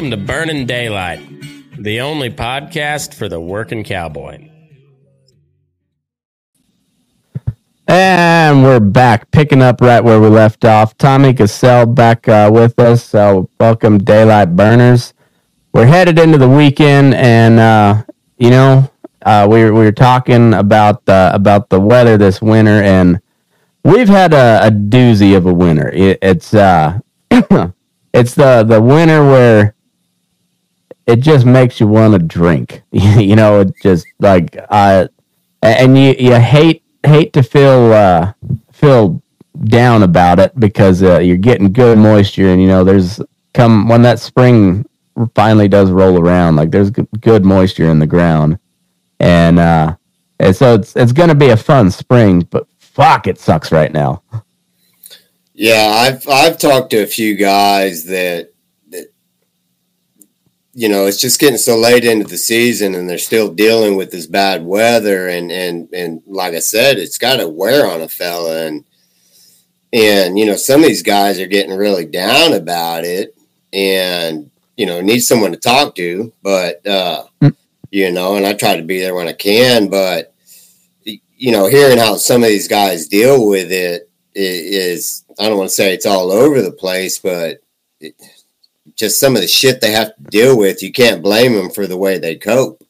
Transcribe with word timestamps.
Welcome 0.00 0.18
to 0.18 0.26
Burning 0.26 0.64
Daylight, 0.64 1.20
the 1.78 2.00
only 2.00 2.30
podcast 2.30 3.12
for 3.12 3.28
the 3.28 3.38
working 3.38 3.84
cowboy. 3.84 4.48
And 7.86 8.62
we're 8.62 8.80
back, 8.80 9.30
picking 9.30 9.60
up 9.60 9.82
right 9.82 10.02
where 10.02 10.18
we 10.18 10.28
left 10.28 10.64
off. 10.64 10.96
Tommy 10.96 11.34
Gesell 11.34 11.94
back 11.94 12.26
uh, 12.28 12.50
with 12.50 12.78
us. 12.78 13.04
So, 13.04 13.50
welcome, 13.60 13.98
Daylight 13.98 14.56
Burners. 14.56 15.12
We're 15.74 15.84
headed 15.84 16.18
into 16.18 16.38
the 16.38 16.48
weekend, 16.48 17.12
and 17.12 17.60
uh, 17.60 18.02
you 18.38 18.48
know, 18.48 18.90
uh, 19.20 19.46
we 19.50 19.64
were, 19.64 19.74
we 19.74 19.80
were 19.80 19.92
talking 19.92 20.54
about 20.54 21.04
the 21.04 21.30
about 21.34 21.68
the 21.68 21.78
weather 21.78 22.16
this 22.16 22.40
winter, 22.40 22.82
and 22.82 23.20
we've 23.84 24.08
had 24.08 24.32
a, 24.32 24.66
a 24.66 24.70
doozy 24.70 25.36
of 25.36 25.44
a 25.44 25.52
winter. 25.52 25.90
It, 25.90 26.20
it's 26.22 26.54
uh, 26.54 27.00
it's 27.30 28.34
the 28.34 28.64
the 28.66 28.80
winter 28.80 29.26
where 29.26 29.74
it 31.10 31.20
just 31.20 31.44
makes 31.44 31.80
you 31.80 31.86
want 31.86 32.12
to 32.12 32.18
drink. 32.18 32.82
you 32.92 33.36
know, 33.36 33.60
it 33.60 33.74
just 33.82 34.06
like 34.18 34.56
uh, 34.70 35.08
and 35.62 35.98
you 35.98 36.14
you 36.18 36.34
hate 36.36 36.82
hate 37.04 37.32
to 37.32 37.42
feel 37.42 37.92
uh, 37.92 38.32
feel 38.72 39.22
down 39.64 40.02
about 40.02 40.38
it 40.38 40.58
because 40.58 41.02
uh, 41.02 41.18
you're 41.18 41.36
getting 41.36 41.72
good 41.72 41.98
moisture, 41.98 42.48
and 42.48 42.62
you 42.62 42.68
know 42.68 42.84
there's 42.84 43.20
come 43.52 43.88
when 43.88 44.02
that 44.02 44.18
spring 44.18 44.86
finally 45.34 45.68
does 45.68 45.90
roll 45.90 46.18
around, 46.18 46.56
like 46.56 46.70
there's 46.70 46.90
good 46.90 47.44
moisture 47.44 47.90
in 47.90 47.98
the 47.98 48.06
ground, 48.06 48.58
and 49.18 49.58
uh, 49.58 49.96
and 50.38 50.54
so 50.54 50.74
it's 50.74 50.96
it's 50.96 51.12
gonna 51.12 51.34
be 51.34 51.48
a 51.50 51.56
fun 51.56 51.90
spring, 51.90 52.40
but 52.50 52.66
fuck, 52.78 53.26
it 53.26 53.38
sucks 53.38 53.72
right 53.72 53.92
now. 53.92 54.22
Yeah, 55.54 55.88
I've 55.94 56.28
I've 56.28 56.58
talked 56.58 56.90
to 56.90 57.02
a 57.02 57.06
few 57.06 57.34
guys 57.34 58.04
that 58.04 58.54
you 60.72 60.88
know 60.88 61.06
it's 61.06 61.20
just 61.20 61.40
getting 61.40 61.58
so 61.58 61.76
late 61.76 62.04
into 62.04 62.26
the 62.28 62.38
season 62.38 62.94
and 62.94 63.08
they're 63.10 63.18
still 63.18 63.52
dealing 63.52 63.96
with 63.96 64.10
this 64.10 64.26
bad 64.26 64.64
weather 64.64 65.28
and 65.28 65.50
and 65.50 65.92
and 65.92 66.22
like 66.26 66.54
I 66.54 66.60
said, 66.60 66.98
it's 66.98 67.18
got 67.18 67.36
to 67.36 67.48
wear 67.48 67.86
on 67.86 68.02
a 68.02 68.08
fella 68.08 68.66
and 68.66 68.84
and 69.92 70.38
you 70.38 70.46
know 70.46 70.56
some 70.56 70.82
of 70.82 70.86
these 70.88 71.02
guys 71.02 71.40
are 71.40 71.46
getting 71.46 71.76
really 71.76 72.06
down 72.06 72.52
about 72.52 73.04
it 73.04 73.36
and 73.72 74.50
you 74.76 74.86
know 74.86 75.00
need 75.00 75.20
someone 75.20 75.52
to 75.52 75.58
talk 75.58 75.94
to, 75.96 76.32
but 76.42 76.86
uh, 76.86 77.24
Mm. 77.42 77.56
you 77.90 78.12
know, 78.12 78.36
and 78.36 78.46
I 78.46 78.52
try 78.52 78.76
to 78.76 78.82
be 78.82 79.00
there 79.00 79.14
when 79.14 79.28
I 79.28 79.32
can, 79.32 79.88
but 79.88 80.32
you 81.04 81.52
know, 81.52 81.66
hearing 81.68 81.98
how 81.98 82.16
some 82.16 82.42
of 82.42 82.48
these 82.50 82.68
guys 82.68 83.08
deal 83.08 83.48
with 83.48 83.72
it 83.72 84.10
is—I 84.34 85.44
I 85.44 85.48
don't 85.48 85.56
want 85.58 85.70
to 85.70 85.74
say 85.74 85.94
it's 85.94 86.04
all 86.06 86.30
over 86.30 86.60
the 86.60 86.70
place, 86.70 87.18
but 87.18 87.60
it, 87.98 88.14
just 89.00 89.18
some 89.18 89.34
of 89.34 89.40
the 89.40 89.48
shit 89.48 89.80
they 89.80 89.92
have 89.92 90.14
to 90.14 90.22
deal 90.24 90.56
with, 90.56 90.82
you 90.82 90.92
can't 90.92 91.22
blame 91.22 91.54
them 91.54 91.70
for 91.70 91.86
the 91.86 91.96
way 91.96 92.18
they 92.18 92.36
cope. 92.36 92.84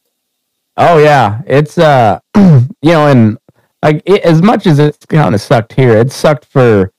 Oh 0.76 0.98
yeah, 0.98 1.40
it's 1.46 1.78
uh, 1.78 2.18
you 2.36 2.68
know, 2.82 3.06
and 3.06 3.38
like 3.82 4.02
it, 4.04 4.22
as 4.22 4.42
much 4.42 4.66
as 4.66 4.78
it's 4.78 5.06
kind 5.06 5.34
of 5.34 5.40
sucked 5.40 5.72
here, 5.72 5.96
it 5.96 6.10
sucked 6.10 6.46
for 6.46 6.92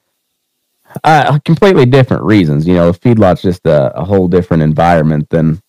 uh, 1.03 1.37
completely 1.39 1.85
different 1.85 2.23
reasons. 2.23 2.65
You 2.65 2.75
know, 2.75 2.91
the 2.91 2.97
feedlot's 2.97 3.41
just 3.41 3.65
a, 3.65 3.95
a 3.97 4.03
whole 4.03 4.27
different 4.27 4.63
environment 4.63 5.29
than 5.29 5.61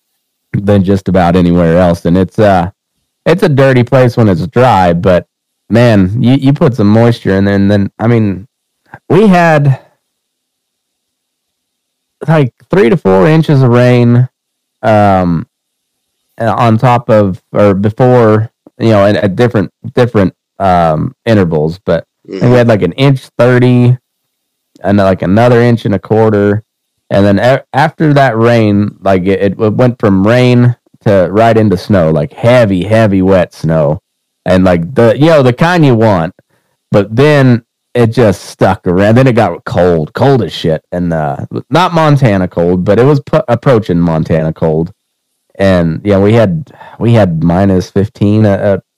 than 0.53 0.85
just 0.85 1.09
about 1.09 1.35
anywhere 1.35 1.79
else, 1.79 2.05
and 2.05 2.17
it's 2.17 2.39
uh, 2.39 2.71
it's 3.27 3.43
a 3.43 3.49
dirty 3.49 3.83
place 3.83 4.17
when 4.17 4.29
it's 4.29 4.47
dry. 4.47 4.93
But 4.93 5.27
man, 5.69 6.23
you 6.23 6.35
you 6.35 6.53
put 6.53 6.77
some 6.77 6.89
moisture 6.89 7.35
in 7.35 7.45
there, 7.45 7.57
and 7.57 7.71
then 7.71 7.91
I 7.99 8.07
mean, 8.07 8.47
we 9.09 9.27
had 9.27 9.81
like 12.29 12.55
three 12.71 12.89
to 12.91 12.97
four 12.97 13.27
inches 13.27 13.63
of 13.63 13.71
rain. 13.71 14.29
Um, 14.83 15.47
on 16.39 16.79
top 16.79 17.09
of 17.09 17.43
or 17.53 17.75
before 17.75 18.51
you 18.79 18.89
know 18.91 19.05
at, 19.07 19.17
at 19.17 19.37
different 19.37 19.73
different 19.95 20.35
um 20.59 21.15
intervals 21.27 21.79
but 21.79 22.07
think 22.41 22.43
we 22.53 22.57
had 22.59 22.69
like 22.69 22.83
an 22.83 22.93
inch 22.93 23.21
30 23.39 23.99
and 24.83 24.99
like 24.99 25.23
another 25.23 25.61
inch 25.61 25.85
and 25.85 25.95
a 25.95 25.99
quarter 25.99 26.65
and 27.11 27.25
then 27.25 27.39
a- 27.39 27.65
after 27.75 28.13
that 28.15 28.37
rain 28.37 28.97
like 29.01 29.23
it, 29.23 29.41
it 29.41 29.57
went 29.57 29.99
from 30.01 30.27
rain 30.27 30.75
to 31.01 31.29
right 31.31 31.57
into 31.57 31.77
snow 31.77 32.11
like 32.11 32.33
heavy 32.33 32.85
heavy 32.85 33.23
wet 33.23 33.53
snow 33.53 34.01
and 34.47 34.65
like 34.65 34.95
the 34.95 35.17
you 35.19 35.27
know 35.27 35.43
the 35.43 35.53
kind 35.53 35.85
you 35.85 35.95
want 35.95 36.35
but 36.91 37.15
then 37.15 37.65
it 37.95 38.09
just 38.09 38.45
stuck 38.47 38.87
around 38.87 39.17
then 39.17 39.27
it 39.27 39.35
got 39.35 39.65
cold 39.65 40.13
cold 40.15 40.43
as 40.43 40.53
shit 40.53 40.85
and 40.93 41.13
uh 41.13 41.45
not 41.71 41.93
montana 41.93 42.49
cold 42.49 42.85
but 42.85 42.99
it 42.99 43.05
was 43.05 43.21
approaching 43.49 44.01
montana 44.01 44.53
cold 44.53 44.93
and 45.57 46.01
yeah, 46.05 46.19
we 46.19 46.33
had 46.33 46.73
we 46.99 47.13
had 47.13 47.43
minus 47.45 47.91
fifteen 47.91 48.47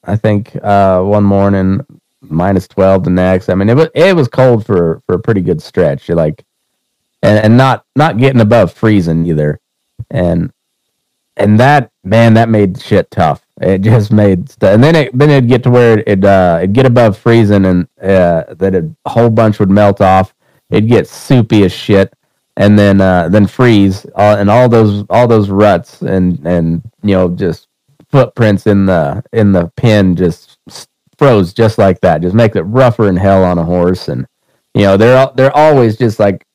I 0.05 0.17
think 0.17 0.57
uh, 0.63 1.03
one 1.03 1.25
morning, 1.25 1.85
minus 2.21 2.69
twelve 2.69 3.05
the 3.05 3.11
next. 3.11 3.49
I 3.49 3.55
mean, 3.55 3.69
it 3.69 3.77
was 3.77 3.89
it 3.95 4.15
was 4.15 4.29
cold 4.29 4.65
for 4.67 5.03
for 5.07 5.15
a 5.17 5.19
pretty 5.21 5.41
good 5.41 5.63
stretch. 5.63 6.09
You're 6.09 6.17
like, 6.17 6.45
and 7.23 7.39
and 7.45 7.57
not 7.57 7.85
not 7.97 8.19
getting 8.19 8.41
above 8.41 8.73
freezing 8.73 9.27
either, 9.27 9.61
and 10.11 10.53
and 11.37 11.59
that 11.61 11.91
man 12.05 12.35
that 12.35 12.49
made 12.49 12.81
shit 12.81 13.11
tough. 13.11 13.44
It 13.65 13.83
just 13.83 14.13
made 14.13 14.51
st- 14.51 14.75
and 14.75 14.85
then 14.85 14.97
it 14.97 15.19
then 15.19 15.31
it'd 15.31 15.49
get 15.49 15.63
to 15.65 15.71
where 15.71 16.03
it 16.07 16.25
uh 16.25 16.59
it'd 16.61 16.75
get 16.75 16.87
above 16.87 17.19
freezing 17.19 17.65
and 17.67 17.89
uh 18.03 18.45
that 18.55 18.75
a 18.75 19.09
whole 19.09 19.31
bunch 19.31 19.59
would 19.61 19.71
melt 19.71 20.01
off. 20.01 20.35
It'd 20.71 20.89
get 20.89 21.09
soupy 21.09 21.65
as 21.65 21.73
shit 21.73 22.13
and 22.57 22.79
then 22.79 23.01
uh, 23.01 23.29
then 23.29 23.47
freeze 23.47 24.07
uh, 24.17 24.37
and 24.39 24.51
all 24.51 24.69
those 24.69 25.05
all 25.11 25.27
those 25.27 25.51
ruts 25.51 26.03
and 26.03 26.45
and 26.47 26.83
you 27.03 27.15
know 27.15 27.29
just 27.29 27.69
footprints 28.11 28.67
in 28.67 28.87
the 28.87 29.23
in 29.33 29.53
the 29.53 29.71
pin 29.77 30.15
just 30.15 30.59
froze 31.19 31.53
just 31.53 31.79
like 31.79 32.01
that 32.01 32.23
just 32.23 32.35
makes 32.35 32.57
it 32.57 32.63
rougher 32.63 33.09
in 33.09 33.17
hell 33.17 33.45
on 33.45 33.59
a 33.59 33.65
horse 33.65 34.09
and 34.09 34.27
you 34.75 34.83
know 34.83 34.97
they're 34.97 35.29
they're 35.37 35.57
always 35.57 35.97
just 35.97 36.19
like 36.19 36.47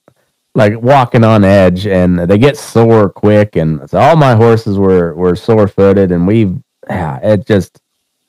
like 0.56 0.80
walking 0.82 1.24
on 1.24 1.44
edge 1.44 1.86
and 1.86 2.20
they 2.20 2.38
get 2.38 2.58
sore 2.58 3.10
quick 3.10 3.56
and 3.56 3.88
so 3.90 4.00
all 4.00 4.16
my 4.16 4.36
horses 4.36 4.78
were 4.78 5.14
were 5.16 5.36
sore 5.36 5.68
footed 5.68 6.12
and 6.12 6.26
we 6.28 6.56
yeah, 6.90 7.20
it 7.22 7.46
just 7.46 7.80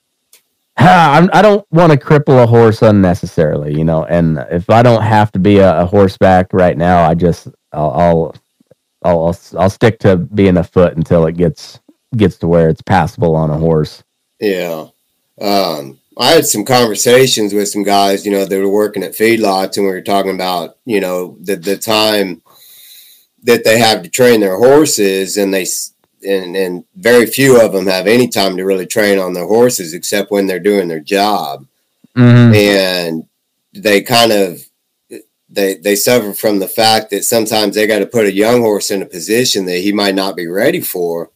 I'm, 0.76 1.28
I 1.32 1.43
don't 1.43 1.66
want 1.71 1.93
to 1.93 1.98
cripple 1.98 2.43
a 2.43 2.47
horse 2.47 2.82
unnecessarily, 2.82 3.76
you 3.76 3.84
know. 3.84 4.04
And 4.04 4.38
if 4.50 4.71
I 4.71 4.82
don't 4.82 5.03
have 5.03 5.32
to 5.32 5.38
be 5.38 5.59
a, 5.59 5.81
a 5.82 5.87
horseback 5.87 6.53
right 6.53 6.76
now, 6.76 7.03
I 7.03 7.15
just 7.15 7.49
I'll 7.72 7.91
I'll, 7.91 8.34
I'll 9.02 9.26
I'll 9.26 9.38
I'll 9.58 9.70
stick 9.70 9.99
to 10.00 10.17
being 10.17 10.56
a 10.56 10.64
foot 10.64 10.96
until 10.96 11.26
it 11.26 11.37
gets 11.37 11.81
gets 12.17 12.38
to 12.38 12.49
where 12.49 12.69
it's 12.69 12.82
passable 12.82 13.37
on 13.37 13.50
a 13.50 13.58
horse. 13.58 14.02
Yeah. 14.40 14.87
Um, 15.40 15.99
I 16.19 16.32
had 16.32 16.46
some 16.46 16.64
conversations 16.64 17.55
with 17.55 17.69
some 17.69 17.82
guys, 17.82 18.26
you 18.26 18.32
know, 18.32 18.44
that 18.44 18.58
were 18.58 18.69
working 18.69 19.02
at 19.02 19.12
feedlots 19.12 19.76
and 19.76 19.87
we 19.87 19.93
were 19.93 20.02
talking 20.02 20.35
about, 20.35 20.76
you 20.85 21.00
know, 21.00 21.37
the, 21.40 21.56
the 21.56 21.76
time 21.76 22.43
that 23.44 23.64
they 23.64 23.79
have 23.79 24.02
to 24.02 24.11
train 24.11 24.40
their 24.40 24.58
horses 24.58 25.37
and 25.37 25.55
they, 25.55 25.67
and, 26.22 26.56
and 26.56 26.84
very 26.96 27.26
few 27.26 27.61
of 27.61 27.72
them 27.72 27.87
have 27.87 28.06
any 28.06 28.28
time 28.28 28.56
to 28.56 28.64
really 28.64 28.87
train 28.87 29.19
on 29.19 29.32
their 29.32 29.46
horses 29.46 29.94
except 29.94 30.31
when 30.31 30.46
they're 30.46 30.58
doing 30.58 30.88
their 30.88 31.00
job. 31.00 31.67
Mm-hmm. 32.17 32.55
And 32.55 33.28
they 33.72 34.02
kind 34.02 34.32
of, 34.32 34.67
they, 35.49 35.75
they 35.75 35.96
suffer 35.96 36.32
from 36.32 36.58
the 36.58 36.69
fact 36.69 37.11
that 37.11 37.25
sometimes 37.25 37.75
they 37.75 37.87
got 37.87 38.00
to 38.00 38.06
put 38.06 38.26
a 38.26 38.32
young 38.32 38.61
horse 38.61 38.90
in 38.90 39.02
a 39.02 39.06
position 39.06 39.67
that 39.67 39.78
he 39.78 39.93
might 39.93 40.14
not 40.14 40.37
be 40.37 40.46
ready 40.46 40.81
for, 40.81 41.31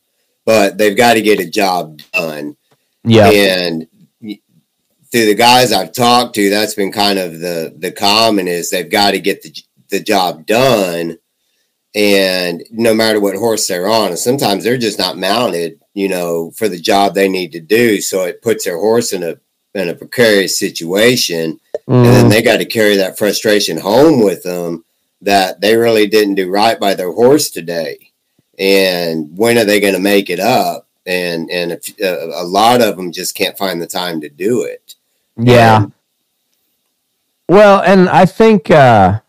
but 0.45 0.79
they've 0.79 0.97
got 0.97 1.15
to 1.15 1.23
get 1.23 1.41
a 1.41 1.49
job 1.49 2.01
done 2.13 2.57
Yeah, 3.05 3.31
and 3.31 3.87
through 5.13 5.27
the 5.27 5.35
guys 5.35 5.73
I've 5.73 5.93
talked 5.93 6.35
to, 6.37 6.51
that's 6.51 6.75
been 6.75 6.91
kind 6.91 7.19
of 7.19 7.39
the 7.39 7.75
the 7.77 7.93
common 7.93 8.49
is 8.49 8.71
they've 8.71 8.91
got 8.91 9.13
to 9.13 9.21
get 9.21 9.43
the 9.43 9.55
the 9.91 10.01
job 10.01 10.47
done, 10.47 11.19
and 11.95 12.63
no 12.71 12.93
matter 12.95 13.21
what 13.21 13.37
horse 13.37 13.67
they're 13.67 13.89
on, 13.89 14.09
and 14.09 14.19
sometimes 14.19 14.65
they're 14.65 14.77
just 14.79 14.99
not 14.99 15.17
mounted, 15.19 15.81
you 15.95 16.09
know, 16.09 16.51
for 16.53 16.69
the 16.69 16.79
job 16.81 17.15
they 17.15 17.29
need 17.29 17.53
to 17.53 17.61
do. 17.61 18.01
So 18.01 18.25
it 18.25 18.43
puts 18.43 18.65
their 18.65 18.79
horse 18.79 19.13
in 19.13 19.23
a 19.23 19.37
in 19.75 19.89
a 19.89 19.95
precarious 19.95 20.57
situation, 20.59 21.59
and 21.89 22.05
then 22.07 22.27
Mhm. 22.27 22.31
they 22.31 22.43
got 22.43 22.59
to 22.59 22.65
carry 22.65 22.97
that 22.97 23.19
frustration 23.19 23.77
home 23.77 24.23
with 24.23 24.45
them 24.45 24.85
that 25.23 25.61
they 25.61 25.77
really 25.77 26.07
didn't 26.07 26.37
do 26.37 26.49
right 26.49 26.79
by 26.79 26.95
their 26.95 27.11
horse 27.13 27.51
today, 27.51 27.99
and 28.59 29.37
when 29.37 29.59
are 29.59 29.65
they 29.65 29.81
going 29.81 29.95
to 29.95 30.01
make 30.01 30.31
it 30.31 30.39
up? 30.41 30.87
And 31.07 31.51
and 31.51 31.73
if, 31.73 31.93
uh, 32.01 32.29
a 32.41 32.45
lot 32.45 32.81
of 32.83 32.97
them 32.97 33.11
just 33.13 33.35
can't 33.35 33.59
find 33.59 33.83
the 33.83 33.87
time 33.87 34.21
to 34.21 34.29
do 34.29 34.63
it. 34.63 34.95
Yeah. 35.37 35.83
And- 35.83 35.93
Well, 37.49 37.81
and 37.83 38.09
I 38.09 38.25
think 38.27 38.71
uh 38.71 39.21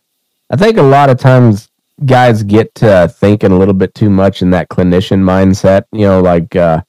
I 0.48 0.56
think 0.56 0.78
a 0.78 0.82
lot 0.82 1.10
of 1.10 1.18
times 1.18 1.68
guys 2.04 2.42
get 2.42 2.74
to 2.76 3.08
thinking 3.08 3.52
a 3.52 3.58
little 3.58 3.74
bit 3.74 3.94
too 3.94 4.10
much 4.10 4.42
in 4.42 4.50
that 4.50 4.68
clinician 4.68 5.20
mindset, 5.22 5.84
you 5.92 6.02
know, 6.02 6.20
like 6.20 6.54
uh 6.56 6.82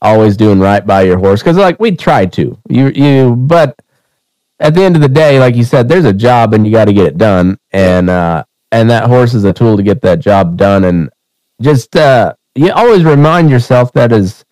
always 0.00 0.36
doing 0.36 0.58
right 0.60 0.84
by 0.86 1.02
your 1.02 1.18
horse 1.18 1.42
cuz 1.42 1.56
like 1.56 1.80
we 1.80 1.96
try 1.96 2.26
to. 2.26 2.58
You 2.68 2.88
you 2.88 3.36
but 3.36 3.76
at 4.60 4.74
the 4.74 4.82
end 4.82 4.94
of 4.94 5.02
the 5.02 5.08
day, 5.08 5.40
like 5.40 5.56
you 5.56 5.64
said, 5.64 5.88
there's 5.88 6.04
a 6.04 6.12
job 6.12 6.54
and 6.54 6.64
you 6.64 6.72
got 6.72 6.84
to 6.84 6.92
get 6.92 7.06
it 7.06 7.18
done 7.18 7.58
and 7.72 8.08
uh 8.08 8.44
and 8.70 8.88
that 8.90 9.08
horse 9.08 9.34
is 9.34 9.44
a 9.44 9.52
tool 9.52 9.76
to 9.76 9.82
get 9.82 10.00
that 10.02 10.20
job 10.20 10.56
done 10.56 10.84
and 10.84 11.10
just 11.60 11.96
uh 11.96 12.32
you 12.54 12.70
always 12.72 13.04
remind 13.04 13.50
yourself 13.50 13.92
that 13.92 14.12
as 14.12 14.44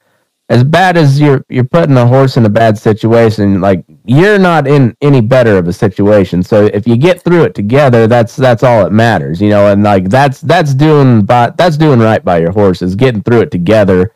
as 0.51 0.65
bad 0.65 0.97
as 0.97 1.21
you're 1.21 1.45
you're 1.49 1.65
putting 1.65 1.97
a 1.97 2.07
horse 2.07 2.37
in 2.37 2.45
a 2.45 2.49
bad 2.51 2.77
situation, 2.77 3.61
like 3.61 3.85
you're 4.05 4.39
not 4.39 4.67
in 4.67 4.97
any 5.01 5.21
better 5.21 5.57
of 5.57 5.69
a 5.69 5.73
situation. 5.73 6.43
So 6.43 6.67
if 6.67 6.89
you 6.89 6.97
get 6.97 7.23
through 7.23 7.45
it 7.45 7.55
together, 7.55 8.09
that's 8.09 8.35
that's 8.35 8.65
all 8.65 8.83
that 8.83 8.93
matters, 8.93 9.41
you 9.41 9.49
know. 9.49 9.73
And 9.73 9.85
like 9.85 10.11
that's 10.11 10.41
that's 10.41 10.75
doing 10.75 11.25
by 11.25 11.51
that's 11.51 11.77
doing 11.77 12.01
right 12.01 12.23
by 12.25 12.39
your 12.39 12.51
horse 12.51 12.83
is 12.83 12.97
getting 12.97 13.23
through 13.23 13.43
it 13.43 13.53
together, 13.53 14.13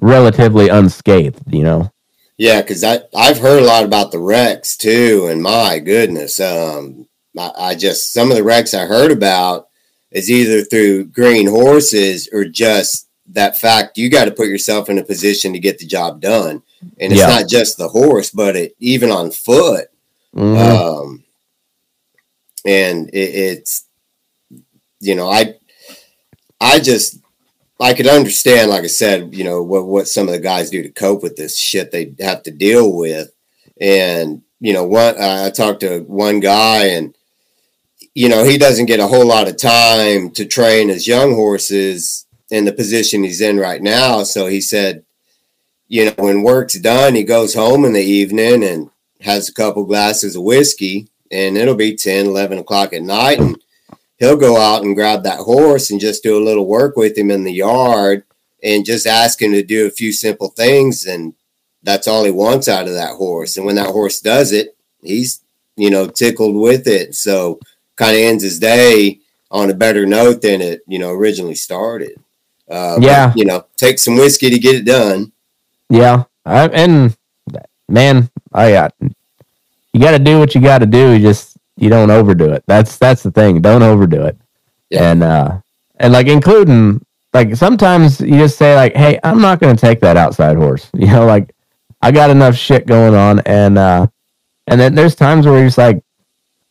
relatively 0.00 0.70
unscathed, 0.70 1.42
you 1.52 1.64
know. 1.64 1.92
Yeah, 2.38 2.62
because 2.62 2.82
I 2.82 3.00
I've 3.14 3.38
heard 3.38 3.62
a 3.62 3.66
lot 3.66 3.84
about 3.84 4.10
the 4.10 4.20
wrecks 4.20 4.74
too, 4.74 5.28
and 5.30 5.42
my 5.42 5.80
goodness, 5.80 6.40
um, 6.40 7.06
I, 7.38 7.52
I 7.58 7.74
just 7.74 8.14
some 8.14 8.30
of 8.30 8.38
the 8.38 8.44
wrecks 8.44 8.72
I 8.72 8.86
heard 8.86 9.12
about 9.12 9.68
is 10.10 10.30
either 10.30 10.62
through 10.62 11.04
green 11.06 11.46
horses 11.46 12.26
or 12.32 12.46
just 12.46 13.07
that 13.32 13.58
fact 13.58 13.98
you 13.98 14.08
got 14.10 14.24
to 14.26 14.30
put 14.30 14.48
yourself 14.48 14.88
in 14.88 14.98
a 14.98 15.04
position 15.04 15.52
to 15.52 15.58
get 15.58 15.78
the 15.78 15.86
job 15.86 16.20
done, 16.20 16.62
and 16.98 17.12
it's 17.12 17.20
Yeah. 17.20 17.26
not 17.28 17.48
just 17.48 17.76
the 17.76 17.88
horse, 17.88 18.30
but 18.30 18.56
it 18.56 18.74
even 18.78 19.10
on 19.10 19.30
foot. 19.30 19.88
Mhm. 20.34 20.56
Um, 20.58 21.24
and 22.64 23.08
it, 23.10 23.34
it's 23.34 23.84
you 25.00 25.14
know 25.14 25.28
I 25.30 25.54
I 26.60 26.78
just 26.80 27.18
I 27.80 27.94
could 27.94 28.08
understand, 28.08 28.70
like 28.70 28.82
I 28.82 28.88
said, 28.88 29.34
you 29.34 29.44
know 29.44 29.62
what 29.62 29.86
what 29.86 30.08
some 30.08 30.26
of 30.26 30.32
the 30.34 30.40
guys 30.40 30.70
do 30.70 30.82
to 30.82 30.88
cope 30.90 31.22
with 31.22 31.36
this 31.36 31.56
shit 31.56 31.90
they 31.90 32.14
have 32.20 32.42
to 32.44 32.50
deal 32.50 32.92
with, 32.96 33.30
and 33.80 34.42
you 34.60 34.72
know 34.72 34.84
what 34.84 35.20
I 35.20 35.50
talked 35.50 35.80
to 35.80 36.00
one 36.00 36.40
guy 36.40 36.86
and 36.86 37.14
you 38.14 38.28
know 38.28 38.42
he 38.44 38.58
doesn't 38.58 38.86
get 38.86 38.98
a 39.00 39.06
whole 39.06 39.26
lot 39.26 39.46
of 39.48 39.56
time 39.56 40.30
to 40.32 40.44
train 40.44 40.88
his 40.88 41.06
young 41.06 41.34
horses 41.34 42.26
in 42.50 42.64
the 42.64 42.72
position 42.72 43.24
he's 43.24 43.40
in 43.40 43.58
right 43.58 43.82
now, 43.82 44.22
so 44.22 44.46
he 44.46 44.60
said, 44.60 45.04
you 45.88 46.04
know 46.04 46.14
when 46.18 46.42
work's 46.42 46.78
done, 46.78 47.14
he 47.14 47.24
goes 47.24 47.54
home 47.54 47.84
in 47.84 47.94
the 47.94 48.02
evening 48.02 48.62
and 48.62 48.90
has 49.20 49.48
a 49.48 49.54
couple 49.54 49.84
glasses 49.84 50.36
of 50.36 50.42
whiskey 50.42 51.08
and 51.30 51.56
it'll 51.56 51.74
be 51.74 51.96
10 51.96 52.26
11 52.26 52.58
o'clock 52.58 52.92
at 52.92 53.02
night 53.02 53.40
and 53.40 53.60
he'll 54.18 54.36
go 54.36 54.56
out 54.56 54.82
and 54.82 54.94
grab 54.94 55.22
that 55.24 55.40
horse 55.40 55.90
and 55.90 56.00
just 56.00 56.22
do 56.22 56.38
a 56.38 56.44
little 56.44 56.66
work 56.66 56.96
with 56.96 57.16
him 57.16 57.30
in 57.30 57.42
the 57.42 57.52
yard 57.52 58.22
and 58.62 58.84
just 58.84 59.06
ask 59.06 59.40
him 59.40 59.52
to 59.52 59.62
do 59.62 59.86
a 59.86 59.90
few 59.90 60.12
simple 60.12 60.48
things 60.48 61.06
and 61.06 61.34
that's 61.82 62.06
all 62.06 62.24
he 62.24 62.30
wants 62.30 62.68
out 62.68 62.86
of 62.86 62.94
that 62.94 63.14
horse. 63.14 63.56
And 63.56 63.64
when 63.64 63.76
that 63.76 63.90
horse 63.90 64.20
does 64.20 64.52
it 64.52 64.76
he's 65.02 65.42
you 65.76 65.90
know 65.90 66.06
tickled 66.06 66.56
with 66.56 66.86
it. 66.86 67.14
So 67.14 67.60
kind 67.96 68.16
of 68.16 68.22
ends 68.22 68.42
his 68.44 68.58
day 68.58 69.20
on 69.50 69.70
a 69.70 69.74
better 69.74 70.06
note 70.06 70.42
than 70.42 70.60
it 70.60 70.82
you 70.86 70.98
know 70.98 71.10
originally 71.10 71.54
started 71.54 72.20
uh, 72.70 72.96
but, 72.96 73.02
Yeah. 73.04 73.32
you 73.36 73.44
know 73.44 73.64
take 73.76 73.98
some 73.98 74.16
whiskey 74.16 74.50
to 74.50 74.58
get 74.58 74.74
it 74.76 74.84
done 74.84 75.32
Yeah, 75.90 76.24
I, 76.44 76.68
and 76.68 77.16
man, 77.88 78.28
I 78.52 78.72
got 78.72 78.94
you 79.00 80.00
got 80.00 80.12
to 80.12 80.18
do 80.18 80.38
what 80.38 80.54
you 80.54 80.60
got 80.60 80.78
to 80.78 80.86
do. 80.86 81.12
You 81.12 81.18
just 81.20 81.56
you 81.76 81.88
don't 81.88 82.10
overdo 82.10 82.52
it. 82.52 82.62
That's 82.66 82.98
that's 82.98 83.22
the 83.22 83.30
thing. 83.30 83.60
Don't 83.62 83.82
overdo 83.82 84.22
it. 84.26 84.36
Yeah. 84.90 85.10
And 85.10 85.22
uh, 85.22 85.60
and 85.96 86.12
like 86.12 86.26
including 86.26 87.04
like 87.32 87.56
sometimes 87.56 88.20
you 88.20 88.36
just 88.38 88.58
say 88.58 88.74
like, 88.76 88.94
hey, 88.94 89.18
I'm 89.24 89.40
not 89.40 89.60
going 89.60 89.74
to 89.74 89.80
take 89.80 90.00
that 90.00 90.16
outside 90.16 90.56
horse. 90.56 90.90
You 90.94 91.06
know, 91.06 91.26
like 91.26 91.54
I 92.02 92.10
got 92.12 92.30
enough 92.30 92.54
shit 92.56 92.86
going 92.86 93.14
on, 93.14 93.40
and 93.40 93.78
uh, 93.78 94.06
and 94.66 94.80
then 94.80 94.94
there's 94.94 95.14
times 95.14 95.46
where 95.46 95.56
you're 95.58 95.66
just 95.68 95.78
like, 95.78 96.02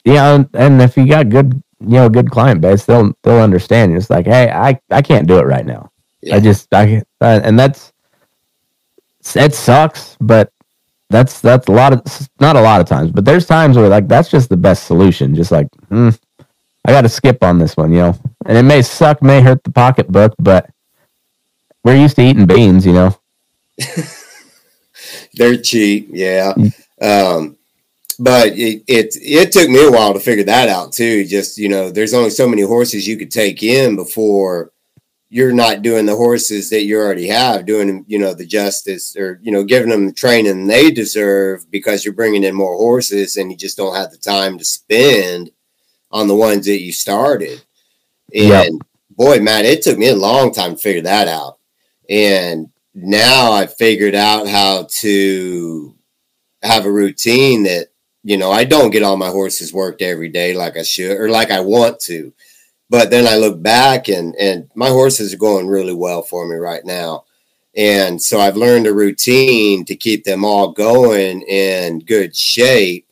yeah, 0.06 0.44
and 0.54 0.82
if 0.82 0.96
you 0.96 1.08
got 1.08 1.30
good, 1.30 1.62
you 1.80 1.90
know, 1.90 2.10
good 2.10 2.32
client 2.32 2.62
base, 2.62 2.86
they'll 2.86 3.14
they'll 3.24 3.42
understand. 3.42 3.96
It's 3.96 4.10
like, 4.10 4.26
hey, 4.26 4.50
I 4.50 4.80
I 4.90 5.02
can't 5.02 5.28
do 5.28 5.38
it 5.40 5.46
right 5.46 5.66
now. 5.66 5.92
Yeah. 6.22 6.36
I 6.36 6.40
just 6.40 6.74
I 6.74 7.04
and 7.22 7.60
that's 7.60 7.94
it 9.36 9.54
sucks, 9.54 10.18
but 10.20 10.52
that's 11.10 11.40
that's 11.42 11.68
a 11.68 11.72
lot 11.72 11.94
of 11.94 12.30
not 12.40 12.56
a 12.56 12.62
lot 12.62 12.82
of 12.82 12.88
times, 12.88 13.12
but 13.12 13.26
there's 13.26 13.46
times 13.46 13.78
where 13.78 13.90
like 13.90 14.08
that's 14.08 14.30
just 14.30 14.50
the 14.50 14.58
best 14.58 14.86
solution. 14.86 15.36
Just 15.36 15.52
like, 15.52 15.68
hmm, 15.90 16.10
I 16.86 16.92
got 16.92 17.02
to 17.02 17.10
skip 17.10 17.44
on 17.44 17.60
this 17.60 17.78
one, 17.78 17.92
you 17.92 18.00
know. 18.00 18.20
And 18.46 18.58
it 18.58 18.64
may 18.64 18.82
suck, 18.82 19.22
may 19.22 19.42
hurt 19.42 19.64
the 19.64 19.72
pocketbook, 19.72 20.34
but 20.40 20.70
we're 21.84 21.96
used 21.98 22.16
to 22.16 22.24
eating 22.24 22.46
beans, 22.46 22.86
you 22.86 22.94
know. 22.94 23.18
They're 25.34 25.58
cheap, 25.58 26.10
yeah. 26.12 26.54
Um, 27.02 27.57
but 28.20 28.50
it, 28.50 28.84
it 28.88 29.16
it 29.22 29.52
took 29.52 29.70
me 29.70 29.86
a 29.86 29.92
while 29.92 30.14
to 30.14 30.20
figure 30.20 30.44
that 30.46 30.70
out 30.70 30.92
too. 30.94 31.26
Just 31.26 31.58
you 31.58 31.70
know, 31.70 31.92
there's 31.92 32.14
only 32.14 32.30
so 32.32 32.48
many 32.48 32.64
horses 32.64 33.08
you 33.08 33.18
could 33.18 33.32
take 33.32 33.64
in 33.64 33.96
before 33.96 34.72
you're 35.30 35.54
not 35.54 35.82
doing 35.82 36.06
the 36.06 36.16
horses 36.16 36.70
that 36.70 36.84
you 36.84 36.98
already 36.98 37.28
have, 37.28 37.66
doing 37.66 38.06
you 38.08 38.20
know 38.20 38.34
the 38.34 38.46
justice 38.46 39.16
or 39.18 39.40
you 39.44 39.52
know 39.52 39.64
giving 39.64 39.90
them 39.90 40.08
the 40.08 40.14
training 40.14 40.68
they 40.68 40.92
deserve 40.92 41.70
because 41.72 42.06
you're 42.06 42.14
bringing 42.14 42.44
in 42.44 42.56
more 42.56 42.76
horses 42.78 43.38
and 43.38 43.52
you 43.52 43.58
just 43.58 43.78
don't 43.78 43.96
have 43.96 44.12
the 44.12 44.18
time 44.18 44.58
to 44.58 44.66
spend 44.66 45.52
on 46.12 46.28
the 46.28 46.36
ones 46.36 46.66
that 46.66 46.82
you 46.82 46.92
started. 46.94 47.64
And 48.34 48.50
Yep. 48.50 48.72
boy, 49.12 49.40
man, 49.40 49.66
it 49.66 49.82
took 49.84 49.98
me 49.98 50.10
a 50.10 50.16
long 50.16 50.54
time 50.54 50.72
to 50.76 50.82
figure 50.82 51.02
that 51.04 51.28
out. 51.28 51.60
And 52.10 52.70
now 52.94 53.52
I 53.52 53.68
figured 53.68 54.16
out 54.16 54.48
how 54.48 54.88
to 55.02 55.96
have 56.64 56.86
a 56.86 56.92
routine 56.92 57.64
that 57.64 57.88
you 58.28 58.38
know 58.38 58.52
I 58.52 58.66
don't 58.66 58.92
get 58.92 59.04
all 59.04 59.16
my 59.16 59.30
horses 59.30 59.72
worked 59.74 60.02
every 60.02 60.28
day 60.28 60.54
like 60.54 60.76
I 60.76 60.84
should 60.84 61.18
or 61.18 61.30
like 61.30 61.50
I 61.50 61.62
want 61.62 62.00
to. 62.02 62.34
But 62.90 63.10
then 63.10 63.26
I 63.26 63.38
look 63.38 63.62
back 63.64 64.10
and 64.10 64.36
and 64.36 64.70
my 64.76 64.90
horses 64.90 65.34
are 65.34 65.38
going 65.38 65.68
really 65.68 65.94
well 65.94 66.22
for 66.22 66.46
me 66.46 66.56
right 66.58 66.84
now. 66.86 67.24
And 67.76 68.22
so 68.22 68.40
I've 68.42 68.58
learned 68.58 68.86
a 68.88 68.94
routine 68.94 69.86
to 69.86 69.96
keep 69.96 70.26
them 70.26 70.44
all 70.44 70.74
going 70.74 71.42
in 71.44 72.00
good 72.00 72.36
shape 72.36 73.08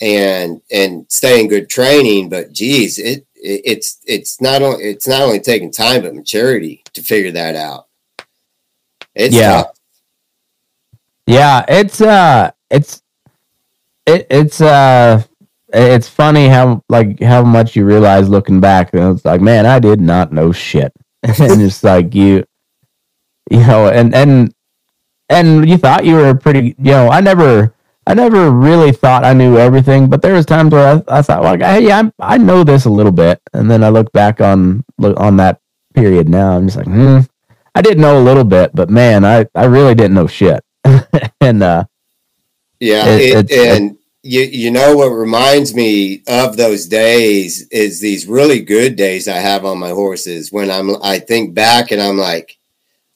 and 0.00 0.62
and 0.70 1.06
stay 1.10 1.40
in 1.40 1.48
good 1.48 1.68
training. 1.68 2.28
But 2.28 2.52
geez, 2.52 3.00
it, 3.00 3.26
it 3.34 3.62
it's 3.64 3.98
it's 4.06 4.40
not 4.40 4.62
only 4.62 4.84
it's 4.84 5.08
not 5.08 5.22
only 5.22 5.40
taking 5.40 5.72
time 5.72 6.02
but 6.02 6.14
maturity 6.14 6.84
to 6.92 7.02
figure 7.02 7.32
that 7.32 7.56
out. 7.56 7.88
It's 9.16 9.34
Yeah. 9.36 9.64
tough. 9.64 9.76
Yeah, 11.26 11.64
it's 11.68 12.00
uh 12.00 12.52
it's 12.70 13.01
it, 14.06 14.26
it's 14.30 14.60
uh 14.60 15.22
it's 15.72 16.08
funny 16.08 16.48
how 16.48 16.82
like 16.88 17.20
how 17.20 17.42
much 17.42 17.76
you 17.76 17.84
realize 17.84 18.28
looking 18.28 18.60
back 18.60 18.92
and 18.92 19.14
it's 19.14 19.24
like 19.24 19.40
man 19.40 19.66
I 19.66 19.78
did 19.78 20.00
not 20.00 20.32
know 20.32 20.52
shit. 20.52 20.92
And 21.22 21.62
it's 21.62 21.84
like 21.84 22.14
you 22.14 22.44
you 23.50 23.60
know 23.60 23.88
and 23.88 24.14
and 24.14 24.54
and 25.28 25.68
you 25.68 25.78
thought 25.78 26.04
you 26.04 26.16
were 26.16 26.34
pretty 26.34 26.74
you 26.78 26.92
know 26.92 27.08
I 27.08 27.20
never 27.20 27.74
I 28.06 28.14
never 28.14 28.50
really 28.50 28.92
thought 28.92 29.24
I 29.24 29.32
knew 29.32 29.56
everything 29.56 30.10
but 30.10 30.20
there 30.20 30.34
was 30.34 30.46
times 30.46 30.72
where 30.72 31.02
I, 31.08 31.18
I 31.18 31.22
thought 31.22 31.42
like 31.42 31.62
hey 31.62 31.90
I 31.92 32.10
I 32.18 32.38
know 32.38 32.64
this 32.64 32.84
a 32.84 32.90
little 32.90 33.12
bit. 33.12 33.40
And 33.52 33.70
then 33.70 33.84
I 33.84 33.88
look 33.88 34.12
back 34.12 34.40
on 34.40 34.84
look 34.98 35.18
on 35.18 35.36
that 35.36 35.60
period 35.94 36.28
now 36.28 36.56
I'm 36.56 36.66
just 36.66 36.76
like 36.76 36.86
hmm 36.86 37.20
I 37.74 37.80
did 37.80 37.98
know 37.98 38.20
a 38.20 38.24
little 38.24 38.44
bit 38.44 38.74
but 38.74 38.90
man 38.90 39.24
I 39.24 39.46
I 39.54 39.64
really 39.64 39.94
didn't 39.94 40.14
know 40.14 40.26
shit. 40.26 40.62
And 41.40 41.62
uh 41.62 41.84
Yeah, 42.82 43.06
It- 43.16 43.20
it, 43.20 43.50
it's- 43.50 43.76
and 43.78 43.96
you 44.24 44.42
you 44.42 44.70
know 44.70 44.96
what 44.96 45.08
reminds 45.10 45.74
me 45.74 46.22
of 46.26 46.56
those 46.56 46.86
days 46.86 47.66
is 47.70 48.00
these 48.00 48.26
really 48.26 48.60
good 48.60 48.94
days 48.96 49.26
I 49.28 49.38
have 49.38 49.64
on 49.64 49.78
my 49.78 49.90
horses 49.90 50.50
when 50.52 50.70
I'm 50.70 50.96
I 51.02 51.18
think 51.20 51.54
back 51.54 51.90
and 51.92 52.00
I'm 52.02 52.18
like 52.18 52.56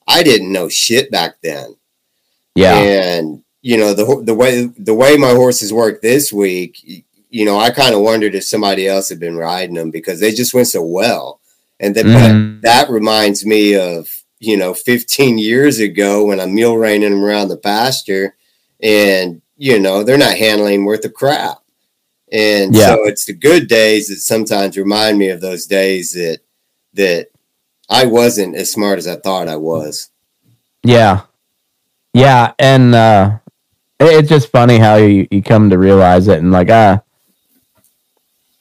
I 0.08 0.23
didn't 0.23 0.52
know 0.52 0.68
shit 0.68 1.11
back 1.11 1.37
then. 1.42 1.76
yeah 2.54 2.76
And 2.78 3.42
you 3.62 3.76
know 3.76 3.92
the 3.94 4.04
the 4.25 4.35
way 4.35 4.66
the 4.78 4.94
way 4.94 5.16
my 5.16 5.30
horses 5.30 5.73
work 5.73 6.00
this 6.00 6.32
week, 6.32 7.04
you 7.30 7.44
know, 7.44 7.58
I 7.58 7.70
kind 7.70 7.94
of 7.94 8.00
wondered 8.02 8.35
if 8.37 8.44
somebody 8.44 8.87
else 8.87 9.08
had 9.08 9.18
been 9.20 9.37
riding 9.37 9.75
them 9.75 9.90
because 9.90 10.18
they 10.20 10.30
just 10.32 10.54
went 10.54 10.68
so 10.68 10.82
well. 10.82 11.40
And 11.80 11.94
then 11.94 12.06
Mhm. 12.06 12.62
that 12.62 12.88
reminds 12.90 13.44
me 13.44 13.75
of 13.76 14.08
you 14.38 14.56
know 14.56 14.75
15 14.75 15.38
years 15.38 15.78
ago 15.80 16.25
when 16.26 16.38
I'm 16.40 16.54
mule 16.54 16.78
reining 16.78 17.11
them 17.11 17.25
around 17.25 17.49
the 17.49 17.56
pasture, 17.56 18.35
and 18.82 19.40
you 19.56 19.78
know 19.78 20.02
they're 20.02 20.18
not 20.18 20.36
handling 20.36 20.84
worth 20.84 21.04
a 21.04 21.10
crap. 21.10 21.58
And 22.32 22.75
Yeah. 22.75 22.86
so 22.88 23.06
it's 23.06 23.25
the 23.25 23.32
good 23.34 23.68
days 23.68 24.08
that 24.08 24.16
sometimes 24.16 24.76
remind 24.76 25.18
me 25.18 25.30
of 25.30 25.40
those 25.40 25.66
days 25.66 26.12
that 26.12 26.40
that 26.94 27.28
I 27.88 28.06
wasn't 28.06 28.56
as 28.56 28.72
smart 28.72 28.98
as 28.98 29.06
I 29.06 29.16
thought 29.16 29.48
I 29.48 29.56
was. 29.56 30.10
Yeah. 30.84 31.22
Yeah. 32.14 32.52
And 32.58 32.94
uh 32.94 33.38
it's 34.00 34.28
just 34.28 34.50
funny 34.50 34.78
how 34.78 34.96
you, 34.96 35.26
you 35.30 35.42
come 35.42 35.70
to 35.70 35.78
realize 35.78 36.28
it 36.28 36.38
and 36.40 36.52
like 36.52 36.70
uh 36.70 36.98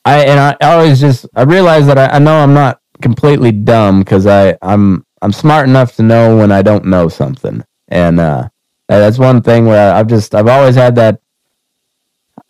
I 0.06 0.20
and 0.26 0.40
I 0.40 0.56
always 0.62 1.00
just 1.00 1.26
I 1.36 1.44
realize 1.44 1.88
that 1.88 1.98
I, 1.98 2.08
I 2.08 2.20
know 2.20 2.38
I'm 2.38 2.54
not 2.54 2.80
completely 3.02 3.52
dumb 3.52 4.00
because 4.00 4.28
I 4.28 4.58
I'm 4.62 5.06
I'm 5.22 5.32
smart 5.32 5.68
enough 5.68 5.96
to 5.96 6.04
know 6.04 6.38
when 6.38 6.52
I 6.52 6.62
don't 6.62 6.86
know 6.86 7.10
something. 7.10 7.64
And 7.90 8.20
uh 8.20 8.50
that's 8.88 9.18
one 9.18 9.42
thing 9.42 9.66
where 9.66 9.94
I've 9.94 10.08
just 10.08 10.36
I've 10.36 10.48
always 10.48 10.76
had 10.76 10.96
that 10.96 11.20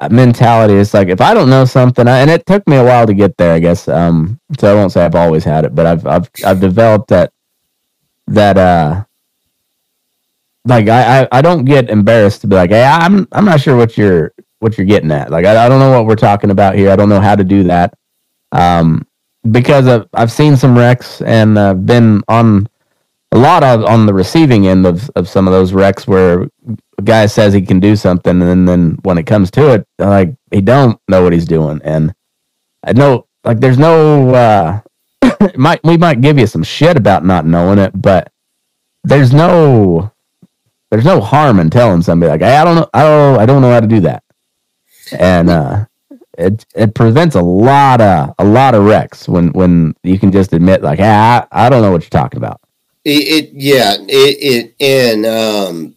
mentality. 0.10 0.74
It's 0.76 0.94
like 0.94 1.08
if 1.08 1.22
I 1.22 1.34
don't 1.34 1.50
know 1.50 1.66
something, 1.66 2.08
I, 2.08 2.20
and 2.20 2.30
it 2.30 2.46
took 2.46 2.68
me 2.68 2.78
a 2.78 2.84
while 2.84 3.06
to 3.08 3.14
get 3.14 3.38
there, 3.38 3.54
I 3.54 3.60
guess. 3.60 3.88
Um, 3.88 4.40
so 4.60 4.72
I 4.72 4.76
won't 4.76 4.92
say 4.92 5.06
I've 5.06 5.16
always 5.16 5.44
had 5.44 5.66
it, 5.66 5.74
but 5.74 5.86
I've 5.86 6.06
I've 6.06 6.30
I've 6.46 6.60
developed 6.60 7.10
that 7.10 7.32
that 8.28 8.58
uh 8.58 9.06
like 10.66 10.88
I, 10.90 11.22
I 11.22 11.28
I 11.32 11.42
don't 11.42 11.66
get 11.66 11.90
embarrassed 11.90 12.42
to 12.42 12.48
be 12.48 12.56
like, 12.56 12.72
hey, 12.72 12.84
I'm 12.84 13.28
I'm 13.32 13.46
not 13.46 13.62
sure 13.62 13.78
what 13.78 13.98
you're 13.98 14.34
what 14.60 14.78
you're 14.78 14.88
getting 14.88 15.12
at. 15.12 15.32
Like 15.32 15.46
I, 15.46 15.66
I 15.66 15.70
don't 15.70 15.80
know 15.80 15.92
what 15.92 16.06
we're 16.08 16.16
talking 16.16 16.52
about 16.52 16.76
here. 16.76 16.90
I 16.90 16.96
don't 16.96 17.10
know 17.10 17.22
how 17.22 17.36
to 17.36 17.44
do 17.44 17.64
that. 17.64 17.94
Um, 18.52 19.06
because 19.52 19.88
I've 19.88 20.08
I've 20.14 20.32
seen 20.32 20.58
some 20.58 20.78
wrecks 20.78 21.22
and 21.22 21.58
uh, 21.58 21.74
been 21.74 22.24
on 22.28 22.68
a 23.36 23.38
lot 23.38 23.64
of 23.64 23.84
on 23.84 24.06
the 24.06 24.14
receiving 24.14 24.68
end 24.68 24.88
of 24.88 25.10
of 25.16 25.28
some 25.28 25.48
of 25.48 25.54
those 25.54 25.74
wrecks 25.74 26.08
where 26.08 26.44
a 26.98 27.02
guy 27.04 27.26
says 27.26 27.54
he 27.54 27.62
can 27.62 27.82
do 27.82 27.96
something 27.96 28.42
and 28.42 28.68
then, 28.68 28.98
when 29.04 29.18
it 29.18 29.26
comes 29.26 29.52
to 29.52 29.74
it, 29.74 29.86
like 30.00 30.34
he 30.52 30.62
don't 30.62 31.00
know 31.10 31.22
what 31.22 31.34
he's 31.34 31.46
doing. 31.46 31.82
And 31.84 32.14
I 32.86 32.94
know 32.94 33.28
like 33.44 33.60
there's 33.60 33.78
no 33.78 34.34
uh 34.34 34.82
might 35.56 35.84
we 35.84 35.98
might 35.98 36.22
give 36.22 36.40
you 36.40 36.48
some 36.48 36.64
shit 36.64 36.96
about 36.96 37.26
not 37.26 37.46
knowing 37.46 37.78
it, 37.78 37.92
but 38.02 38.32
there's 39.04 39.34
no 39.34 40.12
there's 40.92 41.06
no 41.06 41.20
harm 41.20 41.60
in 41.60 41.70
telling 41.70 42.02
somebody 42.02 42.30
like, 42.32 42.42
hey, 42.42 42.56
I 42.56 42.64
don't 42.64 42.76
know, 42.76 42.90
I 42.94 43.04
don't, 43.04 43.40
I 43.40 43.46
don't 43.46 43.62
know 43.62 43.72
how 43.72 43.82
to 43.82 43.88
do 43.88 44.00
that, 44.02 44.24
and 45.20 45.50
uh, 45.50 45.86
it 46.38 46.66
it 46.74 46.96
prevents 46.96 47.36
a 47.36 47.42
lot 47.42 48.00
of 48.02 48.34
a 48.40 48.46
lot 48.46 48.76
of 48.76 48.86
wrecks 48.86 49.28
when 49.28 49.50
when 49.50 49.94
you 50.04 50.18
can 50.20 50.32
just 50.32 50.54
admit 50.54 50.84
like, 50.84 51.00
hey, 51.00 51.10
I, 51.10 51.46
I 51.52 51.70
don't 51.70 51.82
know 51.82 51.92
what 51.92 52.04
you're 52.04 52.10
talking 52.10 52.38
about. 52.38 52.62
It, 53.06 53.10
it 53.46 53.50
yeah, 53.54 53.96
it, 54.00 54.74
it 54.80 54.82
and 54.82 55.26
um, 55.26 55.96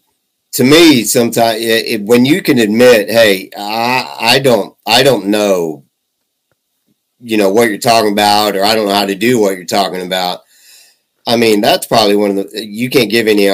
to 0.53 0.65
me, 0.65 1.05
sometimes 1.05 1.61
it, 1.61 1.87
it, 1.87 2.03
when 2.03 2.25
you 2.25 2.43
can 2.43 2.59
admit, 2.59 3.09
hey, 3.09 3.51
I, 3.57 4.17
I 4.21 4.39
don't, 4.41 4.77
I 4.87 5.03
don't 5.03 5.27
know, 5.27 5.85
you 7.21 7.37
know 7.37 7.51
what 7.51 7.69
you're 7.69 7.79
talking 7.79 8.13
about, 8.13 8.57
or 8.57 8.65
I 8.65 8.75
don't 8.75 8.87
know 8.87 8.95
how 8.95 9.07
to 9.07 9.15
do 9.15 9.41
what 9.41 9.57
you're 9.57 9.65
talking 9.65 10.05
about. 10.05 10.41
I 11.27 11.37
mean, 11.37 11.61
that's 11.61 11.87
probably 11.87 12.17
one 12.17 12.37
of 12.37 12.51
the 12.51 12.67
you 12.67 12.91
can't 12.91 13.11
give 13.11 13.27
any 13.27 13.49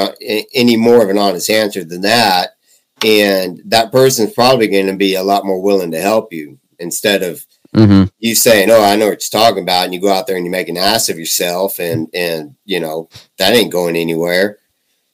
any 0.55 0.77
more 0.77 1.03
of 1.03 1.11
an 1.11 1.19
honest 1.19 1.51
answer 1.51 1.85
than 1.85 2.03
that, 2.03 2.57
and 3.05 3.61
that 3.67 3.93
person's 3.93 4.33
probably 4.33 4.69
going 4.69 4.87
to 4.87 4.97
be 4.97 5.15
a 5.15 5.23
lot 5.23 5.47
more 5.47 5.61
willing 5.61 5.91
to 5.93 6.01
help 6.01 6.33
you 6.33 6.59
instead 6.79 7.23
of 7.23 7.45
Mm-hmm. 7.75 8.05
you 8.21 8.35
saying, 8.35 8.71
"Oh, 8.71 8.83
I 8.83 8.97
know 8.97 9.09
what 9.09 9.23
you're 9.33 9.41
talking 9.43 9.63
about," 9.65 9.85
and 9.85 9.93
you 9.95 10.01
go 10.01 10.13
out 10.13 10.27
there 10.27 10.37
and 10.37 10.45
you 10.45 10.51
make 10.51 10.69
an 10.69 10.77
ass 10.77 11.09
of 11.09 11.19
yourself, 11.19 11.79
and 11.81 12.09
and 12.15 12.55
you 12.65 12.79
know 12.81 13.09
that 13.39 13.53
ain't 13.53 13.73
going 13.73 13.97
anywhere. 13.97 14.59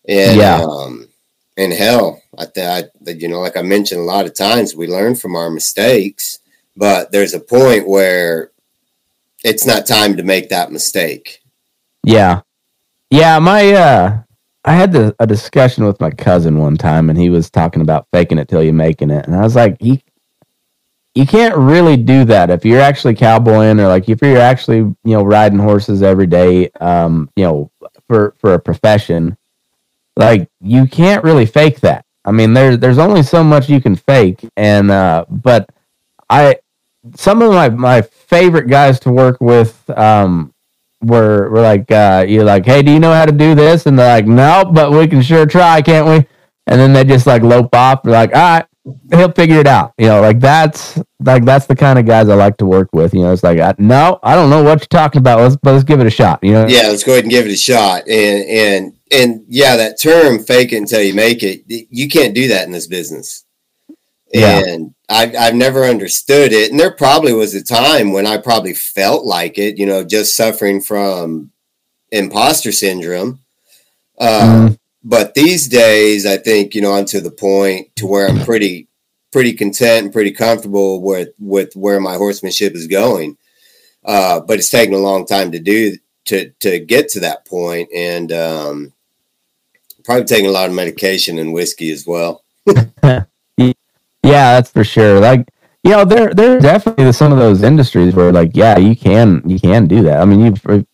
And 0.06 0.36
Yeah. 0.38 0.60
um, 0.62 1.08
and 1.56 1.72
hell, 1.72 2.22
I 2.38 2.44
thought 2.46 2.84
you 3.06 3.28
know, 3.28 3.40
like 3.40 3.56
I 3.56 3.62
mentioned, 3.62 4.00
a 4.00 4.04
lot 4.04 4.26
of 4.26 4.34
times 4.34 4.74
we 4.74 4.86
learn 4.86 5.14
from 5.14 5.36
our 5.36 5.50
mistakes, 5.50 6.38
but 6.76 7.12
there's 7.12 7.34
a 7.34 7.40
point 7.40 7.88
where 7.88 8.50
it's 9.42 9.66
not 9.66 9.86
time 9.86 10.16
to 10.16 10.22
make 10.22 10.50
that 10.50 10.70
mistake. 10.70 11.40
Yeah, 12.04 12.42
yeah. 13.10 13.38
My 13.38 13.72
uh, 13.72 14.22
I 14.66 14.74
had 14.74 14.92
the, 14.92 15.16
a 15.18 15.26
discussion 15.26 15.84
with 15.86 16.00
my 16.00 16.10
cousin 16.10 16.58
one 16.58 16.76
time, 16.76 17.08
and 17.08 17.18
he 17.18 17.30
was 17.30 17.50
talking 17.50 17.80
about 17.82 18.06
faking 18.12 18.38
it 18.38 18.48
till 18.48 18.62
you 18.62 18.74
making 18.74 19.10
it, 19.10 19.26
and 19.26 19.34
I 19.34 19.40
was 19.40 19.56
like, 19.56 19.76
he. 19.80 20.02
You 21.14 21.26
can't 21.26 21.56
really 21.56 21.96
do 21.96 22.24
that 22.26 22.50
if 22.50 22.64
you're 22.64 22.80
actually 22.80 23.14
cowboying 23.16 23.80
or 23.80 23.88
like 23.88 24.08
if 24.08 24.22
you're 24.22 24.38
actually 24.38 24.78
you 24.78 24.96
know 25.04 25.24
riding 25.24 25.58
horses 25.58 26.02
every 26.02 26.26
day, 26.26 26.70
um, 26.80 27.28
you 27.36 27.44
know, 27.44 27.70
for 28.08 28.34
for 28.38 28.54
a 28.54 28.60
profession. 28.60 29.36
Like 30.16 30.48
you 30.60 30.86
can't 30.86 31.24
really 31.24 31.46
fake 31.46 31.80
that. 31.80 32.04
I 32.24 32.32
mean, 32.32 32.52
there's 32.52 32.78
there's 32.78 32.98
only 32.98 33.22
so 33.22 33.42
much 33.42 33.68
you 33.68 33.80
can 33.80 33.96
fake, 33.96 34.46
and 34.56 34.90
uh, 34.90 35.24
but 35.28 35.70
I 36.28 36.58
some 37.14 37.42
of 37.42 37.52
my 37.52 37.68
my 37.70 38.02
favorite 38.02 38.68
guys 38.68 39.00
to 39.00 39.10
work 39.10 39.40
with 39.40 39.88
um 39.90 40.52
were 41.02 41.48
were 41.50 41.62
like 41.62 41.90
uh 41.90 42.24
you're 42.28 42.44
like 42.44 42.66
hey 42.66 42.82
do 42.82 42.92
you 42.92 43.00
know 43.00 43.12
how 43.12 43.24
to 43.24 43.32
do 43.32 43.54
this 43.54 43.86
and 43.86 43.98
they're 43.98 44.16
like 44.16 44.26
no 44.26 44.64
but 44.70 44.92
we 44.92 45.06
can 45.06 45.22
sure 45.22 45.46
try 45.46 45.80
can't 45.80 46.06
we 46.06 46.16
and 46.66 46.78
then 46.78 46.92
they 46.92 47.04
just 47.04 47.26
like 47.26 47.42
lope 47.42 47.74
off 47.74 48.02
they're 48.02 48.12
like 48.12 48.34
all 48.34 48.58
right 48.58 48.66
he'll 49.12 49.30
figure 49.32 49.58
it 49.58 49.66
out 49.66 49.92
you 49.98 50.06
know 50.06 50.20
like 50.22 50.40
that's 50.40 50.98
like 51.20 51.44
that's 51.44 51.66
the 51.66 51.76
kind 51.76 51.98
of 51.98 52.06
guys 52.06 52.30
i 52.30 52.34
like 52.34 52.56
to 52.56 52.64
work 52.64 52.88
with 52.94 53.12
you 53.12 53.20
know 53.20 53.30
it's 53.30 53.42
like 53.42 53.60
I, 53.60 53.74
no 53.78 54.18
i 54.22 54.34
don't 54.34 54.48
know 54.48 54.62
what 54.62 54.80
you're 54.80 54.86
talking 54.86 55.18
about 55.18 55.38
let's 55.38 55.56
but 55.56 55.72
let's 55.72 55.84
give 55.84 56.00
it 56.00 56.06
a 56.06 56.10
shot 56.10 56.38
you 56.42 56.52
know 56.52 56.66
Yeah, 56.66 56.88
let's 56.88 57.04
go 57.04 57.12
ahead 57.12 57.24
and 57.24 57.30
give 57.30 57.44
it 57.46 57.52
a 57.52 57.56
shot. 57.56 58.08
And 58.08 58.44
and 58.48 58.94
and 59.12 59.44
yeah, 59.48 59.76
that 59.76 60.00
term 60.00 60.38
"fake 60.38 60.72
it 60.72 60.78
until 60.78 61.02
you 61.02 61.12
make 61.12 61.42
it," 61.42 61.64
you 61.68 62.08
can't 62.08 62.34
do 62.34 62.48
that 62.48 62.64
in 62.66 62.72
this 62.72 62.86
business. 62.86 63.44
Yeah. 64.32 64.62
And 64.66 64.94
I've 65.08 65.34
I've 65.36 65.54
never 65.56 65.84
understood 65.84 66.52
it. 66.52 66.70
And 66.70 66.78
there 66.78 66.92
probably 66.92 67.32
was 67.32 67.54
a 67.54 67.62
time 67.62 68.12
when 68.12 68.26
I 68.26 68.38
probably 68.38 68.72
felt 68.72 69.26
like 69.26 69.58
it, 69.58 69.78
you 69.78 69.86
know, 69.86 70.04
just 70.04 70.36
suffering 70.36 70.80
from 70.80 71.50
imposter 72.12 72.72
syndrome. 72.72 73.40
Uh, 74.18 74.68
Mhm. 74.70 74.78
But 75.02 75.34
these 75.34 75.68
days, 75.68 76.26
I 76.26 76.36
think 76.36 76.74
you 76.74 76.82
know 76.82 76.92
I'm 76.92 77.06
to 77.06 77.20
the 77.20 77.30
point 77.30 77.94
to 77.96 78.06
where 78.06 78.28
I'm 78.28 78.44
pretty 78.44 78.88
pretty 79.32 79.52
content 79.52 80.04
and 80.04 80.12
pretty 80.12 80.32
comfortable 80.32 81.02
with 81.02 81.30
with 81.38 81.74
where 81.74 82.00
my 82.00 82.16
horsemanship 82.16 82.74
is 82.74 82.86
going. 82.86 83.36
Uh, 84.04 84.40
but 84.40 84.58
it's 84.58 84.70
taken 84.70 84.94
a 84.94 84.98
long 84.98 85.26
time 85.26 85.52
to 85.52 85.58
do 85.58 85.96
to 86.26 86.50
to 86.60 86.78
get 86.80 87.08
to 87.10 87.20
that 87.20 87.46
point, 87.46 87.88
and 87.94 88.32
um, 88.32 88.92
probably 90.04 90.24
taking 90.24 90.46
a 90.46 90.52
lot 90.52 90.68
of 90.68 90.74
medication 90.74 91.38
and 91.38 91.52
whiskey 91.52 91.90
as 91.90 92.06
well. 92.06 92.44
Yeah, 94.22 94.54
that's 94.54 94.70
for 94.70 94.84
sure. 94.84 95.20
Like, 95.20 95.48
you 95.82 95.90
know, 95.90 96.04
there 96.04 96.34
there's 96.34 96.62
definitely 96.62 97.12
some 97.12 97.32
of 97.32 97.38
those 97.38 97.62
industries 97.62 98.14
where, 98.14 98.32
like, 98.32 98.50
yeah, 98.54 98.78
you 98.78 98.94
can 98.94 99.42
you 99.46 99.58
can 99.58 99.86
do 99.86 100.02
that. 100.02 100.20
I 100.20 100.24
mean, 100.24 100.40
you 100.40 100.86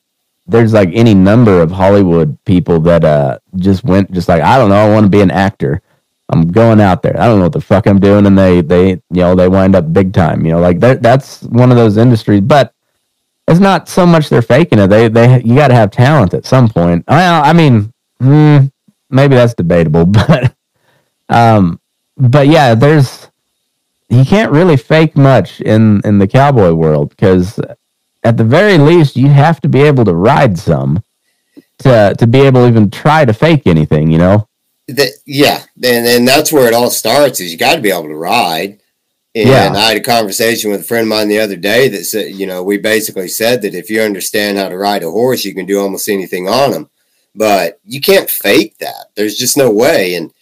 there's 0.49 0.73
like 0.73 0.91
any 0.93 1.15
number 1.15 1.61
of 1.61 1.71
Hollywood 1.71 2.39
people 2.45 2.81
that 2.81 3.05
uh 3.05 3.39
just 3.57 3.85
went 3.85 4.13
just 4.13 4.29
like 4.29 4.43
I 4.43 4.59
don't 4.59 4.71
know, 4.71 4.77
I 4.77 4.93
want 4.93 5.05
to 5.05 5.11
be 5.11 5.21
an 5.23 5.31
actor. 5.31 5.83
I'm 6.31 6.49
going 6.51 6.81
out 6.81 7.03
there. 7.03 7.21
I 7.21 7.27
don't 7.27 7.39
know 7.39 7.45
what 7.45 7.53
the 7.53 7.61
fuck 7.61 7.87
I'm 7.87 8.01
doing, 8.01 8.27
and 8.27 8.39
they 8.39 8.61
they 8.61 8.91
you 8.91 9.01
know 9.11 9.35
they 9.35 9.49
wind 9.49 9.77
up 9.77 9.93
big 9.93 10.13
time. 10.13 10.45
You 10.45 10.53
know, 10.53 10.61
like 10.61 10.81
that 10.81 11.03
that's 11.03 11.43
one 11.45 11.71
of 11.71 11.77
those 11.77 11.97
industries, 11.97 12.41
but. 12.43 12.73
It's 13.49 13.61
not 13.61 13.89
so 13.89 14.05
much 14.07 14.29
they're 14.29 14.43
faking 14.43 14.81
it. 14.81 14.89
They 14.89 15.09
they 15.09 15.41
you 15.43 15.55
got 15.55 15.69
to 15.69 15.75
have 15.75 15.93
talent 15.93 16.35
at 16.35 16.45
some 16.45 16.69
point. 16.69 17.05
Well, 17.07 17.45
I 17.45 17.53
mean, 17.53 17.93
hmm, 18.21 18.59
maybe 19.11 19.37
that's 19.37 19.55
debatable, 19.55 20.07
but 20.07 20.55
um, 21.29 21.81
but 22.17 22.49
yeah, 22.49 22.75
there's 22.75 23.29
you 24.09 24.25
can't 24.25 24.53
really 24.53 24.77
fake 24.77 25.17
much 25.17 25.61
in 25.61 26.01
in 26.05 26.19
the 26.19 26.29
cowboy 26.29 26.73
world 26.73 27.11
because 27.11 27.61
at 28.27 28.37
the 28.37 28.45
very 28.45 28.79
least 28.79 29.17
you 29.17 29.29
have 29.29 29.61
to 29.61 29.69
be 29.69 29.83
able 29.83 30.05
to 30.05 30.15
ride 30.15 30.59
some 30.59 31.03
to 31.79 32.15
to 32.19 32.27
be 32.27 32.41
able 32.41 32.63
to 32.63 32.69
even 32.69 32.91
try 32.91 33.25
to 33.25 33.33
fake 33.33 33.67
anything 33.67 34.11
you 34.11 34.19
know 34.19 34.49
That, 34.89 35.13
yeah, 35.27 35.65
and 35.83 36.07
and 36.07 36.29
that's 36.29 36.53
where 36.53 36.69
it 36.69 36.75
all 36.75 36.91
starts. 36.91 37.41
Is 37.41 37.51
you 37.53 37.59
got 37.59 37.77
to 37.77 37.83
be 37.83 37.91
able 37.91 38.05
to 38.05 38.15
ride. 38.15 38.79
And 39.35 39.49
Yeah. 39.49 39.73
I 39.73 39.89
had 39.89 39.97
a 39.97 40.01
conversation 40.01 40.71
with 40.71 40.81
a 40.83 40.85
friend 40.85 41.03
of 41.03 41.09
mine 41.09 41.29
the 41.29 41.41
other 41.41 41.57
day 41.57 41.89
that 41.91 42.05
said, 42.07 42.33
you 42.41 42.47
know, 42.47 42.63
we 42.63 42.79
basically 42.79 43.29
said 43.29 43.63
that 43.63 43.75
if 43.75 43.91
you 43.91 44.01
understand 44.01 44.57
how 44.57 44.69
to 44.71 44.79
ride 44.79 45.03
a 45.03 45.11
horse, 45.11 45.45
you 45.45 45.55
can 45.55 45.67
do 45.67 45.81
almost 45.81 46.09
anything 46.09 46.49
on 46.49 46.71
them. 46.71 46.89
But 47.35 47.81
you 47.85 48.01
can't 48.01 48.31
fake 48.31 48.79
that. 48.79 49.11
There's 49.15 49.37
just 49.37 49.57
no 49.57 49.71
way. 49.71 50.15
And 50.15 50.33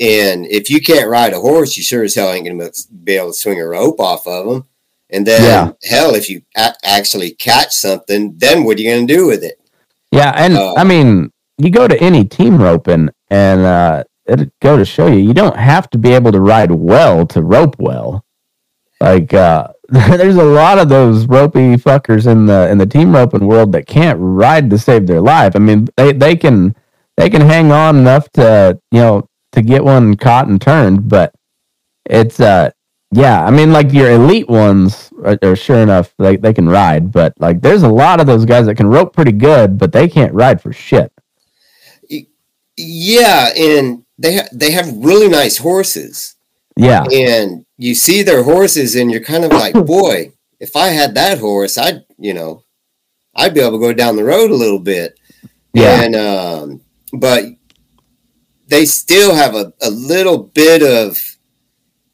and 0.00 0.46
if 0.46 0.68
you 0.68 0.80
can't 0.80 1.08
ride 1.08 1.32
a 1.32 1.40
horse, 1.40 1.76
you 1.76 1.82
sure 1.82 2.04
as 2.04 2.14
hell 2.14 2.32
ain't 2.32 2.44
going 2.44 2.58
to 2.58 2.72
be 3.04 3.16
able 3.16 3.28
to 3.28 3.34
swing 3.42 3.60
a 3.60 3.66
rope 3.66 4.00
off 4.00 4.26
of 4.26 4.46
them. 4.46 4.64
And 5.12 5.26
then, 5.26 5.42
Yeah. 5.42 5.72
hell, 5.84 6.14
if 6.14 6.28
you 6.30 6.42
a- 6.56 6.74
actually 6.84 7.32
catch 7.32 7.72
something, 7.74 8.34
then 8.38 8.64
what 8.64 8.78
are 8.78 8.80
you 8.80 8.90
going 8.90 9.06
to 9.06 9.14
do 9.14 9.26
with 9.26 9.44
it? 9.44 9.58
yeah 10.12 10.32
and 10.36 10.56
Uh, 10.58 10.74
i 10.76 10.84
mean 10.84 11.30
you 11.56 11.70
go 11.70 11.88
to 11.88 11.98
any 12.02 12.22
team 12.24 12.60
roping 12.60 13.08
and 13.30 13.60
uh 13.62 14.04
it 14.26 14.52
go 14.60 14.76
to 14.76 14.84
show 14.84 15.06
you 15.06 15.16
you 15.28 15.32
don't 15.32 15.56
have 15.56 15.88
to 15.88 15.96
be 15.96 16.12
able 16.12 16.30
to 16.30 16.40
ride 16.40 16.70
well 16.70 17.24
to 17.26 17.42
rope 17.42 17.76
well 17.78 18.22
like 19.00 19.32
uh 19.32 19.68
there's 19.88 20.36
a 20.36 20.44
lot 20.44 20.78
of 20.78 20.88
those 20.90 21.26
ropey 21.26 21.76
fuckers 21.76 22.26
in 22.26 22.44
the 22.44 22.68
in 22.70 22.76
the 22.78 22.84
team 22.86 23.14
roping 23.14 23.46
world 23.46 23.72
that 23.72 23.86
can't 23.86 24.18
ride 24.20 24.68
to 24.68 24.76
save 24.78 25.06
their 25.06 25.20
life 25.22 25.56
i 25.56 25.58
mean 25.58 25.88
they 25.96 26.12
they 26.12 26.36
can 26.36 26.74
they 27.16 27.30
can 27.30 27.40
hang 27.40 27.72
on 27.72 27.96
enough 27.96 28.28
to 28.32 28.78
you 28.90 29.00
know 29.00 29.26
to 29.52 29.62
get 29.62 29.82
one 29.82 30.14
caught 30.16 30.46
and 30.46 30.60
turned 30.60 31.08
but 31.08 31.32
it's 32.10 32.38
uh 32.38 32.70
yeah, 33.12 33.44
I 33.44 33.50
mean, 33.50 33.72
like 33.72 33.92
your 33.92 34.12
elite 34.12 34.48
ones 34.48 35.12
are, 35.24 35.38
are 35.42 35.56
sure 35.56 35.78
enough 35.78 36.14
they 36.18 36.36
they 36.36 36.54
can 36.54 36.68
ride, 36.68 37.12
but 37.12 37.34
like 37.38 37.60
there's 37.62 37.84
a 37.84 37.88
lot 37.88 38.20
of 38.20 38.26
those 38.26 38.44
guys 38.46 38.66
that 38.66 38.76
can 38.76 38.88
rope 38.88 39.14
pretty 39.14 39.32
good, 39.32 39.78
but 39.78 39.92
they 39.92 40.08
can't 40.08 40.34
ride 40.34 40.62
for 40.62 40.72
shit. 40.72 41.12
Yeah, 42.76 43.50
and 43.56 44.04
they 44.18 44.36
ha- 44.36 44.48
they 44.52 44.70
have 44.72 44.92
really 44.96 45.28
nice 45.28 45.58
horses, 45.58 46.36
Yeah, 46.76 47.04
and 47.12 47.66
you 47.76 47.94
see 47.94 48.22
their 48.22 48.42
horses, 48.44 48.94
and 48.96 49.10
you're 49.10 49.20
kind 49.24 49.44
of 49.44 49.52
like, 49.52 49.74
boy, 49.86 50.32
if 50.60 50.74
I 50.76 50.88
had 50.88 51.14
that 51.14 51.38
horse, 51.38 51.76
I'd 51.78 52.04
you 52.18 52.34
know, 52.34 52.64
I'd 53.34 53.54
be 53.54 53.60
able 53.60 53.72
to 53.72 53.78
go 53.78 53.92
down 53.92 54.16
the 54.16 54.24
road 54.24 54.50
a 54.50 54.54
little 54.56 54.78
bit. 54.80 55.18
yeah, 55.74 56.02
And 56.02 56.16
um, 56.16 56.80
but 57.12 57.44
they 58.68 58.84
still 58.86 59.34
have 59.34 59.54
a, 59.54 59.72
a 59.82 59.90
little 59.90 60.38
bit 60.38 60.82
of 60.82 61.31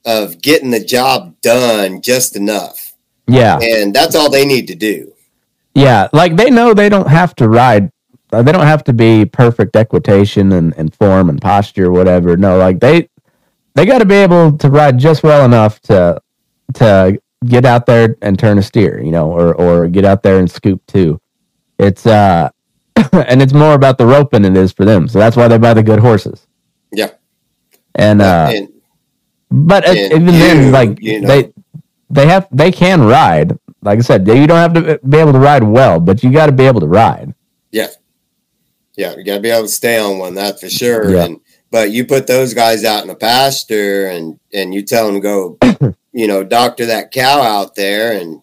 of 0.09 0.41
getting 0.41 0.71
the 0.71 0.81
job 0.85 1.39
done 1.43 2.01
just 2.03 2.35
enough. 2.35 2.95
yeah, 3.27 3.59
And 3.61 3.95
that's 3.95 4.15
all 4.17 4.31
they 4.31 4.47
need 4.47 4.67
to 4.69 4.75
do. 4.75 5.13
yeah. 5.75 6.09
Like 6.13 6.35
they 6.37 6.51
know 6.51 6.73
they 6.75 6.89
don't 6.89 7.09
have 7.09 7.35
to 7.37 7.49
ride. 7.49 7.93
uh, 8.33 8.43
They 8.43 8.53
don't 8.53 8.67
have 8.67 8.83
to 8.85 8.93
be 8.93 9.25
perfect 9.27 9.77
equitation 9.77 10.53
and, 10.53 10.75
and 10.79 10.95
form 10.95 11.29
and 11.29 11.41
posture, 11.41 11.91
whatever. 11.93 12.37
No, 12.37 12.57
like 12.59 12.81
they 12.81 13.09
they 13.75 13.85
got 13.87 13.99
to 13.99 14.07
be 14.07 14.15
able 14.17 14.57
to 14.59 14.69
ride 14.71 14.99
just 14.99 15.23
well 15.23 15.45
enough 15.45 15.79
to 15.83 16.21
to 16.75 17.21
get 17.47 17.65
out 17.65 17.87
there 17.87 18.17
and 18.23 18.39
turn 18.39 18.59
a 18.59 18.63
steer, 18.63 19.01
you 19.01 19.13
know, 19.13 19.31
or 19.31 19.55
or 19.55 19.89
get 19.89 20.05
out 20.05 20.23
there 20.23 20.39
and 20.39 20.51
scoop 20.51 20.81
too. 20.87 21.21
It's 21.79 22.07
uh, 22.07 22.49
and 23.13 23.41
it's 23.43 23.53
more 23.53 23.75
about 23.75 23.99
the 23.99 24.07
rope 24.07 24.31
than 24.33 24.45
it 24.45 24.57
is 24.57 24.73
for 24.73 24.85
them. 24.87 25.07
So 25.07 25.19
that's 25.19 25.37
why 25.37 25.49
they 25.49 25.59
buy 25.59 25.75
the 25.75 25.83
good 25.83 26.01
horses. 26.01 26.47
Yeah. 26.91 27.11
And 27.95 28.21
uh, 28.23 28.51
and 28.55 28.69
but 29.51 29.87
and 29.87 29.97
even 29.97 30.27
you, 30.27 30.33
then, 30.33 30.73
like 30.73 31.01
you 31.01 31.21
know. 31.21 31.29
they 31.29 31.53
they 32.11 32.27
have 32.27 32.49
they 32.51 32.73
can 32.73 33.03
ride. 33.03 33.59
Like 33.83 33.99
I 34.01 34.03
said, 34.03 34.27
you 34.27 34.47
don't 34.47 34.57
have 34.57 34.75
to 34.75 34.99
be 35.09 35.19
able 35.19 35.33
to 35.33 35.39
ride 35.39 35.63
well, 35.63 36.01
but 36.01 36.23
you 36.23 36.33
got 36.33 36.47
to 36.47 36.53
be 36.53 36.65
able 36.65 36.81
to 36.81 36.89
ride. 36.89 37.35
yeah, 37.71 37.89
yeah, 38.99 39.15
you 39.17 39.23
gotta 39.23 39.41
be 39.41 39.51
able 39.51 39.63
to 39.63 39.69
stay 39.69 39.97
on 39.99 40.19
one, 40.19 40.35
that's 40.35 40.61
for 40.61 40.69
sure. 40.69 41.11
Yeah. 41.11 41.25
And 41.25 41.41
but 41.71 41.93
you 41.93 42.05
put 42.05 42.27
those 42.27 42.53
guys 42.53 42.85
out 42.85 43.05
in 43.05 43.11
a 43.11 43.15
pasture 43.15 44.09
and 44.09 44.41
and 44.53 44.75
you 44.75 44.83
tell 44.83 45.07
them 45.07 45.15
to 45.15 45.21
go, 45.21 45.95
you 46.13 46.27
know, 46.27 46.43
doctor 46.43 46.85
that 46.87 47.13
cow 47.13 47.41
out 47.41 47.77
there 47.77 48.21
and 48.21 48.43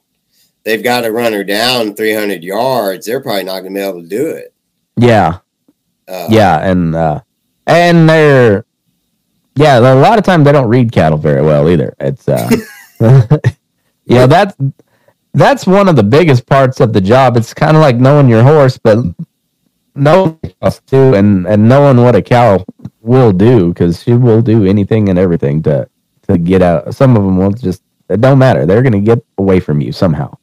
they've 0.64 0.84
got 0.84 1.02
to 1.02 1.12
run 1.12 1.34
her 1.34 1.44
down 1.44 1.94
300 1.94 2.42
yards. 2.42 3.06
They're 3.06 3.22
probably 3.22 3.44
not 3.44 3.62
gonna 3.62 3.76
be 3.76 3.82
able 3.82 4.02
to 4.04 4.08
do 4.08 4.30
it. 4.30 4.54
Yeah, 4.98 5.40
Uh, 6.08 6.28
yeah, 6.30 6.70
and 6.70 6.96
uh, 6.96 7.20
and 7.68 8.10
they're 8.10 8.66
yeah. 9.56 9.80
A 9.80 9.96
lot 9.96 10.18
of 10.18 10.26
times 10.26 10.46
they 10.46 10.52
don't 10.52 10.68
read 10.68 10.92
cattle 10.92 11.18
very 11.18 11.42
well 11.42 11.70
either. 11.70 11.96
It's 12.00 12.28
uh, 12.28 12.50
yeah, 14.06 14.26
that's 14.26 14.56
that's 15.34 15.68
one 15.68 15.90
of 15.90 15.96
the 15.96 16.04
biggest 16.04 16.46
parts 16.46 16.80
of 16.80 16.94
the 16.94 17.02
job. 17.02 17.38
It's 17.38 17.54
kind 17.54 17.76
of 17.76 17.82
like 17.82 17.98
knowing 17.98 18.30
your 18.30 18.44
horse, 18.44 18.78
but 18.78 19.00
knowing 19.96 20.40
us 20.62 20.80
too, 20.82 21.14
and 21.14 21.46
and 21.48 21.68
knowing 21.68 21.98
what 21.98 22.16
a 22.16 22.22
cow 22.22 22.64
will 23.02 23.32
do 23.32 23.70
because 23.70 24.04
she 24.04 24.14
will 24.14 24.42
do 24.42 24.66
anything 24.66 25.10
and 25.10 25.20
everything 25.20 25.64
to 25.64 25.90
to 26.28 26.38
get 26.38 26.62
out. 26.62 26.94
Some 26.94 27.16
of 27.16 27.24
them 27.24 27.38
will 27.38 27.52
just 27.52 27.84
it 28.10 28.22
don't 28.22 28.40
matter. 28.40 28.66
They're 28.66 28.84
gonna 28.84 29.02
get 29.02 29.24
away 29.38 29.60
from 29.60 29.82
you 29.82 29.92
somehow. 29.92 30.38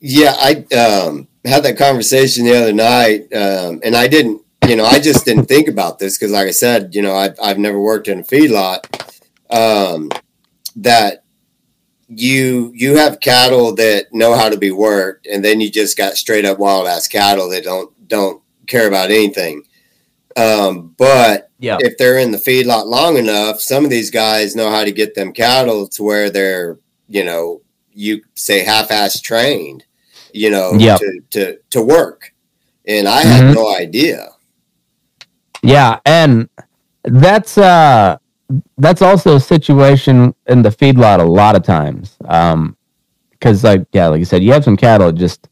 Yeah, 0.00 0.34
I 0.38 0.64
um, 0.76 1.28
had 1.44 1.62
that 1.62 1.78
conversation 1.78 2.44
the 2.44 2.54
other 2.54 2.72
night, 2.72 3.22
um, 3.32 3.80
and 3.82 3.96
I 3.96 4.06
didn't, 4.06 4.42
you 4.68 4.76
know, 4.76 4.84
I 4.84 4.98
just 4.98 5.24
didn't 5.24 5.46
think 5.46 5.68
about 5.68 5.98
this 5.98 6.16
because, 6.18 6.32
like 6.32 6.46
I 6.48 6.52
said, 6.52 6.94
you 6.94 7.02
know, 7.02 7.14
I've, 7.14 7.36
I've 7.42 7.58
never 7.58 7.80
worked 7.80 8.08
in 8.08 8.20
a 8.20 8.22
feedlot. 8.22 8.80
Um, 9.50 10.10
that 10.76 11.24
you 12.08 12.72
you 12.74 12.96
have 12.96 13.20
cattle 13.20 13.74
that 13.76 14.06
know 14.12 14.34
how 14.34 14.48
to 14.48 14.56
be 14.58 14.70
worked, 14.70 15.26
and 15.26 15.44
then 15.44 15.60
you 15.60 15.70
just 15.70 15.96
got 15.96 16.14
straight 16.14 16.44
up 16.44 16.58
wild 16.58 16.86
ass 16.86 17.08
cattle 17.08 17.48
that 17.50 17.64
don't 17.64 17.90
don't 18.08 18.42
care 18.66 18.88
about 18.88 19.10
anything. 19.10 19.62
Um, 20.36 20.94
but 20.98 21.50
Yeah. 21.60 21.76
if 21.80 21.96
they're 21.96 22.18
in 22.18 22.32
the 22.32 22.38
feedlot 22.38 22.86
long 22.86 23.16
enough, 23.16 23.60
some 23.60 23.84
of 23.84 23.90
these 23.90 24.10
guys 24.10 24.56
know 24.56 24.70
how 24.70 24.84
to 24.84 24.90
get 24.92 25.14
them 25.14 25.32
cattle 25.32 25.86
to 25.88 26.02
where 26.02 26.28
they're, 26.28 26.78
you 27.08 27.22
know, 27.24 27.60
you 27.92 28.22
say 28.34 28.64
half-ass 28.64 29.20
trained, 29.20 29.84
you 30.32 30.50
know, 30.50 30.74
Yep. 30.76 30.98
to, 30.98 31.20
to 31.30 31.58
to 31.70 31.82
work. 31.82 32.32
And 32.86 33.06
I 33.08 33.22
had 33.22 33.44
Mhm. 33.44 33.54
no 33.54 33.68
idea. 33.74 34.30
Yeah, 35.64 35.98
and 36.04 36.48
that's 37.04 37.58
uh 37.58 38.18
that's 38.78 39.02
also 39.02 39.36
a 39.36 39.40
situation 39.40 40.34
in 40.46 40.62
the 40.62 40.68
feedlot 40.68 41.20
a 41.20 41.24
lot 41.24 41.56
of 41.56 41.62
times. 41.62 42.16
Um 42.26 42.76
because 43.30 43.64
like 43.64 43.86
yeah, 43.92 44.08
like 44.08 44.18
you 44.18 44.26
said, 44.26 44.42
you 44.42 44.52
have 44.52 44.64
some 44.64 44.76
cattle 44.76 45.10
just 45.12 45.48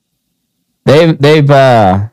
they've 0.84 1.18
they've 1.18 1.50
uh 1.50 2.08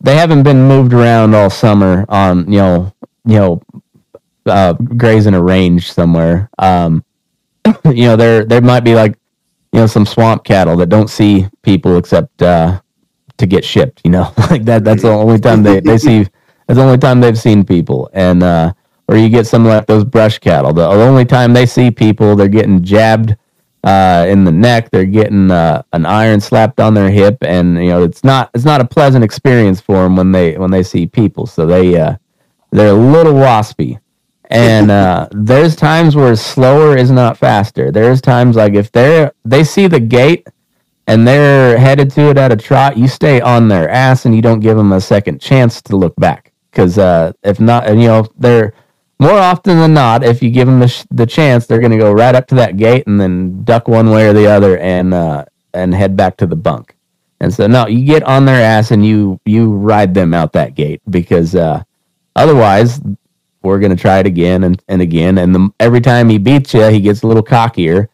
they 0.00 0.16
haven't 0.16 0.44
been 0.44 0.66
moved 0.66 0.94
around 0.94 1.34
all 1.34 1.50
summer 1.50 2.06
on, 2.08 2.50
you 2.50 2.58
know, 2.58 2.92
you 3.26 3.36
know, 3.38 3.62
uh 4.46 4.72
grazing 4.74 5.34
a 5.34 5.42
range 5.42 5.92
somewhere. 5.92 6.48
Um 6.58 7.04
you 7.84 8.04
know, 8.06 8.16
there 8.16 8.46
there 8.46 8.62
might 8.62 8.80
be 8.84 8.94
like 8.94 9.18
you 9.72 9.80
know 9.80 9.86
some 9.86 10.06
swamp 10.06 10.44
cattle 10.44 10.76
that 10.78 10.88
don't 10.88 11.08
see 11.10 11.48
people 11.62 11.98
except 11.98 12.42
uh 12.42 12.80
to 13.36 13.46
get 13.46 13.64
shipped, 13.64 14.00
you 14.04 14.10
know. 14.10 14.32
like 14.50 14.64
that 14.64 14.84
that's 14.84 15.02
the 15.02 15.10
only 15.10 15.38
time 15.38 15.62
they 15.62 15.80
they 15.80 15.98
see 15.98 16.26
that's 16.66 16.78
the 16.78 16.84
only 16.84 16.98
time 16.98 17.20
they've 17.20 17.38
seen 17.38 17.64
people. 17.64 18.10
And 18.12 18.42
uh 18.42 18.72
or 19.08 19.16
you 19.16 19.28
get 19.28 19.46
some 19.46 19.64
like 19.64 19.86
those 19.86 20.04
brush 20.04 20.38
cattle. 20.38 20.72
The 20.72 20.86
only 20.86 21.24
time 21.24 21.52
they 21.52 21.66
see 21.66 21.90
people, 21.90 22.34
they're 22.34 22.48
getting 22.48 22.82
jabbed 22.82 23.36
uh, 23.84 24.26
in 24.28 24.44
the 24.44 24.52
neck. 24.52 24.90
They're 24.90 25.04
getting 25.04 25.50
uh, 25.50 25.82
an 25.92 26.06
iron 26.06 26.40
slapped 26.40 26.80
on 26.80 26.94
their 26.94 27.10
hip, 27.10 27.38
and 27.42 27.76
you 27.76 27.90
know 27.90 28.02
it's 28.02 28.24
not 28.24 28.50
it's 28.54 28.64
not 28.64 28.80
a 28.80 28.84
pleasant 28.86 29.24
experience 29.24 29.80
for 29.80 29.96
them 29.96 30.16
when 30.16 30.32
they 30.32 30.56
when 30.56 30.70
they 30.70 30.82
see 30.82 31.06
people. 31.06 31.46
So 31.46 31.66
they 31.66 31.98
uh, 31.98 32.16
they're 32.70 32.88
a 32.88 32.92
little 32.92 33.34
waspy. 33.34 33.98
And 34.50 34.90
uh, 34.90 35.28
there's 35.32 35.74
times 35.74 36.14
where 36.14 36.36
slower 36.36 36.96
is 36.96 37.10
not 37.10 37.36
faster. 37.38 37.90
There's 37.90 38.20
times 38.20 38.56
like 38.56 38.74
if 38.74 38.92
they're 38.92 39.32
they 39.44 39.64
see 39.64 39.88
the 39.88 40.00
gate 40.00 40.46
and 41.08 41.26
they're 41.26 41.76
headed 41.76 42.10
to 42.12 42.30
it 42.30 42.38
at 42.38 42.52
a 42.52 42.56
trot, 42.56 42.96
you 42.96 43.08
stay 43.08 43.40
on 43.40 43.68
their 43.68 43.88
ass 43.90 44.24
and 44.24 44.34
you 44.34 44.40
don't 44.42 44.60
give 44.60 44.76
them 44.76 44.92
a 44.92 45.00
second 45.00 45.40
chance 45.40 45.82
to 45.82 45.96
look 45.96 46.14
back. 46.16 46.51
Because 46.72 46.98
uh, 46.98 47.32
if 47.44 47.60
not, 47.60 47.86
and 47.86 48.00
you 48.00 48.08
know 48.08 48.26
they're 48.38 48.72
more 49.20 49.38
often 49.38 49.78
than 49.78 49.94
not, 49.94 50.24
if 50.24 50.42
you 50.42 50.50
give 50.50 50.66
them 50.66 50.80
the, 50.80 50.88
sh- 50.88 51.04
the 51.12 51.26
chance, 51.26 51.66
they're 51.66 51.78
going 51.78 51.92
to 51.92 51.98
go 51.98 52.12
right 52.12 52.34
up 52.34 52.48
to 52.48 52.56
that 52.56 52.76
gate 52.76 53.06
and 53.06 53.20
then 53.20 53.62
duck 53.62 53.86
one 53.86 54.10
way 54.10 54.26
or 54.26 54.32
the 54.32 54.46
other 54.46 54.78
and 54.78 55.14
uh, 55.14 55.44
and 55.74 55.94
head 55.94 56.16
back 56.16 56.36
to 56.38 56.46
the 56.46 56.56
bunk. 56.56 56.96
And 57.40 57.52
so 57.52 57.66
no, 57.66 57.86
you 57.86 58.04
get 58.04 58.22
on 58.24 58.46
their 58.46 58.60
ass 58.60 58.90
and 58.90 59.04
you 59.06 59.38
you 59.44 59.70
ride 59.70 60.14
them 60.14 60.34
out 60.34 60.52
that 60.54 60.74
gate 60.74 61.02
because 61.10 61.54
uh, 61.54 61.82
otherwise 62.36 63.00
we're 63.62 63.78
going 63.78 63.94
to 63.94 64.00
try 64.00 64.18
it 64.18 64.26
again 64.26 64.64
and, 64.64 64.82
and 64.88 65.00
again. 65.00 65.38
And 65.38 65.54
the, 65.54 65.70
every 65.78 66.00
time 66.00 66.28
he 66.28 66.38
beats 66.38 66.74
you, 66.74 66.84
he 66.88 67.00
gets 67.00 67.22
a 67.22 67.26
little 67.26 67.44
cockier 67.44 68.08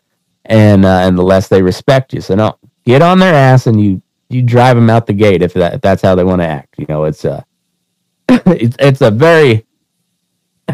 and 0.45 0.85
uh, 0.85 1.01
and 1.03 1.17
the 1.17 1.23
less 1.23 1.49
they 1.49 1.63
respect 1.63 2.13
you. 2.13 2.21
So 2.21 2.35
no, 2.35 2.59
get 2.85 3.03
on 3.03 3.19
their 3.19 3.35
ass 3.35 3.67
and 3.67 3.81
you 3.81 4.03
you 4.29 4.43
drive 4.43 4.77
them 4.77 4.91
out 4.91 5.07
the 5.07 5.15
gate 5.15 5.43
if 5.43 5.55
that 5.55 5.75
if 5.75 5.81
that's 5.81 6.03
how 6.03 6.15
they 6.15 6.25
want 6.25 6.43
to 6.43 6.47
act. 6.47 6.75
You 6.79 6.87
know, 6.89 7.05
it's 7.05 7.25
uh 7.25 7.43
it's 8.47 8.77
it's 8.79 9.01
a 9.01 9.11
very 9.11 9.67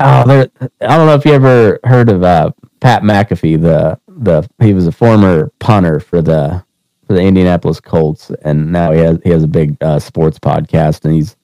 oh 0.01 0.27
there 0.27 0.49
I 0.81 0.97
don't 0.97 1.07
know 1.07 1.15
if 1.15 1.25
you 1.25 1.33
ever 1.33 1.79
heard 1.85 2.09
of 2.09 2.23
uh 2.23 2.51
Pat 2.81 3.03
McAfee 3.03 3.61
the 3.61 3.99
the 4.09 4.49
he 4.61 4.75
was 4.75 4.87
a 4.87 4.93
former 4.93 5.53
punter 5.61 6.01
for 6.01 6.21
the 6.23 6.65
for 7.07 7.13
the 7.15 7.21
Indianapolis 7.21 7.81
Colts 7.81 8.31
and 8.45 8.73
now 8.73 8.93
he 8.93 8.99
has 9.01 9.19
he 9.23 9.31
has 9.31 9.43
a 9.45 9.49
big 9.49 9.77
uh, 9.83 9.99
sports 9.99 10.39
podcast 10.39 11.05
and 11.05 11.15
he's 11.15 11.37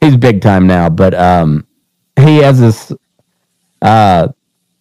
he's 0.00 0.16
big 0.16 0.42
time 0.42 0.66
now 0.66 0.88
but 0.88 1.14
um 1.14 1.66
he 2.18 2.38
has 2.38 2.60
this 2.60 2.92
uh 3.82 4.28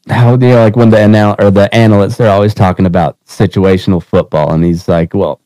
how 0.09 0.35
do 0.35 0.47
you 0.47 0.55
like 0.55 0.75
when 0.75 0.89
the 0.89 0.97
anal- 0.97 1.35
or 1.39 1.49
the 1.51 1.73
analysts 1.73 2.17
they're 2.17 2.29
always 2.31 2.53
talking 2.53 2.85
about 2.85 3.17
situational 3.25 4.03
football 4.03 4.51
and 4.53 4.63
he's 4.65 4.87
like 4.87 5.13
well 5.13 5.39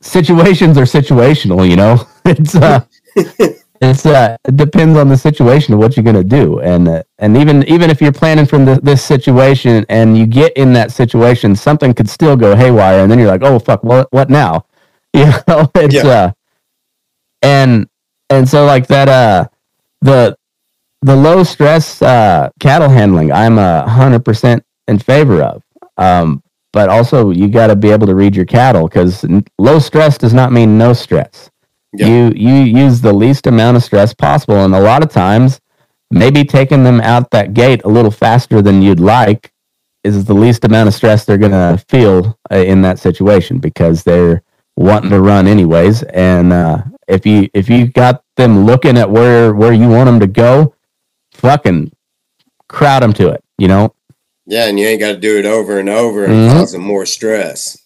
situations 0.00 0.76
are 0.76 0.82
situational 0.82 1.68
you 1.68 1.76
know? 1.76 2.04
It's 2.24 2.54
uh 2.54 2.84
it's 3.82 4.06
uh 4.06 4.36
it 4.46 4.56
depends 4.56 4.96
on 4.98 5.08
the 5.08 5.16
situation 5.16 5.74
of 5.74 5.80
what 5.80 5.96
you're 5.96 6.04
gonna 6.04 6.24
do. 6.24 6.60
And 6.60 6.88
uh, 6.88 7.02
and 7.18 7.36
even 7.36 7.64
even 7.64 7.90
if 7.90 8.00
you're 8.00 8.12
planning 8.12 8.46
from 8.46 8.64
the, 8.64 8.80
this 8.82 9.04
situation 9.04 9.84
and 9.88 10.16
you 10.16 10.26
get 10.26 10.52
in 10.56 10.72
that 10.74 10.92
situation 10.92 11.56
something 11.56 11.92
could 11.94 12.08
still 12.08 12.36
go 12.36 12.56
haywire 12.56 13.00
and 13.00 13.10
then 13.10 13.18
you're 13.18 13.28
like 13.28 13.42
oh 13.42 13.58
fuck 13.58 13.82
what 13.84 14.08
what 14.12 14.30
now? 14.30 14.66
You 15.14 15.26
know 15.48 15.70
it's 15.74 16.02
Yeah. 16.04 16.08
uh 16.10 16.32
and 17.42 17.88
and 18.30 18.48
so 18.48 18.64
like 18.64 18.86
that 18.88 19.08
uh 19.08 19.48
the 20.00 20.36
the 21.02 21.16
low 21.16 21.42
stress 21.42 22.00
uh 22.02 22.48
cattle 22.60 22.88
handling 22.88 23.32
i'm 23.32 23.58
a 23.58 23.88
hundred 23.88 24.24
percent 24.24 24.64
in 24.88 24.98
favor 24.98 25.42
of. 25.42 25.62
Um 25.98 26.42
but 26.72 26.88
also 26.88 27.30
you 27.30 27.48
got 27.48 27.66
to 27.66 27.76
be 27.76 27.90
able 27.90 28.06
to 28.06 28.14
read 28.14 28.34
your 28.34 28.46
cattle 28.46 28.88
because 28.88 29.26
low 29.58 29.78
stress 29.78 30.16
does 30.16 30.32
not 30.32 30.52
mean 30.52 30.78
no 30.78 30.94
stress 30.94 31.50
Yeah. 31.94 32.06
you 32.06 32.32
you 32.34 32.54
use 32.84 33.00
the 33.00 33.12
least 33.12 33.46
amount 33.46 33.76
of 33.76 33.82
stress 33.84 34.14
possible 34.14 34.64
and 34.64 34.74
a 34.74 34.80
lot 34.80 35.02
of 35.02 35.10
times 35.10 35.60
maybe 36.10 36.44
taking 36.44 36.84
them 36.84 37.00
out 37.00 37.30
that 37.30 37.54
gate 37.54 37.82
a 37.84 37.88
little 37.88 38.10
faster 38.10 38.62
than 38.62 38.82
you'd 38.82 39.00
like 39.00 39.52
is 40.04 40.24
the 40.24 40.34
least 40.34 40.64
amount 40.64 40.88
of 40.88 40.94
stress 40.94 41.24
they're 41.24 41.38
going 41.38 41.52
to 41.52 41.82
feel 41.88 42.38
uh, 42.50 42.56
in 42.56 42.82
that 42.82 42.98
situation 42.98 43.58
because 43.58 44.02
they're 44.02 44.42
wanting 44.76 45.10
to 45.10 45.20
run 45.20 45.46
anyways. 45.46 46.02
And 46.04 46.52
uh, 46.52 46.82
if 47.08 47.24
you 47.26 47.48
if 47.54 47.68
you 47.70 47.86
got 47.86 48.24
them 48.36 48.64
looking 48.66 48.98
at 48.98 49.10
where 49.10 49.54
where 49.54 49.72
you 49.72 49.88
want 49.88 50.06
them 50.06 50.20
to 50.20 50.26
go, 50.26 50.74
fucking 51.34 51.92
crowd 52.68 53.02
them 53.02 53.12
to 53.14 53.28
it. 53.28 53.44
You 53.58 53.68
know. 53.68 53.94
Yeah, 54.46 54.66
and 54.68 54.78
you 54.78 54.86
ain't 54.88 55.00
got 55.00 55.12
to 55.12 55.18
do 55.20 55.38
it 55.38 55.46
over 55.46 55.78
and 55.78 55.88
over 55.88 56.24
and 56.24 56.34
Mhm. 56.34 56.52
cause 56.52 56.72
them 56.72 56.82
more 56.82 57.06
stress. 57.06 57.78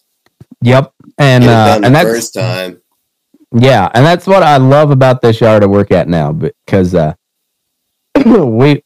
Yep. 0.63 0.91
And 1.19 1.43
uh, 1.43 1.73
and 1.75 1.83
the 1.85 1.89
that's 1.91 2.09
first 2.09 2.33
time. 2.33 2.81
Yeah, 3.53 3.89
and 3.93 4.05
that's 4.05 4.27
what 4.27 4.43
I 4.43 4.57
love 4.57 4.91
about 4.91 5.21
this 5.21 5.41
yard 5.41 5.63
I 5.63 5.67
work 5.67 5.91
at 5.91 6.07
now 6.07 6.31
because 6.33 6.93
uh, 6.95 7.13
we 8.25 8.83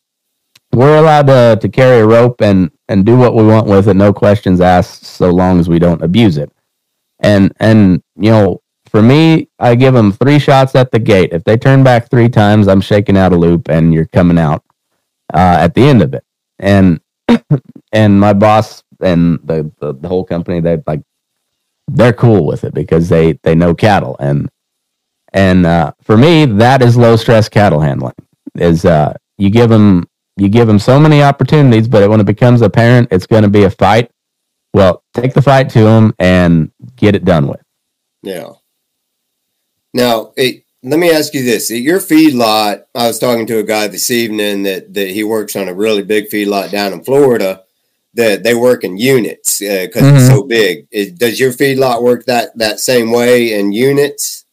we're 0.74 0.98
allowed 0.98 1.28
to 1.28 1.60
to 1.62 1.70
carry 1.70 2.02
a 2.02 2.08
rope 2.08 2.42
and 2.42 2.72
and 2.90 3.06
do 3.06 3.18
what 3.18 3.36
we 3.36 3.46
want 3.46 3.68
with 3.68 3.88
it, 3.90 3.96
no 3.96 4.14
questions 4.14 4.62
asked, 4.62 5.06
so 5.06 5.32
long 5.32 5.60
as 5.60 5.70
we 5.70 5.80
don't 5.80 6.04
abuse 6.04 6.38
it. 6.38 6.52
And 7.22 7.54
and 7.60 8.04
you 8.18 8.32
know, 8.32 8.62
for 8.90 9.02
me, 9.02 9.50
I 9.60 9.76
give 9.76 9.94
them 9.94 10.12
three 10.12 10.40
shots 10.40 10.76
at 10.76 10.92
the 10.92 11.00
gate. 11.00 11.32
If 11.34 11.44
they 11.46 11.58
turn 11.58 11.84
back 11.84 12.10
three 12.10 12.30
times, 12.30 12.68
I'm 12.68 12.82
shaking 12.82 13.18
out 13.18 13.34
a 13.34 13.38
loop, 13.38 13.70
and 13.70 13.94
you're 13.94 14.08
coming 14.08 14.40
out 14.40 14.64
uh, 15.34 15.58
at 15.60 15.76
the 15.76 15.84
end 15.84 16.02
of 16.04 16.14
it. 16.14 16.24
And 16.60 17.02
and 17.94 18.20
my 18.20 18.34
boss 18.34 18.84
and 19.02 19.40
the, 19.44 19.72
the 19.80 19.94
the 19.96 20.08
whole 20.08 20.26
company, 20.26 20.62
they 20.62 20.78
like 20.88 21.02
they're 21.96 22.14
cool 22.14 22.46
with 22.46 22.64
it 22.64 22.74
because 22.74 23.10
they 23.10 23.34
they 23.44 23.56
know 23.56 23.74
cattle 23.74 24.16
and 24.20 24.50
and 25.34 25.66
uh, 25.66 25.92
for 26.02 26.18
me 26.18 26.46
that 26.46 26.82
is 26.82 26.98
low 26.98 27.16
stress 27.16 27.50
cattle 27.50 27.80
handling 27.82 28.14
is 28.56 28.86
uh, 28.86 29.14
you 29.38 29.50
give 29.50 29.70
them 29.70 30.08
you 30.38 30.50
give 30.50 30.68
them 30.68 30.80
so 30.80 31.00
many 31.00 31.22
opportunities 31.22 31.88
but 31.88 32.10
when 32.10 32.20
it 32.20 32.26
becomes 32.26 32.62
apparent 32.62 33.08
it's 33.12 33.28
going 33.28 33.44
to 33.44 33.50
be 33.50 33.64
a 33.64 33.70
fight 33.70 34.12
well 34.74 35.04
take 35.14 35.34
the 35.34 35.42
fight 35.42 35.70
to 35.70 35.82
them 35.84 36.14
and 36.20 36.72
get 36.96 37.16
it 37.16 37.26
done 37.26 37.48
with 37.48 37.62
Yeah. 38.24 38.54
Now, 39.94 40.32
it, 40.38 40.64
let 40.84 41.00
me 41.00 41.12
ask 41.12 41.34
you 41.34 41.44
this: 41.44 41.70
At 41.70 41.82
your 41.82 42.00
feedlot, 42.00 42.86
I 42.96 43.08
was 43.08 43.20
talking 43.20 43.46
to 43.48 43.60
a 43.60 43.64
guy 43.64 43.88
this 43.88 44.10
evening 44.10 44.64
that 44.64 44.94
that 44.94 45.10
he 45.10 45.24
works 45.24 45.56
on 45.56 45.68
a 45.68 45.74
really 45.74 46.04
big 46.04 46.30
feedlot 46.30 46.72
down 46.72 46.94
in 46.94 47.04
Florida. 47.04 47.64
That 48.16 48.44
they 48.44 48.54
work 48.56 48.84
in 48.84 48.98
units 48.98 49.60
because 49.60 50.04
it's 50.04 50.24
Mhm. 50.24 50.28
so 50.28 50.44
big. 50.44 50.86
Is, 50.92 51.14
does 51.14 51.40
your 51.40 51.54
feedlot 51.54 52.02
work 52.04 52.26
that 52.26 52.50
that 52.58 52.80
same 52.82 53.12
way 53.12 53.54
in 53.58 53.72
units? 53.72 54.46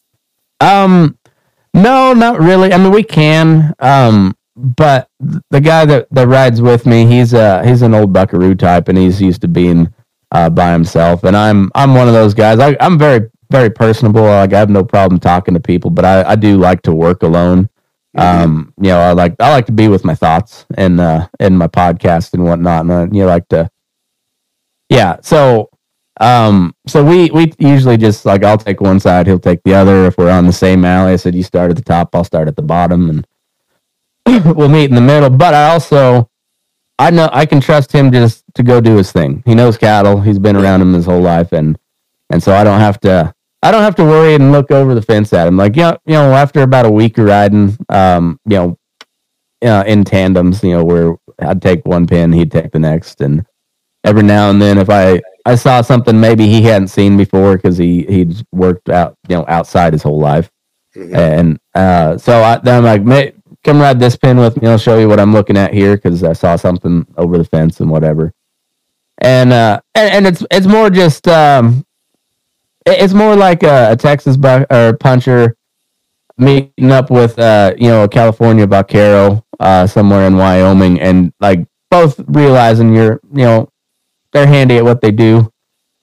um 0.60 1.16
no 1.72 2.12
not 2.12 2.40
really 2.40 2.72
i 2.72 2.76
mean 2.76 2.90
we 2.90 3.04
can 3.04 3.72
um 3.78 4.34
but 4.56 5.08
the 5.50 5.60
guy 5.60 5.84
that 5.84 6.08
that 6.10 6.26
rides 6.26 6.60
with 6.60 6.84
me 6.84 7.06
he's 7.06 7.32
uh 7.32 7.62
he's 7.62 7.80
an 7.82 7.94
old 7.94 8.12
buckaroo 8.12 8.56
type 8.56 8.88
and 8.88 8.98
he's 8.98 9.22
used 9.22 9.40
to 9.40 9.46
being 9.46 9.88
uh 10.32 10.50
by 10.50 10.72
himself 10.72 11.22
and 11.22 11.36
i'm 11.36 11.70
i'm 11.76 11.94
one 11.94 12.08
of 12.08 12.14
those 12.14 12.34
guys 12.34 12.58
I, 12.58 12.76
i'm 12.80 12.98
very 12.98 13.30
very 13.52 13.70
personable 13.70 14.22
like 14.22 14.52
i 14.52 14.58
have 14.58 14.68
no 14.70 14.82
problem 14.82 15.20
talking 15.20 15.54
to 15.54 15.60
people 15.60 15.90
but 15.90 16.04
i 16.04 16.30
i 16.30 16.34
do 16.34 16.58
like 16.58 16.82
to 16.82 16.92
work 16.92 17.22
alone 17.22 17.68
um 18.16 18.72
you 18.78 18.88
know 18.88 18.98
i 18.98 19.12
like 19.12 19.34
i 19.38 19.50
like 19.50 19.66
to 19.66 19.72
be 19.72 19.86
with 19.86 20.04
my 20.04 20.14
thoughts 20.14 20.64
and 20.76 20.98
uh 20.98 21.28
in 21.40 21.56
my 21.56 21.68
podcast 21.68 22.32
and 22.32 22.42
whatnot 22.42 22.80
and 22.80 22.90
uh, 22.90 23.06
you 23.12 23.20
know 23.20 23.26
like 23.26 23.46
to 23.48 23.70
yeah 24.88 25.16
so 25.22 25.68
um 26.20 26.74
so 26.86 27.04
we 27.04 27.30
we 27.30 27.52
usually 27.58 27.96
just 27.96 28.24
like 28.24 28.42
i'll 28.42 28.58
take 28.58 28.80
one 28.80 28.98
side 28.98 29.26
he'll 29.26 29.38
take 29.38 29.62
the 29.62 29.74
other. 29.74 30.06
If 30.06 30.16
we're 30.16 30.30
on 30.30 30.46
the 30.46 30.52
same 30.52 30.84
alley 30.84 31.12
i 31.12 31.16
said 31.16 31.34
you 31.34 31.42
start 31.42 31.70
at 31.70 31.76
the 31.76 31.82
top 31.82 32.14
i'll 32.14 32.24
start 32.24 32.48
at 32.48 32.56
the 32.56 32.62
bottom 32.62 33.10
and 33.10 33.26
we'll 34.56 34.68
meet 34.68 34.88
in 34.88 34.94
the 34.94 35.00
middle. 35.00 35.30
But 35.30 35.54
i 35.54 35.68
also 35.68 36.30
i 36.98 37.10
know 37.10 37.28
i 37.32 37.44
can 37.46 37.60
trust 37.60 37.92
him 37.92 38.10
just 38.10 38.42
to 38.54 38.62
go 38.62 38.80
do 38.80 38.96
his 38.96 39.12
thing. 39.12 39.42
He 39.46 39.54
knows 39.54 39.78
cattle. 39.78 40.20
He's 40.20 40.38
been 40.38 40.56
around 40.56 40.82
him 40.82 40.94
his 40.94 41.04
whole 41.06 41.20
life 41.20 41.52
and 41.52 41.78
and 42.30 42.42
so 42.42 42.52
i 42.54 42.64
don't 42.64 42.80
have 42.80 42.98
to 43.00 43.34
i 43.62 43.70
don't 43.70 43.82
have 43.82 43.96
to 43.96 44.04
worry 44.04 44.34
and 44.34 44.52
look 44.52 44.70
over 44.70 44.94
the 44.94 45.02
fence 45.02 45.32
at 45.32 45.46
him. 45.48 45.56
Like 45.56 45.76
yeah 45.76 45.96
you 46.06 46.14
know 46.14 46.32
after 46.34 46.62
about 46.62 46.86
a 46.86 46.90
week 46.90 47.18
of 47.18 47.26
riding 47.26 47.76
um 47.88 48.38
you 48.46 48.56
know 48.56 48.78
uh, 49.64 49.84
in 49.86 50.04
tandems 50.04 50.62
you 50.62 50.70
know 50.72 50.84
where 50.84 51.16
i'd 51.40 51.60
take 51.62 51.84
one 51.84 52.06
pin 52.06 52.32
he'd 52.32 52.52
take 52.52 52.70
the 52.72 52.78
next. 52.78 53.20
And 53.20 53.44
every 54.04 54.22
now 54.22 54.50
and 54.50 54.62
then 54.62 54.78
if 54.78 54.88
i 54.90 55.20
i 55.44 55.54
saw 55.56 55.80
something 55.82 56.18
maybe 56.20 56.46
he 56.46 56.62
hadn't 56.62 56.88
seen 56.88 57.16
before 57.16 57.56
because 57.56 57.76
he 57.76 58.04
he'd 58.04 58.34
worked 58.52 58.88
out 58.88 59.16
you 59.28 59.36
know 59.36 59.44
outside 59.48 59.92
his 59.92 60.02
whole 60.02 60.20
life. 60.20 60.50
Mhm. 60.96 61.14
and 61.16 61.58
uh 61.74 62.16
so 62.18 62.42
I, 62.42 62.58
then 62.58 62.78
i'm 62.78 62.84
like 62.84 63.02
"Mate, 63.02 63.34
come 63.64 63.80
ride 63.80 63.98
this 64.00 64.16
pin 64.16 64.38
with 64.38 64.60
me. 64.60 64.68
I'll 64.68 64.78
show 64.78 64.98
you 64.98 65.08
what 65.08 65.20
i'm 65.20 65.32
looking 65.32 65.56
at 65.56 65.74
here 65.74 65.96
because 65.96 66.22
i 66.22 66.32
saw 66.32 66.56
something 66.56 67.06
over 67.16 67.36
the 67.38 67.44
fence 67.44 67.80
and 67.80 67.90
whatever. 67.90 68.32
And 69.18 69.52
uh 69.52 69.80
and, 69.96 70.10
and 70.14 70.26
it's 70.28 70.44
it's 70.50 70.66
more 70.66 70.90
just 70.90 71.26
um 71.28 71.84
it's 72.92 73.14
more 73.14 73.36
like 73.36 73.62
a, 73.62 73.92
a 73.92 73.96
texas 73.96 74.36
bu- 74.36 74.66
or 74.70 74.96
puncher 74.98 75.56
meeting 76.38 76.90
up 76.92 77.10
with 77.10 77.38
uh 77.38 77.74
you 77.78 77.88
know 77.88 78.04
a 78.04 78.08
california 78.08 78.66
vaquero 78.66 79.44
uh 79.60 79.86
somewhere 79.86 80.26
in 80.26 80.36
wyoming 80.36 81.00
and 81.00 81.32
like 81.40 81.66
both 81.90 82.20
realizing 82.28 82.94
you're 82.94 83.20
you 83.32 83.44
know 83.44 83.68
they're 84.32 84.46
handy 84.46 84.76
at 84.76 84.84
what 84.84 85.00
they 85.00 85.10
do 85.10 85.50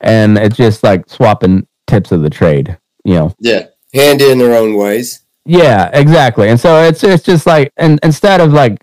and 0.01 0.37
it's 0.37 0.57
just 0.57 0.83
like 0.83 1.09
swapping 1.09 1.65
tips 1.87 2.11
of 2.11 2.21
the 2.21 2.29
trade 2.29 2.77
you 3.05 3.13
know 3.13 3.33
Yeah, 3.39 3.67
handy 3.93 4.29
in 4.29 4.39
their 4.39 4.55
own 4.55 4.75
ways. 4.75 5.21
yeah, 5.45 5.89
exactly. 5.93 6.49
And 6.49 6.59
so 6.59 6.81
it's 6.83 7.03
it's 7.03 7.23
just 7.23 7.45
like 7.45 7.71
and 7.77 7.99
instead 8.03 8.41
of 8.41 8.51
like 8.51 8.81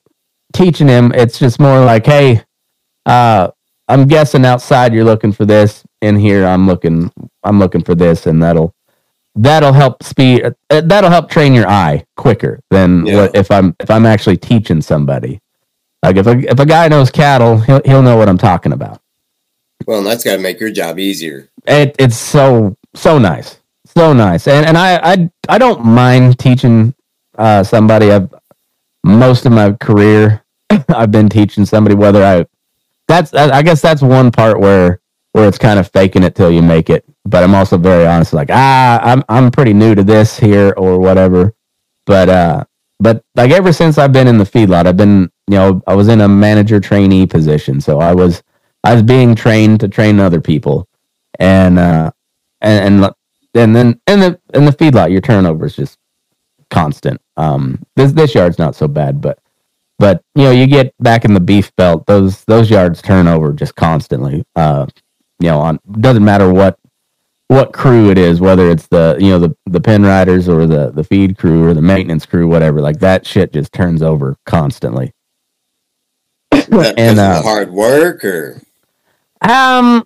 teaching 0.53 0.89
him, 0.89 1.13
it's 1.15 1.39
just 1.39 1.59
more 1.61 1.81
like, 1.85 2.07
hey, 2.07 2.43
uh 3.07 3.49
I'm 3.93 4.07
guessing 4.09 4.45
outside 4.47 4.95
you're 4.95 5.05
looking 5.05 5.33
for 5.33 5.45
this. 5.45 5.85
In 6.01 6.17
here 6.17 6.47
I'm 6.47 6.67
looking 6.67 7.13
I'm 7.45 7.59
looking 7.59 7.85
for 7.85 7.95
this 7.95 8.27
and 8.27 8.43
that'll 8.43 8.75
that'll 9.37 9.73
help 9.73 10.03
speed 10.03 10.45
uh, 10.71 10.81
that'll 10.83 11.11
help 11.11 11.31
train 11.31 11.55
your 11.55 11.69
eye 11.69 12.05
quicker 12.17 12.61
than 12.71 13.07
Yeah. 13.07 13.17
what 13.17 13.37
if 13.37 13.51
I'm 13.51 13.77
if 13.81 13.91
I'm 13.91 14.07
actually 14.07 14.39
teaching 14.39 14.83
somebody. 14.83 15.41
Like 16.03 16.17
if 16.17 16.27
a 16.27 16.39
if 16.51 16.59
a 16.59 16.67
guy 16.67 16.89
knows 16.89 17.11
cattle, 17.11 17.59
he'll 17.59 17.83
he'll 17.85 18.03
know 18.03 18.17
what 18.17 18.29
I'm 18.29 18.39
talking 18.39 18.73
about. 18.73 19.01
Well, 19.87 19.99
and 19.99 20.07
that's 20.07 20.25
got 20.25 20.37
to 20.37 20.43
make 20.43 20.61
your 20.61 20.71
job 20.71 20.99
easier. 20.99 21.49
It, 21.67 21.97
it's 21.99 22.17
so 22.17 22.77
so 22.95 23.19
nice, 23.19 23.61
so 23.87 24.13
nice, 24.13 24.49
and 24.49 24.67
and 24.67 24.79
I 24.79 24.99
I 25.13 25.31
I 25.49 25.59
don't 25.59 25.85
mind 25.85 26.39
teaching 26.39 26.95
uh, 27.39 27.63
somebody. 27.65 28.11
I've 28.11 28.33
most 29.05 29.47
of 29.47 29.53
my 29.53 29.73
career 29.73 30.43
I've 30.89 31.11
been 31.11 31.29
teaching 31.29 31.65
somebody. 31.67 31.95
Whether 31.95 32.25
I 32.25 32.47
that's 33.13 33.35
I 33.35 33.63
guess 33.63 33.83
that's 33.83 34.03
one 34.03 34.33
part 34.33 34.61
where 34.61 35.01
where 35.33 35.49
it's 35.49 35.59
kind 35.59 35.79
of 35.79 35.91
faking 35.91 36.25
it 36.25 36.35
till 36.35 36.51
you 36.53 36.63
make 36.63 36.91
it. 36.91 37.05
But 37.27 37.45
I'm 37.45 37.55
also 37.55 37.79
very 37.79 38.07
honest, 38.07 38.33
like 38.33 38.51
ah, 38.51 39.01
I'm 39.03 39.23
I'm 39.29 39.51
pretty 39.51 39.75
new 39.75 39.95
to 39.95 40.05
this 40.05 40.39
here 40.39 40.75
or 40.77 40.99
whatever. 40.99 41.55
But 42.07 42.29
uh, 42.31 42.65
but 43.01 43.25
like 43.37 43.51
ever 43.53 43.73
since 43.73 43.99
I've 43.99 44.13
been 44.13 44.29
in 44.29 44.39
the 44.39 44.45
feedlot, 44.45 44.87
I've 44.87 44.97
been 44.97 45.31
you 45.49 45.57
know 45.57 45.83
I 45.87 45.95
was 45.95 46.09
in 46.09 46.23
a 46.23 46.29
manager 46.29 46.81
trainee 46.81 47.27
position, 47.27 47.81
so 47.81 48.01
I 48.01 48.15
was 48.15 48.43
I 48.85 48.95
was 48.95 49.03
being 49.03 49.35
trained 49.35 49.81
to 49.81 49.89
train 49.89 50.21
other 50.21 50.41
people, 50.41 50.89
and 51.39 51.79
uh, 51.79 52.11
and 52.63 53.03
and 53.05 53.15
and 53.55 53.77
then 53.77 54.01
in 54.07 54.21
the 54.21 54.41
in 54.55 54.65
the 54.65 54.73
feedlot, 54.73 55.13
your 55.13 55.21
turnover 55.21 55.67
is 55.67 55.77
just 55.77 55.99
constant. 56.71 57.21
Um, 57.37 57.83
this 57.97 58.13
this 58.13 58.35
yard's 58.35 58.59
not 58.59 58.77
so 58.77 58.89
bad, 58.89 59.21
but 59.21 59.39
but 60.03 60.25
you 60.35 60.43
know 60.43 60.51
you 60.51 60.67
get 60.67 60.93
back 60.99 61.25
in 61.25 61.33
the 61.33 61.39
beef 61.39 61.71
belt, 61.77 62.07
those 62.07 62.43
those 62.47 62.69
yards 62.69 63.01
turn 63.01 63.29
over 63.29 63.53
just 63.53 63.77
constantly. 63.77 64.45
Uh, 64.57 64.87
you 65.39 65.49
know, 65.49 65.61
on 65.61 65.79
doesn't 66.01 66.25
matter 66.25 66.53
what 66.53 66.77
what 67.47 67.73
crew 67.73 68.11
it 68.11 68.19
is, 68.19 68.41
whether 68.41 68.69
it's 68.69 68.89
the 68.89 69.17
you 69.21 69.29
know 69.29 69.39
the 69.39 69.57
the 69.67 69.81
pen 69.81 70.03
riders 70.03 70.49
or 70.49 70.67
the 70.67 70.91
the 70.91 71.05
feed 71.05 71.39
crew 71.39 71.65
or 71.65 71.73
the 71.73 71.81
maintenance 71.81 72.27
crew, 72.27 72.49
whatever. 72.49 72.81
Like 72.81 72.99
that 72.99 73.25
shit 73.25 73.53
just 73.53 73.73
turns 73.73 74.03
over 74.03 74.35
constantly. 74.45 75.13
And, 76.51 77.21
uh, 77.21 77.41
hard 77.43 77.71
work, 77.71 78.25
or 78.25 78.61
Um, 79.41 80.05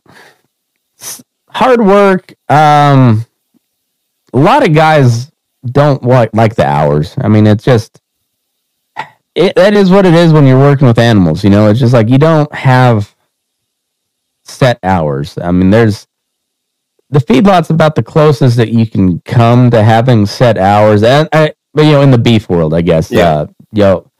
hard 1.49 1.81
work. 1.81 2.35
Um, 2.51 3.25
a 4.35 4.39
lot 4.39 4.63
of 4.63 4.75
guys 4.75 5.33
don't 5.65 6.03
like 6.03 6.35
like 6.35 6.55
the 6.55 6.67
hours. 6.67 7.15
I 7.17 7.29
mean, 7.29 7.47
it's 7.47 7.65
just 7.65 8.03
it. 9.37 9.55
That 9.57 9.75
is 9.75 9.91
what 9.91 10.07
it 10.07 10.15
is 10.15 10.33
when 10.33 10.47
you're 10.47 10.59
working 10.59 10.87
with 10.87 10.99
animals. 10.99 11.45
You 11.45 11.51
know, 11.51 11.69
it's 11.69 11.81
just 11.81 11.93
like 11.93 12.09
you 12.09 12.19
don't 12.19 12.53
have 12.55 13.15
set 14.45 14.79
hours. 14.83 15.39
I 15.39 15.53
mean, 15.53 15.71
there's 15.71 16.07
the 17.11 17.21
feedlot's 17.21 17.71
about 17.71 17.95
the 17.95 18.03
closest 18.03 18.57
that 18.57 18.71
you 18.71 18.87
can 18.87 19.21
come 19.21 19.71
to 19.71 19.83
having 19.83 20.27
set 20.27 20.59
hours, 20.59 21.03
and 21.03 21.29
I, 21.33 21.55
but 21.75 21.85
you 21.85 21.93
know, 21.93 22.03
in 22.03 22.11
the 22.11 22.19
beef 22.19 22.49
world, 22.49 22.75
I 22.75 22.81
guess. 22.83 23.11
Yeah. 23.11 23.31
Uh, 23.31 23.47
you 23.73 23.83
know, 23.83 24.11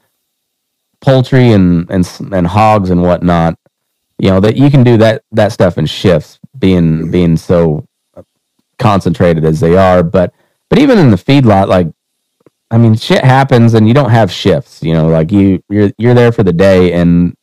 poultry 1.01 1.53
and 1.53 1.91
and 1.91 2.09
and 2.33 2.47
hogs 2.47 2.91
and 2.91 3.03
whatnot 3.03 3.59
you 4.19 4.31
know 4.31 4.41
that 4.41 4.57
you 4.57 4.71
can 4.71 4.83
do 4.83 4.97
that 4.97 5.23
that 5.33 5.53
stuff 5.53 5.79
in 5.79 5.87
shifts 5.87 6.39
being 6.59 7.11
being 7.11 7.37
so 7.37 7.87
concentrated 8.79 9.45
as 9.45 9.61
they 9.61 9.77
are 9.77 10.03
but 10.03 10.33
but 10.69 10.79
even 10.79 10.99
in 10.99 11.11
the 11.11 11.17
feedlot 11.17 11.69
like 11.69 11.87
i 12.71 12.79
mean 12.79 12.95
shit 12.97 13.25
happens 13.25 13.75
and 13.75 13.87
you 13.89 13.95
don't 13.95 14.11
have 14.11 14.31
shifts 14.31 14.83
you 14.83 14.93
know 14.93 15.09
like 15.09 15.31
you 15.33 15.63
you're 15.69 15.91
you're 15.99 16.15
there 16.15 16.33
for 16.33 16.43
the 16.43 16.53
day 16.53 16.93
and 16.93 17.37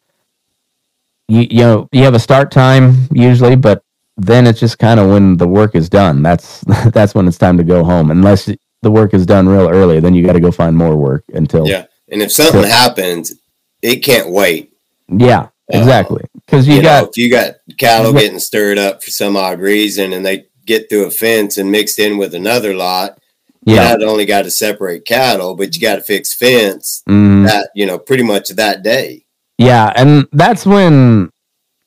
you 1.27 1.47
you 1.49 1.61
know 1.61 1.89
you 1.91 2.03
have 2.03 2.13
a 2.13 2.19
start 2.19 2.51
time 2.51 3.07
usually, 3.11 3.55
but 3.55 3.83
then 4.17 4.45
it's 4.45 4.59
just 4.59 4.77
kind 4.77 4.99
of 4.99 5.09
when 5.09 5.37
the 5.37 5.47
work 5.47 5.75
is 5.75 5.89
done. 5.89 6.21
That's 6.21 6.61
that's 6.91 7.15
when 7.15 7.27
it's 7.27 7.37
time 7.37 7.57
to 7.57 7.63
go 7.63 7.83
home. 7.83 8.11
Unless 8.11 8.49
the 8.81 8.91
work 8.91 9.13
is 9.13 9.25
done 9.25 9.47
real 9.47 9.69
early, 9.69 9.99
then 9.99 10.13
you 10.13 10.25
got 10.25 10.33
to 10.33 10.39
go 10.39 10.51
find 10.51 10.75
more 10.75 10.95
work 10.95 11.23
until 11.33 11.67
Yeah. 11.67 11.85
And 12.11 12.21
if 12.21 12.31
something 12.31 12.63
happens, 12.63 13.33
it 13.81 13.97
can't 13.97 14.29
wait. 14.29 14.73
yeah, 15.07 15.43
Uh, 15.73 15.79
exactly. 15.79 16.23
Because 16.45 16.67
you, 16.67 16.75
You, 16.75 16.81
got 16.83 17.03
know, 17.03 17.09
if 17.09 17.17
you 17.17 17.31
got 17.31 17.55
cattle 17.77 18.11
getting 18.13 18.39
stirred 18.39 18.77
up 18.77 19.01
for 19.01 19.09
some 19.09 19.35
odd 19.37 19.59
reason 19.59 20.13
and 20.13 20.25
they 20.25 20.45
get 20.65 20.89
through 20.89 21.05
a 21.05 21.11
fence 21.11 21.57
and 21.57 21.71
mixed 21.71 21.97
in 21.97 22.17
with 22.17 22.35
another 22.35 22.75
lot, 22.75 23.17
yeah, 23.65 23.89
not 23.95 24.03
only 24.03 24.25
got 24.25 24.43
to 24.43 24.51
separate 24.51 25.05
cattle, 25.05 25.55
but 25.55 25.75
you 25.75 25.81
got 25.81 25.95
to 25.95 26.01
fix 26.01 26.33
fence 26.33 27.03
mhm. 27.07 27.45
that, 27.47 27.69
you 27.75 27.85
know, 27.85 27.97
pretty 27.97 28.23
much 28.23 28.49
that 28.49 28.83
day. 28.83 29.25
yeah, 29.57 29.93
and 29.95 30.27
that's 30.31 30.65
when 30.65 31.29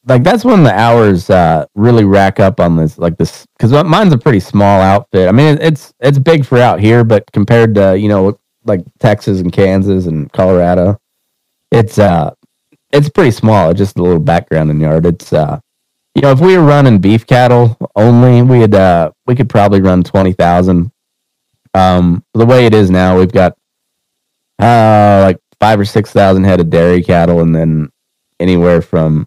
like 0.07 0.23
that's 0.23 0.45
when 0.45 0.63
the 0.63 0.73
hours 0.73 1.29
uh 1.31 1.67
really 1.75 2.05
rack 2.05 2.39
up 2.41 2.61
on 2.61 2.77
this 2.77 2.97
like 2.97 3.19
this 3.19 3.45
because 3.59 3.73
mine's 3.85 4.13
a 4.13 4.19
pretty 4.19 4.41
small 4.41 4.81
outfit. 4.81 5.29
I 5.29 5.33
mean, 5.33 5.59
it's 5.61 5.93
it's 6.01 6.19
big 6.19 6.47
for 6.47 6.59
out 6.59 6.81
here, 6.81 7.05
but 7.05 7.31
compared 7.33 7.75
to 7.75 7.99
you 7.99 8.09
know 8.09 8.39
like 8.65 8.81
Texas 9.01 9.41
and 9.41 9.53
Kansas 9.53 10.07
and 10.07 10.33
Colorado, 10.33 10.99
it's 11.71 11.99
uh 11.99 12.33
it's 12.93 13.09
pretty 13.09 13.33
small. 13.33 13.75
Just 13.75 13.99
a 13.99 14.03
little 14.03 14.21
background 14.21 14.71
in 14.71 14.79
the 14.79 14.85
yard. 14.85 15.07
It's 15.07 15.33
uh 15.33 15.59
you 16.15 16.23
know 16.23 16.31
if 16.31 16.41
we 16.41 16.57
were 16.57 16.65
running 16.65 16.99
beef 17.01 17.27
cattle 17.27 17.77
only, 17.97 18.43
we'd 18.43 18.75
uh 18.75 19.11
we 19.27 19.35
could 19.35 19.49
probably 19.49 19.81
run 19.81 20.05
twenty 20.05 20.33
thousand. 20.33 20.93
Um, 21.77 22.25
the 22.33 22.47
way 22.47 22.67
it 22.67 22.75
is 22.75 22.91
now, 22.91 23.19
we've 23.19 23.33
got 23.33 23.57
uh 24.59 25.21
like 25.27 25.39
five 25.61 25.79
or 25.79 25.85
six 25.85 26.11
thousand 26.11 26.45
head 26.45 26.61
of 26.61 26.71
dairy 26.71 27.03
cattle, 27.03 27.41
and 27.41 27.55
then 27.55 27.91
anywhere 28.41 28.81
from 28.81 29.27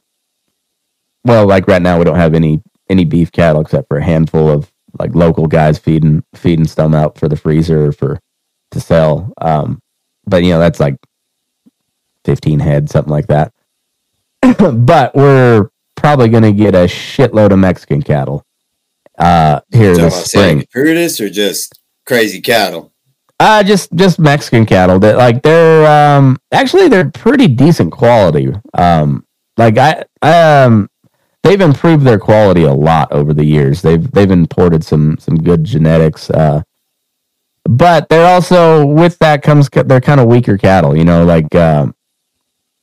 well, 1.24 1.46
like 1.46 1.68
right 1.68 1.82
now 1.82 1.98
we 2.00 2.06
don't 2.06 2.16
have 2.16 2.34
any 2.34 2.62
any 2.90 3.06
beef 3.06 3.32
cattle 3.32 3.62
except 3.62 3.88
for 3.88 3.98
a 3.98 4.04
handful 4.04 4.50
of 4.50 4.72
like 4.98 5.14
local 5.14 5.46
guys 5.46 5.78
feeding 5.78 6.24
feeding 6.34 6.66
some 6.66 6.96
out 6.96 7.18
for 7.20 7.28
the 7.30 7.38
freezer 7.38 7.88
or 7.88 7.92
for 7.92 8.20
to 8.72 8.80
sell. 8.80 9.32
Um, 9.40 9.80
but 10.26 10.44
you 10.44 10.50
know 10.50 10.60
that's 10.60 10.80
like 10.80 10.96
fifteen 12.26 12.60
head, 12.60 12.90
something 12.90 13.12
like 13.12 13.28
that. 13.28 13.54
but 14.58 15.14
we're 15.16 15.70
probably 15.96 16.30
going 16.30 16.44
to 16.44 16.54
get 16.54 16.74
a 16.74 16.86
shitload 16.86 17.52
of 17.52 17.60
Mexican 17.60 18.02
cattle 18.02 18.46
uh, 19.18 19.60
here 19.72 19.96
this 19.96 20.26
spring. 20.26 20.66
Curtis 20.74 21.20
or 21.20 21.30
just 21.30 21.79
crazy 22.10 22.42
cattle? 22.42 22.92
Uh 23.40 23.64
just 23.64 23.94
just 23.94 24.20
Mexican 24.20 24.66
cattle 24.66 25.00
that 25.00 25.16
like 25.16 25.44
they're 25.44 25.86
um 25.88 26.38
actually 26.52 26.90
they're 26.90 27.10
pretty 27.10 27.48
decent 27.48 27.92
quality. 27.92 28.52
Um 28.74 29.26
like 29.58 29.78
I 29.78 30.04
um 30.24 30.90
they've 31.44 31.62
improved 31.62 32.04
their 32.04 32.20
quality 32.20 32.64
a 32.64 32.74
lot 32.74 33.12
over 33.12 33.32
the 33.34 33.46
years. 33.46 33.84
They've 33.84 34.12
they've 34.12 34.32
imported 34.32 34.84
some 34.84 35.18
some 35.20 35.36
good 35.36 35.64
genetics 35.64 36.30
uh 36.32 36.64
but 37.64 38.10
they're 38.10 38.34
also 38.34 38.86
with 38.86 39.20
that 39.20 39.44
comes 39.44 39.70
they're 39.70 40.02
kind 40.02 40.20
of 40.20 40.28
weaker 40.28 40.58
cattle, 40.58 40.98
you 40.98 41.06
know, 41.06 41.24
like 41.24 41.54
um 41.54 41.94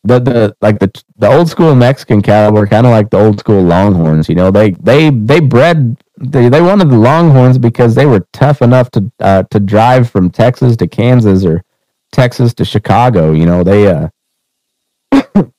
the 0.05 0.21
the 0.21 0.57
like 0.61 0.79
the 0.79 0.91
the 1.19 1.29
old 1.29 1.49
school 1.49 1.75
Mexican 1.75 2.23
cattle 2.23 2.55
were 2.55 2.69
kind 2.69 2.87
of 2.87 2.93
like 2.93 3.11
the 3.11 3.19
old 3.19 3.41
school 3.41 3.61
Longhorns. 3.61 4.29
You 4.29 4.37
know, 4.37 4.53
they 4.53 4.71
they 4.71 5.11
they 5.11 5.41
bred 5.41 5.99
they 6.19 6.49
they 6.49 6.61
wanted 6.61 6.91
the 6.91 6.99
Longhorns 6.99 7.59
because 7.59 7.95
they 7.95 8.07
were 8.07 8.27
tough 8.33 8.63
enough 8.63 8.91
to 8.93 9.13
uh, 9.21 9.43
to 9.45 9.61
drive 9.61 10.11
from 10.11 10.31
Texas 10.31 10.77
to 10.79 10.87
Kansas 10.87 11.45
or 11.45 11.63
Texas 12.13 12.55
to 12.55 12.65
Chicago. 12.65 13.33
You 13.33 13.47
know, 13.47 13.63
they 13.63 13.89
uh, 13.89 14.09
you 15.35 15.53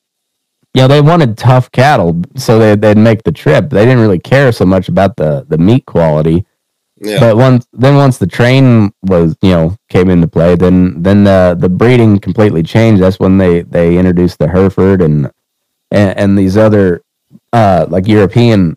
know 0.76 0.88
they 0.88 1.02
wanted 1.02 1.38
tough 1.38 1.72
cattle, 1.72 2.22
so 2.36 2.58
they 2.58 2.76
they'd 2.76 2.98
make 2.98 3.24
the 3.24 3.32
trip. 3.32 3.70
They 3.70 3.86
didn't 3.86 4.02
really 4.02 4.20
care 4.20 4.52
so 4.52 4.65
much 4.65 4.89
about 4.89 5.15
the 5.17 5.46
the 5.48 5.58
meat 5.58 5.86
quality. 5.86 6.46
Yeah. 7.00 7.20
But 7.20 7.38
once 7.38 7.67
then 7.74 7.96
once 7.96 8.17
the 8.17 8.26
train 8.26 8.91
was 9.04 9.36
you 9.43 9.52
know 9.52 9.78
came 9.89 10.10
into 10.10 10.28
play, 10.28 10.56
then 10.56 11.04
then 11.04 11.24
the 11.24 11.56
the 11.60 11.70
breeding 11.70 12.17
completely 12.17 12.63
changed. 12.63 13.04
That's 13.04 13.20
when 13.20 13.38
they 13.38 13.62
they 13.62 13.98
introduced 13.98 14.39
the 14.39 14.48
Hereford 14.48 15.04
and 15.04 15.32
and, 15.91 16.17
and 16.17 16.38
these 16.38 16.58
other 16.58 17.04
uh 17.54 17.86
like 17.88 18.08
European 18.08 18.76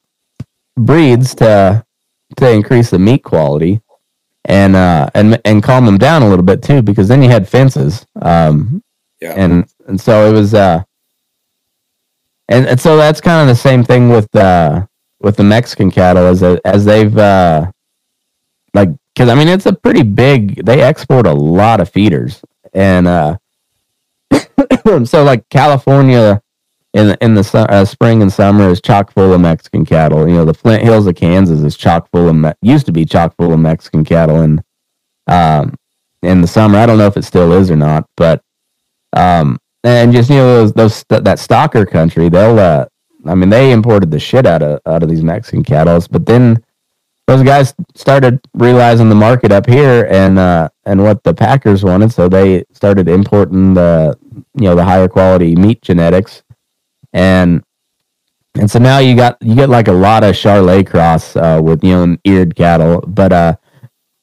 breeds 0.77 1.35
to 1.37 1.85
to 2.37 2.51
increase 2.51 2.91
the 2.91 2.99
meat 2.99 3.23
quality 3.23 3.81
and 4.45 4.75
uh 4.77 5.09
and 5.15 5.41
and 5.45 5.63
calm 5.63 5.85
them 5.85 5.99
down 5.99 6.23
a 6.23 6.29
little 6.29 6.45
bit 6.45 6.63
too 6.63 6.83
because 6.83 7.09
then 7.09 7.23
you 7.23 7.29
had 7.29 7.49
fences 7.49 8.07
um 8.23 8.83
yeah. 9.21 9.35
and 9.37 9.67
and 9.87 10.01
so 10.01 10.29
it 10.29 10.33
was 10.33 10.55
uh 10.55 10.83
and, 12.49 12.67
and 12.67 12.81
so 12.81 12.97
that's 12.97 13.21
kind 13.21 13.41
of 13.41 13.55
the 13.55 13.61
same 13.61 13.85
thing 13.85 14.09
with 14.09 14.35
uh 14.35 14.87
with 15.21 15.37
the 15.37 15.45
Mexican 15.45 15.91
cattle 15.91 16.27
as 16.27 16.43
as 16.43 16.85
they've 16.85 17.17
uh 17.17 17.71
like 18.75 18.89
because 19.15 19.29
I 19.29 19.35
mean 19.35 19.49
it's 19.49 19.67
a 19.67 19.73
pretty 19.73 20.03
big 20.03 20.65
they 20.65 20.81
export 20.81 21.27
a 21.27 21.33
lot 21.33 21.81
of 21.81 21.91
feeders 21.91 22.43
and 22.73 23.07
uh 23.07 23.37
so 25.05 25.23
like 25.23 25.49
California 25.51 26.43
in 26.93 27.09
the, 27.09 27.19
in 27.25 27.35
the 27.35 27.67
uh, 27.71 27.85
spring 27.85 28.21
and 28.21 28.33
summer 28.33 28.69
is 28.69 28.81
chock 28.81 29.13
full 29.13 29.33
of 29.33 29.41
Mexican 29.41 29.85
cattle. 29.85 30.29
You 30.29 30.35
know 30.35 30.45
the 30.45 30.55
Flint 30.55 30.83
Hills 30.83 31.07
of 31.07 31.15
Kansas 31.15 31.61
is 31.61 31.77
chock 31.77 32.11
full 32.11 32.29
of 32.29 32.35
Me- 32.35 32.53
used 32.63 32.87
to 32.87 32.93
be 32.93 33.05
chock 33.05 33.35
full 33.37 33.53
of 33.53 33.61
Mexican 33.61 34.05
cattle. 34.05 34.41
And 34.41 34.63
um 35.27 35.75
in 36.23 36.41
the 36.41 36.49
summer 36.49 36.79
I 36.79 36.87
don't 36.87 36.99
know 36.99 37.07
if 37.07 37.17
it 37.17 37.25
still 37.25 37.53
is 37.53 37.71
or 37.71 37.77
not 37.77 38.07
but 38.17 38.43
um 39.17 39.59
and 39.85 40.13
just 40.13 40.29
you 40.29 40.37
know 40.37 40.67
those 40.67 40.73
those 40.73 41.05
that 41.09 41.39
stocker 41.39 41.89
country 41.89 42.29
they'll 42.29 42.59
uh 42.59 42.87
I 43.27 43.35
mean 43.35 43.49
they 43.51 43.71
imported 43.71 44.11
the 44.11 44.19
shit 44.19 44.47
out 44.47 44.63
of 44.63 44.81
out 44.87 45.03
of 45.03 45.09
these 45.09 45.23
Mexican 45.23 45.63
cattle. 45.63 46.03
But 46.11 46.27
then 46.27 46.63
those 47.27 47.43
guys 47.45 47.75
started 47.95 48.41
realizing 48.55 49.09
the 49.09 49.15
market 49.15 49.53
up 49.53 49.67
here 49.67 50.09
and 50.11 50.39
uh 50.39 50.69
and 50.85 51.03
what 51.03 51.23
the 51.23 51.35
packers 51.35 51.85
wanted. 51.85 52.13
So 52.13 52.29
they 52.29 52.65
started 52.73 53.09
importing 53.09 53.75
the 53.75 54.19
you 54.55 54.65
know 54.65 54.75
the 54.75 54.85
higher 54.85 55.07
quality 55.07 55.55
meat 55.55 55.83
genetics 55.83 56.43
and 57.13 57.63
and 58.55 58.71
so 58.71 58.79
now 58.79 58.99
you 58.99 59.17
got 59.17 59.37
you 59.41 59.55
get 59.55 59.69
like 59.69 59.89
a 59.89 59.93
lot 59.93 60.25
of 60.25 60.35
Charolais 60.35 60.87
cross 60.87 61.37
uh 61.37 61.61
with 61.63 61.83
you 61.85 61.93
know 61.93 62.17
eared 62.25 62.57
cattle 62.57 63.01
but 63.07 63.33
uh 63.33 63.57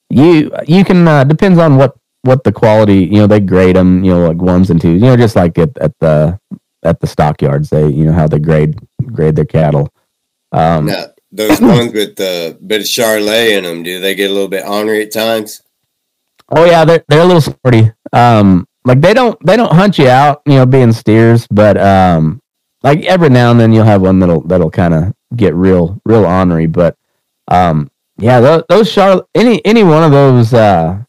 you 0.10 0.52
you 0.67 0.84
can 0.84 1.08
uh 1.08 1.23
depends 1.23 1.60
on 1.60 1.78
what 1.78 1.95
what 2.23 2.43
the 2.43 2.52
quality 2.52 3.06
you 3.06 3.19
know 3.19 3.28
they 3.28 3.39
grade 3.39 3.76
them 3.76 4.04
you 4.04 4.12
know 4.13 4.28
like 4.28 4.38
ones 4.41 4.69
and 4.69 4.82
twos 4.82 5.02
you 5.02 5.08
know 5.08 5.17
just 5.17 5.36
like 5.36 5.58
at, 5.58 5.78
at 5.78 5.97
the 6.00 6.39
at 6.84 7.00
the 7.00 7.08
stockyards 7.08 7.69
they 7.69 7.88
you 7.88 8.06
know 8.06 8.13
how 8.13 8.28
they 8.28 8.39
grade 8.39 8.78
grade 9.06 9.36
their 9.36 9.45
cattle 9.45 9.91
um 10.52 10.86
Now, 10.86 11.06
those 11.32 11.62
ones 11.62 11.93
with 11.93 12.15
the 12.15 12.58
bit 12.65 12.82
of 12.82 12.88
Charolais 12.88 13.58
in 13.58 13.63
them, 13.63 13.84
do 13.84 14.00
they 14.00 14.15
get 14.15 14.32
a 14.32 14.34
little 14.34 14.47
bit 14.47 14.65
ornery 14.65 15.04
at 15.04 15.12
times? 15.12 15.62
Oh 16.50 16.65
yeah, 16.65 16.86
they're 16.86 17.04
they're 17.08 17.21
a 17.21 17.26
little 17.26 17.41
sporty. 17.41 17.91
Um, 18.13 18.67
like 18.86 19.02
they 19.02 19.13
don't 19.13 19.38
they 19.45 19.58
don't 19.58 19.73
hunt 19.73 19.97
you 19.97 20.08
out, 20.08 20.41
you 20.45 20.56
know, 20.56 20.65
being 20.65 20.93
steers, 20.93 21.45
but 21.47 21.78
um, 21.78 22.41
like 22.89 23.06
every 23.06 23.30
now 23.30 23.52
and 23.52 23.60
then 23.60 23.73
you'll 23.73 23.86
have 23.86 24.02
one 24.02 24.19
that'll 24.19 24.41
that'll 24.41 24.71
kind 24.71 24.93
of 24.93 25.13
get 25.36 25.54
real 25.56 26.00
real 26.06 26.26
ornery. 26.26 26.67
But 26.67 26.95
um, 27.50 27.89
yeah, 28.17 28.39
those, 28.39 28.63
those 28.69 28.91
Charolais 28.93 29.26
any 29.36 29.65
any 29.65 29.84
one 29.84 30.04
of 30.04 30.12
those 30.12 30.54
uh, 30.54 31.00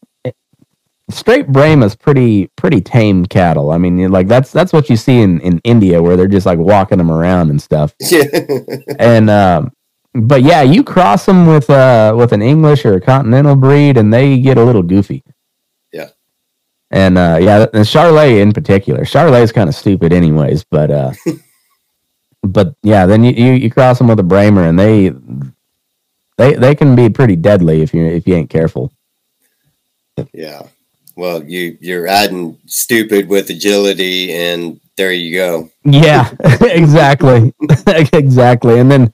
straight 1.09 1.47
Brahma 1.47 1.85
is 1.85 1.95
pretty 1.95 2.47
pretty 2.55 2.81
tame 2.81 3.25
cattle. 3.25 3.71
I 3.71 3.77
mean, 3.77 4.11
like 4.11 4.27
that's 4.27 4.51
that's 4.51 4.73
what 4.73 4.89
you 4.89 4.95
see 4.97 5.21
in 5.21 5.39
in 5.41 5.59
India 5.63 6.01
where 6.01 6.15
they're 6.17 6.27
just 6.27 6.45
like 6.45 6.59
walking 6.59 6.97
them 6.99 7.11
around 7.11 7.49
and 7.49 7.61
stuff 7.61 7.93
Yeah. 8.01 8.23
and 8.99 9.29
um 9.29 9.71
but 10.15 10.41
yeah 10.41 10.63
you 10.63 10.83
cross 10.83 11.25
them 11.27 11.45
with 11.45 11.69
uh 11.69 12.15
with 12.17 12.31
an 12.33 12.41
english 12.41 12.83
or 12.83 12.93
a 12.95 12.99
continental 13.01 13.55
breed 13.55 13.95
and 13.95 14.11
they 14.11 14.39
get 14.39 14.57
a 14.57 14.63
little 14.63 14.81
goofy 14.81 15.23
Yeah. 15.93 16.09
and 16.89 17.15
uh 17.15 17.37
yeah 17.39 17.67
and 17.73 17.85
Charolais 17.85 18.41
in 18.41 18.51
particular 18.51 19.01
Charolais 19.03 19.43
is 19.43 19.51
kind 19.51 19.69
of 19.69 19.75
stupid 19.75 20.11
anyways 20.11 20.63
but 20.63 20.89
uh 20.89 21.11
but 22.43 22.75
yeah 22.83 23.05
then 23.05 23.23
you, 23.23 23.31
you 23.31 23.51
you 23.53 23.69
cross 23.71 23.97
them 23.97 24.07
with 24.07 24.19
a 24.19 24.23
Brahma 24.23 24.63
and 24.63 24.79
they 24.79 25.09
they 26.37 26.55
they 26.55 26.75
can 26.75 26.95
be 26.95 27.09
pretty 27.09 27.35
deadly 27.35 27.81
if 27.81 27.93
you 27.93 28.05
if 28.05 28.27
you 28.27 28.35
ain't 28.35 28.49
careful 28.49 28.91
yeah. 30.33 30.63
Well, 31.15 31.43
you 31.43 31.77
you're 31.81 32.07
adding 32.07 32.57
stupid 32.65 33.27
with 33.27 33.49
agility, 33.49 34.33
and 34.33 34.79
there 34.95 35.11
you 35.11 35.35
go. 35.35 35.69
Yeah, 35.83 36.33
exactly, 36.61 37.53
exactly. 38.13 38.79
And 38.79 38.89
then, 38.89 39.13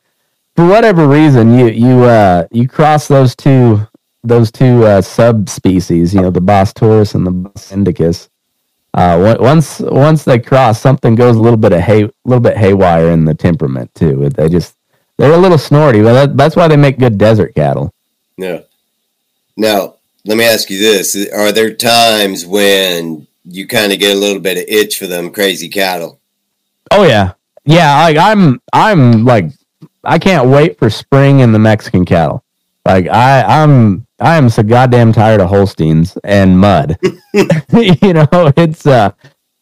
for 0.55 0.67
whatever 0.67 1.07
reason, 1.07 1.57
you 1.57 1.67
you 1.67 2.03
uh 2.03 2.47
you 2.51 2.67
cross 2.67 3.07
those 3.07 3.35
two 3.35 3.87
those 4.23 4.51
two 4.51 4.85
uh, 4.85 5.01
subspecies. 5.01 6.13
You 6.13 6.21
know, 6.21 6.31
the 6.31 6.41
Bos 6.41 6.73
taurus 6.73 7.15
and 7.15 7.25
the 7.25 7.31
Bos 7.31 7.71
indicus. 7.71 8.29
Uh, 8.95 9.35
once 9.41 9.81
once 9.81 10.23
they 10.23 10.39
cross, 10.39 10.79
something 10.79 11.15
goes 11.15 11.35
a 11.35 11.41
little 11.41 11.57
bit 11.57 11.73
of 11.73 11.81
hay, 11.81 12.03
a 12.03 12.11
little 12.23 12.39
bit 12.39 12.55
haywire 12.55 13.11
in 13.11 13.25
the 13.25 13.33
temperament 13.33 13.93
too. 13.93 14.29
They 14.29 14.47
just 14.47 14.77
they're 15.17 15.33
a 15.33 15.37
little 15.37 15.57
snorty, 15.57 16.01
but 16.01 16.13
that, 16.13 16.37
that's 16.37 16.55
why 16.55 16.69
they 16.69 16.77
make 16.77 16.97
good 16.97 17.17
desert 17.17 17.53
cattle. 17.55 17.93
Yeah. 18.37 18.61
Now, 19.57 19.95
let 20.23 20.37
me 20.37 20.45
ask 20.45 20.69
you 20.69 20.79
this: 20.79 21.13
Are 21.33 21.51
there 21.51 21.73
times 21.73 22.45
when 22.45 23.27
you 23.43 23.67
kind 23.67 23.91
of 23.91 23.99
get 23.99 24.15
a 24.15 24.19
little 24.19 24.41
bit 24.41 24.57
of 24.57 24.63
itch 24.69 24.97
for 24.97 25.07
them 25.07 25.29
crazy 25.29 25.67
cattle? 25.67 26.21
Oh 26.89 27.03
yeah, 27.03 27.33
yeah, 27.65 28.01
like 28.01 28.15
I'm 28.15 28.61
I'm 28.71 29.25
like 29.25 29.51
I 30.05 30.19
can't 30.19 30.47
wait 30.47 30.79
for 30.79 30.89
spring 30.89 31.41
in 31.41 31.51
the 31.51 31.59
Mexican 31.59 32.05
cattle. 32.05 32.44
Like 32.85 33.07
I 33.07 33.41
I'm 33.43 34.05
I 34.19 34.37
am 34.37 34.49
so 34.49 34.63
goddamn 34.63 35.13
tired 35.13 35.41
of 35.41 35.49
Holsteins 35.49 36.17
and 36.23 36.59
mud. 36.59 36.97
you 37.33 38.13
know, 38.13 38.27
it's 38.57 38.85
uh 38.85 39.11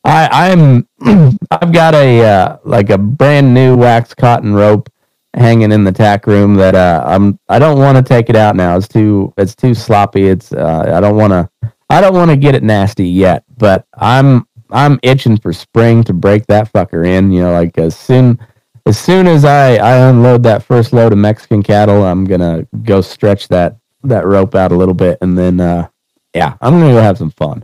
I 0.03 0.49
I'm 0.51 0.87
I've 1.51 1.71
got 1.73 1.95
a 1.95 2.21
uh, 2.21 2.57
like 2.65 2.89
a 2.89 2.97
brand 2.97 3.53
new 3.53 3.77
wax 3.77 4.13
cotton 4.13 4.53
rope 4.53 4.89
hanging 5.35 5.71
in 5.71 5.83
the 5.83 5.91
tack 5.91 6.27
room 6.27 6.55
that 6.55 6.75
uh 6.75 7.03
I'm 7.05 7.39
I 7.49 7.59
don't 7.59 7.79
want 7.79 7.97
to 7.97 8.03
take 8.03 8.29
it 8.29 8.35
out 8.35 8.55
now. 8.55 8.75
It's 8.77 8.87
too 8.87 9.33
it's 9.37 9.55
too 9.55 9.73
sloppy. 9.73 10.27
It's 10.27 10.51
uh 10.51 10.91
I 10.93 10.99
don't 10.99 11.15
want 11.15 11.31
to 11.31 11.49
I 11.89 12.01
don't 12.01 12.13
want 12.13 12.31
to 12.31 12.37
get 12.37 12.55
it 12.55 12.63
nasty 12.63 13.07
yet, 13.07 13.43
but 13.57 13.87
I'm 13.95 14.45
I'm 14.71 14.99
itching 15.03 15.37
for 15.37 15.53
spring 15.53 16.03
to 16.05 16.13
break 16.13 16.47
that 16.47 16.71
fucker 16.73 17.07
in. 17.07 17.31
You 17.31 17.43
know, 17.43 17.51
like 17.53 17.77
as 17.77 17.95
soon 17.97 18.39
as 18.85 18.99
soon 18.99 19.27
as 19.27 19.45
I 19.45 19.75
I 19.75 20.09
unload 20.09 20.43
that 20.43 20.63
first 20.63 20.93
load 20.93 21.11
of 21.11 21.17
Mexican 21.17 21.63
cattle, 21.63 22.03
I'm 22.03 22.25
gonna 22.25 22.67
go 22.83 23.01
stretch 23.01 23.47
that 23.49 23.77
that 24.03 24.25
rope 24.25 24.55
out 24.55 24.71
a 24.71 24.75
little 24.75 24.93
bit, 24.93 25.17
and 25.21 25.37
then 25.37 25.59
uh, 25.59 25.87
yeah, 26.33 26.55
I'm 26.61 26.79
gonna 26.79 26.93
go 26.93 27.01
have 27.01 27.17
some 27.17 27.31
fun. 27.31 27.63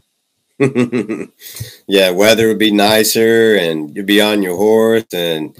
yeah, 1.88 2.10
weather 2.12 2.48
would 2.48 2.60
be 2.60 2.72
nicer, 2.72 3.56
and 3.56 3.96
you'd 3.96 4.06
be 4.06 4.22
on 4.22 4.42
your 4.44 4.58
horse, 4.58 5.06
and 5.14 5.56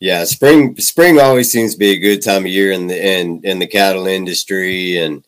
yeah, 0.00 0.24
spring 0.24 0.76
spring 0.76 1.18
always 1.18 1.50
seems 1.50 1.72
to 1.72 1.78
be 1.78 1.90
a 1.90 1.98
good 1.98 2.22
time 2.22 2.44
of 2.44 2.50
year 2.50 2.72
in 2.72 2.86
the 2.86 3.18
in 3.18 3.40
in 3.44 3.58
the 3.58 3.66
cattle 3.66 4.06
industry, 4.06 4.98
and 4.98 5.24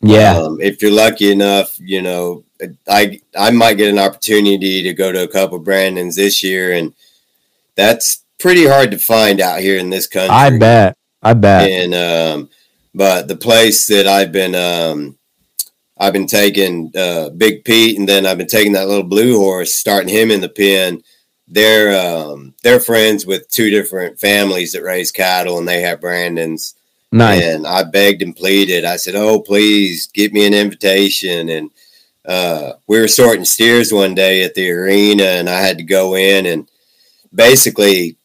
yeah, 0.00 0.36
um, 0.36 0.60
if 0.60 0.80
you're 0.80 0.90
lucky 0.90 1.32
enough, 1.32 1.76
you 1.78 2.02
know, 2.02 2.44
I 2.88 3.20
I 3.36 3.50
might 3.50 3.74
get 3.74 3.90
an 3.90 3.98
opportunity 3.98 4.82
to 4.82 4.94
go 4.94 5.10
to 5.10 5.24
a 5.24 5.28
couple 5.28 5.58
brandings 5.58 6.16
this 6.16 6.42
year, 6.42 6.72
and 6.72 6.94
that's 7.76 8.23
pretty 8.38 8.66
hard 8.66 8.90
to 8.90 8.98
find 8.98 9.40
out 9.40 9.60
here 9.60 9.78
in 9.78 9.90
this 9.90 10.06
country. 10.06 10.34
I 10.34 10.56
bet. 10.58 10.96
I 11.22 11.34
bet. 11.34 11.70
And 11.70 11.94
um, 11.94 12.50
but 12.94 13.28
the 13.28 13.36
place 13.36 13.86
that 13.88 14.06
I've 14.06 14.32
been 14.32 14.54
um, 14.54 15.18
I've 15.98 16.12
been 16.12 16.26
taking 16.26 16.92
uh, 16.96 17.30
Big 17.30 17.64
Pete, 17.64 17.98
and 17.98 18.08
then 18.08 18.26
I've 18.26 18.38
been 18.38 18.46
taking 18.46 18.72
that 18.72 18.88
little 18.88 19.04
blue 19.04 19.38
horse, 19.38 19.74
starting 19.74 20.08
him 20.08 20.30
in 20.30 20.40
the 20.40 20.48
pen. 20.48 21.02
They're 21.46 21.98
um, 21.98 22.54
they're 22.62 22.80
friends 22.80 23.26
with 23.26 23.48
two 23.48 23.70
different 23.70 24.18
families 24.18 24.72
that 24.72 24.82
raise 24.82 25.12
cattle, 25.12 25.58
and 25.58 25.68
they 25.68 25.82
have 25.82 26.00
brandings. 26.00 26.74
Nice. 27.12 27.42
And 27.42 27.66
I 27.66 27.84
begged 27.84 28.22
and 28.22 28.34
pleaded. 28.34 28.84
I 28.84 28.96
said, 28.96 29.14
"Oh, 29.14 29.40
please 29.40 30.08
get 30.08 30.32
me 30.32 30.46
an 30.46 30.54
invitation." 30.54 31.48
And 31.48 31.70
uh, 32.26 32.72
we 32.86 32.98
were 32.98 33.08
sorting 33.08 33.44
steers 33.44 33.92
one 33.92 34.14
day 34.14 34.42
at 34.42 34.54
the 34.54 34.70
arena, 34.70 35.24
and 35.24 35.48
I 35.48 35.60
had 35.60 35.78
to 35.78 35.84
go 35.84 36.16
in 36.16 36.46
and 36.46 36.68
basically 37.32 38.16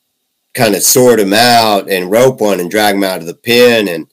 kind 0.54 0.76
of 0.76 0.82
sort 0.82 1.20
them 1.20 1.34
out 1.34 1.90
and 1.90 2.12
rope 2.12 2.42
one 2.42 2.60
and 2.60 2.72
drag 2.72 2.96
them 2.96 3.04
out 3.04 3.20
of 3.20 3.28
the 3.28 3.36
pen. 3.36 3.88
And 3.88 4.08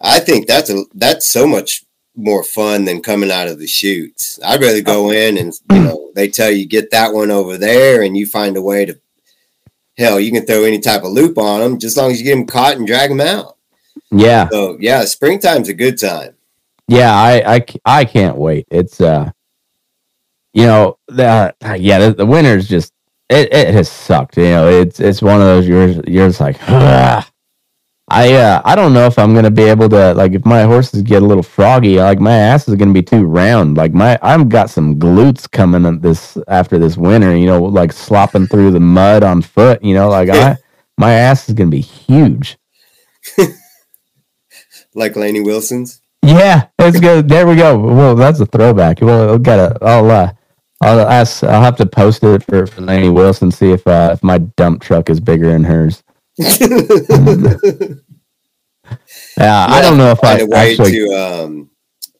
I 0.00 0.20
think 0.20 0.46
that's 0.46 0.70
a 0.70 0.84
that's 0.94 1.26
so 1.26 1.46
much 1.46 1.84
more 2.14 2.44
fun 2.44 2.84
than 2.84 3.02
coming 3.02 3.30
out 3.30 3.48
of 3.48 3.58
the 3.58 3.66
chutes. 3.66 4.38
I'd 4.44 4.60
rather 4.60 4.82
go 4.82 5.10
in 5.10 5.38
and 5.38 5.52
you 5.70 5.80
know 5.80 6.10
they 6.14 6.28
tell 6.28 6.50
you 6.50 6.66
get 6.66 6.90
that 6.90 7.12
one 7.12 7.30
over 7.30 7.56
there, 7.56 8.02
and 8.02 8.16
you 8.16 8.26
find 8.26 8.56
a 8.56 8.62
way 8.62 8.86
to. 8.86 8.98
Hell, 9.98 10.18
you 10.18 10.32
can 10.32 10.46
throw 10.46 10.64
any 10.64 10.80
type 10.80 11.04
of 11.04 11.12
loop 11.12 11.36
on 11.36 11.60
them, 11.60 11.78
just 11.78 11.98
as 11.98 12.02
long 12.02 12.10
as 12.10 12.18
you 12.18 12.24
get 12.24 12.34
them 12.34 12.46
caught 12.46 12.76
and 12.76 12.86
drag 12.86 13.10
them 13.10 13.20
out. 13.20 13.58
Yeah. 14.10 14.48
So 14.50 14.78
yeah, 14.80 15.04
springtime's 15.04 15.68
a 15.68 15.74
good 15.74 15.98
time. 15.98 16.34
Yeah, 16.88 17.14
I 17.14 17.56
I, 17.56 17.64
I 17.84 18.04
can't 18.06 18.36
wait. 18.36 18.66
It's 18.70 19.00
uh, 19.00 19.30
you 20.52 20.64
know, 20.64 20.98
the 21.08 21.54
yeah, 21.78 21.98
the, 21.98 22.14
the 22.14 22.26
winter's 22.26 22.68
just 22.68 22.92
it, 23.28 23.52
it 23.52 23.74
has 23.74 23.90
sucked. 23.90 24.36
You 24.36 24.44
know, 24.44 24.68
it's 24.68 25.00
it's 25.00 25.22
one 25.22 25.40
of 25.40 25.46
those 25.46 25.66
years. 25.68 25.96
You're 26.06 26.28
just 26.28 26.40
like, 26.40 26.56
Ugh. 26.68 27.24
I 28.08 28.34
uh, 28.34 28.62
I 28.64 28.74
don't 28.74 28.92
know 28.92 29.06
if 29.06 29.18
I'm 29.18 29.34
gonna 29.34 29.50
be 29.50 29.62
able 29.62 29.88
to 29.90 30.12
like 30.14 30.32
if 30.32 30.44
my 30.44 30.62
horses 30.62 31.02
get 31.02 31.22
a 31.22 31.26
little 31.26 31.42
froggy. 31.42 31.96
Like 31.96 32.20
my 32.20 32.34
ass 32.34 32.68
is 32.68 32.74
gonna 32.74 32.92
be 32.92 33.02
too 33.02 33.24
round. 33.24 33.76
Like 33.76 33.94
my 33.94 34.18
I've 34.20 34.48
got 34.48 34.70
some 34.70 34.98
glutes 34.98 35.50
coming 35.50 35.86
up 35.86 36.02
this 36.02 36.36
after 36.48 36.78
this 36.78 36.96
winter. 36.96 37.34
You 37.34 37.46
know, 37.46 37.62
like 37.62 37.92
slopping 37.92 38.48
through 38.48 38.72
the 38.72 38.80
mud 38.80 39.22
on 39.22 39.40
foot. 39.40 39.82
You 39.82 39.94
know, 39.94 40.10
like 40.10 40.28
I 40.28 40.58
my 40.98 41.12
ass 41.12 41.48
is 41.48 41.54
gonna 41.54 41.70
be 41.70 41.80
huge. 41.80 42.58
like 44.94 45.16
Lainey 45.16 45.40
Wilson's. 45.40 46.02
Yeah, 46.22 46.68
it's 46.78 47.00
good. 47.00 47.28
There 47.28 47.46
we 47.46 47.56
go. 47.56 47.78
Well, 47.78 48.14
that's 48.14 48.40
a 48.40 48.46
throwback. 48.46 49.00
Well, 49.00 49.34
I've 49.34 49.42
got 49.42 49.56
to. 49.56 49.84
I'll 49.84 50.08
uh, 50.10 50.32
I'll 50.82 51.00
ask. 51.00 51.44
I'll 51.44 51.62
have 51.62 51.76
to 51.76 51.86
post 51.86 52.24
it 52.24 52.42
for 52.44 52.66
for 52.66 52.80
Lainey 52.80 53.08
Wilson. 53.08 53.50
See 53.50 53.70
if 53.70 53.86
uh, 53.86 54.10
if 54.12 54.22
my 54.22 54.38
dump 54.38 54.82
truck 54.82 55.08
is 55.10 55.20
bigger 55.20 55.50
than 55.50 55.64
hers. 55.64 56.02
yeah, 56.38 56.56
I 59.38 59.80
don't 59.82 59.96
know 59.96 60.10
if 60.10 60.24
I 60.24 60.38
a 60.38 60.46
way 60.46 60.72
actually. 60.72 60.92
To, 60.92 61.12
um, 61.14 61.70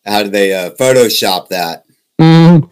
how 0.05 0.23
do 0.23 0.29
they 0.29 0.55
uh, 0.55 0.71
Photoshop 0.71 1.49
that? 1.49 1.85
Mm, 2.21 2.71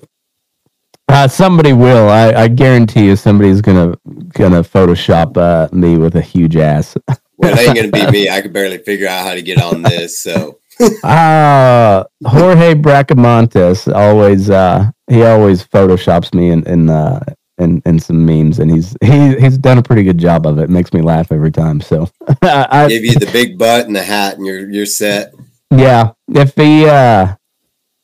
uh, 1.08 1.28
somebody 1.28 1.72
will. 1.72 2.08
I, 2.08 2.32
I 2.34 2.48
guarantee 2.48 3.06
you, 3.06 3.16
somebody's 3.16 3.60
gonna 3.60 3.96
gonna 4.28 4.62
Photoshop 4.62 5.36
uh, 5.36 5.68
me 5.74 5.98
with 5.98 6.14
a 6.14 6.20
huge 6.20 6.56
ass. 6.56 6.96
well, 7.36 7.52
it 7.52 7.58
ain't 7.58 7.76
gonna 7.76 8.06
be 8.06 8.10
me. 8.24 8.30
I 8.30 8.40
could 8.42 8.52
barely 8.52 8.78
figure 8.78 9.08
out 9.08 9.26
how 9.26 9.34
to 9.34 9.42
get 9.42 9.60
on 9.60 9.82
this. 9.82 10.20
So 10.20 10.60
uh 11.02 12.04
Jorge 12.24 12.74
Bracamontes 12.74 13.92
always 13.92 14.50
uh 14.50 14.90
he 15.10 15.24
always 15.24 15.64
photoshops 15.64 16.34
me 16.34 16.50
in 16.50 16.66
in 16.66 16.88
uh 16.88 17.20
in, 17.58 17.82
in 17.84 17.98
some 17.98 18.24
memes 18.24 18.58
and 18.58 18.70
he's 18.70 18.96
he 19.02 19.38
he's 19.38 19.58
done 19.58 19.76
a 19.76 19.82
pretty 19.82 20.02
good 20.02 20.18
job 20.18 20.46
of 20.46 20.58
it. 20.58 20.70
makes 20.70 20.94
me 20.94 21.02
laugh 21.02 21.30
every 21.30 21.52
time. 21.52 21.80
So 21.80 22.08
I 22.42 22.88
give 22.88 23.04
you 23.04 23.14
the 23.14 23.30
big 23.30 23.58
butt 23.58 23.86
and 23.86 23.94
the 23.94 24.02
hat 24.02 24.38
and 24.38 24.46
you're 24.46 24.70
you're 24.70 24.86
set. 24.86 25.34
Yeah. 25.70 26.12
If 26.28 26.54
he 26.54 26.86
uh 26.86 27.34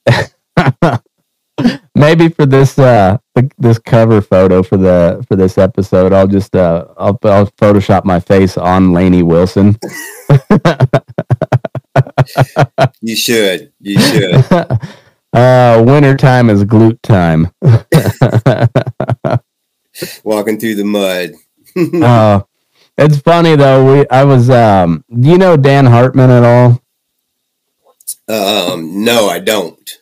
maybe 1.94 2.28
for 2.28 2.44
this 2.44 2.78
uh 2.78 3.16
this 3.56 3.78
cover 3.78 4.20
photo 4.20 4.62
for 4.62 4.76
the 4.76 5.24
for 5.26 5.36
this 5.36 5.56
episode 5.58 6.12
i'll 6.12 6.26
just 6.26 6.54
uh 6.54 6.84
i'll, 6.98 7.18
I'll 7.24 7.46
photoshop 7.46 8.04
my 8.04 8.20
face 8.20 8.58
on 8.58 8.92
lainey 8.92 9.22
wilson 9.22 9.78
you 13.00 13.16
should. 13.16 13.72
You 13.80 14.00
should. 14.00 14.44
Uh, 15.36 15.84
winter 15.86 16.16
time 16.16 16.48
is 16.48 16.64
glute 16.64 16.98
time. 17.02 17.50
Walking 20.24 20.58
through 20.58 20.76
the 20.76 20.84
mud. 20.84 21.32
uh, 22.02 22.40
it's 22.96 23.18
funny 23.18 23.54
though. 23.54 23.84
We 23.84 24.08
I 24.08 24.24
was 24.24 24.48
um. 24.48 25.04
Do 25.10 25.28
you 25.28 25.36
know 25.36 25.58
Dan 25.58 25.84
Hartman 25.84 26.30
at 26.30 26.42
all? 26.42 26.80
Um. 28.28 29.04
No, 29.04 29.28
I 29.28 29.40
don't. 29.40 29.98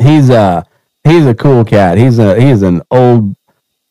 He's 0.00 0.30
uh 0.30 0.62
he's 1.04 1.26
a 1.26 1.34
cool 1.34 1.66
cat. 1.66 1.98
He's 1.98 2.18
a 2.18 2.40
he's 2.40 2.62
an 2.62 2.80
old 2.90 3.36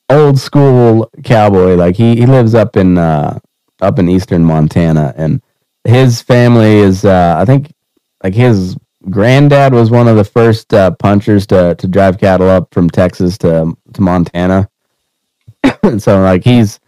old 0.10 0.39
school 0.39 1.12
cowboy. 1.23 1.75
Like 1.75 1.95
he 1.95 2.15
he 2.15 2.25
lives 2.25 2.55
up 2.55 2.75
in 2.75 2.97
uh 2.97 3.38
up 3.81 3.99
in 3.99 4.10
eastern 4.10 4.43
Montana 4.43 5.13
and 5.15 5.43
his 5.83 6.23
family 6.23 6.77
is 6.77 7.05
uh 7.05 7.36
I 7.38 7.45
think 7.45 7.71
like 8.23 8.33
his 8.33 8.75
granddad 9.10 9.74
was 9.74 9.91
one 9.91 10.08
of 10.08 10.15
the 10.17 10.24
first 10.24 10.74
uh, 10.74 10.91
punchers 10.91 11.48
to 11.48 11.76
to 11.76 11.88
drive 11.88 12.20
cattle 12.20 12.50
up 12.50 12.74
from 12.74 12.89
Texas 12.89 13.38
to 13.39 13.76
to 13.93 14.02
Montana. 14.02 14.70
so 15.98 16.22
like 16.22 16.43
he's 16.43 16.80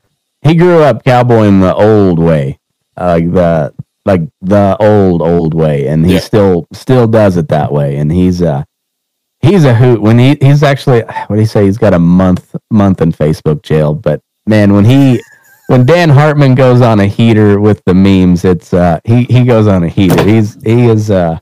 he 0.42 0.56
grew 0.56 0.82
up 0.82 1.04
cowboying 1.04 1.60
the 1.60 1.74
old 1.74 2.20
way, 2.20 2.60
uh, 2.98 3.20
like 3.20 3.34
the 3.34 3.74
like 4.06 4.22
the 4.42 4.78
old 4.80 5.22
old 5.22 5.54
way, 5.54 5.88
and 5.88 6.06
he 6.06 6.16
yeah. 6.16 6.20
still 6.20 6.68
still 6.74 7.08
does 7.08 7.38
it 7.38 7.50
that 7.50 7.72
way. 7.72 7.98
And 7.98 8.12
he's 8.12 8.42
uh 8.42 8.64
he's 9.42 9.66
a 9.66 9.74
hoot 9.74 10.02
when 10.02 10.20
he 10.20 10.38
he's 10.42 10.64
actually 10.64 11.02
what 11.28 11.36
do 11.36 11.40
you 11.40 11.48
say 11.48 11.66
he's 11.66 11.78
got 11.78 11.94
a 11.94 12.00
month 12.00 12.56
month 12.72 13.02
in 13.02 13.12
Facebook 13.12 13.64
jail, 13.64 13.94
but 13.94 14.22
man 14.46 14.74
when 14.74 14.86
he 14.86 15.22
when 15.68 15.86
Dan 15.86 16.10
Hartman 16.10 16.56
goes 16.56 16.82
on 16.82 17.00
a 17.00 17.06
heater 17.06 17.60
with 17.60 17.84
the 17.86 17.94
memes, 17.94 18.44
it's 18.44 18.74
uh 18.74 19.00
he 19.04 19.26
he 19.26 19.44
goes 19.44 19.68
on 19.68 19.84
a 19.84 19.90
heater. 19.90 20.24
He's 20.24 20.62
he 20.64 20.86
is 20.86 21.12
uh 21.12 21.40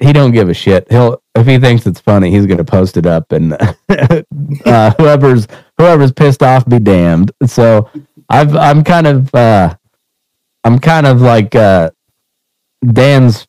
he 0.00 0.12
don't 0.12 0.32
give 0.32 0.48
a 0.48 0.54
shit. 0.54 0.90
He'll 0.90 1.22
if 1.34 1.46
he 1.46 1.58
thinks 1.58 1.86
it's 1.86 2.00
funny, 2.00 2.30
he's 2.30 2.46
gonna 2.46 2.64
post 2.64 2.96
it 2.96 3.06
up, 3.06 3.32
and 3.32 3.54
uh, 4.64 4.92
whoever's 4.98 5.48
whoever's 5.76 6.12
pissed 6.12 6.42
off, 6.42 6.68
be 6.68 6.78
damned. 6.78 7.32
So 7.46 7.90
I've 8.28 8.54
I'm 8.56 8.84
kind 8.84 9.06
of 9.06 9.34
uh 9.34 9.74
I'm 10.64 10.78
kind 10.78 11.06
of 11.06 11.20
like 11.20 11.54
uh 11.54 11.90
Dan's 12.92 13.46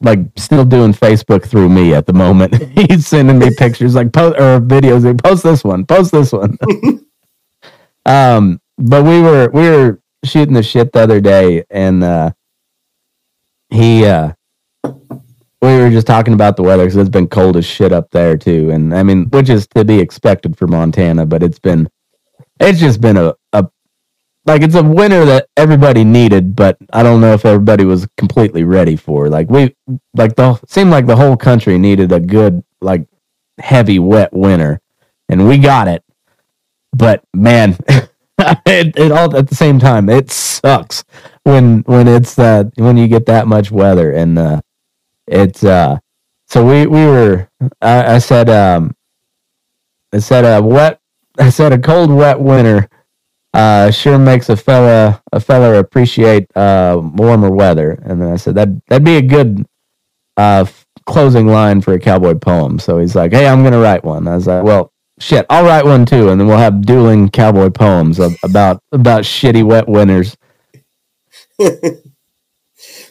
like 0.00 0.20
still 0.36 0.64
doing 0.64 0.92
Facebook 0.92 1.44
through 1.44 1.68
me 1.68 1.94
at 1.94 2.06
the 2.06 2.12
moment. 2.12 2.54
he's 2.90 3.06
sending 3.06 3.38
me 3.38 3.54
pictures 3.54 3.94
like 3.94 4.12
post 4.12 4.38
or 4.38 4.60
videos. 4.60 5.04
Like, 5.04 5.22
post 5.22 5.42
this 5.42 5.64
one, 5.64 5.86
post 5.86 6.12
this 6.12 6.32
one. 6.32 6.58
um 8.06 8.60
but 8.78 9.04
we 9.04 9.22
were 9.22 9.48
we 9.52 9.68
were 9.68 10.00
shooting 10.24 10.54
the 10.54 10.62
shit 10.62 10.92
the 10.92 11.00
other 11.00 11.20
day, 11.20 11.64
and 11.70 12.04
uh, 12.04 12.30
he 13.70 14.04
uh, 14.04 14.32
we 15.62 15.78
were 15.78 15.90
just 15.90 16.06
talking 16.06 16.34
about 16.34 16.56
the 16.56 16.62
weather 16.62 16.84
because 16.84 16.96
it's 16.96 17.08
been 17.08 17.28
cold 17.28 17.56
as 17.56 17.64
shit 17.64 17.92
up 17.92 18.10
there 18.10 18.36
too, 18.36 18.70
and 18.70 18.94
I 18.94 19.02
mean, 19.02 19.26
which 19.30 19.48
is 19.48 19.66
to 19.68 19.84
be 19.84 20.00
expected 20.00 20.56
for 20.58 20.66
Montana, 20.66 21.26
but 21.26 21.42
it's 21.42 21.58
been 21.58 21.88
it's 22.60 22.80
just 22.80 23.00
been 23.00 23.16
a, 23.16 23.34
a 23.52 23.66
like 24.44 24.62
it's 24.62 24.74
a 24.74 24.82
winter 24.82 25.24
that 25.24 25.48
everybody 25.56 26.04
needed, 26.04 26.54
but 26.54 26.78
I 26.92 27.02
don't 27.02 27.20
know 27.20 27.32
if 27.32 27.44
everybody 27.44 27.84
was 27.84 28.06
completely 28.16 28.64
ready 28.64 28.96
for. 28.96 29.28
Like 29.28 29.50
we 29.50 29.74
like 30.14 30.36
the 30.36 30.60
seemed 30.66 30.90
like 30.90 31.06
the 31.06 31.16
whole 31.16 31.36
country 31.36 31.78
needed 31.78 32.12
a 32.12 32.20
good 32.20 32.62
like 32.80 33.06
heavy 33.58 33.98
wet 33.98 34.32
winter, 34.32 34.80
and 35.28 35.48
we 35.48 35.58
got 35.58 35.88
it. 35.88 36.04
But 36.92 37.24
man, 37.34 37.76
it, 38.38 38.96
it 38.96 39.12
all 39.12 39.34
at 39.36 39.48
the 39.48 39.54
same 39.54 39.78
time 39.78 40.08
it 40.08 40.30
sucks 40.30 41.04
when 41.44 41.80
when 41.80 42.06
it's 42.06 42.38
uh 42.38 42.64
when 42.76 42.96
you 42.96 43.08
get 43.08 43.26
that 43.26 43.46
much 43.46 43.70
weather 43.70 44.12
and 44.12 44.38
uh 44.38 44.60
it's 45.26 45.64
uh 45.64 45.98
so 46.48 46.66
we 46.66 46.86
we 46.86 47.06
were 47.06 47.48
I, 47.82 48.16
I 48.16 48.18
said 48.18 48.50
um 48.50 48.94
I 50.12 50.18
said 50.18 50.44
a 50.44 50.62
wet 50.62 51.00
I 51.38 51.50
said 51.50 51.72
a 51.72 51.78
cold 51.78 52.10
wet 52.10 52.40
winter 52.40 52.88
uh, 53.54 53.90
sure 53.90 54.18
makes 54.18 54.50
a 54.50 54.56
fella 54.56 55.22
a 55.32 55.40
fella 55.40 55.78
appreciate 55.78 56.54
uh, 56.56 57.00
warmer 57.02 57.50
weather. 57.50 57.92
And 58.04 58.20
then 58.20 58.32
I 58.32 58.36
said 58.36 58.54
that 58.56 58.68
that'd 58.88 59.04
be 59.04 59.16
a 59.16 59.22
good 59.22 59.64
uh, 60.36 60.64
f- 60.66 60.86
closing 61.06 61.46
line 61.48 61.80
for 61.80 61.94
a 61.94 62.00
cowboy 62.00 62.34
poem. 62.34 62.78
So 62.78 62.98
he's 62.98 63.16
like, 63.16 63.32
"Hey, 63.32 63.46
I'm 63.48 63.64
gonna 63.64 63.80
write 63.80 64.04
one." 64.04 64.28
I 64.28 64.36
was 64.36 64.46
like, 64.46 64.64
"Well, 64.64 64.92
shit, 65.20 65.46
I'll 65.50 65.64
write 65.64 65.86
one 65.86 66.06
too, 66.06 66.30
and 66.30 66.40
then 66.40 66.48
we'll 66.48 66.58
have 66.58 66.82
dueling 66.86 67.30
cowboy 67.30 67.70
poems 67.70 68.20
about 68.42 68.82
about 68.92 69.22
shitty 69.24 69.64
wet 69.64 69.88
winters." 69.88 70.36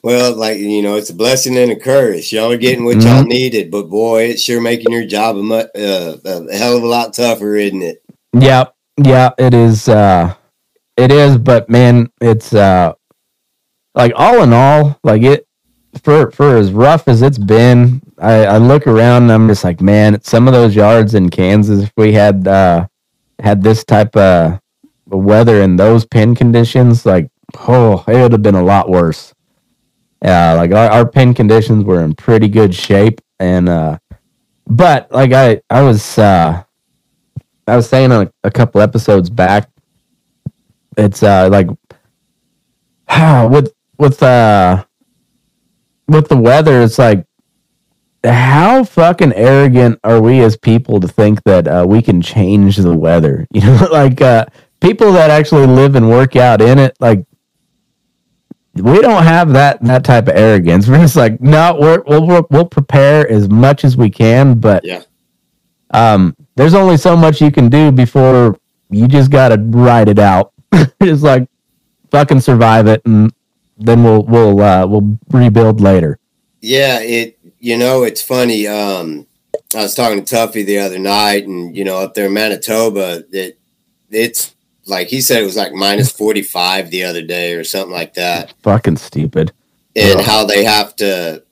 well, 0.05 0.35
like 0.35 0.59
you 0.59 0.83
know, 0.83 0.97
it's 0.97 1.09
a 1.09 1.15
blessing 1.15 1.57
and 1.57 1.71
a 1.71 1.75
curse. 1.75 2.31
Y'all 2.31 2.51
are 2.51 2.57
getting 2.57 2.85
what 2.85 2.97
mm-hmm. 2.97 3.07
y'all 3.07 3.23
needed, 3.23 3.71
but 3.71 3.89
boy, 3.89 4.25
it's 4.25 4.43
sure 4.43 4.61
making 4.61 4.91
your 4.91 5.03
job 5.03 5.35
a, 5.35 5.41
mu- 5.41 5.55
uh, 5.55 6.17
a 6.23 6.55
hell 6.55 6.77
of 6.77 6.83
a 6.83 6.87
lot 6.87 7.11
tougher, 7.11 7.55
isn't 7.55 7.81
it? 7.81 8.03
Yep. 8.39 8.75
Yeah, 9.03 9.31
it 9.39 9.55
is. 9.55 9.89
Uh, 9.89 10.35
it 10.95 11.11
is, 11.11 11.39
but 11.39 11.71
man, 11.71 12.11
it's 12.21 12.53
uh, 12.53 12.93
like 13.95 14.13
all 14.15 14.43
in 14.43 14.53
all, 14.53 14.99
like 15.03 15.23
it 15.23 15.47
for 16.03 16.29
for 16.29 16.55
as 16.55 16.71
rough 16.71 17.07
as 17.07 17.23
it's 17.23 17.39
been. 17.39 17.99
I, 18.19 18.45
I 18.45 18.57
look 18.59 18.85
around 18.85 19.23
and 19.23 19.31
I'm 19.31 19.47
just 19.47 19.63
like, 19.63 19.81
man, 19.81 20.21
some 20.21 20.47
of 20.47 20.53
those 20.53 20.75
yards 20.75 21.15
in 21.15 21.31
Kansas, 21.31 21.85
if 21.85 21.91
we 21.97 22.13
had 22.13 22.47
uh, 22.47 22.85
had 23.39 23.63
this 23.63 23.83
type 23.83 24.15
of 24.15 24.59
weather 25.07 25.63
in 25.63 25.77
those 25.77 26.05
pen 26.05 26.35
conditions, 26.35 27.07
like 27.07 27.27
oh, 27.67 28.03
it 28.07 28.21
would 28.21 28.33
have 28.33 28.43
been 28.43 28.53
a 28.53 28.63
lot 28.63 28.87
worse. 28.87 29.33
Yeah, 30.25 30.53
like 30.53 30.71
our, 30.71 30.89
our 30.89 31.07
pen 31.07 31.35
conditions 31.35 31.83
were 31.83 32.03
in 32.03 32.15
pretty 32.15 32.47
good 32.47 32.73
shape, 32.73 33.21
and 33.39 33.69
uh, 33.69 33.99
but 34.65 35.11
like 35.11 35.31
I 35.33 35.61
I 35.69 35.83
was 35.83 36.17
uh 36.17 36.63
I 37.67 37.75
was 37.75 37.87
saying 37.87 38.11
a, 38.11 38.31
a 38.43 38.49
couple 38.49 38.81
episodes 38.81 39.29
back, 39.29 39.69
it's 40.97 41.21
uh 41.21 41.47
like 41.51 41.67
with 43.51 43.71
with 43.99 44.23
uh 44.23 44.83
with 46.07 46.27
the 46.27 46.37
weather, 46.37 46.81
it's 46.81 46.97
like 46.97 47.23
how 48.23 48.83
fucking 48.83 49.33
arrogant 49.33 49.99
are 50.03 50.19
we 50.19 50.39
as 50.41 50.57
people 50.57 50.99
to 51.01 51.07
think 51.07 51.43
that 51.43 51.67
uh, 51.67 51.85
we 51.87 52.01
can 52.01 52.19
change 52.19 52.77
the 52.77 52.97
weather? 52.97 53.45
You 53.53 53.61
know, 53.61 53.89
like 53.91 54.21
uh, 54.21 54.47
people 54.81 55.11
that 55.13 55.29
actually 55.29 55.67
live 55.67 55.93
and 55.93 56.09
work 56.09 56.35
out 56.35 56.63
in 56.63 56.79
it, 56.79 56.97
like 56.99 57.27
we 58.75 59.01
don't 59.01 59.23
have 59.23 59.53
that 59.53 59.81
that 59.83 60.03
type 60.03 60.27
of 60.27 60.35
arrogance. 60.35 60.87
We're 60.89 60.99
just 60.99 61.15
like, 61.15 61.39
no, 61.41 61.77
we're, 61.79 62.01
we'll 62.05 62.47
we'll 62.49 62.65
prepare 62.65 63.29
as 63.29 63.49
much 63.49 63.83
as 63.83 63.95
we 63.95 64.09
can, 64.09 64.59
but 64.59 64.83
yeah, 64.83 65.03
um, 65.91 66.35
there's 66.55 66.73
only 66.73 66.97
so 66.97 67.15
much 67.15 67.41
you 67.41 67.51
can 67.51 67.69
do 67.69 67.91
before 67.91 68.59
you 68.89 69.07
just 69.07 69.31
got 69.31 69.49
to 69.49 69.57
ride 69.57 70.09
it 70.09 70.19
out. 70.19 70.53
it's 70.71 71.21
like 71.21 71.47
fucking 72.11 72.41
survive 72.41 72.87
it, 72.87 73.01
and 73.05 73.33
then 73.77 74.03
we'll 74.03 74.23
we'll 74.23 74.61
uh, 74.61 74.85
we'll 74.85 75.17
rebuild 75.29 75.79
later. 75.79 76.19
Yeah, 76.61 76.99
it 76.99 77.37
you 77.59 77.77
know 77.77 78.03
it's 78.03 78.21
funny. 78.21 78.67
Um, 78.67 79.27
I 79.73 79.83
was 79.83 79.95
talking 79.95 80.23
to 80.23 80.35
Tuffy 80.35 80.65
the 80.65 80.79
other 80.79 80.99
night, 80.99 81.45
and 81.45 81.75
you 81.75 81.85
know 81.85 81.97
up 81.99 82.13
there 82.13 82.27
in 82.27 82.33
Manitoba, 82.33 83.23
that 83.31 83.57
it's 84.09 84.54
like 84.87 85.07
he 85.07 85.21
said 85.21 85.41
it 85.41 85.45
was 85.45 85.57
like 85.57 85.73
minus 85.73 86.11
forty 86.11 86.41
five 86.41 86.89
the 86.89 87.03
other 87.03 87.21
day 87.21 87.53
or 87.53 87.63
something 87.63 87.93
like 87.93 88.13
that. 88.15 88.53
Fucking 88.63 88.97
stupid. 88.97 89.51
And 89.95 90.19
Ugh. 90.19 90.25
how 90.25 90.45
they 90.45 90.63
have 90.63 90.95
to, 90.97 91.43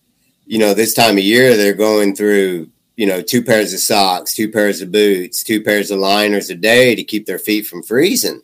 you 0.46 0.60
know, 0.60 0.74
this 0.74 0.94
time 0.94 1.18
of 1.18 1.24
year 1.24 1.56
they're 1.56 1.74
going 1.74 2.16
through 2.16 2.70
you 2.96 3.08
know, 3.08 3.22
two 3.22 3.44
pairs 3.44 3.74
of 3.74 3.80
socks, 3.80 4.34
two 4.34 4.52
pairs 4.52 4.82
of 4.82 4.92
boots, 4.92 5.44
two 5.44 5.64
pairs 5.64 5.90
of 5.90 6.00
liners 6.00 6.50
a 6.50 6.56
day 6.56 6.96
to 6.96 7.04
keep 7.04 7.26
their 7.26 7.40
feet 7.40 7.66
from 7.66 7.82
freezing. 7.82 8.42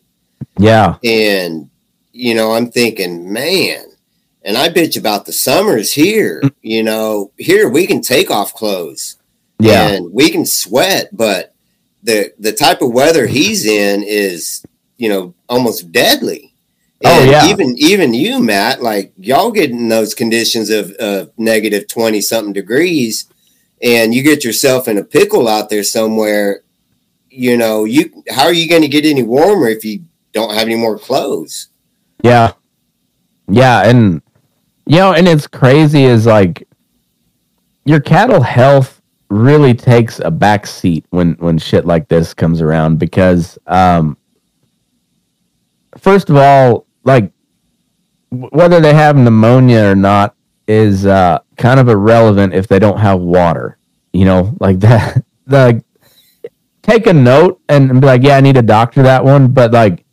Yeah. 0.58 0.96
And, 1.04 1.70
you 2.12 2.34
know, 2.34 2.52
I'm 2.52 2.70
thinking, 2.70 3.32
man, 3.32 3.84
and 4.42 4.56
I 4.56 4.68
bitch 4.68 4.98
about 4.98 5.26
the 5.26 5.32
summers 5.32 5.92
here. 5.92 6.40
Mm. 6.42 6.54
You 6.62 6.82
know, 6.82 7.32
here 7.38 7.68
we 7.68 7.86
can 7.86 8.00
take 8.00 8.30
off 8.30 8.54
clothes. 8.54 9.16
Yeah. 9.60 9.88
And 9.88 10.12
we 10.12 10.30
can 10.30 10.46
sweat, 10.46 11.10
but 11.12 11.54
the 12.02 12.32
the 12.38 12.52
type 12.52 12.80
of 12.80 12.92
weather 12.92 13.26
he's 13.26 13.66
in 13.66 14.02
is, 14.02 14.64
you 15.00 15.08
know, 15.08 15.34
almost 15.48 15.90
deadly. 15.90 16.54
Oh, 17.02 17.20
and 17.20 17.28
oh 17.28 17.32
yeah. 17.32 17.46
Even 17.46 17.74
even 17.78 18.12
you, 18.12 18.42
Matt, 18.42 18.82
like 18.82 19.14
y'all 19.16 19.50
get 19.50 19.70
in 19.70 19.88
those 19.88 20.12
conditions 20.14 20.68
of, 20.68 20.90
of 20.92 21.32
negative 21.38 21.88
twenty 21.88 22.20
something 22.20 22.52
degrees 22.52 23.26
and 23.82 24.14
you 24.14 24.22
get 24.22 24.44
yourself 24.44 24.88
in 24.88 24.98
a 24.98 25.04
pickle 25.04 25.48
out 25.48 25.70
there 25.70 25.82
somewhere, 25.82 26.62
you 27.30 27.56
know, 27.56 27.86
you 27.86 28.22
how 28.28 28.44
are 28.44 28.52
you 28.52 28.68
going 28.68 28.82
to 28.82 28.88
get 28.88 29.06
any 29.06 29.22
warmer 29.22 29.68
if 29.68 29.86
you 29.86 30.04
don't 30.32 30.52
have 30.52 30.66
any 30.66 30.76
more 30.76 30.98
clothes? 30.98 31.68
Yeah. 32.22 32.52
Yeah, 33.48 33.88
and 33.88 34.20
you 34.86 34.98
know, 34.98 35.14
and 35.14 35.26
it's 35.26 35.46
crazy 35.46 36.04
is 36.04 36.26
like 36.26 36.68
your 37.86 38.00
cattle 38.00 38.42
health 38.42 39.00
really 39.30 39.72
takes 39.72 40.20
a 40.20 40.30
back 40.30 40.66
seat 40.66 41.06
when 41.10 41.32
when 41.34 41.56
shit 41.56 41.86
like 41.86 42.08
this 42.08 42.34
comes 42.34 42.60
around 42.60 42.98
because 42.98 43.58
um 43.66 44.16
first 45.98 46.30
of 46.30 46.36
all, 46.36 46.86
like 47.04 47.32
whether 48.30 48.80
they 48.80 48.94
have 48.94 49.16
pneumonia 49.16 49.90
or 49.90 49.94
not 49.94 50.34
is 50.68 51.06
uh, 51.06 51.40
kind 51.56 51.80
of 51.80 51.88
irrelevant 51.88 52.54
if 52.54 52.68
they 52.68 52.78
don't 52.78 52.98
have 52.98 53.20
water. 53.20 53.78
You 54.12 54.24
know, 54.24 54.56
like 54.60 54.80
that. 54.80 55.24
The 55.46 55.82
take 56.82 57.06
a 57.06 57.12
note 57.12 57.60
and 57.68 58.00
be 58.00 58.06
like, 58.06 58.22
yeah, 58.22 58.36
I 58.36 58.40
need 58.40 58.56
a 58.56 58.62
doctor 58.62 59.02
that 59.02 59.24
one, 59.24 59.48
but 59.52 59.72
like 59.72 60.04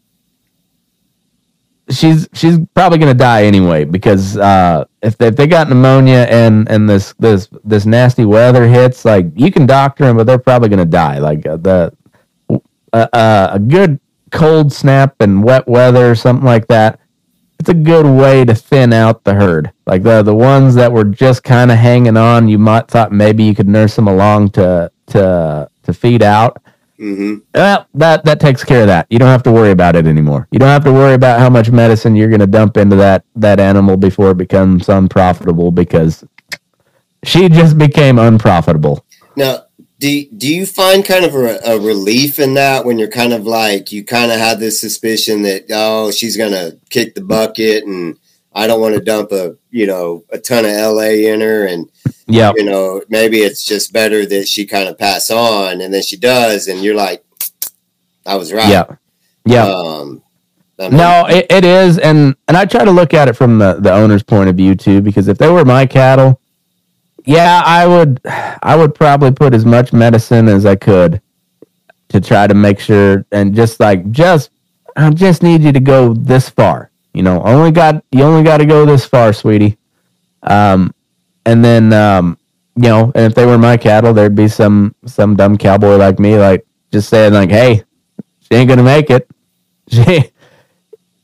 she's 1.90 2.28
she's 2.34 2.58
probably 2.74 2.98
gonna 2.98 3.14
die 3.14 3.46
anyway 3.46 3.86
because 3.86 4.38
uh, 4.38 4.86
if 5.02 5.18
they, 5.18 5.28
if 5.28 5.36
they 5.36 5.48
got 5.48 5.70
pneumonia 5.70 6.28
and 6.30 6.70
and 6.70 6.90
this 6.90 7.14
this 7.20 7.50
this 7.64 7.86
nasty 7.86 8.26
weather 8.26 8.68
hits, 8.68 9.06
like 9.06 9.28
you 9.36 9.52
can 9.52 9.66
doctor 9.66 10.06
them, 10.06 10.18
but 10.18 10.26
they're 10.26 10.38
probably 10.38 10.70
gonna 10.70 10.86
die. 10.86 11.20
Like 11.20 11.46
uh, 11.46 11.58
the 11.58 11.94
uh, 12.50 13.08
uh, 13.14 13.50
a 13.54 13.60
good 13.60 14.00
cold 14.32 14.74
snap 14.74 15.16
and 15.20 15.44
wet 15.44 15.68
weather, 15.68 16.16
something 16.16 16.46
like 16.46 16.68
that 16.68 17.00
it's 17.60 17.70
a 17.70 17.74
good 17.74 18.06
way 18.06 18.46
to 18.46 18.54
thin 18.54 18.94
out 18.94 19.24
the 19.24 19.34
herd. 19.34 19.72
Like 19.86 20.04
the 20.04 20.22
the 20.22 20.36
ones 20.36 20.76
that 20.76 20.92
were 20.92 21.04
just 21.04 21.44
kind 21.44 21.72
of 21.72 21.78
hanging 21.78 22.18
on, 22.18 22.48
you 22.48 22.58
might 22.58 22.88
thought 22.88 23.12
maybe 23.12 23.44
you 23.44 23.56
could 23.56 23.68
nurse 23.68 23.96
them 23.96 24.08
along 24.08 24.50
to 24.52 24.92
to 25.08 25.70
to 25.84 25.94
feed 25.94 26.22
out. 26.22 26.62
Mm-hmm. 27.00 27.38
Well, 27.54 27.88
that 27.96 28.26
that 28.26 28.40
takes 28.40 28.64
care 28.64 28.82
of 28.82 28.88
that. 28.88 29.08
You 29.10 29.20
don't 29.20 29.28
have 29.28 29.44
to 29.44 29.52
worry 29.52 29.72
about 29.72 29.96
it 29.96 30.08
anymore. 30.08 30.48
You 30.52 30.60
don't 30.60 30.70
have 30.70 30.84
to 30.86 30.94
worry 30.94 31.14
about 31.14 31.40
how 31.40 31.50
much 31.50 31.70
medicine 31.70 32.16
you're 32.16 32.30
going 32.30 32.40
to 32.40 32.48
dump 32.48 32.78
into 32.78 32.96
that 32.98 33.24
that 33.36 33.60
animal 33.60 33.98
before 33.98 34.32
it 34.32 34.38
becomes 34.38 34.90
unprofitable 34.90 35.72
because 35.72 36.24
she 37.24 37.50
just 37.50 37.78
became 37.78 38.20
unprofitable. 38.20 39.04
Now, 39.36 39.67
do 40.00 40.26
do 40.38 40.54
you 40.54 40.66
find 40.66 41.04
kind 41.04 41.26
of 41.26 41.34
a, 41.34 41.60
a, 41.66 41.80
relief 41.80 42.40
in 42.40 42.54
that 42.54 42.86
when 42.86 43.00
you're 43.00 43.08
kind 43.08 43.34
of 43.34 43.46
like 43.46 43.92
you 43.92 44.04
kind 44.04 44.32
of 44.32 44.38
had 44.38 44.60
this 44.60 44.80
suspicion 44.80 45.42
that 45.42 45.66
oh 45.72 46.12
she's 46.12 46.38
gonna 46.38 46.74
kick 46.90 47.16
the 47.16 47.22
bucket 47.22 47.84
and 47.86 48.18
I 48.54 48.68
don't 48.68 48.82
want 48.82 48.96
to 48.96 49.02
dump 49.02 49.32
a 49.32 49.56
you 49.72 49.88
know 49.88 50.24
a 50.32 50.38
ton 50.38 50.66
of 50.66 50.72
LA 50.72 51.32
in 51.32 51.42
her 51.42 51.66
and 51.66 51.90
yeah. 52.28 52.52
you 52.56 52.64
know 52.64 53.02
maybe 53.10 53.40
it's 53.40 53.66
just 53.66 53.94
better 53.94 54.26
that 54.26 54.48
she 54.48 54.66
kind 54.66 54.88
of 54.88 54.98
pass 54.98 55.32
on 55.32 55.82
and 55.82 55.94
then 55.94 56.04
she 56.04 56.18
does 56.18 56.68
and 56.68 56.84
you're 56.84 56.96
like 56.96 57.24
I 58.26 58.36
was 58.36 58.52
right. 58.52 58.70
Yeah. 58.70 58.96
Yeah. 59.46 59.66
Um, 59.66 60.22
I 60.80 60.90
mean, 60.90 60.98
no 60.98 61.26
it, 61.28 61.48
it 61.50 61.66
is 61.66 61.98
and 61.98 62.36
and 62.48 62.56
I 62.56 62.66
try 62.66 62.86
to 62.86 62.92
look 62.92 63.16
at 63.16 63.28
it 63.28 63.34
from 63.34 63.58
the 63.58 63.80
the 63.80 63.92
owner's 63.92 64.22
point 64.22 64.50
of 64.50 64.56
view 64.56 64.76
too 64.76 65.02
because 65.02 65.28
if 65.28 65.40
they 65.40 65.50
were 65.50 65.66
my 65.66 65.88
cattle 65.88 66.40
yeah, 67.28 67.62
I 67.66 67.86
would 67.86 68.22
I 68.26 68.76
would 68.76 68.96
probably 68.96 69.32
put 69.32 69.54
as 69.54 69.66
much 69.66 69.94
medicine 69.94 70.48
as 70.48 70.66
I 70.66 70.76
could 70.78 71.22
to 72.10 72.22
try 72.22 72.48
to 72.48 72.54
make 72.54 72.80
sure 72.80 73.26
and 73.34 73.54
just 73.54 73.80
like 73.82 74.10
just 74.12 74.50
I 74.96 75.10
just 75.12 75.44
need 75.44 75.62
you 75.62 75.74
to 75.74 75.82
go 75.82 76.14
this 76.14 76.50
far. 76.50 76.90
You 77.14 77.24
know, 77.24 77.44
only 77.44 77.72
got 77.72 78.04
you 78.12 78.24
only 78.24 78.44
got 78.44 78.58
to 78.58 78.66
go 78.66 78.86
this 78.86 79.06
far, 79.06 79.34
sweetie. 79.34 79.78
Um 80.44 80.94
and 81.46 81.64
then 81.64 81.92
um 81.94 82.38
you 82.78 82.90
know, 82.90 83.12
and 83.14 83.26
if 83.26 83.36
they 83.36 83.46
were 83.46 83.58
my 83.58 83.76
cattle, 83.76 84.14
there'd 84.14 84.36
be 84.36 84.48
some 84.48 84.96
some 85.06 85.36
dumb 85.36 85.58
cowboy 85.58 85.98
like 85.98 86.20
me 86.20 86.38
like 86.38 86.66
just 86.92 87.10
saying 87.10 87.34
like, 87.34 87.50
"Hey, 87.50 87.84
she 88.42 88.56
ain't 88.56 88.70
to 88.70 88.84
make 88.84 89.10
it." 89.10 89.30
She 89.90 90.32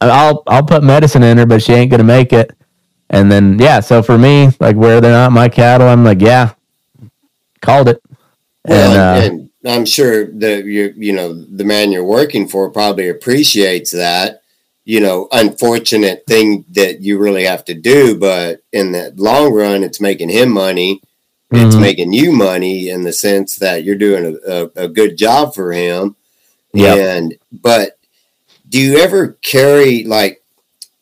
I'll 0.01 0.43
I'll 0.47 0.63
put 0.65 0.83
medicine 0.83 1.23
in 1.23 1.37
her, 1.37 1.45
but 1.45 1.61
she 1.63 1.73
ain't 1.73 1.91
gonna 1.91 2.03
make 2.03 2.33
it. 2.33 2.51
And 3.09 3.31
then 3.31 3.59
yeah, 3.59 3.79
so 3.79 4.01
for 4.01 4.17
me, 4.17 4.49
like 4.59 4.75
where 4.75 4.99
they're 5.01 5.11
not 5.11 5.31
my 5.31 5.49
cattle, 5.49 5.87
I'm 5.87 6.03
like, 6.03 6.21
yeah, 6.21 6.53
called 7.61 7.89
it. 7.89 8.01
Well, 8.67 8.91
and, 8.91 9.31
uh, 9.31 9.35
and 9.35 9.49
I'm 9.65 9.85
sure 9.85 10.25
that 10.25 10.65
you 10.65 10.93
you 10.97 11.13
know 11.13 11.33
the 11.33 11.63
man 11.63 11.91
you're 11.91 12.03
working 12.03 12.47
for 12.47 12.69
probably 12.69 13.09
appreciates 13.09 13.91
that. 13.91 14.41
You 14.85 14.99
know, 14.99 15.29
unfortunate 15.31 16.25
thing 16.27 16.65
that 16.71 17.01
you 17.01 17.17
really 17.17 17.45
have 17.45 17.63
to 17.65 17.73
do, 17.73 18.19
but 18.19 18.61
in 18.73 18.91
the 18.91 19.13
long 19.15 19.53
run, 19.53 19.81
it's 19.83 20.01
making 20.01 20.29
him 20.29 20.51
money. 20.51 21.01
It's 21.51 21.75
Mhm. 21.75 21.81
making 21.81 22.13
you 22.13 22.31
money 22.33 22.89
in 22.89 23.03
the 23.03 23.13
sense 23.13 23.55
that 23.57 23.83
you're 23.85 23.95
doing 23.95 24.37
a, 24.45 24.51
a, 24.51 24.85
a 24.85 24.87
good 24.89 25.17
job 25.17 25.53
for 25.55 25.71
him. 25.71 26.15
Yeah. 26.73 26.95
And 26.95 27.37
but 27.51 27.97
do 28.67 28.81
you 28.81 28.97
ever 28.97 29.37
carry 29.41 30.03
like 30.03 30.42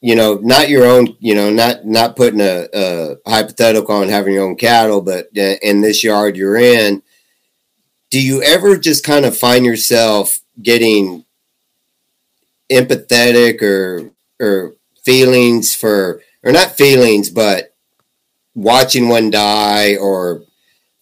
you 0.02 0.16
know 0.16 0.36
not 0.42 0.70
your 0.70 0.86
own 0.86 1.16
you 1.20 1.34
know 1.34 1.50
not 1.50 1.86
not 1.86 2.16
putting 2.16 2.42
a, 2.42 2.68
a 2.74 3.16
hypothetical 3.26 3.96
on 3.96 4.10
having 4.10 4.34
your 4.34 4.44
own 4.44 4.56
cattle 4.56 5.02
but 5.02 5.28
in 5.36 5.82
this 5.82 6.04
yard 6.04 6.36
you're 6.36 6.58
in 6.58 7.02
do 8.10 8.22
you 8.22 8.44
ever 8.44 8.78
just 8.78 9.04
kind 9.06 9.26
of 9.26 9.38
find 9.38 9.66
yourself 9.66 10.40
getting 10.62 11.26
empathetic 12.72 13.62
or 13.62 14.12
or 14.40 14.74
feelings 15.04 15.74
for 15.74 16.22
or 16.44 16.52
not 16.52 16.72
feelings 16.72 17.30
but 17.30 17.74
watching 18.54 19.08
one 19.08 19.30
die 19.30 19.96
or 19.96 20.44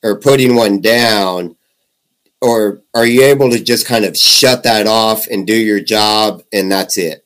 or 0.03 0.19
putting 0.19 0.55
one 0.55 0.79
down? 0.79 1.55
Or 2.41 2.81
are 2.93 3.05
you 3.05 3.23
able 3.23 3.49
to 3.49 3.61
just 3.61 3.85
kind 3.85 4.05
of 4.05 4.15
shut 4.15 4.63
that 4.63 4.87
off 4.87 5.27
and 5.27 5.45
do 5.45 5.55
your 5.55 5.81
job 5.81 6.41
and 6.53 6.71
that's 6.71 6.97
it 6.97 7.25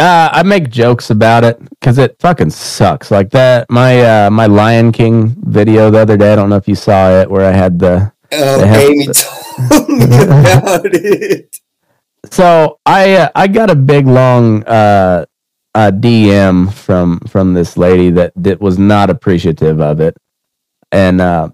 Uh, 0.00 0.30
I 0.32 0.44
make 0.44 0.70
jokes 0.70 1.10
about 1.10 1.44
it 1.44 1.60
because 1.70 1.98
it 1.98 2.16
fucking 2.20 2.50
sucks. 2.50 3.10
Like 3.10 3.30
that, 3.32 3.70
my 3.70 4.00
uh, 4.26 4.30
my 4.30 4.46
Lion 4.46 4.92
King 4.92 5.36
video 5.44 5.90
the 5.90 6.00
other 6.00 6.16
day. 6.16 6.32
I 6.32 6.36
don't 6.36 6.50
know 6.50 6.56
if 6.56 6.68
you 6.68 6.76
saw 6.76 7.10
it, 7.20 7.30
where 7.30 7.46
I 7.46 7.52
had 7.52 7.78
the. 7.80 8.12
oh 8.32 8.64
amy 8.64 9.06
told 9.08 9.88
me 9.90 10.06
about 10.06 10.86
it 10.86 11.50
So 12.30 12.78
I 12.86 13.14
uh, 13.14 13.30
I 13.34 13.48
got 13.48 13.70
a 13.70 13.76
big 13.76 14.06
long 14.06 14.64
uh, 14.64 15.26
uh, 15.74 15.90
DM 15.92 16.72
from 16.72 17.20
from 17.20 17.54
this 17.54 17.76
lady 17.76 18.10
that 18.12 18.32
that 18.36 18.60
was 18.60 18.78
not 18.78 19.10
appreciative 19.10 19.80
of 19.80 20.00
it, 20.00 20.16
and 20.92 21.20
uh, 21.20 21.50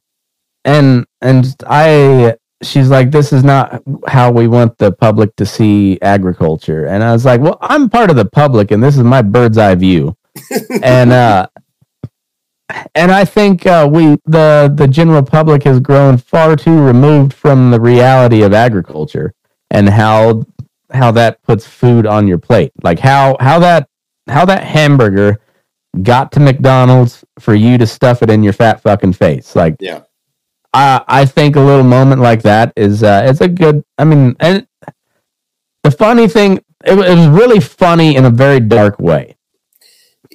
and 0.65 1.07
and 1.23 1.57
I 1.67 2.37
she's 2.63 2.89
like, 2.89 3.11
this 3.11 3.33
is 3.33 3.45
not 3.45 3.83
how 4.07 4.31
we 4.31 4.49
want 4.49 4.79
the 4.79 4.93
public 4.93 5.35
to 5.37 5.47
see 5.47 5.99
agriculture, 6.03 6.87
and 6.87 7.03
I 7.03 7.13
was 7.13 7.25
like, 7.25 7.41
well, 7.41 7.59
I'm 7.61 7.89
part 7.89 8.11
of 8.11 8.17
the 8.17 8.25
public, 8.25 8.71
and 8.71 8.83
this 8.83 8.97
is 8.97 9.03
my 9.03 9.23
bird's 9.23 9.59
eye 9.59 9.75
view, 9.75 10.17
and 10.83 11.13
uh, 11.13 11.49
and 12.95 13.13
I 13.13 13.25
think 13.25 13.67
uh, 13.67 13.89
we 13.91 14.17
the 14.25 14.73
the 14.75 14.89
general 14.89 15.23
public 15.23 15.63
has 15.65 15.81
grown 15.81 16.19
far 16.19 16.57
too 16.57 16.81
removed 16.81 17.33
from 17.33 17.71
the 17.71 17.81
reality 17.81 18.43
of 18.43 18.53
agriculture 18.53 19.35
and 19.71 19.89
how 19.89 20.45
how 20.93 21.11
that 21.13 21.43
puts 21.43 21.67
food 21.67 22.07
on 22.07 22.27
your 22.27 22.39
plate. 22.39 22.73
Like 22.83 22.99
how 22.99 23.37
how 23.41 23.59
that 23.61 23.89
how 24.29 24.45
that 24.47 24.65
hamburger 24.65 25.41
got 26.03 26.33
to 26.33 26.41
McDonald's 26.41 27.25
for 27.39 27.55
you 27.55 27.79
to 27.79 27.87
stuff 27.87 28.23
it 28.23 28.31
in 28.31 28.43
your 28.43 28.53
fat 28.53 28.81
fucking 28.83 29.13
face. 29.13 29.55
Like 29.55 29.77
yeah 29.81 30.03
I 31.09 31.25
think 31.25 31.57
a 31.57 31.61
little 31.61 31.85
moment 31.85 32.21
like 32.21 32.43
that 32.43 32.73
is 32.77 33.03
uh 33.03 33.23
it's 33.25 33.41
a 33.41 33.49
good 33.49 33.83
I 33.97 34.05
mean 34.05 34.37
and 34.41 34.67
the 35.83 35.91
funny 35.91 36.29
thing 36.29 36.59
it, 36.85 36.93
it 36.93 37.17
was 37.17 37.27
really 37.29 37.61
funny 37.61 38.17
in 38.17 38.25
a 38.27 38.31
very 38.31 38.61
dark 38.61 38.99
way. 38.99 39.37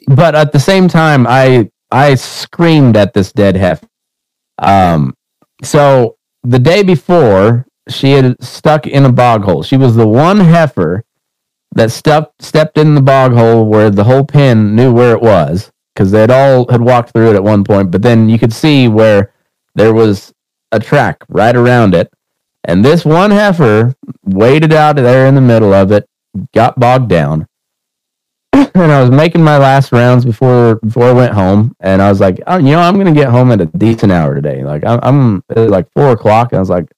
But 0.07 0.33
at 0.35 0.51
the 0.51 0.59
same 0.59 0.87
time 0.87 1.27
I 1.27 1.69
I 1.91 2.15
screamed 2.15 2.97
at 2.97 3.13
this 3.13 3.31
dead 3.31 3.55
heifer 3.55 3.87
um 4.57 5.15
so 5.63 6.17
the 6.43 6.59
day 6.59 6.81
before 6.81 7.67
she 7.87 8.11
had 8.11 8.41
stuck 8.43 8.87
in 8.87 9.05
a 9.05 9.11
bog 9.11 9.43
hole 9.43 9.61
she 9.61 9.77
was 9.77 9.95
the 9.95 10.07
one 10.07 10.39
heifer 10.39 11.03
that 11.73 11.91
stepped 11.91 12.41
stepped 12.41 12.77
in 12.79 12.95
the 12.95 13.01
bog 13.01 13.33
hole 13.33 13.65
where 13.65 13.89
the 13.91 14.03
whole 14.03 14.25
pen 14.25 14.75
knew 14.75 14.91
where 14.93 15.13
it 15.13 15.21
was 15.21 15.71
because 15.93 16.09
they'd 16.11 16.31
all 16.31 16.67
had 16.71 16.81
walked 16.81 17.11
through 17.11 17.29
it 17.29 17.35
at 17.35 17.43
one 17.43 17.63
point 17.63 17.91
but 17.91 18.01
then 18.01 18.27
you 18.27 18.39
could 18.39 18.53
see 18.53 18.87
where 18.87 19.31
there 19.75 19.93
was 19.93 20.33
a 20.71 20.79
track 20.79 21.23
right 21.29 21.55
around 21.55 21.93
it 21.93 22.11
and 22.63 22.85
this 22.85 23.03
one 23.03 23.31
heifer 23.31 23.95
waded 24.23 24.71
out 24.73 24.97
of 24.97 25.03
there 25.03 25.25
in 25.27 25.35
the 25.35 25.41
middle 25.41 25.73
of 25.73 25.91
it 25.91 26.07
got 26.53 26.79
bogged 26.79 27.09
down. 27.09 27.47
And 28.73 28.91
i 28.91 29.01
was 29.01 29.11
making 29.11 29.43
my 29.43 29.57
last 29.57 29.91
rounds 29.91 30.23
before 30.23 30.75
before 30.75 31.05
i 31.05 31.11
went 31.11 31.33
home 31.33 31.75
and 31.81 32.01
i 32.01 32.09
was 32.09 32.19
like 32.19 32.39
oh, 32.47 32.57
you 32.57 32.71
know 32.71 32.79
i'm 32.79 32.97
gonna 32.97 33.11
get 33.11 33.29
home 33.29 33.51
at 33.51 33.61
a 33.61 33.65
decent 33.65 34.11
hour 34.11 34.33
today. 34.35 34.63
Like 34.63 34.85
i'm, 34.85 34.99
I'm 35.03 35.43
it 35.49 35.59
was 35.59 35.71
like 35.71 35.87
four 35.93 36.11
o'clock 36.11 36.51
and 36.51 36.57
i 36.57 36.59
was 36.59 36.69
like 36.69 36.89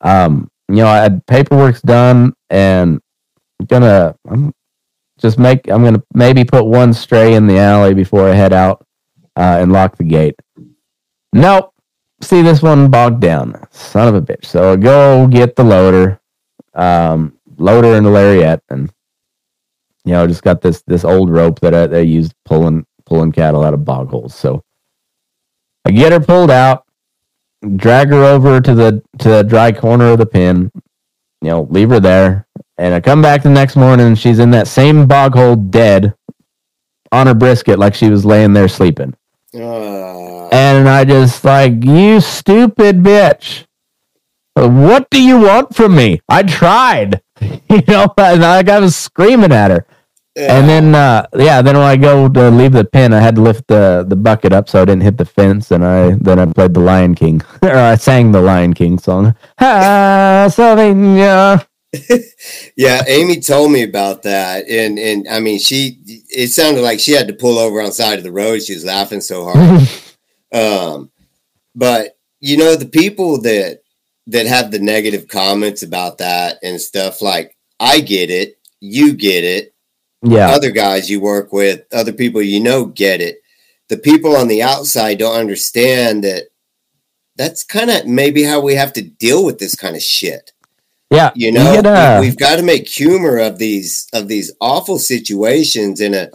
um 0.00 0.48
you 0.68 0.76
know 0.76 0.86
i 0.86 0.98
had 0.98 1.24
paperwork's 1.26 1.82
done 1.82 2.32
and 2.48 3.00
I'm 3.58 3.66
gonna 3.66 4.14
i'm 4.28 4.52
just 5.18 5.38
make 5.38 5.68
i'm 5.70 5.84
gonna 5.84 6.02
maybe 6.14 6.44
put 6.44 6.64
one 6.64 6.94
stray 6.94 7.34
in 7.34 7.46
the 7.46 7.58
alley 7.58 7.94
before 7.94 8.28
i 8.28 8.34
head 8.34 8.52
out 8.52 8.84
uh, 9.36 9.58
and 9.60 9.72
lock 9.72 9.96
the 9.96 10.04
gate 10.04 10.34
Nope. 11.32 11.74
See 12.22 12.42
this 12.42 12.62
one 12.62 12.90
bogged 12.90 13.20
down. 13.20 13.66
Son 13.70 14.08
of 14.08 14.14
a 14.14 14.20
bitch. 14.20 14.44
So 14.44 14.72
I 14.72 14.76
go 14.76 15.26
get 15.26 15.56
the 15.56 15.64
loader, 15.64 16.20
um, 16.74 17.38
loader 17.56 17.94
and 17.94 18.04
the 18.04 18.10
lariat, 18.10 18.62
and 18.68 18.90
you 20.04 20.12
know, 20.12 20.26
just 20.26 20.42
got 20.42 20.60
this 20.60 20.82
this 20.82 21.04
old 21.04 21.30
rope 21.30 21.60
that 21.60 21.74
I, 21.74 21.96
I 21.96 22.00
used 22.00 22.34
pulling 22.44 22.84
pulling 23.06 23.32
cattle 23.32 23.64
out 23.64 23.74
of 23.74 23.84
bog 23.84 24.10
holes. 24.10 24.34
So 24.34 24.62
I 25.86 25.92
get 25.92 26.12
her 26.12 26.20
pulled 26.20 26.50
out, 26.50 26.84
drag 27.76 28.08
her 28.08 28.22
over 28.22 28.60
to 28.60 28.74
the 28.74 29.02
to 29.18 29.28
the 29.28 29.42
dry 29.42 29.72
corner 29.72 30.12
of 30.12 30.18
the 30.18 30.26
pen, 30.26 30.70
you 31.40 31.50
know, 31.50 31.62
leave 31.70 31.88
her 31.90 32.00
there, 32.00 32.46
and 32.76 32.94
I 32.94 33.00
come 33.00 33.22
back 33.22 33.42
the 33.42 33.50
next 33.50 33.76
morning 33.76 34.08
and 34.08 34.18
she's 34.18 34.38
in 34.38 34.50
that 34.50 34.68
same 34.68 35.06
bog 35.06 35.34
hole 35.34 35.56
dead 35.56 36.14
on 37.12 37.26
her 37.26 37.34
brisket 37.34 37.78
like 37.78 37.94
she 37.94 38.10
was 38.10 38.24
laying 38.24 38.52
there 38.52 38.68
sleeping. 38.68 39.14
Uh, 39.54 40.48
And 40.52 40.88
I 40.88 41.04
just 41.04 41.44
like, 41.44 41.84
you 41.84 42.20
stupid 42.20 43.02
bitch. 43.02 43.64
What 44.54 45.08
do 45.10 45.22
you 45.22 45.40
want 45.40 45.74
from 45.74 45.96
me? 45.96 46.20
I 46.28 46.42
tried. 46.42 47.22
You 47.70 47.80
know, 47.88 48.12
and 48.18 48.42
like 48.42 48.68
I 48.68 48.80
was 48.80 48.96
screaming 48.96 49.52
at 49.52 49.70
her. 49.70 49.86
And 50.36 50.68
then 50.68 50.94
uh 50.94 51.26
yeah, 51.34 51.62
then 51.62 51.76
when 51.76 51.86
I 51.86 51.96
go 51.96 52.28
to 52.28 52.50
leave 52.50 52.72
the 52.72 52.84
pen, 52.84 53.14
I 53.14 53.20
had 53.20 53.36
to 53.36 53.40
lift 53.42 53.66
the 53.68 54.04
the 54.06 54.16
bucket 54.16 54.52
up 54.52 54.68
so 54.68 54.82
I 54.82 54.84
didn't 54.84 55.02
hit 55.02 55.16
the 55.16 55.24
fence 55.24 55.70
and 55.70 55.84
I 55.84 56.12
then 56.20 56.38
I 56.38 56.46
played 56.46 56.74
the 56.74 56.80
Lion 56.80 57.14
King. 57.14 57.40
or 57.62 57.70
I 57.74 57.94
sang 57.96 58.32
the 58.32 58.40
Lion 58.42 58.74
King 58.74 58.98
song. 58.98 59.34
Ah, 59.58 60.46
Slovenia. 60.50 61.64
Yeah 62.76 63.02
amy 63.08 63.40
told 63.40 63.72
me 63.72 63.82
about 63.82 64.22
that 64.22 64.68
and 64.68 64.98
and 64.98 65.26
i 65.28 65.40
mean 65.40 65.58
she 65.58 65.98
it 66.06 66.48
sounded 66.48 66.82
like 66.82 67.00
she 67.00 67.12
had 67.12 67.26
to 67.26 67.34
pull 67.34 67.58
over 67.58 67.80
on 67.80 67.86
the 67.86 67.92
side 67.92 68.16
of 68.18 68.24
the 68.24 68.30
road. 68.32 68.62
She 68.62 68.74
was 68.74 68.84
laughing 68.84 69.20
so 69.20 69.44
hard. 69.44 69.88
Um 70.52 71.10
but 71.76 72.16
you 72.40 72.56
know 72.56 72.74
the 72.74 72.86
people 72.88 73.40
that 73.42 73.82
that 74.26 74.46
have 74.46 74.70
the 74.72 74.80
negative 74.80 75.28
comments 75.28 75.82
about 75.84 76.18
that 76.18 76.58
and 76.64 76.80
stuff 76.80 77.22
like 77.22 77.56
i 77.78 78.00
get 78.00 78.30
it 78.30 78.58
you 78.80 79.12
get 79.12 79.44
it 79.44 79.72
Yeah. 80.24 80.50
other 80.50 80.70
guys 80.72 81.08
you 81.08 81.20
work 81.20 81.52
with 81.52 81.82
other 81.92 82.12
people 82.12 82.42
you 82.42 82.58
know 82.60 82.84
get 82.86 83.20
it. 83.20 83.38
The 83.88 83.96
people 83.98 84.34
on 84.36 84.48
the 84.48 84.62
outside 84.62 85.18
don't 85.18 85.38
understand 85.38 86.24
that 86.24 86.44
that's 87.36 87.62
kind 87.62 87.90
of 87.90 88.06
maybe 88.06 88.42
how 88.42 88.60
we 88.60 88.74
have 88.74 88.92
to 88.94 89.02
deal 89.02 89.44
with 89.44 89.58
this 89.60 89.74
kind 89.76 89.94
of 89.96 90.02
shit 90.02 90.52
Yeah. 91.10 91.30
you 91.34 91.50
know 91.52 91.74
uh, 91.84 92.18
we, 92.20 92.26
have 92.26 92.38
got 92.38 92.56
to 92.56 92.62
make 92.62 92.88
humor 92.88 93.38
of 93.38 93.58
these 93.58 94.06
of 94.12 94.28
these 94.28 94.52
awful 94.60 94.98
situations 94.98 96.00
in 96.00 96.14
a 96.14 96.30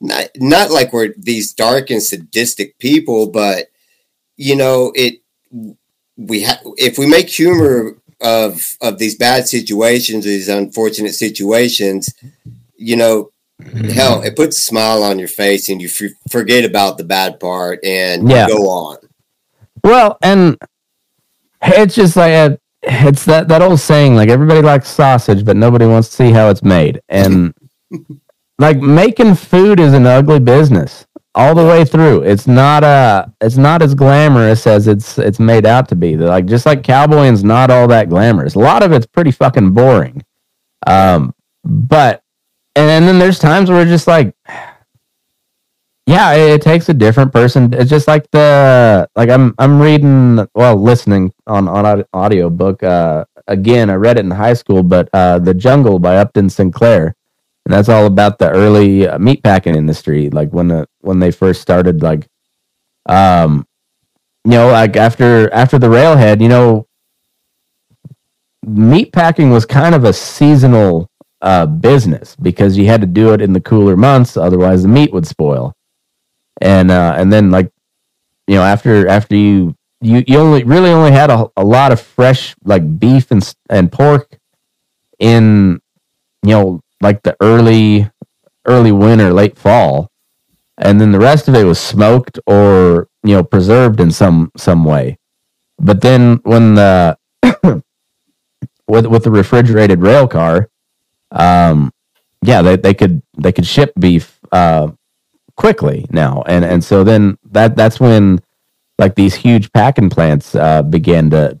not 0.00 0.28
not 0.36 0.70
like 0.70 0.92
we're 0.92 1.12
these 1.18 1.52
dark 1.52 1.90
and 1.90 2.02
sadistic 2.02 2.78
people 2.78 3.28
but 3.28 3.66
you 4.36 4.54
know 4.56 4.92
it 4.94 5.20
we 6.16 6.42
have 6.42 6.60
if 6.76 6.96
we 6.98 7.06
make 7.06 7.28
humor 7.28 7.96
of 8.20 8.76
of 8.80 8.98
these 8.98 9.16
bad 9.16 9.48
situations 9.48 10.24
these 10.24 10.48
unfortunate 10.48 11.14
situations 11.14 12.14
you 12.76 12.96
know 12.96 13.30
hell 13.92 14.22
it 14.22 14.36
puts 14.36 14.56
a 14.58 14.60
smile 14.62 15.02
on 15.02 15.18
your 15.18 15.28
face 15.28 15.68
and 15.68 15.82
you 15.82 15.88
f- 15.88 16.12
forget 16.30 16.64
about 16.64 16.96
the 16.98 17.04
bad 17.04 17.38
part 17.40 17.78
and 17.84 18.30
Yeah. 18.30 18.46
go 18.48 18.68
on 18.68 18.98
Well, 19.84 20.18
and 20.22 20.56
it's 21.62 21.94
just 21.94 22.16
like 22.16 22.32
a, 22.32 22.58
it's 22.82 23.24
that 23.26 23.48
that 23.48 23.62
old 23.62 23.80
saying 23.80 24.14
like 24.14 24.28
everybody 24.28 24.62
likes 24.62 24.88
sausage, 24.88 25.44
but 25.44 25.56
nobody 25.56 25.86
wants 25.86 26.08
to 26.08 26.14
see 26.14 26.30
how 26.30 26.48
it's 26.48 26.62
made. 26.62 27.00
And 27.08 27.54
like 28.58 28.78
making 28.78 29.34
food 29.34 29.80
is 29.80 29.92
an 29.92 30.06
ugly 30.06 30.38
business 30.38 31.06
all 31.34 31.54
the 31.54 31.64
way 31.64 31.84
through. 31.84 32.22
It's 32.22 32.46
not 32.46 32.82
uh 32.82 33.26
it's 33.40 33.56
not 33.56 33.82
as 33.82 33.94
glamorous 33.94 34.66
as 34.66 34.88
it's 34.88 35.18
it's 35.18 35.38
made 35.38 35.66
out 35.66 35.88
to 35.90 35.96
be. 35.96 36.16
Like 36.16 36.46
just 36.46 36.66
like 36.66 36.82
cowboying's 36.82 37.44
not 37.44 37.70
all 37.70 37.88
that 37.88 38.08
glamorous. 38.08 38.54
A 38.54 38.58
lot 38.58 38.82
of 38.82 38.92
it's 38.92 39.06
pretty 39.06 39.30
fucking 39.30 39.72
boring. 39.72 40.22
Um, 40.86 41.34
but 41.64 42.22
and 42.74 43.06
then 43.06 43.18
there's 43.18 43.38
times 43.38 43.68
where 43.70 43.82
it's 43.82 43.90
just 43.90 44.06
like 44.06 44.34
yeah 46.10 46.32
it, 46.32 46.60
takes 46.62 46.88
a 46.88 46.94
different 46.94 47.32
person 47.32 47.72
it's 47.74 47.90
just 47.90 48.08
like 48.08 48.28
the 48.32 49.08
like 49.16 49.30
i'm 49.30 49.54
i'm 49.58 49.80
reading 49.80 50.46
well 50.54 50.76
listening 50.76 51.32
on 51.46 51.68
on 51.68 52.04
audio 52.12 52.50
book 52.50 52.82
uh 52.82 53.24
again 53.46 53.88
i 53.90 53.94
read 53.94 54.18
it 54.18 54.24
in 54.24 54.30
high 54.30 54.52
school 54.54 54.82
but 54.82 55.08
uh 55.14 55.38
the 55.38 55.54
jungle 55.54 55.98
by 55.98 56.16
upton 56.16 56.50
sinclair 56.50 57.14
and 57.64 57.74
that's 57.74 57.88
all 57.88 58.06
about 58.06 58.38
the 58.38 58.50
early 58.50 59.06
uh, 59.06 59.18
meat 59.18 59.42
packing 59.42 59.76
industry 59.76 60.30
like 60.30 60.52
when 60.52 60.68
the 60.68 60.86
when 61.00 61.20
they 61.20 61.30
first 61.30 61.62
started 61.62 62.02
like 62.02 62.26
um 63.06 63.64
you 64.44 64.52
know 64.52 64.68
like 64.68 64.96
after 64.96 65.52
after 65.52 65.78
the 65.78 65.90
railhead 65.90 66.42
you 66.42 66.48
know 66.48 66.86
meat 68.66 69.12
packing 69.12 69.50
was 69.50 69.64
kind 69.64 69.94
of 69.94 70.04
a 70.04 70.12
seasonal 70.12 71.08
uh, 71.42 71.66
business 71.66 72.36
because 72.36 72.76
you 72.76 72.86
had 72.86 73.00
to 73.00 73.06
do 73.06 73.32
it 73.32 73.40
in 73.40 73.52
the 73.52 73.60
cooler 73.60 73.96
months, 73.96 74.36
otherwise 74.36 74.82
the 74.82 74.88
meat 74.88 75.12
would 75.12 75.26
spoil. 75.26 75.72
And 76.60 76.90
uh, 76.90 77.14
and 77.16 77.32
then 77.32 77.50
like 77.50 77.72
you 78.46 78.56
know 78.56 78.62
after 78.62 79.08
after 79.08 79.34
you 79.34 79.76
you, 80.00 80.24
you 80.26 80.38
only 80.38 80.64
really 80.64 80.90
only 80.90 81.12
had 81.12 81.30
a, 81.30 81.46
a 81.56 81.64
lot 81.64 81.92
of 81.92 82.00
fresh 82.00 82.54
like 82.64 82.98
beef 82.98 83.30
and 83.30 83.54
and 83.68 83.92
pork 83.92 84.38
in 85.18 85.80
you 86.42 86.50
know 86.50 86.80
like 87.00 87.22
the 87.22 87.36
early 87.40 88.10
early 88.66 88.92
winter 88.92 89.32
late 89.32 89.56
fall. 89.58 90.10
And 90.82 90.98
then 91.00 91.12
the 91.12 91.18
rest 91.18 91.46
of 91.48 91.54
it 91.54 91.64
was 91.64 91.78
smoked 91.78 92.38
or 92.46 93.08
you 93.22 93.34
know 93.34 93.44
preserved 93.44 94.00
in 94.00 94.10
some 94.10 94.50
some 94.56 94.84
way. 94.84 95.18
But 95.78 96.00
then 96.00 96.40
when 96.44 96.74
the 96.74 97.18
with 98.86 99.06
with 99.06 99.24
the 99.24 99.30
refrigerated 99.30 100.00
rail 100.00 100.26
car 100.28 100.68
um, 101.32 101.92
yeah, 102.42 102.62
they, 102.62 102.76
they 102.76 102.94
could 102.94 103.22
they 103.36 103.52
could 103.52 103.66
ship 103.66 103.92
beef 103.98 104.38
uh, 104.52 104.88
quickly 105.60 106.06
now, 106.10 106.42
and 106.46 106.64
and 106.64 106.82
so 106.82 107.04
then 107.04 107.36
that 107.52 107.76
that's 107.76 108.00
when 108.00 108.40
like 108.98 109.14
these 109.14 109.34
huge 109.34 109.70
packing 109.72 110.08
plants 110.08 110.54
uh, 110.54 110.82
began 110.82 111.28
to 111.28 111.58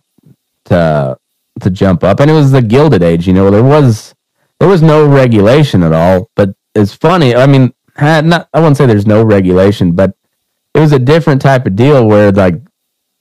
to 0.64 1.18
to 1.60 1.70
jump 1.70 2.02
up, 2.02 2.18
and 2.18 2.30
it 2.30 2.34
was 2.34 2.50
the 2.50 2.62
Gilded 2.62 3.02
Age. 3.02 3.26
You 3.26 3.34
know, 3.34 3.50
there 3.50 3.62
was 3.62 4.14
there 4.58 4.70
was 4.70 4.80
no 4.80 5.06
regulation 5.06 5.82
at 5.82 5.92
all, 5.92 6.30
but 6.34 6.54
it's 6.74 6.94
funny. 6.94 7.36
I 7.36 7.46
mean, 7.46 7.74
not 8.00 8.48
I 8.54 8.60
wouldn't 8.60 8.78
say 8.78 8.86
there's 8.86 9.06
no 9.06 9.22
regulation, 9.22 9.92
but 9.92 10.14
it 10.74 10.80
was 10.80 10.92
a 10.92 10.98
different 10.98 11.42
type 11.42 11.66
of 11.66 11.76
deal 11.76 12.06
where 12.06 12.32
like 12.32 12.54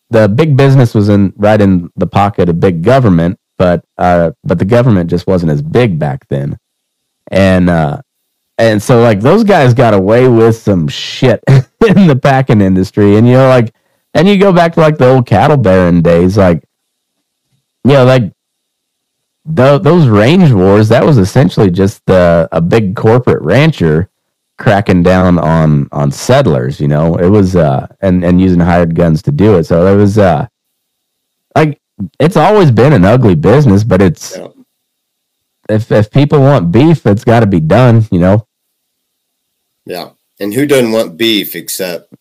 the 0.10 0.30
big 0.30 0.56
business 0.56 0.96
was 0.96 1.10
in 1.10 1.34
right 1.36 1.60
in 1.60 1.92
the 1.98 2.08
pocket 2.08 2.48
of 2.48 2.62
big 2.62 2.84
government, 2.84 3.38
but 3.58 3.84
uh, 3.98 4.32
but 4.46 4.60
the 4.60 4.72
government 4.78 5.10
just 5.10 5.28
wasn't 5.28 5.52
as 5.52 5.62
big 5.62 6.00
back 6.00 6.26
then, 6.30 6.58
and 7.32 7.70
uh, 7.70 8.00
and 8.60 8.82
so 8.82 9.02
like 9.02 9.22
those 9.22 9.44
guys 9.44 9.74
got 9.74 9.94
away 9.94 10.28
with 10.28 10.56
some 10.56 10.88
shit 10.88 11.44
in 11.48 12.08
the 12.08 12.20
packing 12.22 12.62
industry, 12.62 13.16
and 13.18 13.28
you 13.28 13.34
know 13.34 13.48
like, 13.50 13.74
and 14.14 14.28
you 14.28 14.38
go 14.38 14.54
back 14.54 14.74
to 14.74 14.82
like 14.82 14.98
the 14.98 15.10
old 15.10 15.26
cattle 15.26 15.58
baron 15.58 16.02
days, 16.02 16.38
like, 16.38 16.64
you 17.84 17.94
know 17.94 18.06
like. 18.06 18.32
The, 19.52 19.80
those 19.80 20.08
range 20.08 20.52
wars 20.52 20.90
that 20.90 21.04
was 21.04 21.18
essentially 21.18 21.72
just 21.72 22.06
the, 22.06 22.48
a 22.52 22.62
big 22.62 22.96
corporate 22.96 23.42
rancher 23.42 24.10
cracking 24.60 25.02
down 25.02 25.40
on 25.40 25.88
on 25.92 26.12
settlers 26.12 26.80
you 26.80 26.88
know 26.88 27.16
it 27.16 27.30
was 27.30 27.56
uh 27.56 27.88
and 28.02 28.24
and 28.24 28.40
using 28.40 28.60
hired 28.60 28.94
guns 28.94 29.24
to 29.24 29.32
do 29.32 29.58
it 29.58 29.64
so 29.64 29.88
it 29.88 29.96
was 29.96 30.20
uh 30.20 30.46
like 31.56 31.82
it's 32.20 32.38
always 32.38 32.72
been 32.72 32.94
an 32.94 33.06
ugly 33.06 33.36
business, 33.36 33.84
but 33.84 34.02
it's 34.02 34.38
yeah. 34.38 34.48
if 35.70 35.92
if 35.92 36.12
people 36.12 36.40
want 36.40 36.72
beef, 36.72 37.06
it's 37.06 37.24
got 37.24 37.42
to 37.42 37.48
be 37.48 37.60
done. 37.60 38.06
You 38.12 38.20
know. 38.20 38.48
Yeah, 39.90 40.12
and 40.40 40.54
who 40.54 40.68
doesn't 40.68 40.92
want 40.92 41.18
beef 41.18 41.56
except 41.56 42.14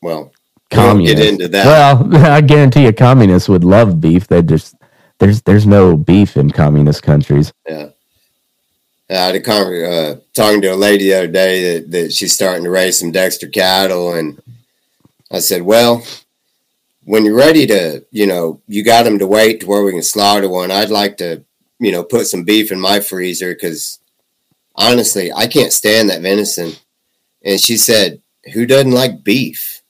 well, 0.00 0.32
communists. 0.70 1.20
Get 1.20 1.28
into 1.28 1.48
that. 1.48 1.66
Well, 1.66 2.16
I 2.26 2.40
guarantee 2.40 2.84
you, 2.84 2.92
communists 2.94 3.48
would 3.48 3.62
love 3.62 4.00
beef. 4.00 4.26
They 4.26 4.40
just 4.40 4.74
there's 5.18 5.42
there's 5.42 5.66
no 5.66 5.98
beef 5.98 6.38
in 6.38 6.50
communist 6.50 7.02
countries. 7.02 7.52
Yeah. 7.68 7.90
I 9.10 9.14
had 9.14 9.34
a 9.34 9.40
con- 9.40 9.84
uh, 9.84 10.20
talking 10.34 10.62
to 10.62 10.72
a 10.72 10.76
lady 10.76 11.08
the 11.08 11.14
other 11.14 11.26
day 11.26 11.80
that, 11.80 11.90
that 11.90 12.12
she's 12.12 12.32
starting 12.32 12.62
to 12.64 12.70
raise 12.70 12.98
some 12.98 13.10
Dexter 13.10 13.48
cattle, 13.48 14.14
and 14.14 14.40
I 15.30 15.40
said, 15.40 15.62
"Well, 15.62 16.04
when 17.04 17.24
you're 17.24 17.34
ready 17.34 17.66
to, 17.66 18.04
you 18.12 18.26
know, 18.26 18.62
you 18.68 18.84
got 18.84 19.02
them 19.02 19.18
to 19.18 19.26
wait 19.26 19.60
to 19.60 19.66
where 19.66 19.82
we 19.82 19.92
can 19.92 20.02
slaughter 20.02 20.48
one. 20.48 20.70
I'd 20.70 20.90
like 20.90 21.16
to, 21.18 21.44
you 21.80 21.90
know, 21.92 22.04
put 22.04 22.28
some 22.28 22.44
beef 22.44 22.70
in 22.70 22.80
my 22.80 23.00
freezer 23.00 23.52
because 23.52 23.98
honestly, 24.76 25.32
I 25.32 25.48
can't 25.48 25.72
stand 25.72 26.08
that 26.08 26.22
venison. 26.22 26.72
And 27.44 27.60
she 27.60 27.76
said, 27.76 28.20
Who 28.52 28.66
doesn't 28.66 28.92
like 28.92 29.24
beef? 29.24 29.82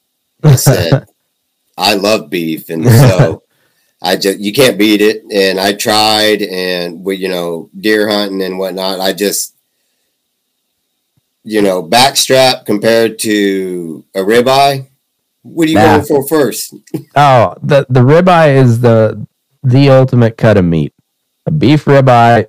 I 0.43 0.57
said, 0.57 1.07
I 1.77 1.95
love 1.95 2.31
beef. 2.31 2.71
And 2.71 2.85
so 2.87 3.43
I 4.03 4.17
just, 4.17 4.39
you 4.39 4.53
can't 4.53 4.79
beat 4.79 5.01
it. 5.01 5.23
And 5.33 5.61
I 5.61 5.73
tried 5.75 6.43
and 6.43 7.05
we, 7.05 7.17
you 7.17 7.29
know, 7.29 7.71
deer 7.79 8.09
hunting 8.09 8.43
and 8.43 8.59
whatnot. 8.59 9.01
I 9.01 9.13
just, 9.13 9.55
you 11.43 11.63
know, 11.63 11.83
backstrap 11.83 12.67
compared 12.67 13.19
to 13.21 14.05
a 14.15 14.21
ribeye 14.21 14.87
what 15.43 15.69
are 15.69 15.71
you 15.71 15.79
going 15.79 16.03
for 16.03 16.27
first? 16.27 16.75
oh, 17.17 17.55
the 17.63 17.87
the 17.89 18.01
ribeye 18.01 18.55
is 18.55 18.81
the 18.81 19.27
the 19.63 19.91
ultimate 19.91 20.37
cut 20.37 20.57
of 20.57 20.65
meat. 20.65 20.93
A 21.47 21.51
beef 21.51 21.85
ribeye 21.87 22.47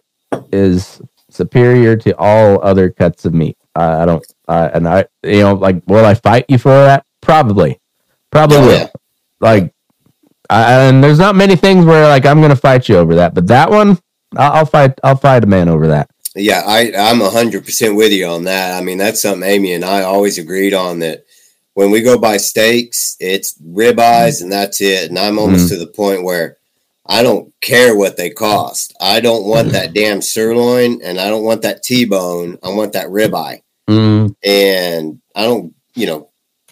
is 0.51 1.01
superior 1.29 1.95
to 1.97 2.17
all 2.17 2.61
other 2.61 2.89
cuts 2.89 3.25
of 3.25 3.33
meat. 3.33 3.57
Uh, 3.75 3.99
I 4.01 4.05
don't, 4.05 4.25
uh, 4.51 4.69
and 4.73 4.85
I, 4.85 5.05
you 5.23 5.39
know, 5.39 5.53
like, 5.53 5.81
will 5.87 6.05
I 6.05 6.13
fight 6.13 6.45
you 6.49 6.57
for 6.57 6.71
that? 6.71 7.05
Probably, 7.21 7.79
probably 8.31 8.57
oh, 8.57 8.67
will. 8.67 8.79
Yeah. 8.79 8.89
Like, 9.39 9.73
I, 10.49 10.73
and 10.73 11.01
there's 11.01 11.19
not 11.19 11.37
many 11.37 11.55
things 11.55 11.85
where 11.85 12.05
like 12.09 12.25
I'm 12.25 12.41
gonna 12.41 12.57
fight 12.57 12.89
you 12.89 12.97
over 12.97 13.15
that, 13.15 13.33
but 13.33 13.47
that 13.47 13.71
one, 13.71 13.97
I'll, 14.35 14.51
I'll 14.51 14.65
fight. 14.65 14.99
I'll 15.03 15.15
fight 15.15 15.45
a 15.45 15.47
man 15.47 15.69
over 15.69 15.87
that. 15.87 16.09
Yeah, 16.35 16.63
I 16.65 16.91
I'm 16.97 17.21
hundred 17.21 17.63
percent 17.63 17.95
with 17.95 18.11
you 18.11 18.25
on 18.25 18.43
that. 18.43 18.77
I 18.77 18.83
mean, 18.83 18.97
that's 18.97 19.21
something 19.21 19.49
Amy 19.49 19.71
and 19.71 19.85
I 19.85 20.01
always 20.01 20.37
agreed 20.37 20.73
on 20.73 20.99
that 20.99 21.23
when 21.73 21.89
we 21.89 22.01
go 22.01 22.17
buy 22.17 22.35
steaks, 22.35 23.15
it's 23.21 23.57
ribeyes 23.59 24.41
and 24.41 24.51
that's 24.51 24.81
it. 24.81 25.09
And 25.09 25.17
I'm 25.17 25.39
almost 25.39 25.67
mm-hmm. 25.67 25.79
to 25.79 25.85
the 25.85 25.91
point 25.91 26.25
where 26.25 26.57
I 27.05 27.23
don't 27.23 27.53
care 27.61 27.95
what 27.95 28.17
they 28.17 28.29
cost. 28.29 28.93
I 28.99 29.21
don't 29.21 29.45
want 29.45 29.69
mm-hmm. 29.69 29.73
that 29.75 29.93
damn 29.93 30.21
sirloin 30.21 31.01
and 31.01 31.19
I 31.19 31.29
don't 31.29 31.45
want 31.45 31.61
that 31.61 31.83
T-bone. 31.83 32.57
I 32.61 32.69
want 32.69 32.91
that 32.93 33.07
ribeye. 33.07 33.61
Mm-hmm. 33.89 34.33
And 34.43 35.21
I 35.35 35.43
don't, 35.43 35.73
you 35.95 36.05
know, 36.05 36.29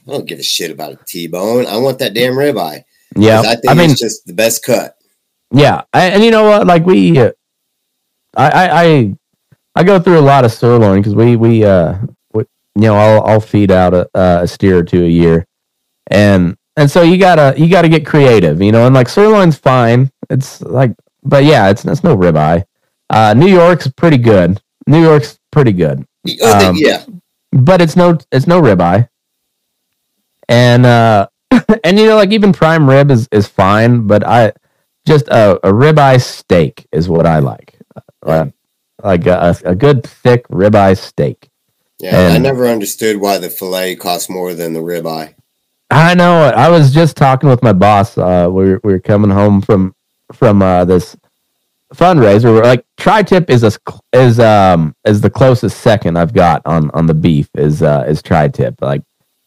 I 0.08 0.12
don't 0.12 0.28
give 0.28 0.40
a 0.40 0.44
shit 0.44 0.72
about 0.72 0.94
a 0.94 1.00
T-bone. 1.06 1.66
I 1.66 1.78
want 1.78 2.00
that 2.00 2.14
damn 2.14 2.34
ribeye. 2.34 2.84
Yeah, 3.16 3.42
I 3.42 3.56
think 3.56 3.70
I 3.70 3.74
mean, 3.74 3.92
it's 3.92 4.00
just 4.00 4.26
the 4.26 4.34
best 4.34 4.64
cut. 4.64 4.96
Yeah, 5.52 5.82
I, 5.94 6.10
and 6.10 6.24
you 6.24 6.32
know 6.32 6.44
what? 6.44 6.68
Like 6.68 6.86
we, 6.86 7.18
uh, 7.18 7.32
I, 8.38 8.50
I, 8.50 8.84
I, 8.84 9.16
I 9.76 9.84
go 9.84 10.00
through 10.00 10.20
a 10.20 10.22
lot 10.22 10.46
of 10.46 10.52
sirloin 10.52 11.00
because 11.00 11.16
we, 11.16 11.36
we, 11.36 11.66
uh, 11.66 11.98
you 12.80 12.88
know, 12.88 12.96
I'll 12.96 13.24
I'll 13.24 13.40
feed 13.42 13.72
out 13.72 13.94
a, 13.94 14.10
a 14.14 14.48
steer 14.48 14.78
or 14.78 14.84
two 14.84 15.04
a 15.04 15.08
year, 15.08 15.46
and 16.08 16.56
and 16.78 16.90
so 16.90 17.02
you 17.02 17.18
gotta 17.18 17.60
you 17.60 17.70
gotta 17.70 17.90
get 17.90 18.06
creative, 18.06 18.62
you 18.62 18.72
know, 18.72 18.86
and 18.86 18.96
like 18.96 19.10
sirloin's 19.10 19.58
fine. 19.58 20.12
It's 20.30 20.62
like, 20.62 20.96
but 21.24 21.44
yeah, 21.44 21.70
it's 21.70 21.84
it's 21.84 22.04
no 22.04 22.16
ribeye. 22.16 22.64
Uh, 23.10 23.34
New 23.36 23.48
York's 23.48 23.88
pretty 23.88 24.18
good. 24.18 24.62
New 24.88 25.02
York's 25.02 25.40
pretty 25.52 25.74
good. 25.74 26.06
Um, 26.44 26.76
yeah, 26.76 27.06
but 27.52 27.82
it's 27.82 27.96
no 27.96 28.18
it's 28.32 28.48
no 28.48 28.62
ribeye. 28.62 29.10
And 30.48 30.86
uh, 30.86 31.28
and 31.84 31.98
you 31.98 32.08
know, 32.08 32.16
like 32.16 32.32
even 32.32 32.54
prime 32.54 32.90
rib 32.90 33.12
is 33.12 33.28
is 33.32 33.48
fine, 33.48 34.08
but 34.08 34.26
I 34.26 34.54
just 35.06 35.28
a, 35.28 35.56
a 35.68 35.72
ribeye 35.72 36.22
steak 36.22 36.88
is 36.92 37.10
what 37.10 37.26
I 37.26 37.40
like. 37.40 37.76
Uh, 38.24 38.48
like 39.04 39.26
a, 39.28 39.56
a 39.64 39.76
good 39.76 40.04
thick 40.04 40.48
ribeye 40.50 40.98
steak. 40.98 41.50
Yeah, 42.00 42.18
and 42.18 42.34
I 42.34 42.38
never 42.38 42.68
understood 42.68 43.18
why 43.18 43.38
the 43.38 43.50
fillet 43.50 43.96
costs 43.96 44.30
more 44.30 44.54
than 44.54 44.74
the 44.74 44.80
ribeye. 44.80 45.36
I 45.90 46.14
know. 46.14 46.44
I 46.44 46.70
was 46.70 46.94
just 46.94 47.18
talking 47.18 47.50
with 47.50 47.64
my 47.64 47.74
boss. 47.74 48.18
Uh, 48.18 48.48
we 48.52 48.72
were, 48.72 48.82
we 48.84 48.94
were 48.94 49.00
coming 49.00 49.32
home 49.32 49.62
from 49.62 49.96
from 50.34 50.62
uh, 50.62 50.86
this 50.86 51.16
fundraiser. 51.94 52.64
Like 52.64 52.86
tri-tip 52.98 53.50
is 53.50 53.64
a, 53.64 53.72
is 54.14 54.40
um 54.40 54.96
is 55.06 55.22
the 55.22 55.30
closest 55.30 55.80
second 55.82 56.18
I've 56.18 56.34
got 56.34 56.62
on 56.66 56.92
on 56.92 57.06
the 57.06 57.14
beef 57.14 57.50
is 57.56 57.82
uh 57.82 58.06
is 58.08 58.22
tri-tip. 58.22 58.76
Like 58.82 59.02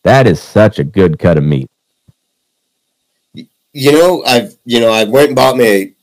that 0.05 0.26
is 0.26 0.40
such 0.40 0.78
a 0.78 0.84
good 0.84 1.18
cut 1.18 1.38
of 1.38 1.45
meat. 1.45 1.70
You 3.34 3.93
know, 3.93 4.22
I've 4.24 4.57
you 4.64 4.80
know 4.80 4.93
I 4.93 5.05
went 5.05 5.28
and 5.28 5.36
bought 5.36 5.57
me 5.57 5.95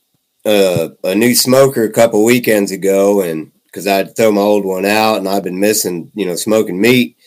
a, 0.46 0.50
uh, 0.50 0.90
a 1.04 1.16
new 1.16 1.36
smoker 1.36 1.84
a 1.84 1.92
couple 1.92 2.24
weekends 2.24 2.72
ago, 2.72 3.22
and 3.22 3.52
because 3.66 3.86
I'd 3.86 4.16
throw 4.16 4.32
my 4.32 4.42
old 4.42 4.66
one 4.66 4.86
out 4.86 5.18
and 5.18 5.28
I've 5.28 5.44
been 5.44 5.60
missing, 5.60 6.12
you 6.16 6.26
know, 6.26 6.36
smoking 6.36 6.82
meat. 6.82 7.18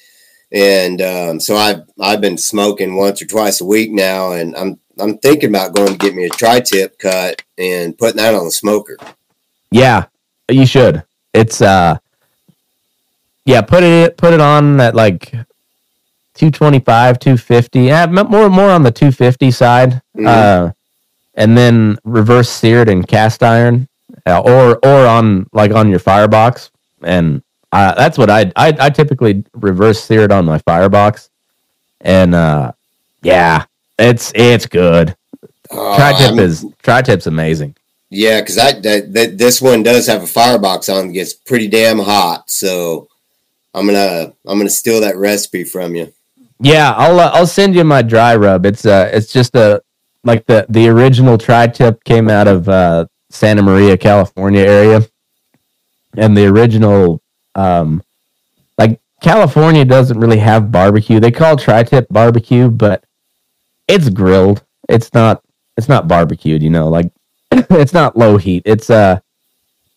And 0.52 1.00
um, 1.00 1.40
so 1.40 1.56
I've 1.56 1.82
I've 2.00 2.20
been 2.20 2.36
smoking 2.36 2.94
once 2.96 3.22
or 3.22 3.26
twice 3.26 3.60
a 3.60 3.64
week 3.64 3.90
now, 3.90 4.32
and 4.32 4.54
I'm 4.56 4.78
I'm 4.98 5.16
thinking 5.18 5.48
about 5.48 5.74
going 5.74 5.92
to 5.92 5.98
get 5.98 6.14
me 6.14 6.24
a 6.24 6.28
tri-tip 6.28 6.98
cut 6.98 7.42
and 7.56 7.96
putting 7.96 8.18
that 8.18 8.34
on 8.34 8.44
the 8.44 8.50
smoker. 8.50 8.98
Yeah, 9.70 10.06
you 10.50 10.66
should. 10.66 11.02
It's 11.32 11.62
uh, 11.62 11.96
yeah, 13.46 13.62
put 13.62 13.82
it 13.82 14.16
put 14.18 14.34
it 14.34 14.40
on 14.40 14.78
at 14.80 14.94
like 14.94 15.30
225, 16.34 17.18
250. 17.18 17.80
Yeah, 17.80 18.06
more 18.06 18.50
more 18.50 18.70
on 18.70 18.82
the 18.82 18.92
250 18.92 19.50
side. 19.50 20.02
Mhm. 20.16 20.26
Uh, 20.26 20.72
and 21.34 21.56
then 21.56 21.98
reverse 22.04 22.50
seared 22.50 22.90
in 22.90 23.02
cast 23.04 23.42
iron, 23.42 23.88
uh, 24.26 24.40
or 24.40 24.78
or 24.84 25.06
on 25.06 25.46
like 25.52 25.72
on 25.72 25.88
your 25.88 25.98
firebox. 25.98 26.70
And 27.02 27.42
uh, 27.72 27.94
that's 27.94 28.18
what 28.18 28.30
I, 28.30 28.52
I 28.54 28.76
I 28.78 28.90
typically 28.90 29.44
reverse 29.54 30.02
sear 30.02 30.22
it 30.22 30.32
on 30.32 30.44
my 30.44 30.58
firebox. 30.58 31.30
And 32.02 32.34
uh, 32.34 32.72
yeah, 33.22 33.64
it's 33.98 34.32
it's 34.34 34.66
good. 34.66 35.16
Oh, 35.70 35.96
Tri 35.96 36.12
tip 36.18 36.38
is 36.38 36.66
tri 36.82 37.02
tip's 37.02 37.26
amazing. 37.26 37.74
Yeah, 38.10 38.40
because 38.40 38.58
I 38.58 38.72
that, 38.80 39.12
that 39.14 39.38
this 39.38 39.62
one 39.62 39.82
does 39.82 40.06
have 40.06 40.22
a 40.22 40.26
firebox 40.26 40.90
on. 40.90 41.08
It 41.08 41.12
gets 41.14 41.32
pretty 41.32 41.68
damn 41.68 41.98
hot, 41.98 42.50
so 42.50 43.08
I'm 43.74 43.86
gonna 43.86 44.34
I'm 44.46 44.58
gonna 44.58 44.68
steal 44.68 45.00
that 45.00 45.16
recipe 45.16 45.64
from 45.64 45.94
you. 45.94 46.12
Yeah, 46.60 46.92
I'll 46.92 47.18
uh, 47.18 47.30
I'll 47.32 47.46
send 47.46 47.74
you 47.74 47.84
my 47.84 48.02
dry 48.02 48.36
rub. 48.36 48.66
It's 48.66 48.84
uh 48.84 49.10
it's 49.14 49.32
just 49.32 49.54
a 49.54 49.82
like 50.24 50.44
the 50.44 50.66
the 50.68 50.88
original 50.88 51.38
tri 51.38 51.68
tip 51.68 52.04
came 52.04 52.28
out 52.28 52.48
of 52.48 52.68
uh 52.68 53.06
Santa 53.30 53.62
Maria, 53.62 53.96
California 53.96 54.60
area. 54.60 55.08
And 56.18 56.36
the 56.36 56.46
original 56.46 57.21
um 57.54 58.02
like 58.78 59.00
California 59.22 59.84
doesn't 59.84 60.18
really 60.18 60.38
have 60.38 60.72
barbecue. 60.72 61.20
They 61.20 61.30
call 61.30 61.56
tri 61.56 61.82
tip 61.84 62.08
barbecue, 62.10 62.68
but 62.70 63.04
it's 63.88 64.08
grilled. 64.08 64.64
It's 64.88 65.12
not 65.14 65.42
it's 65.76 65.88
not 65.88 66.08
barbecued, 66.08 66.62
you 66.62 66.70
know, 66.70 66.88
like 66.88 67.12
it's 67.52 67.92
not 67.92 68.16
low 68.16 68.36
heat. 68.36 68.62
It's 68.66 68.90
uh 68.90 69.20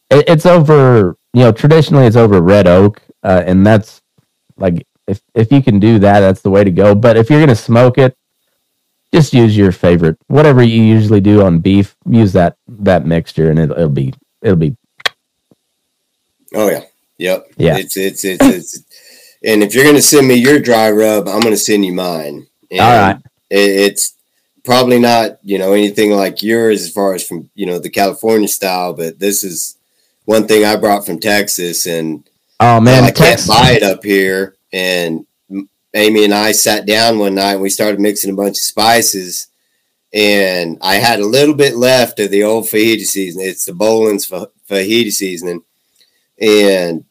it, 0.09 0.25
it's 0.29 0.45
over, 0.45 1.17
you 1.33 1.41
know, 1.43 1.51
traditionally 1.51 2.05
it's 2.05 2.15
over 2.15 2.41
red 2.41 2.67
oak, 2.67 3.01
uh, 3.23 3.43
and 3.45 3.65
that's 3.65 4.01
like 4.57 4.85
if 5.07 5.21
if 5.33 5.51
you 5.51 5.61
can 5.61 5.79
do 5.79 5.99
that, 5.99 6.19
that's 6.19 6.41
the 6.41 6.49
way 6.49 6.63
to 6.63 6.71
go. 6.71 6.95
But 6.95 7.17
if 7.17 7.29
you're 7.29 7.39
gonna 7.39 7.55
smoke 7.55 7.97
it, 7.97 8.17
just 9.13 9.33
use 9.33 9.57
your 9.57 9.71
favorite, 9.71 10.17
whatever 10.27 10.63
you 10.63 10.81
usually 10.83 11.21
do 11.21 11.41
on 11.43 11.59
beef. 11.59 11.95
Use 12.07 12.33
that 12.33 12.57
that 12.67 13.05
mixture, 13.05 13.49
and 13.49 13.59
it'll, 13.59 13.75
it'll 13.77 13.89
be 13.89 14.13
it'll 14.41 14.57
be 14.57 14.75
Oh 16.53 16.69
yeah, 16.69 16.83
yep. 17.17 17.47
Yeah. 17.57 17.77
It's 17.77 17.97
it's 17.97 18.23
it's 18.23 18.43
it's. 18.45 18.83
and 19.43 19.63
if 19.63 19.73
you're 19.73 19.85
gonna 19.85 20.01
send 20.01 20.27
me 20.27 20.35
your 20.35 20.59
dry 20.59 20.91
rub, 20.91 21.27
I'm 21.27 21.41
gonna 21.41 21.57
send 21.57 21.85
you 21.85 21.93
mine. 21.93 22.47
And 22.71 22.81
all 22.81 22.97
right. 22.97 23.17
It, 23.49 23.91
it's 23.91 24.15
probably 24.63 24.99
not 24.99 25.39
you 25.43 25.57
know 25.57 25.73
anything 25.73 26.11
like 26.11 26.41
yours 26.41 26.83
as 26.83 26.91
far 26.91 27.13
as 27.13 27.25
from 27.25 27.49
you 27.55 27.65
know 27.65 27.79
the 27.79 27.89
California 27.89 28.47
style, 28.47 28.93
but 28.93 29.19
this 29.19 29.43
is 29.43 29.77
one 30.25 30.47
thing 30.47 30.65
I 30.65 30.75
brought 30.75 31.05
from 31.05 31.19
Texas, 31.19 31.85
and 31.85 32.27
Oh 32.59 32.79
man, 32.79 33.03
I 33.03 33.11
can't 33.11 33.45
buy 33.47 33.71
it 33.71 33.83
up 33.83 34.03
here. 34.03 34.55
And 34.71 35.25
Amy 35.93 36.23
and 36.23 36.33
I 36.33 36.51
sat 36.51 36.85
down 36.85 37.19
one 37.19 37.35
night 37.35 37.53
and 37.53 37.61
we 37.61 37.69
started 37.69 37.99
mixing 37.99 38.31
a 38.31 38.35
bunch 38.35 38.51
of 38.51 38.57
spices. 38.57 39.47
And 40.13 40.77
I 40.81 40.95
had 40.95 41.19
a 41.19 41.25
little 41.25 41.55
bit 41.55 41.75
left 41.75 42.19
of 42.19 42.31
the 42.31 42.43
old 42.43 42.65
fajita 42.65 43.01
seasoning. 43.01 43.47
It's 43.47 43.65
the 43.65 43.73
Bolner's 43.73 44.25
fa- 44.25 44.49
fajita 44.69 45.11
seasoning. 45.11 45.63
And 46.39 47.05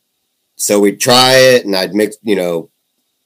so 0.57 0.81
we'd 0.81 1.01
try 1.01 1.35
it 1.35 1.64
and 1.64 1.75
I'd 1.75 1.95
mix, 1.95 2.16
you 2.22 2.37
know, 2.37 2.70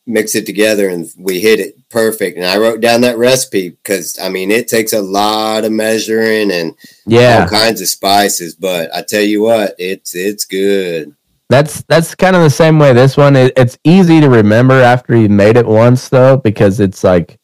mix 0.06 0.34
it 0.34 0.46
together 0.46 0.88
and 0.88 1.06
we 1.18 1.40
hit 1.40 1.60
it 1.60 1.76
perfect. 1.90 2.36
And 2.36 2.46
I 2.46 2.56
wrote 2.56 2.80
down 2.80 3.02
that 3.02 3.18
recipe 3.18 3.70
because, 3.70 4.18
I 4.18 4.28
mean, 4.28 4.50
it 4.50 4.66
takes 4.68 4.92
a 4.92 5.02
lot 5.02 5.64
of 5.64 5.72
measuring 5.72 6.50
and 6.50 6.74
yeah, 7.06 7.42
all 7.42 7.48
kinds 7.48 7.80
of 7.80 7.88
spices. 7.88 8.54
But 8.54 8.94
I 8.94 9.02
tell 9.02 9.22
you 9.22 9.42
what, 9.42 9.74
it's 9.78 10.14
it's 10.14 10.44
good. 10.44 11.14
that's 11.48 11.82
that's 11.82 12.14
kind 12.14 12.36
of 12.36 12.42
the 12.42 12.50
same 12.50 12.78
way. 12.78 12.92
This 12.92 13.16
one, 13.16 13.36
it, 13.36 13.52
it's 13.56 13.78
easy 13.84 14.20
to 14.20 14.28
remember 14.28 14.74
after 14.80 15.16
you 15.16 15.28
made 15.28 15.56
it 15.56 15.66
once, 15.66 16.08
though, 16.08 16.36
because 16.36 16.80
it's 16.80 17.02
like, 17.04 17.38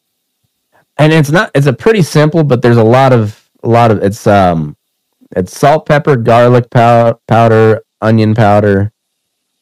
and 0.97 1.11
it's 1.11 1.31
not. 1.31 1.51
It's 1.55 1.67
a 1.67 1.73
pretty 1.73 2.01
simple, 2.01 2.43
but 2.43 2.61
there's 2.61 2.77
a 2.77 2.83
lot 2.83 3.13
of 3.13 3.49
a 3.63 3.69
lot 3.69 3.91
of 3.91 4.03
it's 4.03 4.27
um, 4.27 4.75
it's 5.35 5.57
salt, 5.57 5.85
pepper, 5.85 6.15
garlic 6.15 6.69
pow- 6.69 7.19
powder, 7.27 7.83
onion 8.05 8.33
powder, 8.35 8.91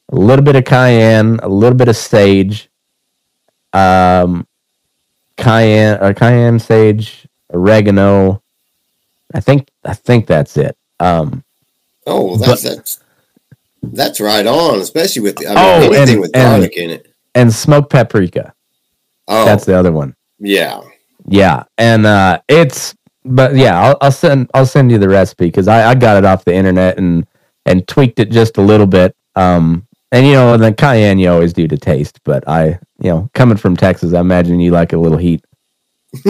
a 0.10 0.16
little 0.16 0.44
bit 0.46 0.56
of 0.56 0.66
cayenne, 0.66 1.40
a 1.42 1.48
little 1.50 1.78
bit 1.78 1.88
of 1.88 1.96
sage, 1.96 2.70
um, 3.74 4.46
cayenne 5.38 5.98
or 6.02 6.14
cayenne 6.14 6.60
sage, 6.60 7.28
oregano. 7.54 8.42
I 9.34 9.40
think 9.40 9.70
I 9.84 9.94
think 9.94 10.28
that's 10.28 10.58
it. 10.58 10.78
Um, 11.00 11.44
Oh, 12.06 12.26
well, 12.26 12.38
that's 12.38 12.64
that's 12.64 13.00
that's 13.82 14.20
right 14.20 14.46
on, 14.46 14.80
especially 14.80 15.22
with 15.22 15.38
the, 15.38 15.48
I 15.48 15.50
mean, 15.50 15.58
Oh, 15.58 15.94
anything 15.94 16.14
and- 16.16 16.22
with 16.22 16.32
and- 16.36 16.44
garlic 16.44 16.78
in 16.78 16.90
it. 16.90 17.08
and 17.36 17.54
smoked 17.54 17.90
paprika. 17.92 18.54
Oh, 19.28 19.46
That's 19.46 19.64
the 19.66 19.74
other 19.78 19.92
one. 19.92 20.16
yeah. 20.40 20.82
Yeah, 21.30 21.64
and 21.78 22.06
uh, 22.06 22.42
it's 22.50 22.94
but 23.24 23.56
yeah, 23.56 23.80
I'll, 23.82 23.98
I'll 24.02 24.12
send 24.12 24.52
I'll 24.54 24.66
send 24.66 24.92
you 24.92 24.98
the 24.98 25.08
recipe 25.08 25.46
because 25.46 25.70
I, 25.70 25.92
I 25.92 25.96
got 25.96 26.18
it 26.18 26.26
off 26.26 26.44
the 26.44 26.54
internet 26.54 26.98
and 26.98 27.26
and 27.66 27.88
tweaked 27.88 28.20
it 28.20 28.32
just 28.32 28.58
a 28.58 28.62
little 28.62 28.88
bit. 28.88 29.16
Um, 29.36 29.88
and 30.12 30.26
you 30.28 30.34
know, 30.34 30.54
and 30.54 30.64
the 30.64 30.74
cayenne 30.74 31.20
you 31.20 31.30
always 31.32 31.54
do 31.54 31.68
to 31.68 31.78
taste, 31.78 32.20
but 32.24 32.48
I 32.48 32.80
you 33.00 33.10
know 33.10 33.30
coming 33.34 33.58
from 33.58 33.76
Texas, 33.76 34.14
I 34.14 34.20
imagine 34.20 34.60
you 34.60 34.72
like 34.72 34.94
a 34.94 34.98
little 34.98 35.18
heat. 35.18 35.44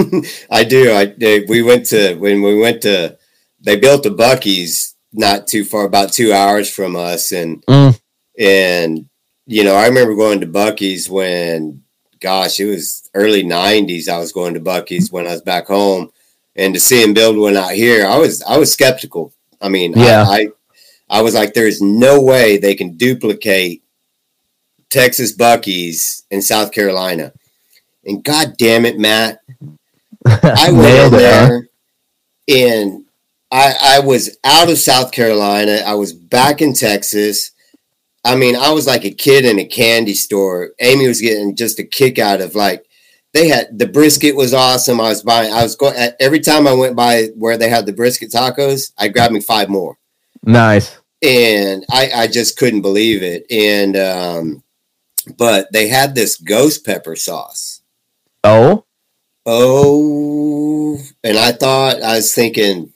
I 0.49 0.63
do. 0.63 0.93
I 0.93 1.05
they, 1.17 1.41
we 1.41 1.61
went 1.61 1.85
to 1.87 2.15
when 2.15 2.41
we 2.41 2.57
went 2.59 2.81
to 2.83 3.17
they 3.59 3.75
built 3.77 4.05
a 4.05 4.09
Buc-ee's 4.11 4.95
not 5.11 5.47
too 5.47 5.63
far, 5.65 5.85
about 5.85 6.13
two 6.13 6.33
hours 6.33 6.69
from 6.69 6.95
us, 6.95 7.31
and 7.31 7.63
Mm. 7.65 7.99
and 8.39 9.05
you 9.45 9.63
know 9.63 9.75
I 9.75 9.87
remember 9.87 10.15
going 10.15 10.39
to 10.41 10.47
Buc-ee's 10.47 11.09
when, 11.09 11.83
gosh, 12.21 12.59
it 12.59 12.65
was 12.65 13.09
early 13.13 13.43
'90s. 13.43 14.07
I 14.07 14.17
was 14.19 14.31
going 14.31 14.53
to 14.53 14.59
Buc-ee's 14.61 15.11
when 15.11 15.27
I 15.27 15.31
was 15.31 15.41
back 15.41 15.67
home, 15.67 16.09
and 16.55 16.73
to 16.73 16.79
see 16.79 17.03
him 17.03 17.13
build 17.13 17.37
one 17.37 17.57
out 17.57 17.71
here, 17.73 18.05
I 18.07 18.17
was 18.17 18.41
I 18.43 18.57
was 18.57 18.71
skeptical. 18.71 19.33
I 19.61 19.67
mean, 19.69 19.93
Yeah. 19.97 20.25
I, 20.27 20.35
I 20.35 20.47
I 21.13 21.21
was 21.21 21.35
like, 21.35 21.53
there's 21.53 21.79
no 21.79 22.19
way 22.19 22.57
they 22.57 22.73
can 22.73 22.97
duplicate 22.97 23.83
Texas 24.89 25.37
Buc-ee's 25.37 26.25
in 26.31 26.41
South 26.41 26.71
Carolina. 26.71 27.33
And 28.03 28.23
god 28.23 28.55
damn 28.57 28.83
it, 28.83 28.97
Matt, 28.97 29.39
I 30.25 30.71
went 30.71 31.05
in 31.05 31.11
there 31.11 31.69
and 32.47 33.05
I 33.51 33.75
I 33.81 33.99
was 33.99 34.35
out 34.43 34.71
of 34.71 34.79
South 34.79 35.11
Carolina. 35.11 35.81
I 35.85 35.93
was 35.93 36.13
back 36.13 36.63
in 36.63 36.73
Texas. 36.73 37.51
I 38.25 38.35
mean, 38.35 38.55
I 38.55 38.71
was 38.71 38.87
like 38.87 39.05
a 39.05 39.11
kid 39.11 39.45
in 39.45 39.59
a 39.59 39.65
candy 39.65 40.15
store. 40.15 40.71
Amy 40.79 41.07
was 41.07 41.21
getting 41.21 41.55
just 41.55 41.77
a 41.77 41.83
kick 41.83 42.17
out 42.17 42.41
of 42.41 42.55
like 42.55 42.83
they 43.33 43.49
had 43.49 43.77
the 43.77 43.87
brisket 43.87 44.35
was 44.35 44.55
awesome. 44.55 44.99
I 44.99 45.09
was 45.09 45.21
buying. 45.21 45.53
I 45.53 45.61
was 45.61 45.75
going 45.75 45.93
every 46.19 46.39
time 46.39 46.65
I 46.65 46.73
went 46.73 46.95
by 46.95 47.27
where 47.35 47.55
they 47.55 47.69
had 47.69 47.85
the 47.85 47.93
brisket 47.93 48.31
tacos. 48.31 48.93
I 48.97 49.09
grabbed 49.09 49.33
me 49.33 49.41
five 49.41 49.69
more, 49.69 49.99
Nice. 50.43 50.97
And 51.23 51.85
I 51.89 52.11
I 52.13 52.27
just 52.27 52.57
couldn't 52.57 52.81
believe 52.81 53.23
it. 53.23 53.45
And 53.49 53.95
um, 53.97 54.63
but 55.37 55.71
they 55.71 55.87
had 55.87 56.13
this 56.13 56.37
ghost 56.37 56.85
pepper 56.85 57.15
sauce. 57.15 57.81
Oh, 58.43 58.85
Oh, 59.45 60.97
and 61.23 61.37
I 61.37 61.51
thought 61.51 62.01
I 62.01 62.15
was 62.15 62.33
thinking, 62.33 62.93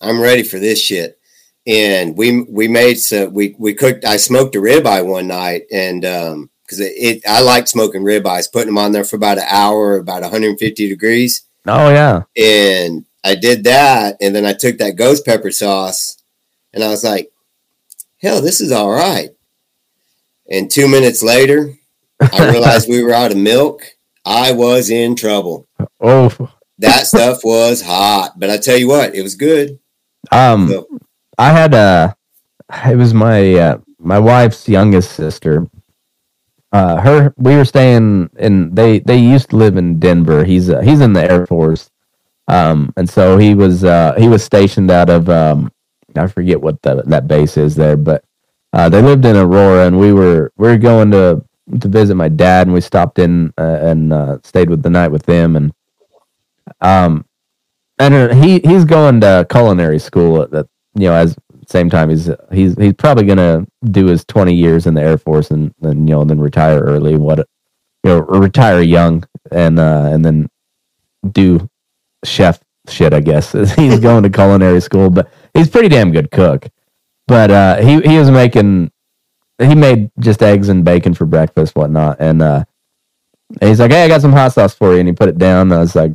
I'm 0.00 0.20
ready 0.20 0.42
for 0.42 0.58
this 0.58 0.80
shit. 0.80 1.18
And 1.66 2.16
we 2.16 2.42
we 2.42 2.68
made 2.68 2.96
some 2.96 3.32
we 3.32 3.54
we 3.58 3.74
cooked. 3.74 4.04
I 4.04 4.16
smoked 4.18 4.54
a 4.56 4.58
ribeye 4.58 5.06
one 5.06 5.28
night, 5.28 5.62
and 5.72 6.04
um, 6.04 6.50
because 6.62 6.80
it, 6.80 6.92
it 6.96 7.22
I 7.26 7.40
like 7.40 7.68
smoking 7.68 8.02
ribeyes, 8.02 8.52
putting 8.52 8.66
them 8.66 8.78
on 8.78 8.92
there 8.92 9.04
for 9.04 9.16
about 9.16 9.38
an 9.38 9.46
hour, 9.48 9.96
about 9.96 10.20
150 10.20 10.88
degrees, 10.88 11.42
oh 11.66 11.88
yeah. 11.88 12.24
and 12.36 13.06
I 13.24 13.34
did 13.34 13.64
that, 13.64 14.18
and 14.20 14.36
then 14.36 14.44
I 14.44 14.52
took 14.52 14.76
that 14.76 14.96
ghost 14.96 15.24
pepper 15.24 15.50
sauce, 15.50 16.22
and 16.74 16.84
I 16.84 16.88
was 16.88 17.02
like, 17.02 17.30
hell, 18.24 18.40
this 18.40 18.60
is 18.60 18.72
all 18.72 18.90
right. 18.90 19.30
And 20.50 20.70
two 20.70 20.88
minutes 20.88 21.22
later, 21.22 21.74
I 22.20 22.50
realized 22.50 22.88
we 22.88 23.02
were 23.02 23.12
out 23.12 23.30
of 23.30 23.36
milk. 23.36 23.82
I 24.24 24.52
was 24.52 24.88
in 24.90 25.14
trouble 25.14 25.66
Oh, 26.00 26.30
that 26.78 27.06
stuff 27.06 27.40
was 27.44 27.82
hot. 27.82 28.38
But 28.38 28.50
I 28.50 28.56
tell 28.58 28.76
you 28.76 28.88
what, 28.88 29.14
it 29.14 29.22
was 29.22 29.34
good. 29.34 29.78
um, 30.32 30.68
So, 30.68 30.86
I 31.38 31.50
had 31.50 31.74
a. 31.74 32.16
It 32.86 32.96
was 32.96 33.12
my 33.12 33.54
uh, 33.54 33.78
my 33.98 34.18
wife's 34.18 34.68
youngest 34.68 35.12
sister. 35.12 35.66
Uh, 36.72 37.00
her 37.00 37.34
we 37.36 37.56
were 37.56 37.64
staying 37.64 38.30
in. 38.38 38.74
They 38.74 39.00
they 39.00 39.18
used 39.18 39.50
to 39.50 39.56
live 39.56 39.76
in 39.76 39.98
Denver. 39.98 40.44
He's 40.44 40.70
uh, 40.70 40.80
he's 40.80 41.00
in 41.00 41.12
the 41.12 41.30
Air 41.30 41.46
Force, 41.46 41.90
um, 42.48 42.92
and 42.96 43.08
so 43.08 43.38
he 43.38 43.54
was 43.54 43.84
uh, 43.84 44.14
he 44.16 44.28
was 44.28 44.42
stationed 44.42 44.90
out 44.90 45.10
of 45.10 45.28
um, 45.28 45.70
I 46.16 46.26
forget 46.26 46.60
what 46.60 46.80
that 46.82 47.26
base 47.26 47.56
is 47.56 47.74
there, 47.74 47.96
but 47.96 48.24
uh, 48.72 48.88
they 48.88 49.02
lived 49.02 49.24
in 49.24 49.36
Aurora, 49.36 49.86
and 49.86 49.98
we 49.98 50.12
were 50.12 50.52
we 50.56 50.68
were 50.68 50.78
going 50.78 51.10
to 51.12 51.44
to 51.80 51.88
visit 51.88 52.14
my 52.14 52.28
dad, 52.28 52.66
and 52.66 52.74
we 52.74 52.80
stopped 52.80 53.18
in 53.18 53.52
uh, 53.58 53.78
and 53.80 54.12
uh, 54.12 54.38
stayed 54.42 54.70
with 54.70 54.82
the 54.82 54.90
night 54.90 55.08
with 55.08 55.24
them, 55.24 55.56
and 55.56 55.72
um, 56.80 57.24
and 57.98 58.14
uh, 58.14 58.34
he 58.34 58.60
he's 58.60 58.84
going 58.84 59.20
to 59.20 59.46
culinary 59.50 59.98
school 59.98 60.42
at 60.42 60.50
the 60.50 60.68
you 60.94 61.08
know 61.08 61.14
as 61.14 61.36
same 61.68 61.90
time, 61.90 62.10
he's 62.10 62.30
he's 62.52 62.74
he's 62.76 62.94
probably 62.94 63.24
gonna 63.24 63.66
do 63.90 64.06
his 64.06 64.24
twenty 64.24 64.54
years 64.54 64.86
in 64.86 64.94
the 64.94 65.02
Air 65.02 65.18
Force 65.18 65.50
and 65.50 65.74
then 65.80 66.06
you 66.06 66.14
know 66.14 66.24
then 66.24 66.40
retire 66.40 66.80
early. 66.80 67.16
What 67.16 67.38
you 67.38 68.10
know, 68.10 68.20
retire 68.20 68.80
young 68.82 69.24
and 69.50 69.78
uh, 69.78 70.10
and 70.12 70.24
then 70.24 70.48
do 71.32 71.68
chef 72.24 72.60
shit. 72.88 73.12
I 73.12 73.20
guess 73.20 73.52
he's 73.76 74.00
going 74.00 74.22
to 74.24 74.30
culinary 74.30 74.80
school, 74.80 75.10
but 75.10 75.30
he's 75.54 75.70
pretty 75.70 75.88
damn 75.88 76.12
good 76.12 76.30
cook. 76.30 76.68
But 77.26 77.50
uh, 77.50 77.76
he 77.82 78.00
he 78.02 78.18
was 78.18 78.30
making 78.30 78.90
he 79.58 79.74
made 79.74 80.10
just 80.18 80.42
eggs 80.42 80.68
and 80.68 80.84
bacon 80.84 81.14
for 81.14 81.24
breakfast, 81.24 81.74
whatnot, 81.74 82.18
and 82.20 82.42
uh, 82.42 82.64
he's 83.60 83.80
like, 83.80 83.92
"Hey, 83.92 84.04
I 84.04 84.08
got 84.08 84.20
some 84.20 84.32
hot 84.32 84.52
sauce 84.52 84.74
for 84.74 84.92
you," 84.92 84.98
and 84.98 85.08
he 85.08 85.14
put 85.14 85.28
it 85.28 85.38
down. 85.38 85.72
I 85.72 85.78
was 85.78 85.94
like, 85.94 86.12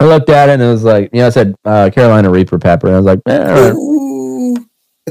I 0.00 0.04
looked 0.04 0.30
at 0.30 0.48
it 0.48 0.52
and 0.52 0.62
it 0.62 0.68
was 0.68 0.84
like, 0.84 1.10
you 1.12 1.20
know, 1.20 1.26
I 1.26 1.30
said 1.30 1.54
uh, 1.64 1.90
Carolina 1.92 2.30
Reaper 2.30 2.58
pepper, 2.58 2.86
and 2.86 2.96
I 2.96 2.98
was 3.00 3.06
like, 3.06 3.20
eh, 3.26 3.38
right. 3.38 4.58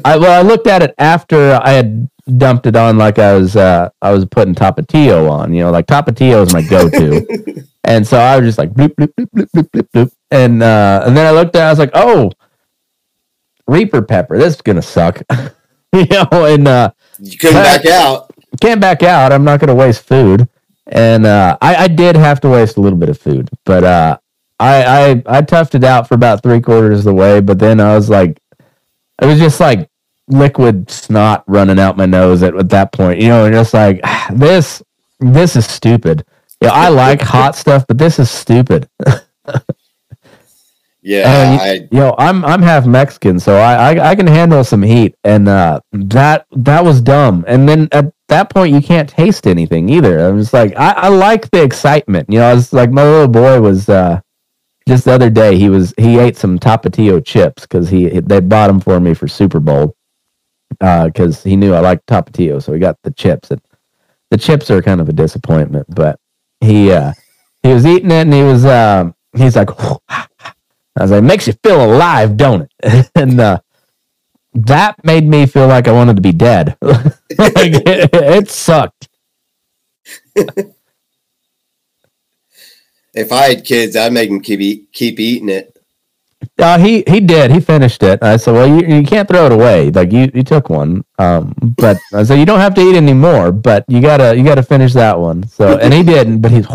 I 0.05 0.17
well, 0.17 0.39
I 0.39 0.47
looked 0.47 0.67
at 0.67 0.81
it 0.81 0.93
after 0.97 1.59
I 1.61 1.71
had 1.71 2.09
dumped 2.37 2.67
it 2.67 2.75
on, 2.75 2.97
like 2.97 3.19
I 3.19 3.33
was 3.33 3.55
uh, 3.55 3.89
I 4.01 4.11
was 4.11 4.25
putting 4.25 4.55
Tapatio 4.55 5.29
on, 5.29 5.53
you 5.53 5.63
know, 5.63 5.71
like 5.71 5.87
Tapatio 5.87 6.45
is 6.45 6.53
my 6.53 6.61
go-to, 6.61 7.65
and 7.83 8.07
so 8.07 8.17
I 8.17 8.37
was 8.37 8.47
just 8.47 8.57
like 8.57 8.73
bloop 8.73 8.95
bloop 8.95 9.13
bloop 9.15 9.29
bloop 9.35 9.49
bloop 9.49 9.69
bloop, 9.71 9.89
bloop. 9.93 10.11
and 10.31 10.63
uh, 10.63 11.03
and 11.05 11.17
then 11.17 11.25
I 11.25 11.31
looked 11.31 11.55
at, 11.55 11.63
it, 11.63 11.65
I 11.65 11.69
was 11.69 11.79
like, 11.79 11.91
oh, 11.93 12.31
Reaper 13.67 14.01
pepper, 14.01 14.37
this 14.37 14.55
is 14.55 14.61
gonna 14.61 14.81
suck, 14.81 15.21
you 15.93 16.05
know, 16.05 16.45
and 16.45 16.67
uh, 16.67 16.91
You 17.19 17.37
couldn't 17.37 17.61
back 17.63 17.85
out. 17.85 18.31
can't 18.61 18.81
back 18.81 19.03
out. 19.03 19.31
I'm 19.31 19.43
not 19.43 19.59
going 19.59 19.67
to 19.69 19.75
waste 19.75 20.03
food, 20.03 20.47
and 20.87 21.25
uh, 21.25 21.57
I, 21.61 21.75
I 21.75 21.87
did 21.87 22.15
have 22.15 22.39
to 22.41 22.49
waste 22.49 22.77
a 22.77 22.81
little 22.81 22.97
bit 22.99 23.09
of 23.09 23.17
food, 23.19 23.49
but 23.65 23.83
uh, 23.83 24.17
I, 24.59 24.83
I 24.83 25.09
I 25.37 25.41
toughed 25.41 25.75
it 25.75 25.83
out 25.83 26.07
for 26.07 26.15
about 26.15 26.41
three 26.43 26.61
quarters 26.61 26.99
of 26.99 27.05
the 27.05 27.13
way. 27.13 27.41
But 27.41 27.59
then 27.59 27.79
I 27.79 27.93
was 27.95 28.09
like, 28.09 28.39
it 29.21 29.25
was 29.25 29.39
just 29.39 29.59
like 29.59 29.89
liquid 30.29 30.89
snot 30.89 31.43
running 31.47 31.79
out 31.79 31.97
my 31.97 32.05
nose 32.05 32.43
at, 32.43 32.55
at 32.55 32.69
that 32.69 32.91
point, 32.91 33.19
you 33.21 33.27
know, 33.29 33.45
and 33.45 33.53
just 33.53 33.73
like 33.73 34.01
this 34.33 34.81
this 35.19 35.55
is 35.55 35.65
stupid. 35.67 36.25
Yeah, 36.61 36.71
I 36.71 36.89
like 36.89 37.21
hot 37.35 37.55
stuff, 37.55 37.85
but 37.87 37.97
this 37.97 38.17
is 38.19 38.29
stupid. 38.31 38.89
Yeah, 41.07 41.29
And 41.29 41.61
I, 41.61 41.87
know, 41.89 42.13
I'm 42.17 42.43
I'm 42.43 42.61
half 42.61 42.85
Mexican, 42.85 43.39
so 43.39 43.55
I, 43.55 43.93
I 43.93 44.09
I 44.09 44.15
can 44.15 44.27
handle 44.27 44.61
some 44.65 44.81
heat, 44.81 45.15
and 45.23 45.47
uh, 45.47 45.79
that 45.93 46.47
that 46.51 46.83
was 46.83 46.99
dumb. 46.99 47.45
And 47.47 47.67
then 47.67 47.87
at 47.93 48.13
that 48.27 48.49
point, 48.49 48.73
you 48.75 48.81
can't 48.81 49.07
taste 49.07 49.47
anything 49.47 49.87
either. 49.87 50.19
I'm 50.19 50.37
just 50.37 50.51
like, 50.51 50.75
I, 50.75 50.91
I 50.91 51.07
like 51.07 51.49
the 51.51 51.63
excitement. 51.63 52.27
You 52.29 52.39
know, 52.39 52.49
I 52.49 52.53
was 52.53 52.73
like, 52.73 52.91
my 52.91 53.03
little 53.03 53.29
boy 53.29 53.61
was 53.61 53.87
uh, 53.87 54.19
just 54.85 55.05
the 55.05 55.13
other 55.13 55.29
day. 55.29 55.57
He 55.57 55.69
was 55.69 55.93
he 55.97 56.19
ate 56.19 56.35
some 56.35 56.59
Tapatio 56.59 57.25
chips 57.25 57.61
because 57.61 57.87
he 57.87 58.19
they 58.19 58.41
bought 58.41 58.67
them 58.67 58.81
for 58.81 58.99
me 58.99 59.13
for 59.13 59.29
Super 59.29 59.61
Bowl 59.61 59.95
because 60.77 61.41
he 61.41 61.55
knew 61.55 61.73
I 61.73 61.79
liked 61.79 62.05
Tapatio, 62.07 62.61
so 62.61 62.73
he 62.73 62.79
got 62.79 62.97
the 63.03 63.11
chips. 63.11 63.49
And 63.49 63.61
the 64.29 64.37
chips 64.37 64.69
are 64.69 64.81
kind 64.81 64.99
of 64.99 65.07
a 65.07 65.13
disappointment, 65.13 65.87
but 65.87 66.19
he 66.59 66.91
uh, 66.91 67.13
he 67.63 67.73
was 67.73 67.85
eating 67.85 68.11
it, 68.11 68.27
and 68.27 68.33
he 68.33 68.43
was 68.43 68.65
um, 68.65 69.15
he's 69.37 69.55
like. 69.55 69.69
I 70.97 71.03
was 71.03 71.11
like, 71.11 71.23
makes 71.23 71.47
you 71.47 71.53
feel 71.63 71.83
alive, 71.83 72.37
don't 72.37 72.69
it? 72.81 73.11
and 73.15 73.39
uh, 73.39 73.59
that 74.53 75.03
made 75.03 75.27
me 75.27 75.45
feel 75.45 75.67
like 75.67 75.87
I 75.87 75.91
wanted 75.91 76.15
to 76.15 76.21
be 76.21 76.31
dead. 76.31 76.75
like, 76.81 77.13
it, 77.37 78.09
it 78.13 78.49
sucked. 78.49 79.07
if 83.13 83.31
I 83.31 83.49
had 83.49 83.63
kids, 83.63 83.95
I'd 83.95 84.13
make 84.13 84.29
them 84.29 84.41
keep 84.41 84.59
eat, 84.59 84.91
keep 84.91 85.19
eating 85.19 85.49
it. 85.49 85.73
Uh, 86.59 86.79
he 86.79 87.03
he 87.07 87.19
did. 87.19 87.51
He 87.51 87.59
finished 87.59 88.01
it. 88.03 88.21
I 88.23 88.37
said, 88.37 88.53
well, 88.53 88.67
you, 88.67 88.87
you 88.87 89.03
can't 89.03 89.27
throw 89.27 89.45
it 89.47 89.51
away. 89.51 89.91
Like 89.91 90.11
you, 90.11 90.31
you 90.33 90.43
took 90.43 90.69
one. 90.69 91.03
Um, 91.19 91.53
but 91.61 91.97
I 92.13 92.23
said 92.23 92.39
you 92.39 92.45
don't 92.45 92.59
have 92.59 92.73
to 92.75 92.81
eat 92.81 92.95
anymore. 92.95 93.51
But 93.51 93.85
you 93.87 94.01
gotta 94.01 94.35
you 94.35 94.43
gotta 94.43 94.63
finish 94.63 94.93
that 94.93 95.19
one. 95.19 95.47
So 95.47 95.77
and 95.77 95.93
he 95.93 96.03
didn't. 96.03 96.41
But 96.41 96.51
he's. 96.51 96.67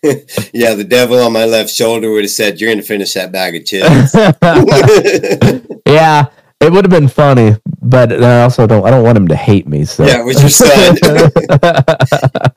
yeah, 0.52 0.74
the 0.74 0.86
devil 0.88 1.18
on 1.18 1.32
my 1.32 1.44
left 1.44 1.70
shoulder 1.70 2.10
would 2.10 2.24
have 2.24 2.30
said, 2.30 2.60
"You're 2.60 2.68
going 2.68 2.78
to 2.78 2.86
finish 2.86 3.14
that 3.14 3.32
bag 3.32 3.56
of 3.56 3.64
chips." 3.64 4.14
yeah, 5.86 6.26
it 6.60 6.72
would 6.72 6.84
have 6.84 6.90
been 6.90 7.08
funny, 7.08 7.56
but 7.82 8.12
I 8.12 8.42
also 8.42 8.66
don't. 8.66 8.86
I 8.86 8.90
don't 8.90 9.02
want 9.02 9.18
him 9.18 9.28
to 9.28 9.36
hate 9.36 9.66
me. 9.66 9.84
So 9.84 10.06
yeah, 10.06 10.20
it 10.20 10.24
was 10.24 10.40
your 10.40 10.50
son. 10.50 10.68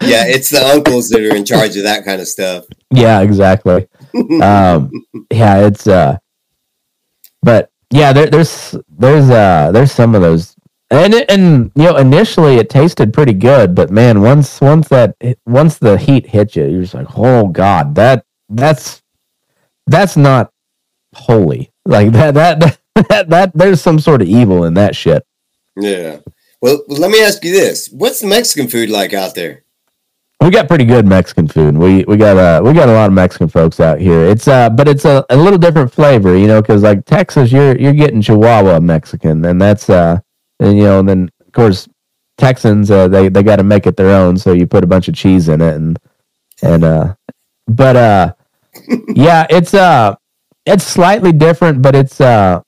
yeah, 0.01 0.27
it's 0.27 0.49
the 0.49 0.61
uncles 0.73 1.09
that 1.09 1.21
are 1.21 1.35
in 1.35 1.45
charge 1.45 1.75
of 1.77 1.83
that 1.83 2.05
kind 2.05 2.21
of 2.21 2.27
stuff. 2.27 2.65
yeah, 2.91 3.21
exactly. 3.21 3.87
um 4.41 4.91
yeah 5.31 5.65
it's 5.65 5.87
uh 5.87 6.17
but 7.41 7.71
yeah 7.91 8.11
there, 8.11 8.27
there's 8.27 8.75
there's 8.89 9.29
uh 9.29 9.71
there's 9.71 9.91
some 9.91 10.15
of 10.15 10.21
those 10.21 10.55
and 10.91 11.15
and 11.29 11.71
you 11.75 11.83
know 11.83 11.97
initially 11.97 12.57
it 12.57 12.69
tasted 12.69 13.13
pretty 13.13 13.33
good 13.33 13.73
but 13.75 13.89
man 13.91 14.21
once 14.21 14.61
once 14.61 14.89
that 14.89 15.15
once 15.45 15.79
the 15.79 15.97
heat 15.97 16.27
hit 16.27 16.55
you 16.55 16.65
you're 16.67 16.81
just 16.81 16.93
like 16.93 17.07
oh 17.17 17.47
god 17.47 17.95
that 17.95 18.25
that's 18.49 19.01
that's 19.87 20.17
not 20.17 20.51
holy 21.15 21.71
like 21.85 22.11
that 22.11 22.33
that 22.35 22.79
that, 23.09 23.29
that 23.29 23.51
there's 23.55 23.81
some 23.81 23.99
sort 23.99 24.21
of 24.21 24.27
evil 24.27 24.65
in 24.65 24.75
that 24.75 24.95
shit 24.95 25.25
Yeah. 25.77 26.19
Well, 26.61 26.83
let 26.87 27.11
me 27.11 27.23
ask 27.23 27.43
you 27.43 27.51
this: 27.51 27.89
What's 27.89 28.19
the 28.21 28.27
Mexican 28.27 28.67
food 28.69 28.89
like 28.89 29.13
out 29.13 29.35
there? 29.35 29.63
we 30.41 30.49
got 30.51 30.67
pretty 30.67 30.85
good 30.85 31.05
Mexican 31.07 31.47
food. 31.47 31.77
We 31.77 32.03
we 32.05 32.17
got 32.17 32.37
uh 32.37 32.61
we 32.63 32.73
got 32.73 32.89
a 32.89 32.93
lot 32.93 33.07
of 33.07 33.13
Mexican 33.13 33.47
folks 33.47 33.79
out 33.79 33.99
here. 33.99 34.25
It's 34.25 34.47
uh 34.47 34.69
but 34.69 34.87
it's 34.87 35.05
a, 35.05 35.25
a 35.29 35.37
little 35.37 35.59
different 35.59 35.93
flavor, 35.93 36.37
you 36.37 36.47
know, 36.47 36.61
because 36.61 36.83
like 36.83 37.05
Texas, 37.05 37.51
you're 37.51 37.77
you're 37.77 37.93
getting 37.93 38.21
Chihuahua 38.21 38.79
Mexican, 38.81 39.45
and 39.45 39.61
that's 39.61 39.89
uh 39.89 40.19
and 40.61 40.77
you 40.77 40.85
know 40.85 41.01
and 41.01 41.09
then 41.09 41.31
of 41.47 41.53
course 41.53 41.89
Texans 42.39 42.91
uh, 42.91 43.09
they 43.09 43.29
they 43.29 43.43
got 43.43 43.57
to 43.57 43.63
make 43.65 43.87
it 43.87 43.97
their 43.97 44.15
own, 44.15 44.37
so 44.37 44.53
you 44.53 44.67
put 44.67 44.85
a 44.85 44.87
bunch 44.87 45.09
of 45.09 45.15
cheese 45.15 45.49
in 45.49 45.61
it 45.61 45.75
and 45.75 45.99
and 46.63 46.85
uh 46.85 47.15
but 47.67 47.97
uh 47.97 48.33
yeah 49.09 49.47
it's 49.51 49.75
uh 49.75 50.15
it's 50.65 50.85
slightly 50.85 51.33
different, 51.33 51.81
but 51.83 51.95
it's 51.95 52.21
uh 52.21 52.61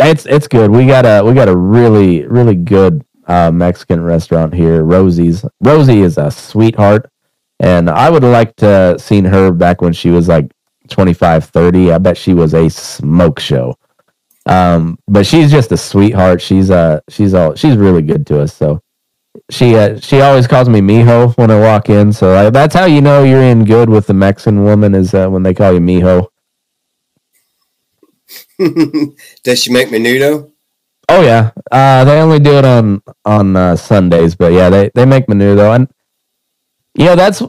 it's 0.00 0.26
it's 0.26 0.48
good. 0.48 0.70
We 0.72 0.86
got 0.86 1.06
a 1.06 1.24
we 1.24 1.34
got 1.34 1.48
a 1.48 1.56
really 1.56 2.26
really 2.26 2.56
good 2.56 3.04
uh, 3.28 3.50
Mexican 3.50 4.02
restaurant 4.02 4.54
here, 4.54 4.84
Rosie's. 4.84 5.44
Rosie 5.62 6.02
is 6.02 6.18
a 6.18 6.30
sweetheart, 6.30 7.10
and 7.60 7.90
I 7.90 8.10
would 8.10 8.22
have 8.24 8.32
liked 8.32 8.58
to 8.58 8.98
seen 8.98 9.24
her 9.26 9.52
back 9.52 9.82
when 9.82 9.92
she 9.94 10.10
was 10.10 10.28
like 10.28 10.52
25, 10.90 11.44
30. 11.46 11.92
I 11.92 11.98
bet 11.98 12.16
she 12.18 12.34
was 12.34 12.54
a 12.54 12.68
smoke 12.70 13.40
show. 13.40 13.76
Um, 14.46 14.98
but 15.06 15.26
she's 15.26 15.50
just 15.50 15.72
a 15.72 15.76
sweetheart. 15.76 16.40
She's 16.40 16.70
uh 16.70 17.00
she's 17.08 17.34
all 17.34 17.54
she's 17.54 17.76
really 17.76 18.02
good 18.02 18.26
to 18.28 18.40
us. 18.40 18.54
So 18.54 18.82
she 19.50 19.76
uh, 19.76 19.98
she 20.00 20.20
always 20.20 20.46
calls 20.46 20.68
me 20.68 20.80
Mijo 20.80 21.36
when 21.36 21.50
I 21.50 21.60
walk 21.60 21.88
in. 21.90 22.12
So 22.12 22.32
uh, 22.32 22.50
that's 22.50 22.74
how 22.74 22.86
you 22.86 23.00
know 23.00 23.24
you're 23.24 23.42
in 23.42 23.64
good 23.64 23.88
with 23.88 24.06
the 24.06 24.14
Mexican 24.14 24.64
woman 24.64 24.94
is 24.94 25.14
uh, 25.14 25.28
when 25.28 25.42
they 25.42 25.54
call 25.54 25.72
you 25.72 25.80
Mijo. 25.80 26.28
Does 29.44 29.62
she 29.62 29.72
make 29.72 29.88
menudo? 29.88 30.50
Oh 31.08 31.22
yeah, 31.22 31.50
uh, 31.72 32.04
they 32.04 32.20
only 32.20 32.38
do 32.38 32.58
it 32.58 32.64
on 32.64 33.02
on 33.24 33.56
uh, 33.56 33.76
Sundays, 33.76 34.36
but 34.36 34.52
yeah, 34.52 34.70
they 34.70 34.90
they 34.94 35.04
make 35.04 35.26
menudo, 35.26 35.74
and 35.74 35.88
you 36.94 37.04
know 37.06 37.16
that's 37.16 37.42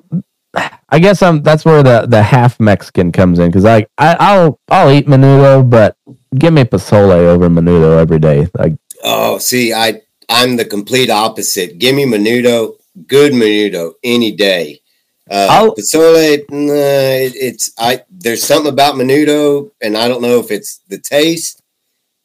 I 0.92 1.00
guess 1.00 1.22
I'm 1.22 1.42
that's 1.42 1.64
where 1.64 1.82
the 1.84 2.06
the 2.08 2.22
half 2.22 2.60
Mexican 2.60 3.12
comes 3.12 3.40
in 3.40 3.48
because 3.48 3.66
I, 3.66 3.88
I 3.98 4.18
I'll 4.20 4.60
I'll 4.70 4.92
eat 4.92 5.08
menudo, 5.08 5.68
but 5.68 5.96
give 6.38 6.54
me 6.54 6.64
pozole 6.66 7.12
over 7.12 7.50
menudo 7.50 7.98
every 8.00 8.20
day. 8.20 8.48
Like 8.58 8.74
Oh, 9.04 9.38
see, 9.38 9.74
I 9.74 10.02
I'm 10.30 10.58
the 10.58 10.66
complete 10.66 11.10
opposite. 11.10 11.80
Give 11.80 11.96
me 11.96 12.06
menudo, 12.06 12.76
good 13.08 13.34
menudo 13.34 13.94
any 14.04 14.32
day. 14.32 14.82
Uh, 15.30 15.48
I'll- 15.50 15.76
pozole, 15.76 16.44
nah, 16.50 16.74
it, 16.74 17.34
it's 17.36 17.72
I. 17.78 18.04
There's 18.10 18.44
something 18.44 18.72
about 18.72 18.96
menudo, 18.96 19.72
and 19.82 19.98
I 19.98 20.08
don't 20.10 20.22
know 20.22 20.40
if 20.40 20.52
it's 20.52 20.80
the 20.90 20.98
taste, 20.98 21.62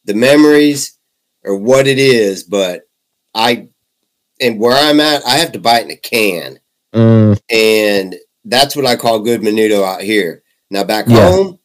the 0.03 0.13
memories, 0.13 0.97
or 1.43 1.55
what 1.55 1.87
it 1.87 1.99
is. 1.99 2.43
But 2.43 2.81
I, 3.33 3.69
and 4.41 4.59
where 4.59 4.75
I'm 4.77 4.99
at, 4.99 5.25
I 5.25 5.37
have 5.37 5.53
to 5.53 5.59
buy 5.59 5.79
it 5.79 5.85
in 5.85 5.91
a 5.91 5.95
can, 5.95 6.59
mm, 6.93 7.39
and 7.49 8.15
that's 8.47 8.75
what 8.75 8.87
I 8.87 8.97
call 8.97 9.21
good 9.21 9.41
menudo 9.41 9.83
out 9.85 10.01
here. 10.03 10.43
Now 10.71 10.85
back 10.85 11.07
Yeah. 11.07 11.29
home, 11.29 11.59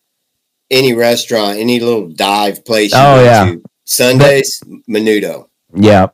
any 0.70 0.94
restaurant, 0.94 1.58
any 1.58 1.80
little 1.80 2.08
dive 2.08 2.64
place, 2.64 3.00
you 3.00 3.08
Oh, 3.08 3.14
go 3.14 3.30
yeah. 3.30 3.44
to, 3.44 3.64
Sundays 3.84 4.62
menudo. 4.90 5.48
yeah, 5.74 6.08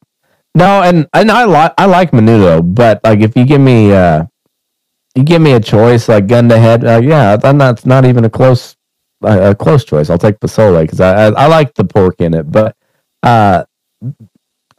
no, 0.54 0.82
and 0.82 1.08
and 1.14 1.30
I 1.30 1.44
like 1.44 1.74
I 1.78 1.86
like 1.86 2.12
menudo, 2.12 2.62
but 2.74 3.00
like 3.04 3.20
if 3.20 3.36
you 3.36 3.44
give 3.46 3.60
me 3.60 3.92
uh 3.92 4.26
you 5.14 5.24
give 5.24 5.42
me 5.42 5.52
a 5.52 5.60
choice 5.60 6.08
like 6.08 6.26
gun 6.28 6.48
to 6.50 6.58
head, 6.58 6.84
uh, 6.84 7.00
yeah, 7.02 7.38
I'm 7.44 7.58
not 7.58 7.84
not 7.86 8.04
even 8.06 8.24
a 8.24 8.30
close 8.30 8.76
a, 9.22 9.50
a 9.50 9.54
close 9.54 9.84
choice. 9.84 10.10
I'll 10.10 10.18
take 10.18 10.40
pozole 10.40 10.82
because 10.82 11.00
I, 11.00 11.26
I 11.28 11.44
I 11.44 11.46
like 11.48 11.74
the 11.74 11.84
pork 11.84 12.20
in 12.20 12.34
it, 12.34 12.50
but 12.50 12.76
uh 13.22 13.64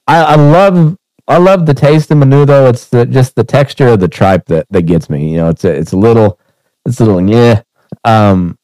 I, 0.08 0.24
I 0.24 0.36
love 0.36 0.98
I 1.30 1.38
love 1.38 1.66
the 1.68 1.76
taste 1.76 2.12
of 2.12 2.18
menudo. 2.18 2.70
It's 2.70 2.88
the, 2.88 3.06
just 3.06 3.36
the 3.36 3.44
texture 3.46 3.88
of 3.90 4.00
the 4.02 4.08
tripe 4.10 4.46
that, 4.48 4.68
that 4.72 4.84
gets 4.84 5.10
me. 5.10 5.32
You 5.32 5.38
know, 5.38 5.50
it's 5.50 5.64
a, 5.64 5.72
it's 5.74 5.94
a 5.94 5.98
little 5.98 6.40
it's 6.86 7.00
a 7.00 7.06
little 7.06 7.30
yeah. 7.30 7.62
Um, 8.04 8.58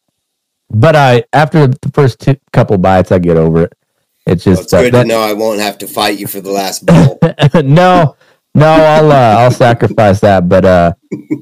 but 0.72 0.95
I 0.95 1.24
after 1.34 1.68
the 1.68 1.91
first 1.93 2.20
two 2.20 2.38
couple 2.53 2.78
bites, 2.80 3.11
I 3.11 3.20
get 3.20 3.38
over 3.38 3.63
it. 3.66 3.74
It's 4.26 4.45
Well, 4.45 4.55
just 4.55 4.63
it's 4.66 4.74
uh, 4.74 4.82
good 4.82 4.93
that- 4.95 5.03
to 5.03 5.07
know 5.07 5.22
I 5.22 5.34
won't 5.34 5.59
have 5.61 5.78
to 5.80 5.88
fight 5.88 6.20
you 6.20 6.28
for 6.28 6.41
the 6.41 6.51
last 6.51 6.86
bowl. 6.86 7.20
no, 7.63 8.16
no, 8.55 8.68
I'll 8.68 9.11
uh, 9.11 9.41
I'll 9.43 9.51
sacrifice 9.51 10.20
that. 10.22 10.49
But 10.49 10.66
uh, 10.66 10.93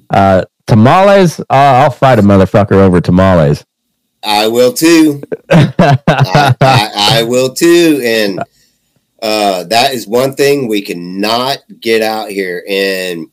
uh, 0.09 0.43
tamales, 0.67 1.39
uh, 1.39 1.43
I'll 1.49 1.89
fight 1.91 2.19
a 2.19 2.21
motherfucker 2.21 2.73
over 2.73 2.99
tamales. 3.01 3.65
I 4.25 4.47
will 4.47 4.73
too. 4.73 5.21
I, 5.49 6.55
I, 6.61 6.91
I 7.19 7.23
will 7.23 7.53
too. 7.53 8.01
And 8.03 8.41
uh, 9.23 9.63
that 9.63 9.93
is 9.93 10.05
one 10.05 10.35
thing 10.35 10.67
we 10.67 10.81
cannot 10.81 11.59
get 11.79 12.01
out 12.01 12.29
here. 12.29 12.61
And 12.69 13.27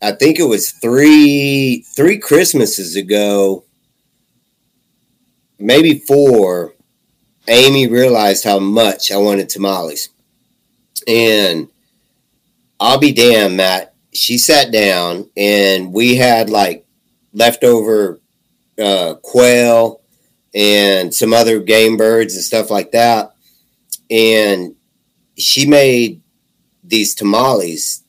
I 0.00 0.12
think 0.12 0.38
it 0.38 0.44
was 0.44 0.70
three 0.70 1.84
three 1.94 2.18
Christmases 2.18 2.96
ago, 2.96 3.64
maybe 5.58 5.98
four. 5.98 6.74
Amy 7.48 7.86
realized 7.86 8.44
how 8.44 8.58
much 8.58 9.12
I 9.12 9.18
wanted 9.18 9.50
tamales, 9.50 10.08
and 11.06 11.68
I'll 12.78 12.98
be 12.98 13.12
damned, 13.12 13.58
Matt. 13.58 13.94
She 14.14 14.38
sat 14.38 14.72
down 14.72 15.28
and 15.36 15.92
we 15.92 16.16
had 16.16 16.48
like 16.48 16.86
leftover 17.34 18.20
uh, 18.80 19.14
quail 19.22 20.00
and 20.54 21.14
some 21.14 21.34
other 21.34 21.60
game 21.60 21.96
birds 21.96 22.34
and 22.34 22.42
stuff 22.42 22.70
like 22.70 22.92
that. 22.92 23.34
And 24.10 24.74
she 25.40 25.66
made 25.66 26.20
these 26.84 27.14
tamales 27.14 28.02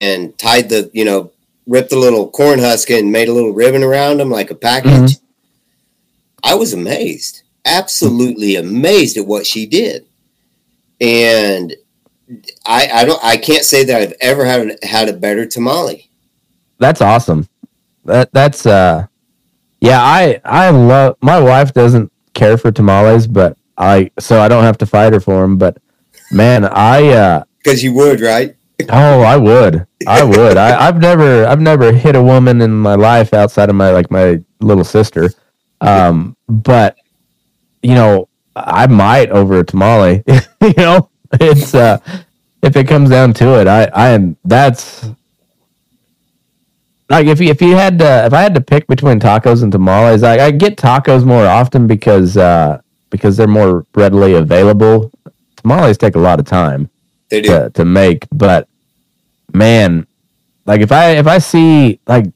and 0.00 0.36
tied 0.38 0.68
the, 0.68 0.90
you 0.92 1.04
know, 1.04 1.32
ripped 1.66 1.90
the 1.90 1.98
little 1.98 2.30
corn 2.30 2.58
husk 2.58 2.90
and 2.90 3.12
made 3.12 3.28
a 3.28 3.32
little 3.32 3.52
ribbon 3.52 3.82
around 3.82 4.18
them 4.18 4.30
like 4.30 4.50
a 4.50 4.54
package. 4.54 5.16
I 6.42 6.54
was 6.54 6.72
amazed, 6.72 7.42
absolutely 7.64 8.56
amazed 8.56 9.16
at 9.16 9.26
what 9.26 9.46
she 9.46 9.66
did. 9.66 10.06
And 11.00 11.74
I, 12.66 12.88
I 12.92 13.04
don't, 13.04 13.22
I 13.22 13.36
can't 13.36 13.64
say 13.64 13.84
that 13.84 14.00
I've 14.00 14.14
ever 14.20 14.44
had 14.44 14.78
had 14.82 15.08
a 15.08 15.12
better 15.12 15.46
tamale. 15.46 16.10
That's 16.78 17.00
awesome. 17.00 17.48
That 18.04 18.32
that's 18.32 18.66
uh, 18.66 19.06
yeah. 19.80 20.00
I 20.02 20.40
I 20.44 20.70
love. 20.70 21.16
My 21.20 21.40
wife 21.40 21.74
doesn't 21.74 22.12
care 22.34 22.56
for 22.56 22.70
tamales, 22.70 23.26
but 23.26 23.58
I 23.76 24.10
so 24.18 24.40
I 24.40 24.48
don't 24.48 24.64
have 24.64 24.78
to 24.78 24.86
fight 24.86 25.12
her 25.12 25.20
for 25.20 25.42
them. 25.42 25.58
But 25.58 25.78
man, 26.30 26.64
I 26.64 27.08
uh, 27.08 27.44
Because 27.58 27.82
you 27.82 27.92
would, 27.94 28.20
right? 28.20 28.54
Oh, 28.90 29.20
I 29.22 29.36
would. 29.36 29.86
I 30.06 30.22
would. 30.22 30.56
I, 30.56 30.86
I've 30.88 31.00
never 31.00 31.46
I've 31.46 31.60
never 31.60 31.92
hit 31.92 32.16
a 32.16 32.22
woman 32.22 32.60
in 32.60 32.72
my 32.72 32.94
life 32.94 33.34
outside 33.34 33.68
of 33.68 33.76
my 33.76 33.90
like 33.90 34.10
my 34.10 34.40
little 34.60 34.84
sister. 34.84 35.30
Um, 35.80 36.36
but 36.48 36.96
you 37.82 37.94
know, 37.94 38.28
I 38.56 38.86
might 38.86 39.30
over 39.30 39.58
a 39.60 39.64
tamale. 39.64 40.24
you 40.26 40.74
know, 40.76 41.10
it's 41.32 41.74
uh 41.74 41.98
if 42.62 42.76
it 42.76 42.88
comes 42.88 43.10
down 43.10 43.32
to 43.34 43.60
it, 43.60 43.66
I 43.66 43.84
I 43.94 44.08
am 44.10 44.36
that's 44.44 45.08
like 47.10 47.26
if 47.26 47.40
you 47.40 47.48
if 47.48 47.60
you 47.62 47.74
had 47.74 47.98
to 47.98 48.26
if 48.26 48.32
I 48.32 48.42
had 48.42 48.54
to 48.54 48.60
pick 48.60 48.86
between 48.86 49.18
tacos 49.20 49.62
and 49.62 49.72
tamales, 49.72 50.22
I, 50.22 50.46
I 50.46 50.50
get 50.50 50.76
tacos 50.76 51.24
more 51.24 51.46
often 51.46 51.86
because 51.86 52.36
uh 52.36 52.80
because 53.10 53.36
they're 53.36 53.48
more 53.48 53.86
readily 53.94 54.34
available. 54.34 55.10
Tamales 55.68 55.98
take 55.98 56.16
a 56.16 56.18
lot 56.18 56.40
of 56.40 56.46
time 56.46 56.88
They 57.28 57.42
do. 57.42 57.48
to, 57.48 57.70
to 57.70 57.84
make 57.84 58.26
but 58.32 58.68
man 59.52 60.06
like 60.66 60.80
if 60.80 60.90
i 60.92 61.10
if 61.12 61.26
i 61.26 61.38
see 61.38 62.00
like 62.06 62.26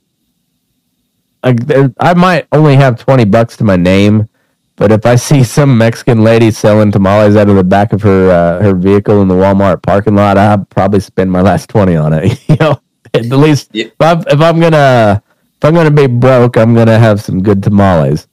like 1.45 1.67
there, 1.67 1.93
i 2.01 2.15
might 2.15 2.47
only 2.53 2.77
have 2.77 2.99
20 2.99 3.25
bucks 3.27 3.57
to 3.57 3.65
my 3.65 3.77
name 3.77 4.29
but 4.77 4.93
if 4.93 5.05
i 5.07 5.15
see 5.29 5.43
some 5.45 5.77
mexican 5.77 6.23
lady 6.23 6.51
selling 6.51 6.91
tamales 6.93 7.37
out 7.37 7.49
of 7.49 7.57
the 7.57 7.65
back 7.65 7.93
of 7.93 8.03
her 8.03 8.31
uh, 8.31 8.63
her 8.63 8.75
vehicle 8.75 9.23
in 9.23 9.29
the 9.29 9.35
walmart 9.35 9.83
parking 9.83 10.15
lot 10.15 10.37
i'll 10.39 10.65
probably 10.67 11.01
spend 11.01 11.31
my 11.31 11.41
last 11.51 11.69
20 11.71 11.97
on 11.97 12.13
it 12.13 12.39
you 12.49 12.57
know 12.61 12.81
at 13.15 13.25
least 13.27 13.71
Yeah. 13.73 13.87
if, 13.87 13.93
I'm, 14.01 14.19
if 14.21 14.41
i'm 14.41 14.61
gonna 14.61 15.23
if 15.57 15.65
i'm 15.65 15.75
gonna 15.75 15.91
be 15.91 16.07
broke 16.07 16.57
i'm 16.57 16.75
gonna 16.75 16.99
have 16.99 17.21
some 17.23 17.43
good 17.43 17.63
tamales 17.63 18.27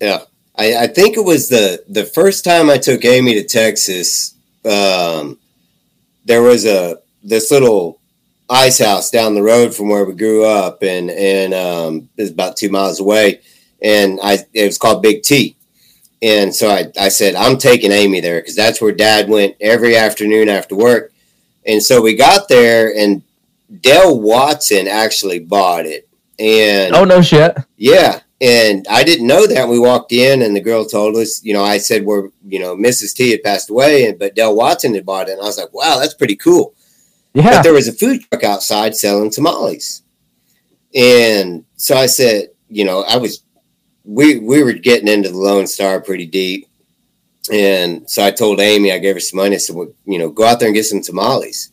Yeah, 0.00 0.20
I, 0.60 0.82
I 0.82 0.86
think 0.88 1.16
it 1.16 1.24
was 1.24 1.48
the 1.48 1.82
the 1.88 2.04
first 2.04 2.44
time 2.44 2.68
I 2.68 2.76
took 2.76 3.04
Amy 3.04 3.34
to 3.34 3.44
Texas. 3.44 4.34
Um, 4.64 5.38
there 6.26 6.42
was 6.42 6.66
a 6.66 6.98
this 7.22 7.50
little 7.50 7.98
ice 8.50 8.78
house 8.78 9.10
down 9.10 9.34
the 9.34 9.42
road 9.42 9.74
from 9.74 9.88
where 9.88 10.04
we 10.04 10.14
grew 10.14 10.44
up, 10.44 10.82
and 10.82 11.10
and 11.10 11.54
um, 11.54 12.08
it 12.16 12.22
was 12.22 12.30
about 12.30 12.58
two 12.58 12.68
miles 12.68 13.00
away, 13.00 13.40
and 13.80 14.20
I 14.22 14.38
it 14.52 14.66
was 14.66 14.76
called 14.76 15.02
Big 15.02 15.22
T. 15.22 15.56
And 16.22 16.54
so 16.54 16.68
I, 16.68 16.92
I 17.00 17.08
said, 17.08 17.34
I'm 17.34 17.56
taking 17.56 17.92
Amy 17.92 18.20
there 18.20 18.40
because 18.40 18.54
that's 18.54 18.82
where 18.82 18.92
dad 18.92 19.30
went 19.30 19.56
every 19.58 19.96
afternoon 19.96 20.50
after 20.50 20.76
work. 20.76 21.14
And 21.64 21.82
so 21.82 22.02
we 22.02 22.14
got 22.14 22.46
there, 22.48 22.94
and 22.94 23.22
Dale 23.80 24.20
Watson 24.20 24.86
actually 24.86 25.38
bought 25.38 25.86
it. 25.86 26.06
And 26.38 26.94
oh 26.94 27.04
no 27.04 27.22
shit 27.22 27.56
yeah, 27.78 28.20
and 28.40 28.86
I 28.88 29.04
didn't 29.04 29.26
know 29.26 29.46
that. 29.46 29.68
We 29.68 29.78
walked 29.78 30.12
in, 30.12 30.42
and 30.42 30.56
the 30.56 30.60
girl 30.60 30.84
told 30.84 31.16
us. 31.16 31.44
You 31.44 31.52
know, 31.52 31.62
I 31.62 31.78
said 31.78 32.04
we're 32.04 32.30
you 32.46 32.58
know 32.58 32.76
Mrs. 32.76 33.14
T 33.14 33.30
had 33.30 33.42
passed 33.42 33.70
away, 33.70 34.06
and 34.06 34.18
but 34.18 34.34
Dale 34.34 34.56
Watson 34.56 34.94
had 34.94 35.06
bought 35.06 35.28
it, 35.28 35.32
and 35.32 35.42
I 35.42 35.44
was 35.44 35.58
like, 35.58 35.72
wow, 35.72 35.98
that's 35.98 36.14
pretty 36.14 36.36
cool. 36.36 36.74
yeah 37.34 37.50
But 37.50 37.62
there 37.62 37.74
was 37.74 37.88
a 37.88 37.92
food 37.92 38.22
truck 38.22 38.44
outside 38.44 38.96
selling 38.96 39.30
tamales, 39.30 40.02
and 40.94 41.64
so 41.76 41.96
I 41.96 42.06
said, 42.06 42.48
you 42.68 42.84
know, 42.84 43.02
I 43.02 43.16
was 43.16 43.42
we 44.04 44.38
we 44.38 44.62
were 44.62 44.72
getting 44.72 45.08
into 45.08 45.28
the 45.28 45.36
Lone 45.36 45.66
Star 45.66 46.00
pretty 46.00 46.26
deep, 46.26 46.66
and 47.52 48.08
so 48.08 48.24
I 48.24 48.30
told 48.30 48.60
Amy, 48.60 48.90
I 48.92 48.98
gave 48.98 49.16
her 49.16 49.20
some 49.20 49.38
money. 49.38 49.56
I 49.56 49.58
said, 49.58 49.76
well, 49.76 49.92
you 50.06 50.18
know, 50.18 50.30
go 50.30 50.44
out 50.44 50.60
there 50.60 50.68
and 50.68 50.74
get 50.74 50.84
some 50.84 51.02
tamales, 51.02 51.72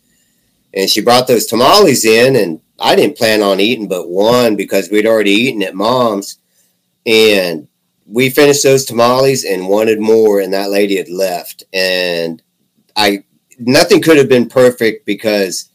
and 0.74 0.90
she 0.90 1.02
brought 1.02 1.28
those 1.28 1.46
tamales 1.46 2.04
in, 2.04 2.36
and 2.36 2.60
I 2.78 2.98
didn't 2.98 3.18
plan 3.18 3.42
on 3.42 3.62
eating 3.62 3.88
but 3.88 4.10
one 4.10 4.58
because 4.58 4.90
we'd 4.92 5.08
already 5.08 5.32
eaten 5.32 5.64
at 5.64 5.74
mom's, 5.74 6.40
and 7.08 7.68
we 8.06 8.30
finished 8.30 8.64
those 8.64 8.86
tamales 8.86 9.46
and 9.46 9.68
wanted 9.68 10.00
more, 10.00 10.42
and 10.42 10.54
that 10.54 10.70
lady 10.70 10.98
had 10.98 11.10
left, 11.10 11.64
and 11.74 12.42
I 12.96 13.24
nothing 13.58 14.02
could 14.02 14.18
have 14.18 14.30
been 14.30 14.50
perfect 14.50 15.06
because 15.06 15.70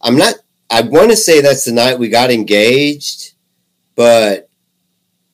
I'm 0.00 0.16
not. 0.16 0.36
I 0.70 0.82
want 0.82 1.10
to 1.10 1.16
say 1.16 1.40
that's 1.40 1.64
the 1.64 1.72
night 1.72 1.98
we 1.98 2.08
got 2.08 2.30
engaged, 2.30 3.34
but 3.94 4.48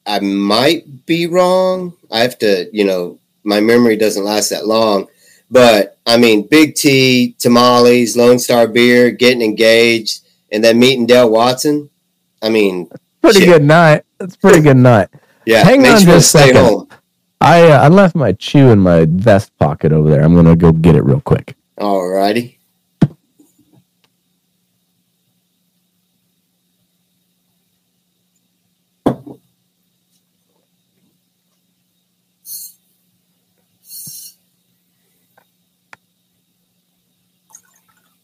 I 0.07 0.21
might 0.21 1.07
be 1.07 1.27
wrong. 1.27 1.95
I 2.11 2.21
have 2.21 2.39
to, 2.41 2.69
you 2.73 2.85
know, 2.85 3.19
my 3.45 3.61
memory 3.61 3.97
doesn't 3.97 4.25
last 4.25 4.51
that 4.51 4.67
long. 4.67 5.09
But 5.51 5.99
I 6.07 6.17
mean, 6.17 6.49
Big 6.49 6.75
T, 6.75 7.35
tamales, 7.39 8.17
Lone 8.17 8.39
Star 8.39 8.67
beer, 8.67 9.11
getting 9.11 9.43
engaged, 9.43 10.21
and 10.51 10.65
then 10.65 10.79
meeting 10.79 11.07
Dale 11.07 11.31
Watson. 11.31 11.91
I 12.43 12.49
mean, 12.49 12.91
pretty 13.23 13.41
shit. 13.41 13.49
good 13.49 13.65
night 13.65 14.05
it's 14.23 14.35
a 14.35 14.39
pretty 14.39 14.61
good 14.61 14.77
night 14.77 15.09
yeah, 15.47 15.65
Hang 15.65 15.81
on 15.87 16.01
just 16.01 16.07
a 16.07 16.21
second. 16.23 16.57
home. 16.57 16.89
I 17.41 17.71
uh, 17.71 17.83
I 17.85 17.89
left 17.89 18.15
my 18.15 18.33
chew 18.33 18.71
in 18.71 18.79
my 18.79 19.07
vest 19.09 19.57
pocket 19.59 19.93
over 19.93 20.09
there. 20.11 20.23
I'm 20.23 20.35
gonna 20.35 20.57
go 20.57 20.73
get 20.73 20.95
it 20.97 21.03
real 21.05 21.21
quick. 21.21 21.57
Alrighty. 21.79 22.57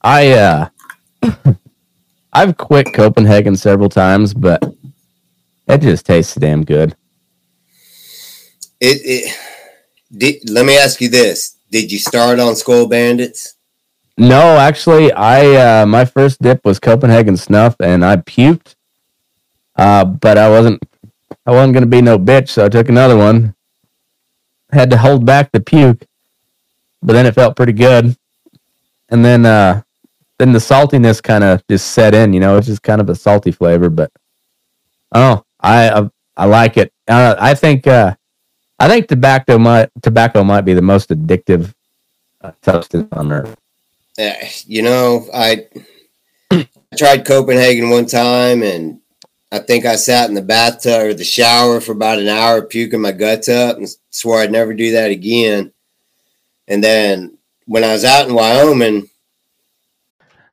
I 0.03 0.31
uh 0.33 0.69
I've 2.33 2.57
quit 2.57 2.93
Copenhagen 2.95 3.57
several 3.57 3.89
times, 3.89 4.35
but 4.35 4.63
it 5.67 5.81
just 5.81 6.07
tastes 6.07 6.35
damn 6.37 6.65
good. 6.65 6.97
It, 8.81 9.01
it 9.05 9.39
did, 10.17 10.51
let 10.51 10.65
me 10.65 10.77
ask 10.77 11.01
you 11.01 11.09
this: 11.09 11.57
Did 11.71 11.91
you 11.91 11.99
start 11.99 12.39
on 12.39 12.55
Skoal 12.55 12.89
Bandits? 12.89 13.55
No, 14.17 14.57
actually, 14.57 15.13
I 15.13 15.83
uh 15.83 15.87
my 15.87 16.05
first 16.05 16.43
dip 16.43 16.65
was 16.65 16.81
Copenhagen 16.81 17.37
snuff, 17.37 17.77
and 17.81 18.05
I 18.05 18.17
puked. 18.17 18.75
Uh, 19.77 20.05
but 20.05 20.37
I 20.37 20.49
wasn't 20.49 20.83
I 21.47 21.53
wasn't 21.53 21.75
gonna 21.75 21.87
be 21.87 22.03
no 22.03 22.19
bitch, 22.19 22.49
so 22.51 22.65
I 22.65 22.69
took 22.69 22.89
another 22.89 23.17
one. 23.17 23.55
Had 24.73 24.91
to 24.91 24.99
hold 24.99 25.25
back 25.25 25.51
the 25.53 25.61
puke, 25.61 26.05
but 27.01 27.13
then 27.13 27.27
it 27.27 27.35
felt 27.35 27.57
pretty 27.57 27.73
good. 27.73 28.17
And 29.09 29.25
then 29.25 29.47
uh 29.47 29.83
then 30.39 30.53
the 30.53 30.59
saltiness 30.59 31.23
kind 31.23 31.45
of 31.45 31.67
just 31.69 31.93
set 31.93 32.15
in. 32.15 32.33
You 32.33 32.41
know, 32.41 32.57
it's 32.59 32.67
just 32.67 32.83
kind 32.83 33.01
of 33.01 33.09
a 33.09 33.15
salty 33.15 33.51
flavor, 33.51 33.89
but 33.89 34.11
oh, 35.13 35.45
I 35.61 35.91
I, 35.91 36.11
I 36.37 36.45
like 36.47 36.77
it. 36.77 36.93
Uh, 37.07 37.37
I 37.39 37.55
think 37.55 37.87
uh 37.87 38.15
I 38.79 38.89
think 38.89 39.09
tobacco 39.09 39.59
might 39.59 39.91
tobacco 40.03 40.45
might 40.45 40.63
be 40.63 40.75
the 40.75 40.83
most 40.83 41.11
addictive 41.11 41.75
uh, 42.41 42.53
substance 42.63 43.09
on 43.13 43.33
earth. 43.33 43.57
Uh, 44.19 44.33
you 44.67 44.83
know, 44.83 45.27
I, 45.35 45.67
I 46.51 46.67
tried 46.97 47.27
Copenhagen 47.27 47.91
one 47.91 48.07
time, 48.07 48.63
and 48.63 49.01
I 49.51 49.61
think 49.61 49.85
I 49.85 49.97
sat 49.97 50.29
in 50.29 50.35
the 50.35 50.43
bathtub 50.43 51.03
or 51.03 51.15
the 51.15 51.25
shower 51.25 51.81
for 51.81 51.93
about 51.93 52.19
an 52.19 52.29
hour, 52.29 52.63
puking 52.63 53.01
my 53.01 53.13
guts 53.13 53.49
up, 53.49 53.79
and 53.79 53.89
swore 54.11 54.41
I'd 54.41 54.53
never 54.53 54.75
do 54.75 54.93
that 54.93 55.11
again. 55.11 55.73
And 56.67 56.83
then 56.83 57.39
when 57.67 57.85
I 57.85 57.93
was 57.93 58.05
out 58.05 58.29
in 58.29 58.35
Wyoming, 58.35 59.09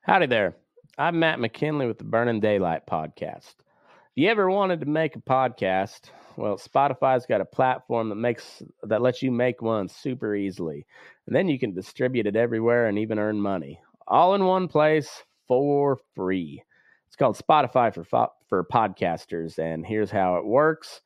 Howdy 0.02 0.28
there. 0.28 0.54
I'm 1.00 1.18
Matt 1.18 1.40
McKinley 1.40 1.88
with 1.88 1.98
the 1.98 2.04
Burning 2.04 2.40
Daylight 2.40 2.86
podcast. 2.86 3.56
If 3.56 4.14
you 4.14 4.30
ever 4.30 4.50
wanted 4.50 4.82
to 4.82 4.86
make 4.86 5.16
a 5.16 5.20
podcast, 5.20 6.12
well, 6.38 6.58
Spotify's 6.58 7.26
got 7.26 7.42
a 7.42 7.46
platform 7.46 8.10
that 8.10 8.16
makes 8.16 8.62
that 8.84 9.02
lets 9.02 9.22
you 9.22 9.32
make 9.32 9.62
one 9.62 9.88
super 9.88 10.36
easily. 10.36 10.86
And 11.28 11.36
then 11.36 11.48
you 11.48 11.60
can 11.60 11.74
distribute 11.74 12.28
it 12.28 12.36
everywhere 12.36 12.88
and 12.88 13.00
even 13.00 13.20
earn 13.20 13.40
money. 13.40 13.80
All 14.08 14.36
in 14.36 14.46
one 14.46 14.68
place 14.68 15.24
for 15.48 15.98
free. 16.16 16.64
It's 17.08 17.16
called 17.16 17.38
Spotify 17.38 17.94
for 17.94 18.04
fo- 18.04 18.34
for 18.48 18.64
podcasters 18.66 19.58
and 19.58 19.86
here's 19.86 20.12
how 20.12 20.36
it 20.36 20.46
works. 20.46 21.02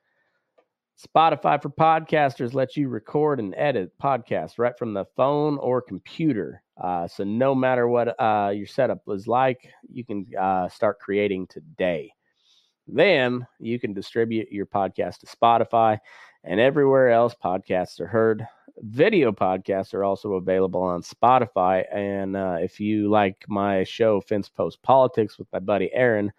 Spotify 1.00 1.62
for 1.62 1.70
podcasters 1.70 2.54
lets 2.54 2.76
you 2.76 2.90
record 2.90 3.40
and 3.40 3.56
edit 3.56 3.92
podcasts 4.04 4.58
right 4.60 4.78
from 4.78 4.94
the 4.94 5.06
phone 5.16 5.58
or 5.60 5.82
computer. 5.82 6.62
Uh, 6.82 7.08
so 7.08 7.24
no 7.24 7.56
matter 7.56 7.88
what 7.88 8.20
uh, 8.22 8.50
your 8.50 8.68
setup 8.68 9.02
is 9.08 9.26
like, 9.26 9.72
you 9.90 10.04
can 10.04 10.26
uh, 10.38 10.68
start 10.68 11.00
creating 11.00 11.48
today. 11.48 12.12
Then 12.92 13.46
you 13.60 13.80
can 13.80 13.94
distribute 13.94 14.52
your 14.52 14.66
podcast 14.66 15.20
to 15.20 15.26
Spotify 15.26 16.00
and 16.44 16.60
everywhere 16.60 17.10
else 17.10 17.36
podcasts 17.44 18.00
are 18.00 18.08
heard. 18.08 18.48
Video 18.82 19.32
podcasts 19.32 19.94
are 19.94 20.04
also 20.04 20.34
available 20.34 20.82
on 20.82 21.02
Spotify. 21.02 21.84
And 21.94 22.36
uh, 22.36 22.58
if 22.62 22.80
you 22.80 23.10
like 23.10 23.44
my 23.48 23.84
show, 23.84 24.22
Fence 24.22 24.50
Post 24.50 24.82
Politics, 24.82 25.38
with 25.38 25.48
my 25.52 25.60
buddy 25.60 25.92
Aaron, 25.94 26.32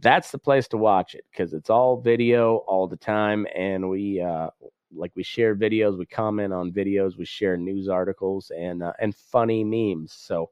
that's 0.00 0.30
the 0.30 0.38
place 0.38 0.68
to 0.68 0.76
watch 0.76 1.14
it 1.14 1.24
because 1.30 1.54
it's 1.54 1.70
all 1.70 2.00
video 2.00 2.58
all 2.68 2.86
the 2.86 2.96
time. 2.96 3.46
And 3.54 3.88
we, 3.88 4.20
uh, 4.20 4.50
like 4.94 5.12
we 5.14 5.22
share 5.22 5.56
videos, 5.56 5.98
we 5.98 6.06
comment 6.06 6.52
on 6.52 6.72
videos, 6.72 7.16
we 7.16 7.24
share 7.24 7.56
news 7.56 7.88
articles 7.88 8.52
and 8.56 8.82
uh, 8.82 8.92
and 9.00 9.14
funny 9.14 9.64
memes. 9.64 10.12
So 10.12 10.50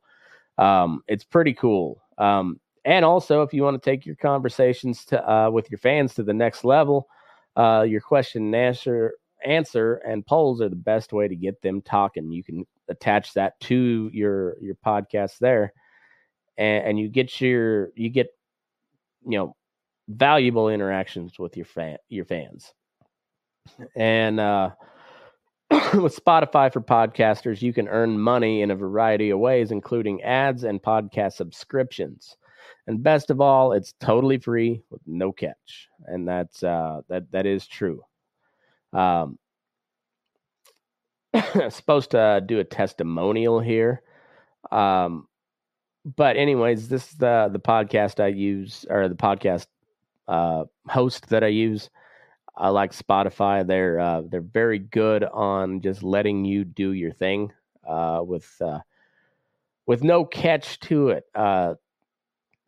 um, 0.56 1.02
it's 1.08 1.24
pretty 1.24 1.54
cool. 1.54 2.02
Um, 2.16 2.58
and 2.84 3.04
also, 3.04 3.42
if 3.42 3.52
you 3.52 3.62
want 3.62 3.80
to 3.80 3.90
take 3.90 4.06
your 4.06 4.16
conversations 4.16 5.04
to 5.06 5.30
uh, 5.30 5.50
with 5.50 5.70
your 5.70 5.78
fans 5.78 6.14
to 6.14 6.22
the 6.22 6.34
next 6.34 6.64
level, 6.64 7.08
uh, 7.56 7.84
your 7.88 8.00
question 8.00 8.44
and 8.44 8.54
answer 8.56 9.14
answer 9.44 9.96
and 10.06 10.26
polls 10.26 10.60
are 10.60 10.68
the 10.68 10.76
best 10.76 11.12
way 11.12 11.28
to 11.28 11.36
get 11.36 11.60
them 11.62 11.80
talking. 11.82 12.32
You 12.32 12.42
can 12.42 12.66
attach 12.88 13.34
that 13.34 13.58
to 13.60 14.10
your 14.12 14.56
your 14.60 14.74
podcast 14.84 15.38
there, 15.38 15.72
and, 16.56 16.86
and 16.86 16.98
you 16.98 17.08
get 17.08 17.40
your 17.40 17.90
you 17.94 18.08
get 18.08 18.28
you 19.26 19.38
know 19.38 19.56
valuable 20.08 20.68
interactions 20.70 21.38
with 21.38 21.56
your 21.56 21.66
fan 21.66 21.98
your 22.08 22.24
fans. 22.24 22.72
And 23.94 24.40
uh, 24.40 24.70
with 25.70 26.16
Spotify 26.16 26.72
for 26.72 26.80
podcasters, 26.80 27.60
you 27.60 27.74
can 27.74 27.88
earn 27.88 28.18
money 28.18 28.62
in 28.62 28.70
a 28.70 28.76
variety 28.76 29.30
of 29.30 29.38
ways, 29.38 29.70
including 29.70 30.22
ads 30.22 30.64
and 30.64 30.82
podcast 30.82 31.34
subscriptions. 31.34 32.37
And 32.88 33.02
best 33.02 33.28
of 33.30 33.38
all, 33.38 33.74
it's 33.74 33.92
totally 34.00 34.38
free 34.38 34.80
with 34.88 35.02
no 35.06 35.30
catch, 35.30 35.90
and 36.06 36.26
that's 36.26 36.62
uh, 36.62 37.02
that 37.08 37.30
that 37.32 37.44
is 37.44 37.66
true. 37.66 38.02
Um, 38.94 39.38
I'm 41.34 41.70
supposed 41.70 42.12
to 42.12 42.18
uh, 42.18 42.40
do 42.40 42.60
a 42.60 42.64
testimonial 42.64 43.60
here, 43.60 44.00
um, 44.72 45.28
but 46.16 46.38
anyways, 46.38 46.88
this 46.88 47.10
is 47.10 47.18
the 47.18 47.50
the 47.52 47.60
podcast 47.60 48.24
I 48.24 48.28
use 48.28 48.86
or 48.88 49.06
the 49.10 49.14
podcast 49.14 49.66
uh, 50.26 50.64
host 50.88 51.28
that 51.28 51.44
I 51.44 51.48
use. 51.48 51.90
I 52.56 52.70
like 52.70 52.92
Spotify. 52.92 53.66
They're 53.66 54.00
uh, 54.00 54.22
they're 54.30 54.40
very 54.40 54.78
good 54.78 55.24
on 55.24 55.82
just 55.82 56.02
letting 56.02 56.46
you 56.46 56.64
do 56.64 56.92
your 56.92 57.12
thing 57.12 57.52
uh, 57.86 58.22
with 58.24 58.50
uh, 58.62 58.80
with 59.84 60.02
no 60.02 60.24
catch 60.24 60.80
to 60.80 61.10
it. 61.10 61.26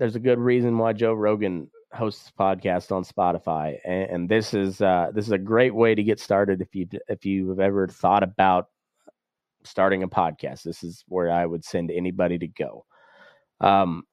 There's 0.00 0.16
a 0.16 0.20
good 0.20 0.38
reason 0.38 0.78
why 0.78 0.94
Joe 0.94 1.12
Rogan 1.12 1.70
hosts 1.92 2.32
podcast 2.38 2.90
on 2.90 3.04
Spotify, 3.04 3.76
and, 3.84 4.10
and 4.10 4.28
this 4.30 4.54
is 4.54 4.80
uh, 4.80 5.10
this 5.14 5.26
is 5.26 5.32
a 5.32 5.38
great 5.38 5.74
way 5.74 5.94
to 5.94 6.02
get 6.02 6.18
started 6.18 6.62
if 6.62 6.74
you 6.74 6.88
if 7.08 7.26
you've 7.26 7.60
ever 7.60 7.86
thought 7.86 8.22
about 8.22 8.68
starting 9.62 10.02
a 10.02 10.08
podcast. 10.08 10.62
This 10.62 10.82
is 10.82 11.04
where 11.06 11.30
I 11.30 11.44
would 11.44 11.66
send 11.66 11.90
anybody 11.90 12.38
to 12.38 12.48
go. 12.48 12.86
Um, 13.60 14.04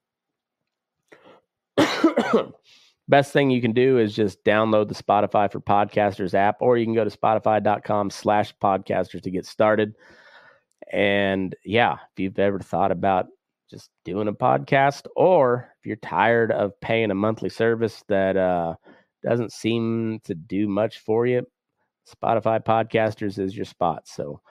best 3.07 3.31
thing 3.31 3.49
you 3.49 3.61
can 3.61 3.71
do 3.71 3.97
is 3.97 4.13
just 4.13 4.43
download 4.43 4.89
the 4.89 4.93
Spotify 4.93 5.49
for 5.49 5.61
Podcasters 5.61 6.33
app, 6.33 6.57
or 6.59 6.77
you 6.77 6.85
can 6.85 6.95
go 6.95 7.05
to 7.05 7.17
spotify.com 7.17 8.09
slash 8.09 8.53
podcasters 8.61 9.21
to 9.21 9.31
get 9.31 9.45
started. 9.45 9.95
And 10.91 11.55
yeah, 11.63 11.93
if 11.93 12.19
you've 12.19 12.39
ever 12.39 12.59
thought 12.59 12.91
about 12.91 13.27
just 13.69 13.89
doing 14.05 14.27
a 14.27 14.33
podcast, 14.33 15.07
or 15.15 15.69
you're 15.87 15.95
tired 15.95 16.51
of 16.51 16.77
paying 16.81 17.11
a 17.11 17.15
monthly 17.15 17.47
service 17.47 18.03
that 18.09 18.35
uh, 18.35 18.75
doesn't 19.23 19.53
seem 19.53 20.19
to 20.25 20.35
do 20.35 20.67
much 20.67 20.99
for 20.99 21.25
you, 21.25 21.47
Spotify 22.05 22.63
Podcasters 22.63 23.39
is 23.39 23.55
your 23.55 23.65
spot. 23.65 24.05
So 24.05 24.41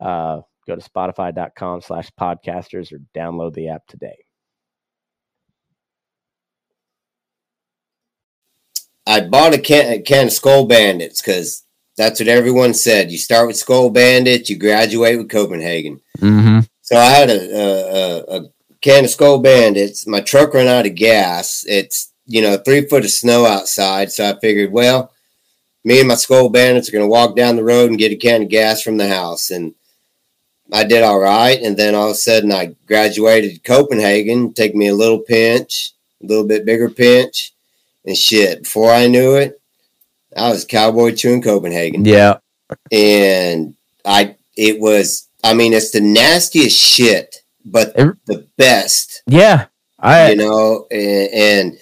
uh, 0.00 0.40
go 0.66 0.74
to 0.74 0.90
spotify.com 0.90 1.82
slash 1.82 2.10
podcasters 2.18 2.94
or 2.94 3.00
download 3.14 3.52
the 3.52 3.68
app 3.68 3.86
today. 3.86 4.16
I 9.06 9.20
bought 9.20 9.54
a 9.54 9.58
can, 9.58 9.92
a 9.92 10.00
can 10.00 10.28
of 10.28 10.32
Skoal 10.32 10.66
Bandits 10.66 11.20
because 11.20 11.64
that's 11.98 12.20
what 12.20 12.28
everyone 12.28 12.72
said. 12.72 13.10
You 13.10 13.18
start 13.18 13.46
with 13.46 13.56
Skoal 13.56 13.90
Bandits, 13.90 14.48
you 14.48 14.58
graduate 14.58 15.18
with 15.18 15.30
Copenhagen. 15.30 16.00
Mm-hmm. 16.18 16.60
So 16.80 16.96
I 16.96 17.10
had 17.10 17.28
a, 17.28 17.54
a, 17.54 18.38
a, 18.38 18.44
can 18.80 19.04
of 19.04 19.10
Skoal 19.10 19.38
Bandits. 19.38 20.06
My 20.06 20.20
truck 20.20 20.54
ran 20.54 20.68
out 20.68 20.86
of 20.86 20.94
gas. 20.94 21.64
It's 21.66 22.12
you 22.26 22.42
know 22.42 22.56
three 22.56 22.86
foot 22.86 23.04
of 23.04 23.10
snow 23.10 23.46
outside, 23.46 24.12
so 24.12 24.28
I 24.28 24.38
figured, 24.38 24.72
well, 24.72 25.12
me 25.84 26.00
and 26.00 26.08
my 26.08 26.14
Skoal 26.14 26.48
Bandits 26.50 26.88
are 26.88 26.92
going 26.92 27.04
to 27.04 27.10
walk 27.10 27.36
down 27.36 27.56
the 27.56 27.64
road 27.64 27.90
and 27.90 27.98
get 27.98 28.12
a 28.12 28.16
can 28.16 28.42
of 28.42 28.48
gas 28.48 28.82
from 28.82 28.96
the 28.96 29.08
house, 29.08 29.50
and 29.50 29.74
I 30.72 30.84
did 30.84 31.02
all 31.02 31.20
right. 31.20 31.60
And 31.60 31.76
then 31.76 31.94
all 31.94 32.06
of 32.06 32.12
a 32.12 32.14
sudden, 32.16 32.52
I 32.52 32.74
graduated 32.86 33.64
Copenhagen. 33.64 34.52
Take 34.52 34.74
me 34.74 34.88
a 34.88 34.94
little 34.94 35.20
pinch, 35.20 35.92
a 36.22 36.26
little 36.26 36.46
bit 36.46 36.66
bigger 36.66 36.90
pinch, 36.90 37.52
and 38.04 38.16
shit. 38.16 38.64
Before 38.64 38.90
I 38.90 39.06
knew 39.06 39.36
it, 39.36 39.60
I 40.36 40.50
was 40.50 40.64
cowboy 40.64 41.14
chewing 41.14 41.42
Copenhagen. 41.42 42.04
Yeah. 42.04 42.38
And 42.90 43.76
I, 44.04 44.36
it 44.56 44.80
was, 44.80 45.28
I 45.44 45.54
mean, 45.54 45.72
it's 45.72 45.92
the 45.92 46.00
nastiest 46.00 46.78
shit, 46.78 47.42
but 47.66 47.92
It- 47.96 48.16
the 48.26 48.46
best, 48.56 49.22
Yeah. 49.26 49.66
I 49.98 50.30
you 50.30 50.36
know, 50.36 50.86
and, 50.90 51.30
and, 51.32 51.78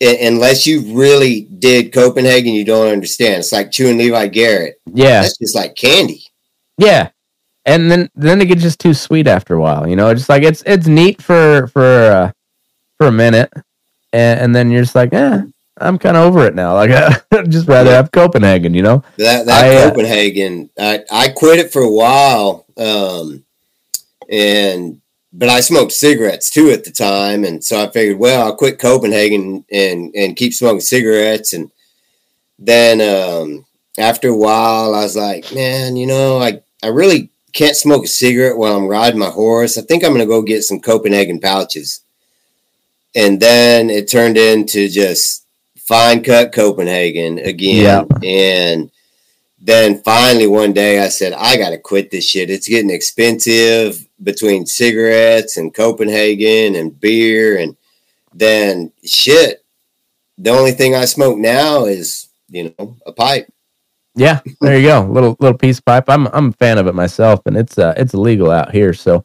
and 0.00 0.34
unless 0.34 0.66
you 0.66 0.94
really 0.96 1.42
did 1.42 1.92
Copenhagen, 1.92 2.54
you 2.54 2.64
don't 2.64 2.88
understand. 2.92 3.40
It's 3.40 3.52
like 3.52 3.70
chewing 3.70 3.98
Levi 3.98 4.28
Garrett. 4.28 4.80
yeah. 4.94 5.22
That's 5.22 5.36
just 5.38 5.54
like 5.56 5.74
candy. 5.76 6.22
Yeah. 6.78 7.10
And 7.66 7.90
then 7.90 8.08
then 8.14 8.40
it 8.40 8.46
gets 8.46 8.62
just 8.62 8.78
too 8.78 8.94
sweet 8.94 9.26
after 9.26 9.54
a 9.54 9.60
while, 9.60 9.86
you 9.86 9.94
know. 9.96 10.08
It's 10.08 10.28
like 10.30 10.42
it's 10.42 10.62
it's 10.64 10.86
neat 10.86 11.20
for 11.20 11.66
for 11.66 11.84
uh, 11.84 12.32
for 12.96 13.08
a 13.08 13.12
minute, 13.12 13.52
and, 14.14 14.40
and 14.40 14.56
then 14.56 14.70
you're 14.70 14.80
just 14.82 14.94
like, 14.94 15.12
eh, 15.12 15.42
I'm 15.78 15.98
kind 15.98 16.16
of 16.16 16.24
over 16.24 16.46
it 16.46 16.54
now. 16.54 16.74
Like 16.80 16.90
I'd 16.90 17.50
just 17.50 17.68
rather 17.68 17.90
have 17.90 18.12
Copenhagen, 18.12 18.72
you 18.72 18.80
know. 18.82 19.04
That 19.18 19.44
that 19.44 19.64
I, 19.66 19.76
uh, 19.76 19.90
Copenhagen, 19.90 20.70
I, 20.78 21.04
I 21.12 21.28
quit 21.28 21.58
it 21.58 21.70
for 21.70 21.82
a 21.82 21.90
while, 21.92 22.64
um, 22.78 23.44
and 24.30 25.00
but 25.32 25.48
I 25.48 25.60
smoked 25.60 25.92
cigarettes 25.92 26.50
too 26.50 26.70
at 26.70 26.84
the 26.84 26.90
time, 26.90 27.44
and 27.44 27.62
so 27.62 27.82
I 27.82 27.90
figured, 27.90 28.18
well, 28.18 28.46
I'll 28.46 28.56
quit 28.56 28.78
Copenhagen 28.78 29.64
and 29.70 30.14
and 30.14 30.36
keep 30.36 30.54
smoking 30.54 30.80
cigarettes, 30.80 31.52
and 31.52 31.70
then 32.58 33.00
um, 33.00 33.64
after 33.98 34.28
a 34.28 34.36
while, 34.36 34.94
I 34.94 35.02
was 35.02 35.16
like, 35.16 35.54
man, 35.54 35.96
you 35.96 36.06
know, 36.06 36.38
I 36.38 36.62
I 36.82 36.88
really 36.88 37.30
can't 37.52 37.76
smoke 37.76 38.04
a 38.04 38.08
cigarette 38.08 38.56
while 38.56 38.76
I'm 38.76 38.86
riding 38.86 39.20
my 39.20 39.30
horse. 39.30 39.78
I 39.78 39.82
think 39.82 40.04
I'm 40.04 40.12
gonna 40.12 40.26
go 40.26 40.42
get 40.42 40.64
some 40.64 40.80
Copenhagen 40.80 41.40
pouches, 41.40 42.00
and 43.14 43.40
then 43.40 43.88
it 43.88 44.10
turned 44.10 44.36
into 44.36 44.88
just 44.88 45.46
fine 45.78 46.24
cut 46.24 46.52
Copenhagen 46.52 47.38
again, 47.38 48.06
and 48.24 48.90
then 49.62 50.02
finally 50.02 50.46
one 50.46 50.72
day 50.72 51.04
I 51.04 51.08
said, 51.08 51.34
I 51.34 51.56
got 51.58 51.70
to 51.70 51.78
quit 51.78 52.10
this 52.10 52.24
shit. 52.26 52.48
It's 52.48 52.66
getting 52.66 52.90
expensive 52.90 54.06
between 54.22 54.66
cigarettes 54.66 55.56
and 55.56 55.74
Copenhagen 55.74 56.76
and 56.76 56.98
beer. 56.98 57.58
And 57.58 57.76
then 58.34 58.92
shit, 59.04 59.64
the 60.38 60.50
only 60.50 60.72
thing 60.72 60.94
I 60.94 61.04
smoke 61.04 61.38
now 61.38 61.84
is, 61.86 62.28
you 62.48 62.74
know, 62.78 62.96
a 63.06 63.12
pipe. 63.12 63.52
Yeah, 64.14 64.40
there 64.60 64.78
you 64.78 64.88
go. 64.88 65.02
Little 65.10 65.36
little 65.38 65.56
peace 65.56 65.80
pipe. 65.80 66.04
I'm 66.08 66.26
I'm 66.28 66.48
a 66.48 66.52
fan 66.52 66.78
of 66.78 66.86
it 66.86 66.94
myself, 66.94 67.40
and 67.46 67.56
it's 67.56 67.78
uh 67.78 67.94
it's 67.96 68.12
illegal 68.12 68.50
out 68.50 68.72
here, 68.72 68.92
so 68.92 69.24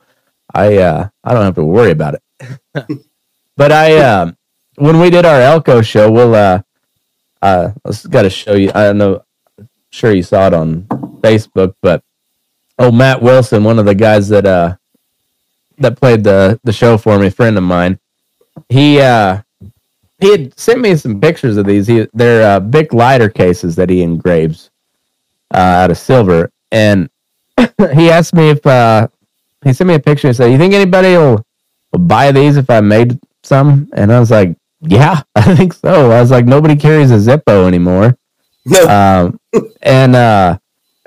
I 0.53 0.77
uh 0.77 1.09
I 1.23 1.33
don't 1.33 1.43
have 1.43 1.55
to 1.55 1.63
worry 1.63 1.91
about 1.91 2.15
it. 2.15 2.21
but 3.57 3.71
I 3.71 3.97
um 3.97 4.37
when 4.75 4.99
we 4.99 5.09
did 5.09 5.25
our 5.25 5.41
Elko 5.41 5.81
show, 5.81 6.11
we'll 6.11 6.35
uh 6.35 6.61
uh, 7.41 7.71
I 7.85 7.91
got 8.09 8.23
to 8.23 8.29
show 8.29 8.53
you. 8.53 8.71
I 8.73 8.85
don't 8.85 8.97
know, 8.97 9.23
sure 9.91 10.11
you 10.11 10.23
saw 10.23 10.47
it 10.47 10.53
on 10.53 10.83
Facebook, 11.21 11.75
but 11.81 12.03
oh, 12.79 12.91
Matt 12.91 13.21
Wilson, 13.21 13.63
one 13.63 13.77
of 13.77 13.85
the 13.85 13.95
guys 13.95 14.29
that 14.29 14.45
uh 14.45 14.77
that 15.77 15.99
played 15.99 16.23
the 16.23 16.59
the 16.63 16.73
show 16.73 16.97
for 16.97 17.17
me, 17.19 17.27
a 17.27 17.31
friend 17.31 17.57
of 17.57 17.63
mine, 17.63 17.99
he 18.69 18.99
uh 18.99 19.41
he 20.19 20.31
had 20.31 20.57
sent 20.57 20.79
me 20.79 20.95
some 20.95 21.19
pictures 21.19 21.57
of 21.57 21.65
these. 21.65 21.87
He, 21.87 22.07
they're 22.13 22.55
uh, 22.55 22.59
big 22.59 22.93
lighter 22.93 23.29
cases 23.29 23.75
that 23.75 23.89
he 23.89 24.01
engraves 24.01 24.71
uh, 25.53 25.57
out 25.57 25.91
of 25.91 25.97
silver, 25.97 26.51
and 26.71 27.09
he 27.93 28.09
asked 28.09 28.33
me 28.33 28.49
if 28.49 28.65
uh, 28.65 29.07
he 29.63 29.73
sent 29.73 29.87
me 29.87 29.95
a 29.95 29.99
picture 29.99 30.27
and 30.27 30.35
said, 30.35 30.51
"You 30.51 30.57
think 30.57 30.73
anybody 30.73 31.17
will, 31.17 31.45
will 31.91 31.99
buy 31.99 32.31
these 32.31 32.57
if 32.57 32.69
I 32.69 32.81
made 32.81 33.19
some?" 33.43 33.89
And 33.93 34.11
I 34.11 34.19
was 34.19 34.31
like, 34.31 34.55
"Yeah, 34.81 35.21
I 35.35 35.55
think 35.55 35.73
so." 35.73 36.11
I 36.11 36.21
was 36.21 36.31
like, 36.31 36.45
"Nobody 36.45 36.75
carries 36.75 37.11
a 37.11 37.15
Zippo 37.15 37.67
anymore." 37.67 38.17
No. 38.65 38.87
um, 38.87 39.39
and 39.81 40.15
uh, 40.15 40.57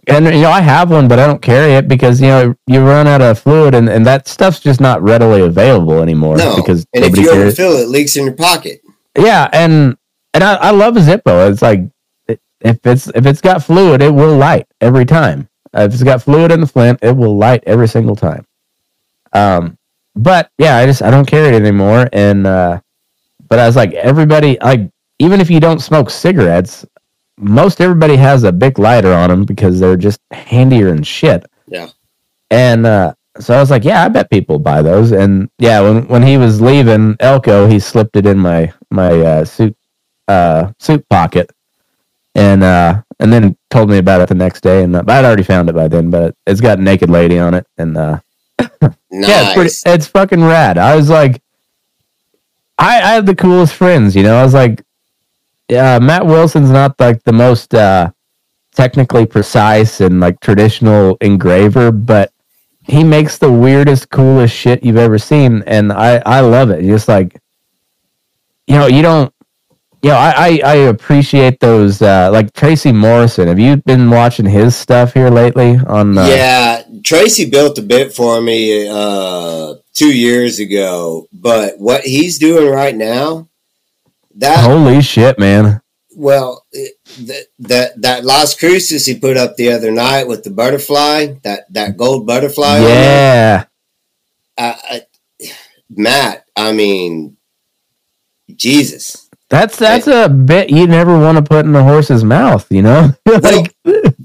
and 0.09 0.27
you 0.27 0.43
know 0.43 0.51
I 0.51 0.61
have 0.61 0.91
one, 0.91 1.09
but 1.09 1.19
I 1.19 1.27
don't 1.27 1.43
carry 1.43 1.73
it 1.73 1.89
because 1.89 2.21
you 2.21 2.29
know 2.29 2.55
you 2.67 2.81
run 2.81 3.07
out 3.07 3.21
of 3.21 3.39
fluid, 3.39 3.75
and, 3.75 3.89
and 3.89 4.05
that 4.07 4.29
stuff's 4.29 4.61
just 4.61 4.81
not 4.81 5.03
readily 5.03 5.43
available 5.43 6.01
anymore. 6.01 6.37
no. 6.37 6.57
because 6.57 6.87
and 6.95 7.05
if 7.05 7.17
you 7.17 7.31
overfill 7.31 7.73
it, 7.77 7.83
it 7.83 7.89
leaks 7.89 8.17
in 8.17 8.25
your 8.25 8.35
pocket. 8.35 8.81
Yeah, 9.17 9.49
and 9.53 9.97
and 10.35 10.45
I, 10.45 10.55
I 10.55 10.71
love 10.71 10.97
a 10.97 11.01
Zippo. 11.01 11.51
It's 11.51 11.63
like 11.63 11.81
if 12.61 12.85
it's 12.85 13.09
if 13.09 13.27
it's 13.27 13.41
got 13.41 13.63
fluid, 13.63 14.03
it 14.03 14.13
will 14.13 14.37
light 14.37 14.67
every 14.81 15.05
time. 15.05 15.49
Uh, 15.75 15.83
if 15.83 15.93
it's 15.93 16.03
got 16.03 16.23
fluid 16.23 16.51
in 16.51 16.61
the 16.61 16.67
flint, 16.67 16.99
it 17.03 17.17
will 17.17 17.37
light 17.37 17.63
every 17.67 17.89
single 17.89 18.17
time. 18.17 18.47
Um, 19.33 19.77
but 20.17 20.51
yeah, 20.59 20.77
I 20.77 20.87
just 20.87 21.03
I 21.03 21.11
don't 21.11 21.27
carry 21.27 21.55
it 21.55 21.61
anymore, 21.61 22.09
and 22.13 22.47
uh, 22.47 22.81
but 23.49 23.59
I 23.59 23.67
was 23.67 23.77
like 23.77 23.93
everybody 23.93 24.59
like 24.61 24.91
even 25.19 25.41
if 25.41 25.51
you 25.51 25.61
don't 25.61 25.81
smoke 25.81 26.11
cigarettes, 26.11 26.87
most 27.39 27.81
everybody 27.81 28.16
has 28.16 28.44
a 28.44 28.52
big 28.52 28.78
lighter 28.78 29.12
on 29.12 29.31
them 29.31 29.44
because 29.44 29.81
they're 29.81 29.97
just 29.97 30.20
handier 30.31 30.89
and 30.89 31.06
shit. 31.06 31.47
Yeah. 31.66 31.89
And 32.51 32.86
uh, 32.86 33.15
so 33.39 33.55
I 33.55 33.60
was 33.60 33.70
like, 33.70 33.85
yeah, 33.85 34.05
I 34.05 34.09
bet 34.09 34.31
people 34.31 34.59
buy 34.59 34.82
those. 34.82 35.12
And 35.12 35.51
yeah, 35.59 35.81
when 35.81 36.06
when 36.09 36.23
he 36.23 36.36
was 36.36 36.60
leaving 36.60 37.16
Elko, 37.20 37.66
he 37.66 37.78
slipped 37.78 38.16
it 38.16 38.27
in 38.27 38.39
my 38.39 38.73
my 38.90 39.12
uh, 39.20 39.44
suit 39.44 39.77
uh, 40.27 40.73
suit 40.78 41.09
pocket, 41.09 41.51
and 42.35 42.62
uh, 42.62 43.02
and 43.20 43.32
then 43.32 43.56
told 43.70 43.90
me 43.90 43.98
about 43.98 44.20
it 44.20 44.28
the 44.28 44.35
next 44.35 44.62
day. 44.62 44.82
And 44.82 44.97
uh, 44.97 45.05
I'd 45.06 45.24
already 45.24 45.43
found 45.43 45.69
it 45.69 45.74
by 45.74 45.89
then, 45.89 46.10
but 46.10 46.35
it's 46.47 46.60
got 46.60 46.78
naked 46.78 47.10
lady 47.10 47.39
on 47.39 47.55
it, 47.55 47.66
and 47.77 47.97
uh, 47.97 48.20
Nice. 48.59 48.70
yeah, 49.10 49.43
it's 49.43 49.55
pretty. 49.55 49.94
It's 49.97 50.06
fucking 50.06 50.43
rad. 50.43 50.78
I 50.78 50.97
was 50.97 51.09
like, 51.09 51.43
I 52.78 52.97
I 52.97 53.15
have 53.15 53.27
the 53.27 53.36
coolest 53.36 53.74
friends. 53.74 54.16
You 54.16 54.23
know, 54.23 54.36
I 54.36 54.43
was 54.43 54.55
like, 54.55 54.82
yeah, 55.69 55.99
Matt 55.99 56.27
Wilson's 56.27 56.70
not 56.70 56.99
like 56.99 57.23
the 57.24 57.32
most 57.32 57.74
uh, 57.74 58.11
technically 58.74 59.27
precise 59.27 60.01
and 60.01 60.20
like 60.20 60.40
traditional 60.40 61.16
engraver, 61.20 61.93
but 61.93 62.32
he 62.85 63.05
makes 63.05 63.36
the 63.36 63.53
weirdest, 63.53 64.09
coolest 64.09 64.55
shit 64.55 64.82
you've 64.82 64.97
ever 64.97 65.19
seen, 65.19 65.62
and 65.66 65.93
I 65.93 66.23
I 66.24 66.40
love 66.40 66.70
it. 66.70 66.82
Just 66.82 67.07
like, 67.07 67.39
you 68.66 68.77
know, 68.77 68.86
you 68.86 69.03
don't. 69.03 69.32
You 70.01 70.11
know, 70.11 70.16
I, 70.16 70.31
I, 70.36 70.61
I 70.65 70.74
appreciate 70.95 71.59
those 71.59 72.01
uh, 72.01 72.31
like 72.32 72.53
Tracy 72.53 72.93
Morrison. 72.93 73.49
Have 73.49 73.59
you 73.59 73.78
been 73.78 74.11
watching 74.11 74.47
his 74.47 74.77
stuff 74.77 75.12
here 75.12 75.28
lately? 75.28 75.77
On 75.89 76.16
uh, 76.16 76.24
yeah, 76.24 76.85
Tracy 77.03 77.51
built 77.51 77.78
a 77.78 77.82
bit 77.82 78.15
for 78.15 78.40
me 78.40 78.86
uh, 78.89 79.74
two 79.93 80.16
years 80.16 80.61
ago, 80.61 81.27
but 81.32 81.81
what 81.81 82.05
he's 82.05 82.39
doing 82.39 82.70
right 82.70 82.95
now, 82.95 83.48
that 84.39 84.65
holy 84.65 85.02
shit, 85.02 85.39
man! 85.39 85.81
well, 86.16 86.66
it- 86.73 86.94
that 87.27 87.47
that 87.59 88.02
that 88.02 88.24
Las 88.24 88.55
Cruces 88.55 89.06
he 89.06 89.19
put 89.19 89.36
up 89.36 89.56
the 89.56 89.70
other 89.73 89.90
night 89.90 90.27
with 90.28 90.43
the 90.44 90.51
butterfly, 90.51 91.35
that 91.43 91.73
that 91.73 91.97
gold 91.97 92.27
butterfly. 92.27 92.78
Yeah, 92.81 93.65
I, 94.56 95.02
I, 95.43 95.51
Matt, 95.90 96.44
I 96.56 96.73
mean, 96.73 97.36
Jesus. 98.55 99.28
That's 99.51 99.78
that's 99.78 100.06
a 100.06 100.28
bit 100.28 100.69
you 100.69 100.86
never 100.86 101.19
want 101.19 101.39
to 101.39 101.43
put 101.43 101.65
in 101.65 101.74
a 101.74 101.82
horse's 101.82 102.23
mouth, 102.23 102.70
you 102.70 102.82
know. 102.82 103.10
like 103.27 103.74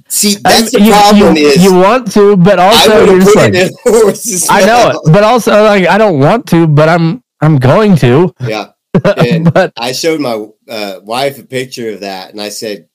See, 0.09 0.35
that's 0.35 0.73
mean, 0.73 0.81
the 0.83 0.85
you- 0.85 0.91
problem 0.91 1.37
you, 1.37 1.47
is 1.47 1.63
you 1.63 1.73
want 1.73 2.11
to, 2.11 2.35
but 2.35 2.59
also 2.59 3.05
you're 3.05 3.19
just 3.21 3.35
like, 3.35 3.53
it 3.53 3.71
in 3.71 3.73
a 3.73 3.99
horse's 4.01 4.47
I 4.49 4.65
know 4.65 4.89
it, 4.91 5.13
but 5.13 5.23
also 5.23 5.63
like 5.63 5.87
I 5.87 5.97
don't 5.97 6.19
want 6.19 6.45
to, 6.49 6.67
but 6.67 6.89
I'm 6.89 7.23
I'm 7.39 7.57
going 7.57 7.95
to. 7.97 8.33
Yeah. 8.41 8.72
And- 9.17 9.51
but 9.53 9.73
I 9.77 9.91
showed 9.91 10.19
my 10.21 10.47
uh, 10.69 10.99
wife 11.03 11.39
a 11.39 11.43
picture 11.43 11.89
of 11.91 12.01
that, 12.01 12.31
and 12.31 12.39
I 12.41 12.49
said, 12.49 12.87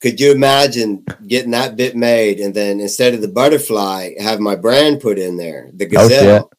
"Could 0.00 0.20
you 0.20 0.32
imagine 0.32 1.04
getting 1.26 1.52
that 1.52 1.76
bit 1.76 1.96
made, 1.96 2.40
and 2.40 2.54
then 2.54 2.80
instead 2.80 3.14
of 3.14 3.20
the 3.22 3.28
butterfly, 3.28 4.14
have 4.18 4.40
my 4.40 4.56
brand 4.56 5.00
put 5.00 5.18
in 5.18 5.36
there, 5.36 5.70
the 5.72 5.86
Oh, 5.86 5.88
gazelle?" 6.08 6.50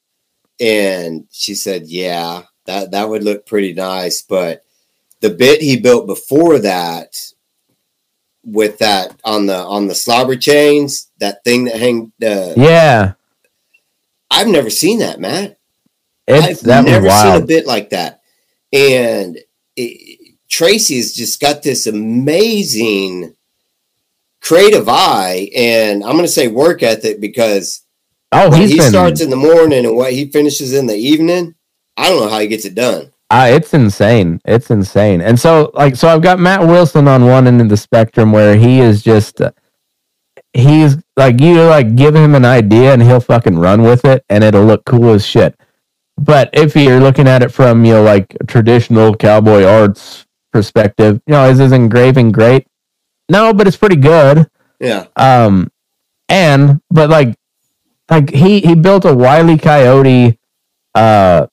and 0.59 1.25
she 1.31 1.55
said, 1.55 1.87
"Yeah, 1.87 2.43
that 2.65 2.91
that 2.91 3.09
would 3.09 3.23
look 3.23 3.45
pretty 3.45 3.73
nice." 3.73 4.21
But 4.21 4.63
the 5.19 5.29
bit 5.29 5.61
he 5.61 5.77
built 5.79 6.07
before 6.07 6.59
that, 6.59 7.15
with 8.45 8.77
that 8.79 9.15
on 9.23 9.45
the 9.45 9.57
on 9.57 9.87
the 9.87 9.95
slobber 9.95 10.35
chains, 10.35 11.09
that 11.19 11.43
thing 11.43 11.65
that 11.65 11.75
hang, 11.79 12.11
uh, 12.25 12.53
yeah, 12.55 13.13
I've 14.31 14.47
never 14.47 14.69
seen 14.69 14.99
that, 14.99 15.19
Matt. 15.19 15.57
it's 16.27 16.65
I've 16.67 16.85
never 16.85 17.09
seen 17.09 17.41
a 17.43 17.45
bit 17.45 17.65
like 17.67 17.89
that. 17.91 18.21
And 18.73 19.37
it, 19.77 20.35
Tracy's 20.49 21.15
just 21.15 21.39
got 21.39 21.63
this 21.63 21.87
amazing 21.87 23.35
creative 24.41 24.89
eye, 24.89 25.49
and 25.55 26.03
I'm 26.03 26.11
going 26.13 26.23
to 26.23 26.27
say 26.27 26.47
work 26.47 26.83
ethic 26.83 27.21
because 27.21 27.81
Oh, 28.31 28.51
he's 28.51 28.71
he 28.71 28.77
been. 28.79 28.89
starts 28.89 29.21
in 29.21 29.29
the 29.29 29.35
morning 29.35 29.85
and 29.85 29.95
what 29.95 30.11
he 30.11 30.25
finishes 30.25 30.73
in 30.73 30.87
the 30.87 30.95
evening, 30.95 31.53
I 31.97 32.09
don't 32.09 32.19
know 32.23 32.29
how 32.29 32.39
he 32.39 32.47
gets 32.47 32.65
it 32.65 32.73
done. 32.73 33.11
Uh, 33.29 33.47
it's 33.51 33.73
insane. 33.75 34.41
It's 34.45 34.71
insane. 34.71 35.21
And 35.21 35.39
so, 35.39 35.69
like, 35.75 35.95
so 35.95 36.07
I've 36.07 36.23
got 36.23 36.39
Matt 36.39 36.61
Wilson 36.61 37.07
on 37.07 37.25
one 37.25 37.45
end 37.47 37.61
of 37.61 37.69
the 37.69 37.77
spectrum 37.77 38.31
where 38.31 38.55
he 38.55 38.79
is 38.79 39.03
just, 39.03 39.39
uh, 39.39 39.51
he's 40.53 40.97
like, 41.15 41.39
you 41.41 41.61
like 41.61 41.95
give 41.95 42.15
him 42.15 42.33
an 42.35 42.43
idea 42.45 42.91
and 42.93 43.01
he'll 43.03 43.19
fucking 43.19 43.57
run 43.57 43.83
with 43.83 44.03
it 44.03 44.25
and 44.29 44.43
it'll 44.43 44.65
look 44.65 44.83
cool 44.85 45.11
as 45.11 45.25
shit. 45.25 45.55
But 46.17 46.49
if 46.53 46.75
you're 46.75 46.99
looking 46.99 47.27
at 47.27 47.43
it 47.43 47.49
from, 47.51 47.85
you 47.85 47.93
know, 47.93 48.03
like 48.03 48.35
traditional 48.47 49.15
cowboy 49.15 49.63
arts 49.63 50.25
perspective, 50.51 51.21
you 51.25 51.31
know, 51.31 51.49
is 51.49 51.57
his 51.57 51.71
engraving 51.71 52.31
great? 52.31 52.67
No, 53.29 53.53
but 53.53 53.67
it's 53.67 53.77
pretty 53.77 53.95
good. 53.95 54.47
Yeah. 54.79 55.07
Um, 55.15 55.71
and 56.29 56.81
but 56.89 57.09
like, 57.09 57.35
like 58.09 58.29
he 58.29 58.59
he 58.61 58.75
built 58.75 59.05
a 59.05 59.13
wily 59.13 59.57
coyote, 59.57 60.37
uh, 60.93 61.47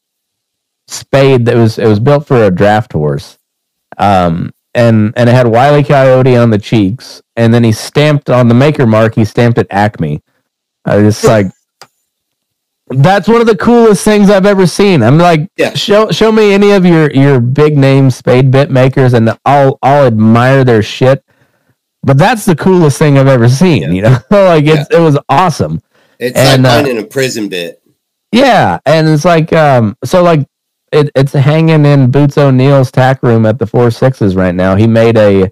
spade 0.89 1.47
that 1.47 1.57
was 1.57 1.79
it 1.79 1.87
was 1.87 2.01
built 2.01 2.27
for 2.27 2.45
a 2.45 2.51
draft 2.51 2.93
horse, 2.93 3.39
um, 3.99 4.53
and 4.75 5.13
and 5.17 5.29
it 5.29 5.33
had 5.33 5.47
wily 5.47 5.85
coyote 5.85 6.37
on 6.37 6.51
the 6.51 6.59
cheeks, 6.59 7.23
and 7.37 7.55
then 7.55 7.65
he 7.65 7.73
stamped 7.73 8.29
on 8.29 8.49
the 8.49 8.55
maker 8.55 8.87
mark. 8.87 9.15
He 9.15 9.25
stamped 9.25 9.59
it 9.59 9.69
Acme. 9.71 10.21
I 10.85 10.97
was 10.97 11.15
just 11.15 11.25
like. 11.27 11.47
That's 12.91 13.29
one 13.29 13.41
of 13.41 13.47
the 13.47 13.57
coolest 13.57 14.05
things 14.05 14.31
I've 14.31 14.47
ever 14.47 14.67
seen. 14.67 15.03
I'm 15.03 15.17
like, 15.19 15.49
Yeah. 15.57 15.75
show 15.75 16.11
show 16.11 16.33
me 16.33 16.53
any 16.53 16.73
of 16.73 16.85
your 16.85 17.11
your 17.13 17.41
big 17.41 17.79
name 17.79 18.11
spade 18.11 18.51
bit 18.51 18.71
makers, 18.71 19.13
and 19.15 19.37
I'll 19.45 19.79
I'll 19.83 20.07
admire 20.07 20.65
their 20.65 20.83
shit. 20.83 21.25
But 22.03 22.19
that's 22.19 22.45
the 22.47 22.57
coolest 22.57 22.99
thing 22.99 23.19
I've 23.19 23.29
ever 23.29 23.49
seen. 23.49 23.83
Yeah. 23.83 23.91
You 23.91 24.03
know, 24.03 24.19
like 24.31 24.65
it's 24.67 24.91
it 24.91 25.01
was 25.01 25.19
awesome. 25.29 25.81
It's 26.19 26.37
And, 26.37 26.65
like 26.65 26.73
uh, 26.73 26.77
finding 26.85 26.99
a 26.99 27.07
prison 27.07 27.49
bit. 27.49 27.81
Yeah, 28.33 28.79
and 28.87 29.09
it's 29.09 29.25
like 29.25 29.53
um, 29.53 29.97
so 30.05 30.23
like 30.23 30.47
it, 30.93 31.11
it's 31.15 31.33
hanging 31.33 31.85
in 31.87 32.11
Boots 32.11 32.39
O'Neill's 32.39 32.91
tack 32.93 33.23
room 33.23 33.47
at 33.47 33.59
the 33.59 33.67
Four 33.67 33.91
Sixes 33.91 34.35
right 34.37 34.55
now. 34.55 34.77
He 34.77 34.87
made 34.87 35.17
a, 35.17 35.43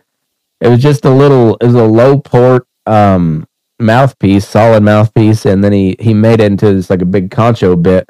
it 0.61 0.69
was 0.69 0.81
just 0.83 1.05
a 1.05 1.11
little, 1.11 1.57
it 1.61 1.67
was 1.67 1.75
a 1.75 1.85
low 1.85 2.19
port 2.21 2.67
um 2.87 3.47
mouthpiece, 3.81 4.47
solid 4.49 4.83
mouthpiece, 4.83 5.47
and 5.47 5.63
then 5.65 5.73
he 5.73 5.97
he 6.01 6.15
made 6.15 6.41
it 6.41 6.51
into 6.53 6.75
this 6.75 6.91
like 6.91 7.03
a 7.03 7.07
big 7.07 7.31
concho 7.31 7.77
bit, 7.77 8.09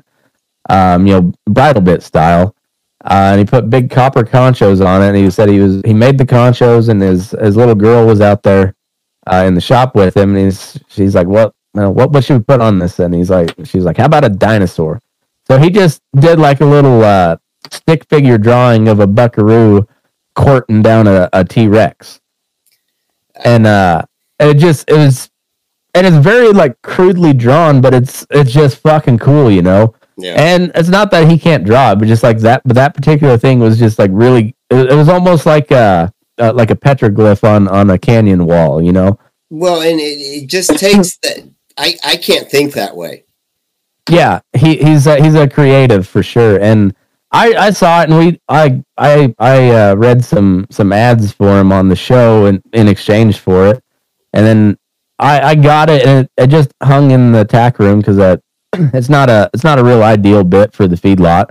um, 0.70 1.06
you 1.06 1.14
know, 1.20 1.32
bridle 1.48 1.82
bit 1.82 2.02
style. 2.02 2.54
Uh, 3.04 3.30
and 3.32 3.38
he 3.40 3.44
put 3.46 3.70
big 3.70 3.90
copper 3.90 4.24
conchos 4.24 4.84
on 4.84 5.02
it. 5.02 5.08
And 5.08 5.16
he 5.16 5.30
said 5.30 5.48
he 5.48 5.60
was 5.60 5.82
he 5.84 5.94
made 5.94 6.18
the 6.18 6.26
conchos, 6.26 6.88
and 6.88 7.00
his 7.02 7.32
his 7.32 7.56
little 7.56 7.74
girl 7.76 8.06
was 8.06 8.20
out 8.20 8.42
there 8.42 8.74
uh, 9.26 9.44
in 9.46 9.54
the 9.54 9.60
shop 9.60 9.94
with 9.94 10.16
him. 10.16 10.36
And 10.36 10.46
he's 10.46 10.78
she's 10.88 11.14
like, 11.14 11.26
"What? 11.28 11.54
uh, 11.78 11.90
What? 11.90 12.12
What 12.12 12.24
should 12.24 12.38
we 12.38 12.44
put 12.44 12.60
on 12.60 12.78
this?" 12.78 12.98
And 12.98 13.14
he's 13.14 13.30
like, 13.30 13.54
"She's 13.64 13.84
like, 13.84 13.98
how 13.98 14.06
about 14.06 14.24
a 14.24 14.28
dinosaur?" 14.30 15.00
So 15.46 15.58
he 15.58 15.70
just 15.70 16.02
did 16.18 16.38
like 16.38 16.60
a 16.60 16.66
little 16.66 17.02
uh, 17.02 17.36
stick 17.70 18.04
figure 18.10 18.38
drawing 18.38 18.88
of 18.88 19.00
a 19.00 19.06
buckaroo 19.06 19.86
courting 20.34 20.82
down 20.82 21.06
a, 21.06 21.28
a 21.32 21.44
T 21.44 21.68
Rex, 21.68 22.20
and 23.44 23.66
uh, 23.66 24.02
it 24.40 24.54
just 24.54 24.90
it 24.90 24.96
was, 24.96 25.30
and 25.98 26.06
it's 26.06 26.16
very 26.16 26.52
like 26.52 26.80
crudely 26.82 27.32
drawn, 27.32 27.80
but 27.80 27.92
it's 27.92 28.24
it's 28.30 28.52
just 28.52 28.78
fucking 28.78 29.18
cool, 29.18 29.50
you 29.50 29.62
know. 29.62 29.94
Yeah. 30.16 30.34
And 30.36 30.70
it's 30.76 30.88
not 30.88 31.10
that 31.10 31.28
he 31.28 31.38
can't 31.38 31.64
draw, 31.64 31.94
but 31.94 32.06
just 32.06 32.22
like 32.22 32.38
that, 32.38 32.62
but 32.64 32.74
that 32.74 32.94
particular 32.94 33.36
thing 33.36 33.58
was 33.58 33.78
just 33.78 33.98
like 33.98 34.10
really, 34.12 34.54
it, 34.70 34.92
it 34.92 34.94
was 34.94 35.08
almost 35.08 35.44
like 35.44 35.72
uh, 35.72 36.08
uh, 36.38 36.52
like 36.52 36.70
a 36.70 36.76
petroglyph 36.76 37.42
on 37.42 37.66
on 37.66 37.90
a 37.90 37.98
canyon 37.98 38.46
wall. 38.46 38.80
You 38.80 38.92
know. 38.92 39.18
Well, 39.50 39.80
and 39.80 39.98
it, 39.98 40.18
it 40.20 40.46
just 40.46 40.70
takes 40.78 41.16
that. 41.18 41.48
I 41.76 41.96
I 42.04 42.16
can't 42.16 42.48
think 42.48 42.74
that 42.74 42.96
way. 42.96 43.24
Yeah, 44.08 44.40
he 44.56 44.76
he's 44.76 45.06
a, 45.06 45.22
he's 45.22 45.34
a 45.34 45.48
creative 45.48 46.06
for 46.06 46.22
sure, 46.22 46.60
and 46.60 46.94
I 47.32 47.54
I 47.54 47.70
saw 47.70 48.02
it, 48.02 48.10
and 48.10 48.18
we 48.18 48.40
I 48.48 48.84
I 48.96 49.34
I 49.38 49.70
uh, 49.70 49.94
read 49.96 50.24
some 50.24 50.66
some 50.70 50.92
ads 50.92 51.32
for 51.32 51.58
him 51.58 51.72
on 51.72 51.88
the 51.88 51.96
show, 51.96 52.46
and 52.46 52.62
in 52.72 52.86
exchange 52.86 53.38
for 53.38 53.66
it, 53.66 53.82
and 54.32 54.46
then 54.46 54.78
I 55.18 55.40
I 55.50 55.54
got 55.54 55.90
it, 55.90 56.06
and 56.06 56.26
it, 56.26 56.44
it 56.44 56.46
just 56.48 56.72
hung 56.82 57.10
in 57.10 57.32
the 57.32 57.44
tack 57.44 57.78
room 57.78 58.00
because 58.00 58.16
that 58.16 58.42
it's 58.74 59.08
not 59.08 59.30
a 59.30 59.50
it's 59.54 59.64
not 59.64 59.78
a 59.78 59.84
real 59.84 60.02
ideal 60.02 60.44
bit 60.44 60.74
for 60.74 60.86
the 60.88 60.96
feedlot, 60.96 61.50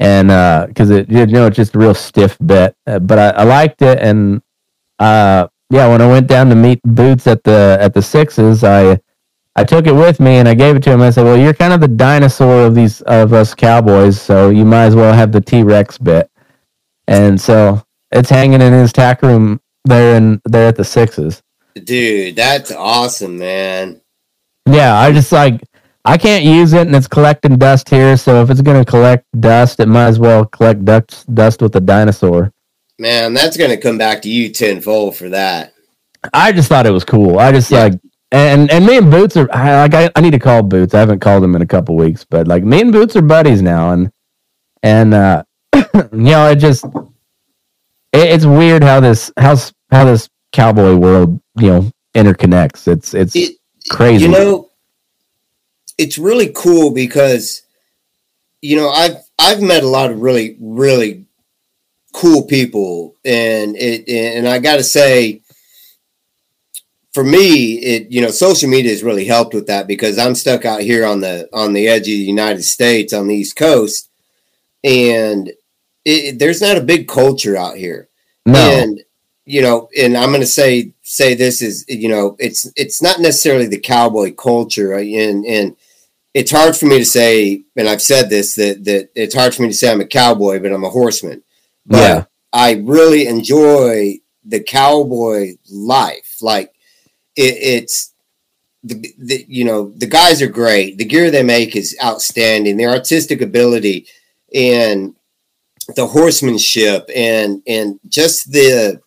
and 0.00 0.28
because 0.68 0.90
uh, 0.90 0.94
it 0.96 1.10
you 1.10 1.26
know 1.26 1.46
it's 1.46 1.56
just 1.56 1.74
a 1.74 1.78
real 1.78 1.94
stiff 1.94 2.38
bit, 2.44 2.76
uh, 2.86 2.98
but 2.98 3.18
I, 3.18 3.28
I 3.30 3.44
liked 3.44 3.82
it, 3.82 3.98
and 4.00 4.42
uh 4.98 5.48
yeah, 5.70 5.88
when 5.88 6.00
I 6.00 6.06
went 6.06 6.26
down 6.28 6.48
to 6.50 6.54
meet 6.54 6.80
Boots 6.84 7.26
at 7.26 7.42
the 7.42 7.78
at 7.80 7.94
the 7.94 8.02
sixes, 8.02 8.62
I 8.62 9.00
I 9.56 9.64
took 9.64 9.86
it 9.86 9.92
with 9.92 10.20
me 10.20 10.36
and 10.36 10.48
I 10.48 10.54
gave 10.54 10.76
it 10.76 10.82
to 10.84 10.92
him. 10.92 11.02
I 11.02 11.10
said, 11.10 11.24
"Well, 11.24 11.36
you're 11.36 11.54
kind 11.54 11.72
of 11.72 11.80
the 11.80 11.88
dinosaur 11.88 12.66
of 12.66 12.74
these 12.74 13.00
of 13.02 13.32
us 13.32 13.54
cowboys, 13.54 14.20
so 14.20 14.50
you 14.50 14.64
might 14.64 14.84
as 14.84 14.96
well 14.96 15.12
have 15.12 15.32
the 15.32 15.40
T 15.40 15.62
Rex 15.62 15.98
bit." 15.98 16.30
And 17.08 17.40
so 17.40 17.82
it's 18.12 18.30
hanging 18.30 18.62
in 18.62 18.72
his 18.72 18.92
tack 18.92 19.22
room 19.22 19.60
there 19.84 20.16
and 20.16 20.40
there 20.44 20.68
at 20.68 20.76
the 20.76 20.84
sixes. 20.84 21.42
Dude, 21.82 22.36
that's 22.36 22.70
awesome, 22.70 23.38
man. 23.38 24.00
Yeah, 24.66 24.96
I 24.96 25.12
just 25.12 25.32
like 25.32 25.60
I 26.04 26.16
can't 26.16 26.44
use 26.44 26.72
it, 26.72 26.86
and 26.86 26.94
it's 26.94 27.08
collecting 27.08 27.56
dust 27.56 27.88
here. 27.88 28.16
So 28.16 28.42
if 28.42 28.50
it's 28.50 28.60
gonna 28.60 28.84
collect 28.84 29.26
dust, 29.40 29.80
it 29.80 29.86
might 29.86 30.06
as 30.06 30.18
well 30.18 30.44
collect 30.44 30.84
dust 30.84 31.32
dust 31.34 31.62
with 31.62 31.74
a 31.76 31.80
dinosaur. 31.80 32.52
Man, 32.98 33.34
that's 33.34 33.56
gonna 33.56 33.76
come 33.76 33.98
back 33.98 34.22
to 34.22 34.30
you 34.30 34.50
tenfold 34.50 35.16
for 35.16 35.28
that. 35.30 35.74
I 36.32 36.52
just 36.52 36.68
thought 36.68 36.86
it 36.86 36.90
was 36.90 37.04
cool. 37.04 37.38
I 37.38 37.52
just 37.52 37.70
yeah. 37.70 37.84
like 37.84 38.00
and 38.30 38.70
and 38.70 38.86
me 38.86 38.96
and 38.96 39.10
Boots 39.10 39.36
are 39.36 39.48
I, 39.52 39.86
like 39.86 39.94
I, 39.94 40.10
I 40.16 40.20
need 40.20 40.32
to 40.32 40.38
call 40.38 40.62
Boots. 40.62 40.94
I 40.94 41.00
haven't 41.00 41.20
called 41.20 41.42
him 41.42 41.54
in 41.54 41.62
a 41.62 41.66
couple 41.66 41.96
weeks, 41.96 42.24
but 42.24 42.46
like 42.46 42.64
me 42.64 42.80
and 42.80 42.92
Boots 42.92 43.16
are 43.16 43.22
buddies 43.22 43.62
now, 43.62 43.92
and 43.92 44.10
and 44.82 45.14
uh, 45.14 45.42
you 45.74 46.08
know 46.12 46.50
it 46.50 46.56
just 46.56 46.84
it, 46.84 47.08
it's 48.12 48.44
weird 48.44 48.82
how 48.82 49.00
this 49.00 49.32
how 49.36 49.56
how 49.90 50.04
this 50.04 50.28
cowboy 50.54 50.94
world 50.94 51.40
you 51.58 51.68
know 51.68 51.90
interconnects. 52.14 52.88
It's 52.88 53.12
it's 53.12 53.36
it, 53.36 53.56
crazy. 53.90 54.24
You 54.24 54.30
know, 54.30 54.70
it's 55.98 56.16
really 56.16 56.50
cool 56.54 56.92
because 56.92 57.62
you 58.62 58.76
know 58.76 58.88
I've 58.88 59.16
I've 59.38 59.60
met 59.60 59.82
a 59.82 59.88
lot 59.88 60.10
of 60.10 60.20
really 60.20 60.56
really 60.60 61.26
cool 62.12 62.44
people, 62.44 63.16
and 63.24 63.76
it 63.76 64.08
and 64.08 64.48
I 64.48 64.60
got 64.60 64.76
to 64.76 64.84
say 64.84 65.42
for 67.12 67.24
me, 67.24 67.74
it 67.74 68.10
you 68.10 68.20
know, 68.20 68.30
social 68.30 68.70
media 68.70 68.92
has 68.92 69.02
really 69.02 69.24
helped 69.24 69.54
with 69.54 69.66
that 69.66 69.86
because 69.86 70.18
I'm 70.18 70.34
stuck 70.34 70.64
out 70.64 70.80
here 70.80 71.04
on 71.04 71.20
the 71.20 71.48
on 71.52 71.72
the 71.72 71.88
edge 71.88 72.02
of 72.02 72.06
the 72.06 72.16
United 72.16 72.62
States 72.62 73.12
on 73.12 73.28
the 73.28 73.34
East 73.34 73.56
Coast, 73.56 74.08
and 74.84 75.52
it, 76.04 76.38
there's 76.38 76.60
not 76.60 76.76
a 76.76 76.82
big 76.82 77.08
culture 77.08 77.56
out 77.56 77.76
here. 77.76 78.08
No. 78.46 78.58
And 78.58 79.00
you 79.46 79.62
know, 79.62 79.88
and 79.98 80.16
I'm 80.16 80.30
going 80.30 80.40
to 80.40 80.46
say 80.46 80.92
say 81.02 81.34
this 81.34 81.60
is 81.62 81.84
you 81.88 82.08
know, 82.08 82.36
it's 82.38 82.70
it's 82.76 83.02
not 83.02 83.20
necessarily 83.20 83.66
the 83.66 83.78
cowboy 83.78 84.32
culture, 84.32 84.94
and 84.94 85.44
and 85.44 85.76
it's 86.32 86.50
hard 86.50 86.76
for 86.76 86.86
me 86.86 86.98
to 86.98 87.04
say, 87.04 87.62
and 87.76 87.88
I've 87.88 88.02
said 88.02 88.30
this 88.30 88.54
that 88.54 88.84
that 88.84 89.10
it's 89.14 89.34
hard 89.34 89.54
for 89.54 89.62
me 89.62 89.68
to 89.68 89.74
say 89.74 89.90
I'm 89.90 90.00
a 90.00 90.06
cowboy, 90.06 90.60
but 90.60 90.72
I'm 90.72 90.84
a 90.84 90.90
horseman. 90.90 91.42
But 91.86 91.98
yeah. 91.98 92.24
I 92.52 92.82
really 92.84 93.26
enjoy 93.26 94.18
the 94.44 94.62
cowboy 94.62 95.56
life, 95.70 96.38
like 96.40 96.72
it, 97.36 97.56
it's 97.60 98.12
the, 98.82 99.14
the 99.18 99.44
you 99.48 99.64
know 99.64 99.90
the 99.96 100.06
guys 100.06 100.40
are 100.42 100.48
great. 100.48 100.98
The 100.98 101.04
gear 101.04 101.30
they 101.30 101.42
make 101.42 101.76
is 101.76 101.96
outstanding. 102.02 102.76
Their 102.76 102.90
artistic 102.90 103.40
ability 103.40 104.06
and 104.54 105.14
the 105.96 106.06
horsemanship 106.06 107.08
and 107.14 107.62
and 107.66 108.00
just 108.08 108.52
the 108.52 109.00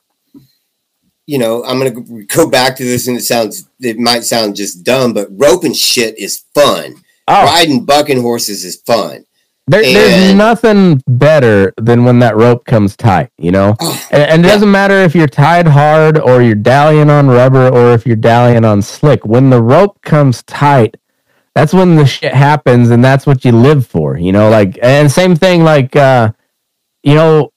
you 1.27 1.37
know 1.37 1.63
i'm 1.65 1.77
gonna 1.77 2.23
go 2.25 2.49
back 2.49 2.75
to 2.75 2.83
this 2.83 3.07
and 3.07 3.17
it 3.17 3.21
sounds 3.21 3.69
it 3.79 3.99
might 3.99 4.23
sound 4.23 4.55
just 4.55 4.83
dumb 4.83 5.13
but 5.13 5.27
roping 5.31 5.73
shit 5.73 6.17
is 6.17 6.43
fun 6.55 6.95
oh. 7.27 7.45
riding 7.45 7.85
bucking 7.85 8.21
horses 8.21 8.65
is 8.65 8.77
fun 8.77 9.23
there, 9.69 9.81
there's 9.83 10.33
nothing 10.33 11.01
better 11.07 11.73
than 11.75 12.05
when 12.05 12.19
that 12.19 12.37
rope 12.37 12.65
comes 12.65 12.95
tight, 12.95 13.31
you 13.37 13.51
know? 13.51 13.75
Oh, 13.81 14.07
and, 14.11 14.23
and, 14.23 14.45
it 14.45 14.47
yeah. 14.47 14.53
doesn't 14.53 14.71
matter 14.71 14.93
if 14.93 15.13
you're 15.13 15.27
tied 15.27 15.67
hard 15.67 16.17
or 16.17 16.41
you're 16.41 16.55
dallying 16.55 17.09
on 17.09 17.27
rubber 17.27 17.67
or 17.67 17.91
if 17.91 18.07
you're 18.07 18.15
dallying 18.15 18.63
on 18.63 18.81
slick. 18.81 19.25
When 19.25 19.49
the 19.49 19.61
rope 19.61 20.01
comes 20.03 20.41
tight, 20.43 20.95
that's 21.53 21.73
when 21.73 21.97
the 21.97 22.05
shit 22.05 22.33
happens 22.33 22.91
and 22.91 23.03
that's 23.03 23.27
what 23.27 23.43
you 23.43 23.51
live 23.51 23.85
for, 23.85 24.17
you 24.17 24.31
know? 24.31 24.49
Like, 24.49 24.79
and 24.81 25.11
same 25.11 25.35
thing, 25.35 25.65
like, 25.65 25.97
uh, 25.97 26.31
you 27.03 27.15
know, 27.15 27.51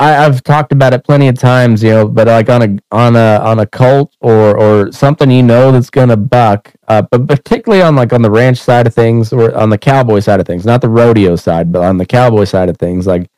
I, 0.00 0.12
have 0.12 0.42
talked 0.42 0.72
about 0.72 0.94
it 0.94 1.04
plenty 1.04 1.28
of 1.28 1.38
times, 1.38 1.82
you 1.82 1.90
know, 1.90 2.08
but 2.08 2.26
like 2.26 2.48
on 2.48 2.62
a 2.62 2.78
on 2.90 3.16
a 3.16 3.38
on 3.42 3.58
a 3.58 3.66
colt 3.66 4.16
or 4.20 4.56
or 4.58 4.90
something 4.92 5.30
you 5.30 5.42
know 5.42 5.70
that's 5.72 5.90
gonna 5.90 6.16
buck, 6.16 6.72
uh, 6.88 7.02
but 7.02 7.28
particularly 7.28 7.82
on 7.82 7.96
like 7.96 8.14
on 8.14 8.22
the 8.22 8.30
ranch 8.30 8.56
side 8.58 8.86
of 8.86 8.94
things 8.94 9.30
or 9.30 9.54
on 9.54 9.68
the 9.68 9.76
cowboy 9.76 10.20
side 10.20 10.40
of 10.40 10.46
things, 10.46 10.64
not 10.64 10.80
the 10.80 10.88
rodeo 10.88 11.36
side, 11.36 11.70
but 11.70 11.82
on 11.82 11.98
the 11.98 12.06
cowboy 12.06 12.44
side 12.44 12.70
of 12.70 12.78
things, 12.78 13.06
like 13.06 13.28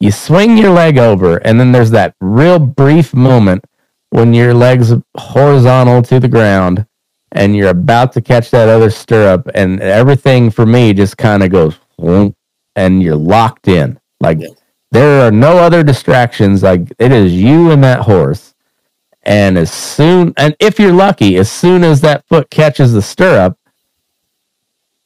you 0.00 0.10
swing 0.10 0.58
your 0.58 0.70
leg 0.70 0.98
over, 0.98 1.36
and 1.38 1.60
then 1.60 1.70
there's 1.70 1.92
that 1.92 2.16
real 2.20 2.58
brief 2.58 3.14
moment 3.14 3.64
when 4.10 4.34
your 4.34 4.54
legs 4.54 4.92
horizontal 5.16 6.02
to 6.02 6.18
the 6.18 6.28
ground, 6.28 6.84
and 7.30 7.54
you're 7.56 7.70
about 7.70 8.12
to 8.14 8.20
catch 8.20 8.50
that 8.50 8.68
other 8.68 8.90
stirrup, 8.90 9.48
and 9.54 9.80
everything 9.80 10.50
for 10.50 10.66
me 10.66 10.92
just 10.94 11.16
kind 11.16 11.44
of 11.44 11.50
goes, 11.50 11.78
and 12.74 13.02
you're 13.04 13.14
locked 13.14 13.68
in, 13.68 14.00
like. 14.20 14.40
Yeah 14.40 14.48
there 14.92 15.26
are 15.26 15.30
no 15.30 15.58
other 15.58 15.82
distractions. 15.82 16.62
Like 16.62 16.92
it 16.98 17.12
is 17.12 17.32
you 17.32 17.70
and 17.70 17.82
that 17.82 18.00
horse. 18.00 18.54
And 19.24 19.56
as 19.56 19.72
soon, 19.72 20.34
and 20.36 20.54
if 20.60 20.78
you're 20.78 20.92
lucky, 20.92 21.36
as 21.36 21.50
soon 21.50 21.82
as 21.82 22.00
that 22.02 22.26
foot 22.28 22.50
catches 22.50 22.92
the 22.92 23.02
stirrup, 23.02 23.58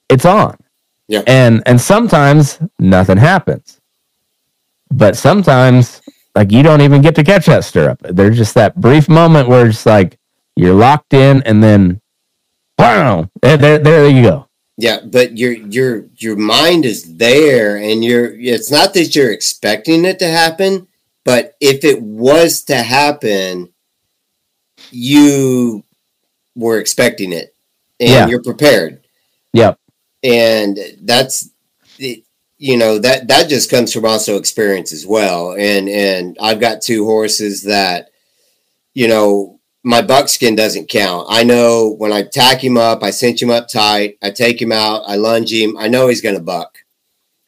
it's 0.08 0.24
on. 0.24 0.56
Yeah. 1.08 1.22
And 1.26 1.62
and 1.66 1.80
sometimes 1.80 2.58
nothing 2.78 3.18
happens. 3.18 3.80
But 4.90 5.16
sometimes 5.16 6.02
like 6.34 6.50
you 6.50 6.62
don't 6.62 6.80
even 6.80 7.00
get 7.00 7.14
to 7.16 7.24
catch 7.24 7.46
that 7.46 7.64
stirrup. 7.64 8.00
There's 8.02 8.36
just 8.36 8.54
that 8.54 8.80
brief 8.80 9.08
moment 9.08 9.48
where 9.48 9.66
it's 9.66 9.86
like 9.86 10.18
you're 10.56 10.74
locked 10.74 11.14
in 11.14 11.42
and 11.44 11.62
then 11.62 12.00
wow, 12.78 13.30
there, 13.40 13.56
there, 13.56 13.78
there 13.78 14.08
you 14.08 14.22
go. 14.22 14.45
Yeah, 14.76 15.00
but 15.04 15.38
your 15.38 15.52
your 15.52 16.06
your 16.16 16.36
mind 16.36 16.84
is 16.84 17.16
there, 17.16 17.76
and 17.76 18.04
you're. 18.04 18.32
It's 18.38 18.70
not 18.70 18.92
that 18.94 19.16
you're 19.16 19.32
expecting 19.32 20.04
it 20.04 20.18
to 20.18 20.28
happen, 20.28 20.86
but 21.24 21.56
if 21.60 21.82
it 21.82 22.02
was 22.02 22.62
to 22.64 22.76
happen, 22.76 23.72
you 24.90 25.82
were 26.54 26.78
expecting 26.78 27.32
it, 27.32 27.54
and 27.98 28.10
yeah. 28.10 28.26
you're 28.26 28.42
prepared. 28.42 29.00
Yeah, 29.52 29.74
And 30.22 30.78
that's, 31.02 31.50
you 31.98 32.76
know, 32.76 32.98
that 32.98 33.28
that 33.28 33.48
just 33.48 33.70
comes 33.70 33.92
from 33.92 34.04
also 34.04 34.36
experience 34.36 34.92
as 34.92 35.06
well. 35.06 35.52
And 35.52 35.88
and 35.88 36.36
I've 36.40 36.60
got 36.60 36.82
two 36.82 37.04
horses 37.06 37.62
that, 37.62 38.10
you 38.92 39.08
know, 39.08 39.55
my 39.86 40.02
buckskin 40.02 40.56
doesn't 40.56 40.88
count. 40.88 41.28
I 41.30 41.44
know 41.44 41.94
when 41.96 42.12
I 42.12 42.24
tack 42.24 42.62
him 42.62 42.76
up, 42.76 43.04
I 43.04 43.12
cinch 43.12 43.40
him 43.40 43.50
up 43.50 43.68
tight, 43.68 44.18
I 44.20 44.30
take 44.30 44.60
him 44.60 44.72
out, 44.72 45.04
I 45.06 45.14
lunge 45.14 45.52
him. 45.52 45.78
I 45.78 45.86
know 45.86 46.08
he's 46.08 46.20
going 46.20 46.34
to 46.34 46.42
buck. 46.42 46.78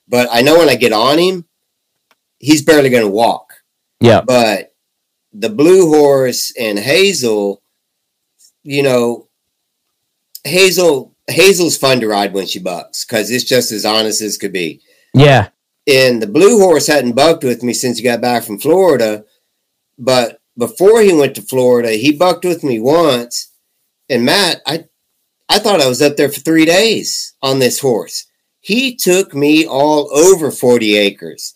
But 0.06 0.28
I 0.30 0.42
know 0.42 0.56
when 0.56 0.68
I 0.68 0.76
get 0.76 0.92
on 0.92 1.18
him, 1.18 1.46
he's 2.38 2.62
barely 2.62 2.90
going 2.90 3.02
to 3.02 3.10
walk. 3.10 3.54
Yeah. 3.98 4.20
But 4.20 4.72
the 5.32 5.48
blue 5.48 5.88
horse 5.88 6.52
and 6.56 6.78
Hazel, 6.78 7.60
you 8.62 8.84
know, 8.84 9.26
Hazel 10.44 11.16
Hazel's 11.26 11.76
fun 11.76 11.98
to 11.98 12.06
ride 12.06 12.34
when 12.34 12.46
she 12.46 12.60
bucks 12.60 13.04
because 13.04 13.32
it's 13.32 13.42
just 13.42 13.72
as 13.72 13.84
honest 13.84 14.22
as 14.22 14.38
could 14.38 14.52
be. 14.52 14.80
Yeah. 15.12 15.48
And 15.88 16.22
the 16.22 16.28
blue 16.28 16.60
horse 16.60 16.86
hadn't 16.86 17.16
bucked 17.16 17.42
with 17.42 17.64
me 17.64 17.72
since 17.72 17.98
he 17.98 18.04
got 18.04 18.20
back 18.20 18.44
from 18.44 18.60
Florida, 18.60 19.24
but 19.98 20.37
before 20.58 21.00
he 21.00 21.14
went 21.14 21.36
to 21.36 21.42
Florida, 21.42 21.92
he 21.92 22.12
bucked 22.12 22.44
with 22.44 22.64
me 22.64 22.80
once. 22.80 23.52
And 24.10 24.24
Matt, 24.24 24.60
I 24.66 24.84
I 25.48 25.58
thought 25.58 25.80
I 25.80 25.88
was 25.88 26.02
up 26.02 26.16
there 26.16 26.28
for 26.28 26.40
three 26.40 26.66
days 26.66 27.34
on 27.40 27.58
this 27.58 27.80
horse. 27.80 28.26
He 28.60 28.96
took 28.96 29.34
me 29.34 29.66
all 29.66 30.14
over 30.14 30.50
40 30.50 30.96
acres. 30.96 31.54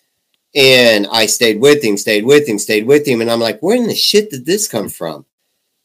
And 0.55 1.07
I 1.11 1.27
stayed 1.27 1.61
with 1.61 1.83
him, 1.83 1.97
stayed 1.97 2.25
with 2.25 2.49
him, 2.49 2.59
stayed 2.59 2.87
with 2.87 3.07
him. 3.07 3.21
And 3.21 3.31
I'm 3.31 3.41
like, 3.41 3.61
where 3.61 3.77
in 3.77 3.89
the 3.89 3.95
shit 3.95 4.31
did 4.31 4.47
this 4.47 4.69
come 4.69 4.89
from? 4.89 5.27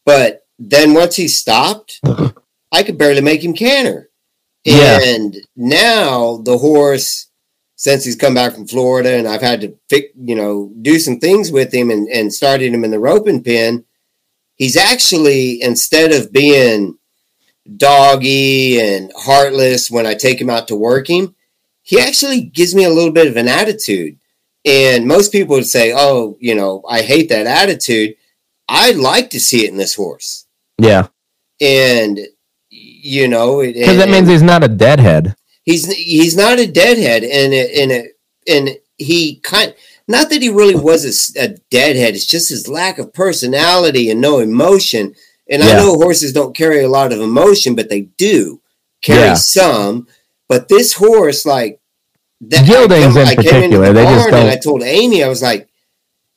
But 0.04 0.46
then 0.58 0.94
once 0.94 1.16
he 1.16 1.28
stopped, 1.28 2.00
uh-huh. 2.04 2.32
I 2.72 2.82
could 2.82 2.98
barely 2.98 3.20
make 3.20 3.42
him 3.42 3.54
canter. 3.54 4.10
Yeah. 4.64 5.00
And 5.02 5.36
now 5.56 6.38
the 6.38 6.58
horse 6.58 7.27
since 7.78 8.04
he's 8.04 8.16
come 8.16 8.34
back 8.34 8.54
from 8.54 8.66
Florida, 8.66 9.16
and 9.16 9.28
I've 9.28 9.40
had 9.40 9.60
to 9.60 9.72
pick, 9.88 10.12
you 10.20 10.34
know, 10.34 10.72
do 10.82 10.98
some 10.98 11.20
things 11.20 11.52
with 11.52 11.72
him 11.72 11.90
and, 11.90 12.08
and 12.08 12.34
started 12.34 12.74
him 12.74 12.82
in 12.82 12.90
the 12.90 12.98
roping 12.98 13.42
pen. 13.42 13.84
He's 14.56 14.76
actually 14.76 15.62
instead 15.62 16.10
of 16.10 16.32
being 16.32 16.98
doggy 17.76 18.80
and 18.80 19.12
heartless 19.16 19.92
when 19.92 20.06
I 20.06 20.14
take 20.14 20.40
him 20.40 20.50
out 20.50 20.66
to 20.68 20.76
work 20.76 21.08
him, 21.08 21.36
he 21.82 22.00
actually 22.00 22.40
gives 22.40 22.74
me 22.74 22.82
a 22.82 22.90
little 22.90 23.12
bit 23.12 23.28
of 23.28 23.36
an 23.36 23.46
attitude. 23.46 24.18
And 24.64 25.06
most 25.06 25.30
people 25.30 25.54
would 25.54 25.66
say, 25.66 25.92
"Oh, 25.94 26.36
you 26.40 26.56
know, 26.56 26.82
I 26.86 27.02
hate 27.02 27.28
that 27.28 27.46
attitude." 27.46 28.16
I'd 28.68 28.96
like 28.96 29.30
to 29.30 29.40
see 29.40 29.64
it 29.64 29.70
in 29.70 29.76
this 29.76 29.94
horse. 29.94 30.46
Yeah, 30.78 31.06
and 31.60 32.18
you 32.70 33.28
know, 33.28 33.62
because 33.62 33.98
that 33.98 34.08
means 34.08 34.28
he's 34.28 34.42
not 34.42 34.64
a 34.64 34.68
deadhead 34.68 35.36
he's 35.68 35.92
he's 35.92 36.36
not 36.36 36.58
a 36.58 36.66
deadhead, 36.66 37.22
and 37.22 37.52
and 37.52 38.08
and 38.48 38.78
he 38.96 39.36
kind 39.40 39.74
not 40.08 40.30
that 40.30 40.40
he 40.40 40.48
really 40.48 40.74
was 40.74 41.04
a, 41.04 41.42
a, 41.42 41.48
deadhead. 41.70 42.14
It's 42.14 42.24
just 42.24 42.48
his 42.48 42.66
lack 42.66 42.98
of 42.98 43.12
personality 43.12 44.10
and 44.10 44.20
no 44.20 44.38
emotion. 44.38 45.14
And 45.50 45.62
yeah. 45.62 45.68
I 45.68 45.72
know 45.74 45.94
horses 45.94 46.32
don't 46.32 46.56
carry 46.56 46.82
a 46.82 46.88
lot 46.88 47.12
of 47.12 47.20
emotion, 47.20 47.74
but 47.74 47.90
they 47.90 48.02
do 48.16 48.62
carry 49.02 49.28
yeah. 49.28 49.34
some. 49.34 50.08
But 50.48 50.68
this 50.68 50.94
horse, 50.94 51.44
like 51.44 51.80
that, 52.40 52.66
Geldings 52.66 53.16
I, 53.16 53.20
in 53.20 53.28
I 53.28 53.34
particular, 53.34 53.86
the 53.88 53.92
they 53.92 54.04
just 54.04 54.30
don't. 54.30 54.40
And 54.40 54.50
I 54.50 54.56
told 54.56 54.82
Amy, 54.82 55.22
I 55.22 55.28
was 55.28 55.42
like, 55.42 55.68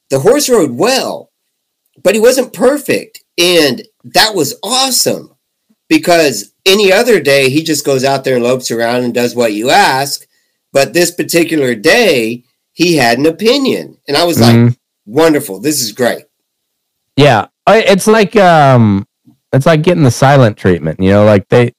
the 0.10 0.20
horse 0.20 0.50
rode 0.50 0.72
well, 0.72 1.32
but 2.04 2.16
he 2.16 2.20
wasn't 2.20 2.52
perfect, 2.52 3.24
and 3.38 3.84
that 4.04 4.36
was 4.36 4.60
awesome 4.62 5.36
because 5.92 6.54
any 6.66 6.90
other 6.90 7.20
day 7.20 7.50
he 7.50 7.62
just 7.62 7.86
goes 7.86 8.06
out 8.06 8.24
there 8.24 8.36
and 8.36 8.46
lopes 8.46 8.72
around 8.72 9.04
and 9.04 9.14
does 9.14 9.36
what 9.36 9.52
you 9.52 9.70
ask. 9.70 10.26
But 10.72 10.94
this 10.94 11.12
particular 11.12 11.76
day, 11.76 12.46
he 12.72 12.96
had 12.96 13.20
an 13.20 13.26
opinion. 13.26 13.98
And 14.08 14.16
I 14.16 14.24
was 14.24 14.38
mm-hmm. 14.38 14.68
like, 14.68 14.78
wonderful. 15.06 15.60
This 15.60 15.82
is 15.82 15.92
great. 15.92 16.24
Yeah. 17.18 17.48
It's 17.68 18.08
like 18.08 18.38
um 18.38 19.06
it's 19.52 19.66
like 19.66 19.82
getting 19.82 20.04
the 20.04 20.12
silent 20.12 20.56
treatment, 20.56 21.02
you 21.02 21.10
know, 21.10 21.26
like 21.26 21.50
they 21.50 21.74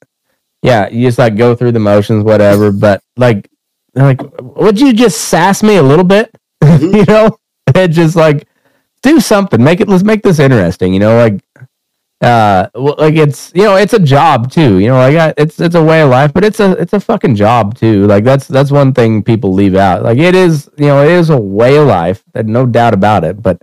yeah, 0.61 0.91
you 0.91 1.09
just 1.09 1.19
like 1.19 1.37
go 1.37 1.55
through 1.55 1.73
the 1.73 1.81
motions, 1.81 2.23
whatever. 2.23 2.71
But 2.71 3.03
like 3.17 3.49
like 3.95 4.21
would 4.43 4.79
you 4.79 4.93
just 4.93 5.23
sass 5.23 5.63
me 5.63 5.77
a 5.77 5.83
little 5.83 6.05
bit? 6.05 6.35
Mm-hmm. 6.63 6.95
you 6.97 7.05
know? 7.07 7.39
And 7.75 7.93
just 7.93 8.15
like 8.15 8.47
do 9.03 9.21
something. 9.21 9.63
Make 9.63 9.81
it 9.81 9.89
let's 9.89 10.05
make 10.05 10.23
this 10.23 10.39
interesting, 10.39 10.93
you 10.93 11.01
know, 11.01 11.17
like 11.17 11.41
uh 12.23 12.69
like 12.75 13.15
it's 13.17 13.53
you 13.55 13.63
know 13.65 13.77
it's 13.77 13.95
a 13.95 13.99
job 13.99 14.51
too 14.51 14.79
you 14.79 14.89
know 14.89 14.95
like 14.97 15.35
it's 15.37 15.61
it's 15.61 15.75
a 15.75 15.83
way 15.83 16.03
of 16.03 16.11
life 16.11 16.33
but 16.33 16.45
it's 16.45 16.61
a 16.61 16.73
it's 16.73 16.93
a 16.93 17.01
fucking 17.01 17.35
job 17.35 17.77
too 17.77 18.07
like 18.07 18.25
that's 18.25 18.47
that's 18.47 18.71
one 18.71 18.95
thing 18.95 19.23
people 19.23 19.53
leave 19.53 19.75
out 19.75 20.03
like 20.05 20.19
it 20.19 20.35
is 20.35 20.71
you 20.79 20.87
know 20.87 21.03
it 21.03 21.11
is 21.11 21.31
a 21.31 21.37
way 21.37 21.77
of 21.77 21.87
life 21.89 22.23
no 22.45 22.65
doubt 22.65 22.95
about 22.95 23.25
it 23.25 23.43
but 23.43 23.61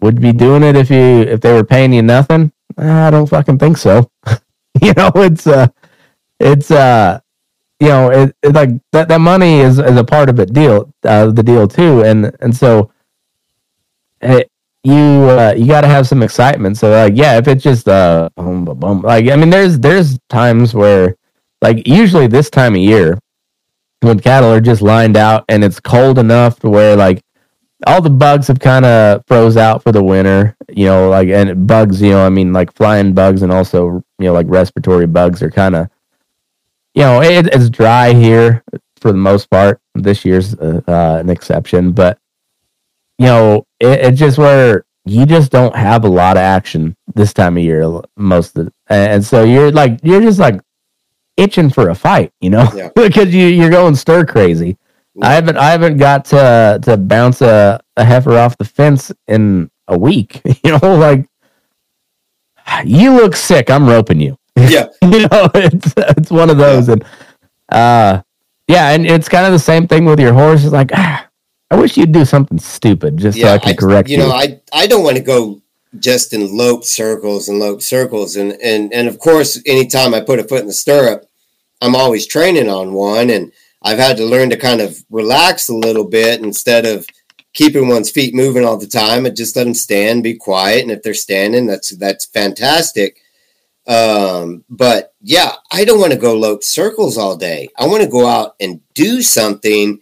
would 0.00 0.20
be 0.20 0.32
doing 0.32 0.62
it 0.62 0.76
if 0.76 0.90
you 0.90 1.22
if 1.22 1.40
they 1.40 1.52
were 1.52 1.64
paying 1.64 1.92
you 1.92 2.02
nothing? 2.02 2.52
I 2.76 3.10
don't 3.10 3.26
fucking 3.28 3.58
think 3.58 3.76
so. 3.78 4.10
You 4.82 4.92
know 4.94 5.12
it's 5.14 5.46
uh 5.46 5.68
it's 6.40 6.70
uh 6.70 7.20
you 7.80 7.88
know 7.88 8.10
it, 8.10 8.36
it 8.42 8.54
like 8.54 8.70
that 8.92 9.08
that 9.08 9.20
money 9.20 9.60
is 9.60 9.78
is 9.78 9.96
a 9.96 10.04
part 10.04 10.28
of 10.28 10.40
it 10.40 10.52
deal 10.52 10.92
uh 11.04 11.30
the 11.30 11.42
deal 11.42 11.68
too 11.68 12.02
and 12.02 12.36
and 12.40 12.56
so 12.56 12.90
you 14.84 14.94
uh, 14.94 15.54
you 15.56 15.66
got 15.66 15.80
to 15.80 15.88
have 15.88 16.06
some 16.06 16.22
excitement. 16.22 16.76
So 16.76 16.90
like 16.90 17.14
yeah, 17.16 17.38
if 17.38 17.48
it's 17.48 17.62
just 17.62 17.88
uh 17.88 18.28
boom, 18.36 18.64
boom, 18.64 19.00
like 19.02 19.28
I 19.28 19.36
mean 19.36 19.50
there's 19.50 19.78
there's 19.78 20.18
times 20.28 20.74
where 20.74 21.16
like 21.62 21.86
usually 21.88 22.26
this 22.26 22.50
time 22.50 22.74
of 22.74 22.80
year 22.80 23.18
when 24.00 24.20
cattle 24.20 24.50
are 24.50 24.60
just 24.60 24.82
lined 24.82 25.16
out 25.16 25.44
and 25.48 25.64
it's 25.64 25.80
cold 25.80 26.18
enough 26.18 26.60
to 26.60 26.68
where 26.68 26.94
like 26.94 27.22
all 27.86 28.02
the 28.02 28.10
bugs 28.10 28.48
have 28.48 28.60
kind 28.60 28.84
of 28.84 29.22
froze 29.26 29.56
out 29.56 29.82
for 29.82 29.92
the 29.92 30.04
winter, 30.04 30.56
you 30.68 30.86
know, 30.86 31.08
like 31.08 31.28
and 31.28 31.66
bugs, 31.66 32.02
you 32.02 32.10
know, 32.10 32.24
I 32.24 32.28
mean 32.28 32.52
like 32.52 32.74
flying 32.74 33.14
bugs 33.14 33.42
and 33.42 33.50
also 33.50 34.02
you 34.18 34.26
know 34.26 34.34
like 34.34 34.46
respiratory 34.48 35.06
bugs 35.06 35.42
are 35.42 35.50
kind 35.50 35.74
of 35.74 35.88
you 36.94 37.02
know 37.02 37.22
it, 37.22 37.46
it's 37.46 37.70
dry 37.70 38.12
here 38.12 38.62
for 39.00 39.12
the 39.12 39.18
most 39.18 39.48
part. 39.48 39.80
This 39.94 40.24
year's 40.26 40.54
uh, 40.56 40.82
an 40.86 41.30
exception, 41.30 41.92
but 41.92 42.18
you 43.18 43.26
know, 43.26 43.66
it, 43.80 44.00
it's 44.00 44.18
just 44.18 44.38
where 44.38 44.84
you 45.04 45.26
just 45.26 45.52
don't 45.52 45.76
have 45.76 46.04
a 46.04 46.08
lot 46.08 46.36
of 46.36 46.40
action 46.42 46.96
this 47.14 47.32
time 47.32 47.56
of 47.56 47.62
year 47.62 48.00
most 48.16 48.56
of 48.56 48.66
the 48.66 48.72
and 48.88 49.24
so 49.24 49.44
you're 49.44 49.70
like 49.70 50.00
you're 50.02 50.20
just 50.20 50.38
like 50.38 50.60
itching 51.36 51.70
for 51.70 51.90
a 51.90 51.94
fight, 51.94 52.32
you 52.40 52.50
know, 52.50 52.68
yeah. 52.74 52.88
because 52.96 53.34
you 53.34 53.46
you're 53.46 53.70
going 53.70 53.94
stir 53.94 54.24
crazy. 54.24 54.76
Yeah. 55.14 55.28
I 55.28 55.32
haven't 55.34 55.56
I 55.56 55.70
haven't 55.70 55.98
got 55.98 56.24
to 56.26 56.78
to 56.82 56.96
bounce 56.96 57.40
a, 57.40 57.80
a 57.96 58.04
heifer 58.04 58.36
off 58.36 58.58
the 58.58 58.64
fence 58.64 59.12
in 59.28 59.70
a 59.88 59.98
week. 59.98 60.40
You 60.64 60.78
know, 60.78 60.96
like 60.96 61.28
you 62.84 63.12
look 63.12 63.36
sick. 63.36 63.70
I'm 63.70 63.86
roping 63.86 64.20
you. 64.20 64.36
Yeah, 64.56 64.86
you 65.02 65.28
know, 65.28 65.50
it's 65.54 65.92
it's 65.96 66.30
one 66.30 66.48
of 66.48 66.56
those, 66.56 66.88
yeah. 66.88 66.92
and 66.94 67.04
uh, 67.68 68.22
yeah, 68.68 68.90
and 68.92 69.04
it's 69.04 69.28
kind 69.28 69.44
of 69.46 69.52
the 69.52 69.58
same 69.58 69.86
thing 69.86 70.04
with 70.04 70.20
your 70.20 70.32
horse. 70.32 70.64
It's 70.64 70.72
like 70.72 70.90
ah, 70.94 71.28
I 71.74 71.76
wish 71.76 71.96
you'd 71.96 72.12
do 72.12 72.24
something 72.24 72.58
stupid 72.58 73.16
just 73.16 73.36
yeah, 73.36 73.46
so 73.46 73.54
I 73.54 73.58
can 73.58 73.76
correct 73.76 74.08
you. 74.08 74.18
You 74.18 74.22
know, 74.22 74.30
I 74.30 74.60
I 74.72 74.86
don't 74.86 75.02
want 75.02 75.16
to 75.16 75.22
go 75.22 75.60
just 75.98 76.32
in 76.32 76.56
lope 76.56 76.84
circles 76.84 77.48
and 77.48 77.58
lope 77.58 77.82
circles, 77.82 78.36
and 78.36 78.52
and 78.62 78.94
and 78.94 79.08
of 79.08 79.18
course, 79.18 79.60
anytime 79.66 80.14
I 80.14 80.20
put 80.20 80.38
a 80.38 80.44
foot 80.44 80.60
in 80.60 80.68
the 80.68 80.72
stirrup, 80.72 81.28
I'm 81.82 81.96
always 81.96 82.28
training 82.28 82.68
on 82.68 82.92
one, 82.92 83.28
and 83.28 83.52
I've 83.82 83.98
had 83.98 84.16
to 84.18 84.24
learn 84.24 84.50
to 84.50 84.56
kind 84.56 84.80
of 84.80 85.04
relax 85.10 85.68
a 85.68 85.74
little 85.74 86.04
bit 86.04 86.40
instead 86.42 86.86
of 86.86 87.06
keeping 87.54 87.88
one's 87.88 88.10
feet 88.10 88.36
moving 88.36 88.64
all 88.64 88.76
the 88.76 88.86
time. 88.86 89.26
I 89.26 89.30
just 89.30 89.56
let 89.56 89.64
them 89.64 89.74
stand, 89.74 90.22
be 90.22 90.34
quiet, 90.34 90.82
and 90.82 90.92
if 90.92 91.02
they're 91.02 91.12
standing, 91.12 91.66
that's 91.66 91.90
that's 91.96 92.26
fantastic. 92.26 93.18
Um, 93.88 94.64
but 94.70 95.12
yeah, 95.20 95.54
I 95.72 95.84
don't 95.84 95.98
want 95.98 96.12
to 96.12 96.18
go 96.18 96.36
lope 96.36 96.62
circles 96.62 97.18
all 97.18 97.36
day. 97.36 97.68
I 97.76 97.88
want 97.88 98.04
to 98.04 98.08
go 98.08 98.28
out 98.28 98.54
and 98.60 98.80
do 98.94 99.22
something 99.22 100.00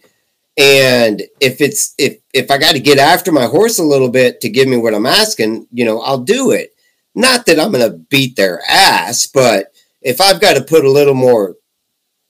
and 0.57 1.21
if 1.39 1.61
it's 1.61 1.95
if 1.97 2.17
if 2.33 2.51
I 2.51 2.57
got 2.57 2.73
to 2.73 2.79
get 2.79 2.99
after 2.99 3.31
my 3.31 3.45
horse 3.45 3.79
a 3.79 3.83
little 3.83 4.09
bit 4.09 4.41
to 4.41 4.49
give 4.49 4.67
me 4.67 4.77
what 4.77 4.93
I'm 4.93 5.05
asking, 5.05 5.67
you 5.71 5.85
know, 5.85 6.01
I'll 6.01 6.19
do 6.19 6.51
it. 6.51 6.75
Not 7.15 7.45
that 7.45 7.59
I'm 7.59 7.71
going 7.71 7.89
to 7.89 7.97
beat 7.97 8.35
their 8.35 8.61
ass, 8.69 9.25
but 9.25 9.71
if 10.01 10.19
I've 10.19 10.41
got 10.41 10.55
to 10.55 10.63
put 10.63 10.85
a 10.85 10.91
little 10.91 11.13
more 11.13 11.55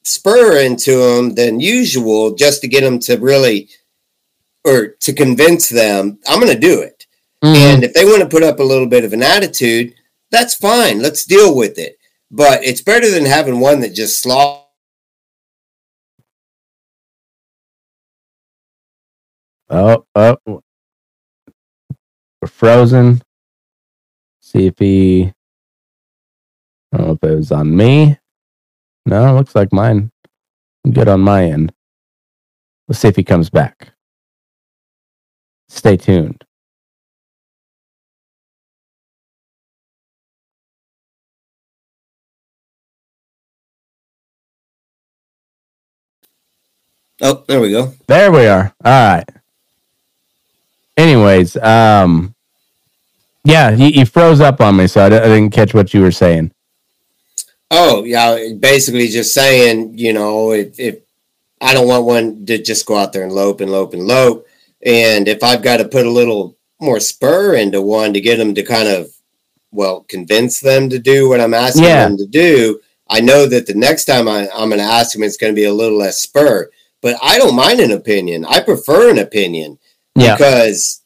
spur 0.03 0.61
into 0.61 0.97
them 0.97 1.35
than 1.35 1.59
usual 1.59 2.35
just 2.35 2.61
to 2.61 2.67
get 2.67 2.81
them 2.81 2.99
to 2.99 3.17
really 3.17 3.69
or 4.65 4.87
to 5.01 5.13
convince 5.13 5.69
them, 5.69 6.19
I'm 6.27 6.39
going 6.39 6.53
to 6.53 6.59
do 6.59 6.81
it. 6.81 7.05
Mm-hmm. 7.43 7.55
And 7.55 7.83
if 7.83 7.93
they 7.93 8.05
want 8.05 8.21
to 8.21 8.29
put 8.29 8.43
up 8.43 8.59
a 8.59 8.63
little 8.63 8.87
bit 8.87 9.03
of 9.03 9.11
an 9.11 9.23
attitude, 9.23 9.93
that's 10.31 10.55
fine. 10.55 11.01
Let's 11.01 11.25
deal 11.25 11.55
with 11.55 11.77
it. 11.77 11.97
But 12.31 12.63
it's 12.63 12.81
better 12.81 13.09
than 13.11 13.25
having 13.25 13.59
one 13.59 13.81
that 13.81 13.93
just 13.93 14.21
sloths 14.21 14.62
Oh, 19.69 20.05
oh. 20.15 20.37
We're 22.41 22.47
frozen. 22.47 23.21
See 24.41 24.67
if 24.67 24.77
he. 24.77 25.33
I 26.91 26.97
don't 26.97 27.07
know 27.07 27.13
if 27.13 27.23
it 27.23 27.35
was 27.35 27.51
on 27.51 27.75
me. 27.75 28.17
No, 29.05 29.35
looks 29.35 29.55
like 29.55 29.73
mine. 29.73 30.11
I'm 30.85 30.91
good 30.91 31.07
on 31.07 31.21
my 31.21 31.45
end. 31.45 31.73
Let's 32.87 32.99
see 32.99 33.07
if 33.07 33.15
he 33.15 33.23
comes 33.23 33.49
back. 33.49 33.93
Stay 35.69 35.97
tuned. 35.97 36.43
Oh, 47.21 47.43
there 47.47 47.61
we 47.61 47.71
go. 47.71 47.93
There 48.07 48.31
we 48.31 48.47
are. 48.47 48.73
All 48.83 48.91
right 48.91 49.42
anyways, 50.97 51.57
um, 51.57 52.33
yeah, 53.43 53.71
you, 53.71 53.87
you, 53.87 54.05
froze 54.05 54.39
up 54.39 54.61
on 54.61 54.77
me, 54.77 54.87
so 54.87 55.05
I 55.05 55.09
d- 55.09 55.15
I 55.15 55.25
didn't 55.25 55.51
catch 55.51 55.73
what 55.73 55.93
you 55.93 56.01
were 56.01 56.11
saying. 56.11 56.51
Oh, 57.71 58.03
yeah, 58.03 58.53
basically 58.59 59.07
just 59.07 59.33
saying, 59.33 59.97
you 59.97 60.13
know, 60.13 60.51
if, 60.51 60.79
if 60.79 60.99
I 61.59 61.73
don't 61.73 61.87
want 61.87 62.05
one 62.05 62.45
to 62.45 62.61
just 62.61 62.85
go 62.85 62.97
out 62.97 63.13
there 63.13 63.23
and 63.23 63.33
lope 63.33 63.61
and 63.61 63.71
lope 63.71 63.93
and 63.93 64.05
lope, 64.05 64.47
and 64.85 65.27
if 65.27 65.43
I've 65.43 65.63
got 65.63 65.77
to 65.77 65.87
put 65.87 66.05
a 66.05 66.11
little 66.11 66.55
more 66.79 66.99
spur 66.99 67.55
into 67.55 67.81
one 67.81 68.13
to 68.13 68.21
get 68.21 68.37
them 68.37 68.53
to 68.55 68.63
kind 68.63 68.87
of, 68.87 69.11
well, 69.71 70.01
convince 70.07 70.59
them 70.59 70.89
to 70.89 70.99
do 70.99 71.29
what 71.29 71.41
I'm 71.41 71.53
asking 71.53 71.83
yeah. 71.83 72.07
them 72.07 72.17
to 72.17 72.27
do, 72.27 72.79
I 73.09 73.21
know 73.21 73.45
that 73.47 73.65
the 73.65 73.73
next 73.73 74.05
time 74.05 74.27
I, 74.27 74.49
I'm 74.55 74.69
going 74.69 74.79
to 74.79 74.85
ask 74.85 75.13
them, 75.13 75.23
it's 75.23 75.37
going 75.37 75.53
to 75.53 75.59
be 75.59 75.65
a 75.65 75.73
little 75.73 75.97
less 75.97 76.21
spur. 76.21 76.69
But 77.01 77.17
I 77.21 77.37
don't 77.37 77.55
mind 77.55 77.79
an 77.79 77.91
opinion. 77.91 78.45
I 78.45 78.61
prefer 78.61 79.09
an 79.09 79.19
opinion 79.19 79.77
yeah. 80.15 80.35
because 80.35 81.01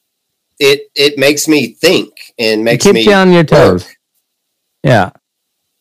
it 0.59 0.81
it 0.95 1.17
makes 1.17 1.47
me 1.47 1.73
think 1.73 2.11
and 2.39 2.63
makes 2.63 2.85
it 2.85 2.89
keeps 2.93 3.05
me 3.05 3.11
you 3.11 3.17
on 3.17 3.31
your 3.31 3.43
toes. 3.43 3.85
Work. 3.85 3.95
Yeah, 4.83 5.09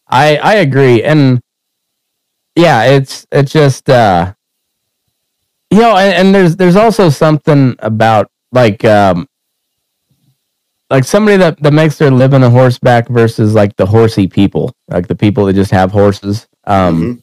I 0.08 0.36
I 0.36 0.54
agree, 0.56 1.02
and 1.02 1.40
yeah, 2.54 2.84
it's 2.84 3.26
it's 3.32 3.52
just 3.52 3.88
uh, 3.90 4.32
you 5.70 5.80
know, 5.80 5.96
and, 5.96 6.14
and 6.14 6.34
there's 6.34 6.56
there's 6.56 6.76
also 6.76 7.08
something 7.10 7.76
about 7.80 8.30
like 8.52 8.84
um 8.84 9.26
like 10.90 11.04
somebody 11.04 11.36
that, 11.36 11.60
that 11.62 11.72
makes 11.72 11.98
their 11.98 12.10
living 12.12 12.42
a 12.44 12.50
horseback 12.50 13.08
versus 13.08 13.54
like 13.54 13.74
the 13.76 13.86
horsey 13.86 14.26
people, 14.28 14.72
like 14.88 15.08
the 15.08 15.16
people 15.16 15.44
that 15.46 15.54
just 15.54 15.70
have 15.72 15.90
horses. 15.92 16.46
Um 16.64 17.00
Mhm. 17.02 17.22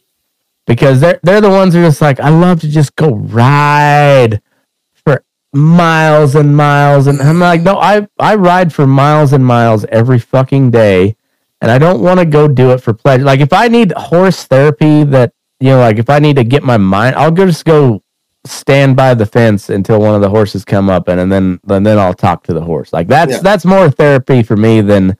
because 0.67 0.99
they're 1.01 1.19
they're 1.23 1.41
the 1.41 1.49
ones 1.49 1.73
who 1.73 1.81
are 1.81 1.87
just 1.87 2.01
like, 2.01 2.19
I 2.19 2.29
love 2.29 2.61
to 2.61 2.67
just 2.69 2.95
go 2.95 3.15
ride 3.15 4.41
miles 5.53 6.35
and 6.35 6.55
miles. 6.57 7.07
And 7.07 7.21
I'm 7.21 7.39
like, 7.39 7.61
no, 7.61 7.77
I, 7.77 8.07
I 8.19 8.35
ride 8.35 8.73
for 8.73 8.87
miles 8.87 9.33
and 9.33 9.45
miles 9.45 9.85
every 9.85 10.19
fucking 10.19 10.71
day. 10.71 11.15
And 11.61 11.71
I 11.71 11.77
don't 11.77 12.01
want 12.01 12.19
to 12.19 12.25
go 12.25 12.47
do 12.47 12.71
it 12.71 12.79
for 12.81 12.93
pleasure. 12.93 13.23
Like 13.23 13.39
if 13.39 13.53
I 13.53 13.67
need 13.69 13.93
horse 13.93 14.45
therapy 14.45 15.03
that 15.05 15.33
you 15.59 15.69
know, 15.69 15.79
like 15.79 15.97
if 15.97 16.09
I 16.09 16.19
need 16.19 16.35
to 16.35 16.43
get 16.43 16.63
my 16.63 16.77
mind, 16.77 17.15
I'll 17.15 17.31
go 17.31 17.45
just 17.45 17.65
go 17.65 18.03
stand 18.45 18.97
by 18.97 19.13
the 19.13 19.25
fence 19.25 19.69
until 19.69 20.01
one 20.01 20.13
of 20.15 20.21
the 20.21 20.29
horses 20.29 20.65
come 20.65 20.89
up 20.89 21.07
and, 21.07 21.21
and 21.21 21.31
then 21.31 21.59
and 21.69 21.85
then 21.85 21.97
I'll 21.99 22.13
talk 22.13 22.43
to 22.45 22.53
the 22.53 22.61
horse. 22.61 22.91
Like 22.91 23.07
that's 23.07 23.33
Yeah. 23.33 23.39
that's 23.39 23.65
more 23.65 23.89
therapy 23.89 24.43
for 24.43 24.57
me 24.57 24.81
than 24.81 25.17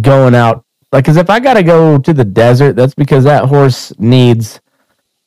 going 0.00 0.34
out 0.34 0.64
like 0.92 1.04
because 1.04 1.16
if 1.18 1.30
I 1.30 1.40
gotta 1.40 1.62
go 1.62 1.98
to 1.98 2.12
the 2.12 2.24
desert, 2.24 2.74
that's 2.74 2.94
because 2.94 3.24
that 3.24 3.44
horse 3.44 3.92
needs 3.98 4.60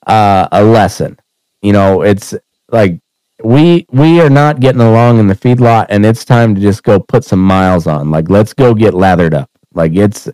uh, 0.08 0.48
a 0.52 0.64
lesson. 0.64 1.20
You 1.62 1.74
know, 1.74 2.02
it's 2.02 2.34
like 2.72 3.00
we 3.44 3.86
we 3.92 4.20
are 4.22 4.30
not 4.30 4.60
getting 4.60 4.82
along 4.82 5.20
in 5.20 5.28
the 5.28 5.36
feedlot, 5.36 5.88
and 5.90 6.06
it's 6.06 6.26
time 6.26 6.56
to 6.56 6.62
just 6.62 6.84
go 6.84 7.00
put 7.00 7.24
some 7.24 7.42
miles 7.42 7.88
on. 7.88 8.12
Like, 8.12 8.30
let's 8.30 8.54
go 8.54 8.74
get 8.74 8.94
lathered 8.94 9.34
up. 9.34 9.50
Like, 9.74 9.96
it's 9.96 10.28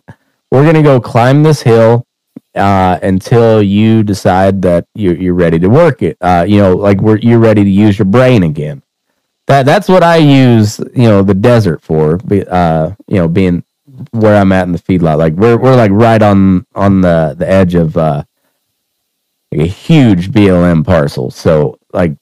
we're 0.50 0.64
gonna 0.64 0.82
go 0.82 1.00
climb 1.00 1.42
this 1.42 1.62
hill 1.62 2.06
uh, 2.54 2.98
until 3.02 3.62
you 3.62 4.02
decide 4.02 4.62
that 4.62 4.86
you're 4.94 5.16
you're 5.16 5.34
ready 5.34 5.58
to 5.58 5.68
work 5.68 6.02
it. 6.02 6.16
Uh, 6.20 6.44
you 6.48 6.58
know, 6.58 6.74
like 6.74 7.00
we're 7.00 7.18
you're 7.18 7.38
ready 7.38 7.64
to 7.64 7.70
use 7.70 7.98
your 7.98 8.06
brain 8.06 8.42
again. 8.42 8.82
That 9.46 9.66
that's 9.66 9.88
what 9.88 10.02
I 10.02 10.16
use. 10.16 10.78
You 10.78 11.08
know, 11.08 11.22
the 11.22 11.34
desert 11.34 11.82
for. 11.82 12.18
Uh, 12.48 12.94
you 13.06 13.16
know, 13.16 13.28
being 13.28 13.62
where 14.10 14.36
I'm 14.36 14.52
at 14.52 14.66
in 14.66 14.72
the 14.72 14.78
feedlot. 14.78 15.18
Like 15.18 15.34
we're 15.34 15.56
we're 15.56 15.76
like 15.76 15.90
right 15.92 16.20
on 16.20 16.66
on 16.74 17.00
the 17.00 17.34
the 17.38 17.48
edge 17.48 17.74
of 17.74 17.96
uh 17.96 18.24
like 19.52 19.60
a 19.60 19.70
huge 19.70 20.30
BLM 20.30 20.84
parcel. 20.84 21.30
So 21.30 21.78
like 21.92 22.16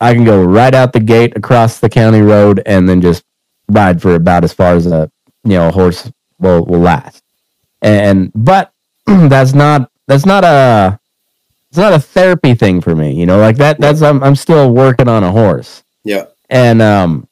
I 0.00 0.14
can 0.14 0.24
go 0.24 0.42
right 0.42 0.74
out 0.74 0.92
the 0.92 1.00
gate 1.00 1.36
across 1.36 1.78
the 1.78 1.88
county 1.88 2.20
road 2.20 2.62
and 2.64 2.88
then 2.88 3.00
just 3.00 3.24
ride 3.68 4.00
for 4.00 4.14
about 4.14 4.44
as 4.44 4.52
far 4.52 4.74
as 4.74 4.86
a 4.86 5.10
you 5.44 5.50
know 5.50 5.68
a 5.68 5.72
horse 5.72 6.10
will 6.38 6.64
will 6.64 6.80
last. 6.80 7.22
And 7.82 8.32
but 8.34 8.72
that's 9.06 9.52
not 9.52 9.90
that's 10.06 10.26
not 10.26 10.44
a 10.44 10.98
it's 11.70 11.78
not 11.78 11.92
a 11.92 12.00
therapy 12.00 12.54
thing 12.54 12.80
for 12.80 12.96
me. 12.96 13.14
You 13.14 13.26
know, 13.26 13.38
like 13.38 13.56
that 13.56 13.80
that's 13.80 14.02
I'm 14.02 14.22
I'm 14.22 14.36
still 14.36 14.72
working 14.72 15.08
on 15.08 15.22
a 15.22 15.30
horse. 15.30 15.84
Yeah. 16.04 16.26
And 16.48 16.82
um 16.82 17.28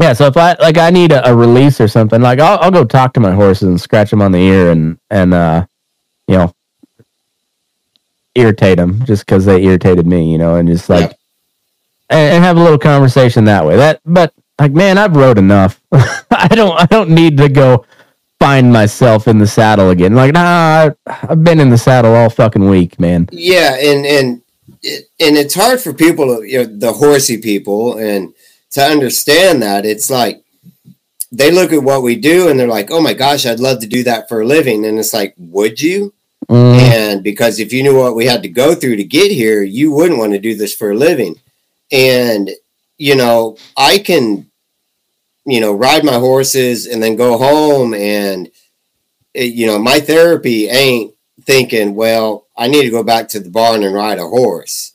yeah, 0.00 0.12
so 0.12 0.26
if 0.26 0.36
I 0.36 0.54
like 0.60 0.78
I 0.78 0.90
need 0.90 1.12
a, 1.12 1.28
a 1.28 1.34
release 1.34 1.80
or 1.80 1.88
something, 1.88 2.20
like 2.20 2.38
I'll 2.38 2.58
I'll 2.60 2.70
go 2.70 2.84
talk 2.84 3.12
to 3.14 3.20
my 3.20 3.32
horses 3.32 3.68
and 3.68 3.80
scratch 3.80 4.10
them 4.10 4.22
on 4.22 4.32
the 4.32 4.38
ear 4.38 4.70
and 4.70 4.98
and 5.10 5.34
uh 5.34 5.66
you 6.28 6.36
know 6.36 6.54
irritate 8.34 8.76
them 8.76 9.04
just 9.04 9.24
because 9.24 9.44
they 9.44 9.64
irritated 9.64 10.06
me, 10.06 10.30
you 10.30 10.38
know, 10.38 10.56
and 10.56 10.68
just 10.68 10.88
like 10.88 11.16
and, 12.10 12.34
and 12.34 12.44
have 12.44 12.56
a 12.56 12.62
little 12.62 12.78
conversation 12.78 13.44
that 13.44 13.64
way. 13.64 13.76
That 13.76 14.00
but 14.04 14.32
like 14.60 14.72
man, 14.72 14.98
I've 14.98 15.16
rode 15.16 15.38
enough. 15.38 15.80
I 15.92 16.48
don't 16.50 16.78
I 16.80 16.86
don't 16.86 17.10
need 17.10 17.36
to 17.38 17.48
go 17.48 17.84
find 18.38 18.72
myself 18.72 19.28
in 19.28 19.38
the 19.38 19.46
saddle 19.46 19.90
again. 19.90 20.14
Like 20.14 20.32
nah, 20.32 20.40
I, 20.40 20.90
I've 21.06 21.44
been 21.44 21.60
in 21.60 21.70
the 21.70 21.78
saddle 21.78 22.14
all 22.14 22.30
fucking 22.30 22.68
week, 22.68 22.98
man. 23.00 23.28
Yeah, 23.32 23.76
and 23.76 24.06
and 24.06 24.42
and 25.20 25.36
it's 25.36 25.54
hard 25.54 25.80
for 25.80 25.92
people, 25.92 26.26
to, 26.26 26.46
you 26.46 26.58
know, 26.58 26.64
the 26.64 26.92
horsey 26.92 27.38
people, 27.38 27.98
and 27.98 28.34
to 28.70 28.82
understand 28.82 29.62
that 29.62 29.84
it's 29.86 30.10
like 30.10 30.44
they 31.32 31.50
look 31.50 31.72
at 31.72 31.82
what 31.82 32.02
we 32.02 32.16
do 32.16 32.48
and 32.48 32.58
they're 32.58 32.68
like, 32.68 32.90
"Oh 32.90 33.00
my 33.00 33.14
gosh, 33.14 33.46
I'd 33.46 33.60
love 33.60 33.80
to 33.80 33.86
do 33.86 34.02
that 34.04 34.28
for 34.28 34.40
a 34.40 34.46
living," 34.46 34.84
and 34.84 34.98
it's 34.98 35.14
like, 35.14 35.34
"Would 35.38 35.80
you?" 35.80 36.12
Mm, 36.48 36.78
And 36.78 37.22
because 37.24 37.58
if 37.58 37.72
you 37.72 37.82
knew 37.82 37.96
what 37.96 38.14
we 38.14 38.26
had 38.26 38.42
to 38.42 38.48
go 38.48 38.74
through 38.74 38.96
to 38.96 39.04
get 39.04 39.32
here, 39.32 39.62
you 39.62 39.92
wouldn't 39.92 40.18
want 40.18 40.32
to 40.32 40.38
do 40.38 40.54
this 40.54 40.74
for 40.74 40.92
a 40.92 40.94
living. 40.94 41.40
And 41.92 42.50
you 42.98 43.14
know, 43.14 43.56
I 43.76 43.98
can, 43.98 44.50
you 45.44 45.60
know, 45.60 45.72
ride 45.74 46.04
my 46.04 46.14
horses 46.18 46.86
and 46.86 47.02
then 47.02 47.16
go 47.16 47.36
home 47.38 47.92
and 47.94 48.50
it, 49.34 49.52
you 49.54 49.66
know, 49.66 49.78
my 49.78 50.00
therapy 50.00 50.68
ain't 50.68 51.14
thinking, 51.42 51.94
well, 51.94 52.46
I 52.56 52.68
need 52.68 52.82
to 52.84 52.90
go 52.90 53.02
back 53.02 53.28
to 53.28 53.40
the 53.40 53.50
barn 53.50 53.82
and 53.84 53.94
ride 53.94 54.18
a 54.18 54.26
horse 54.26 54.94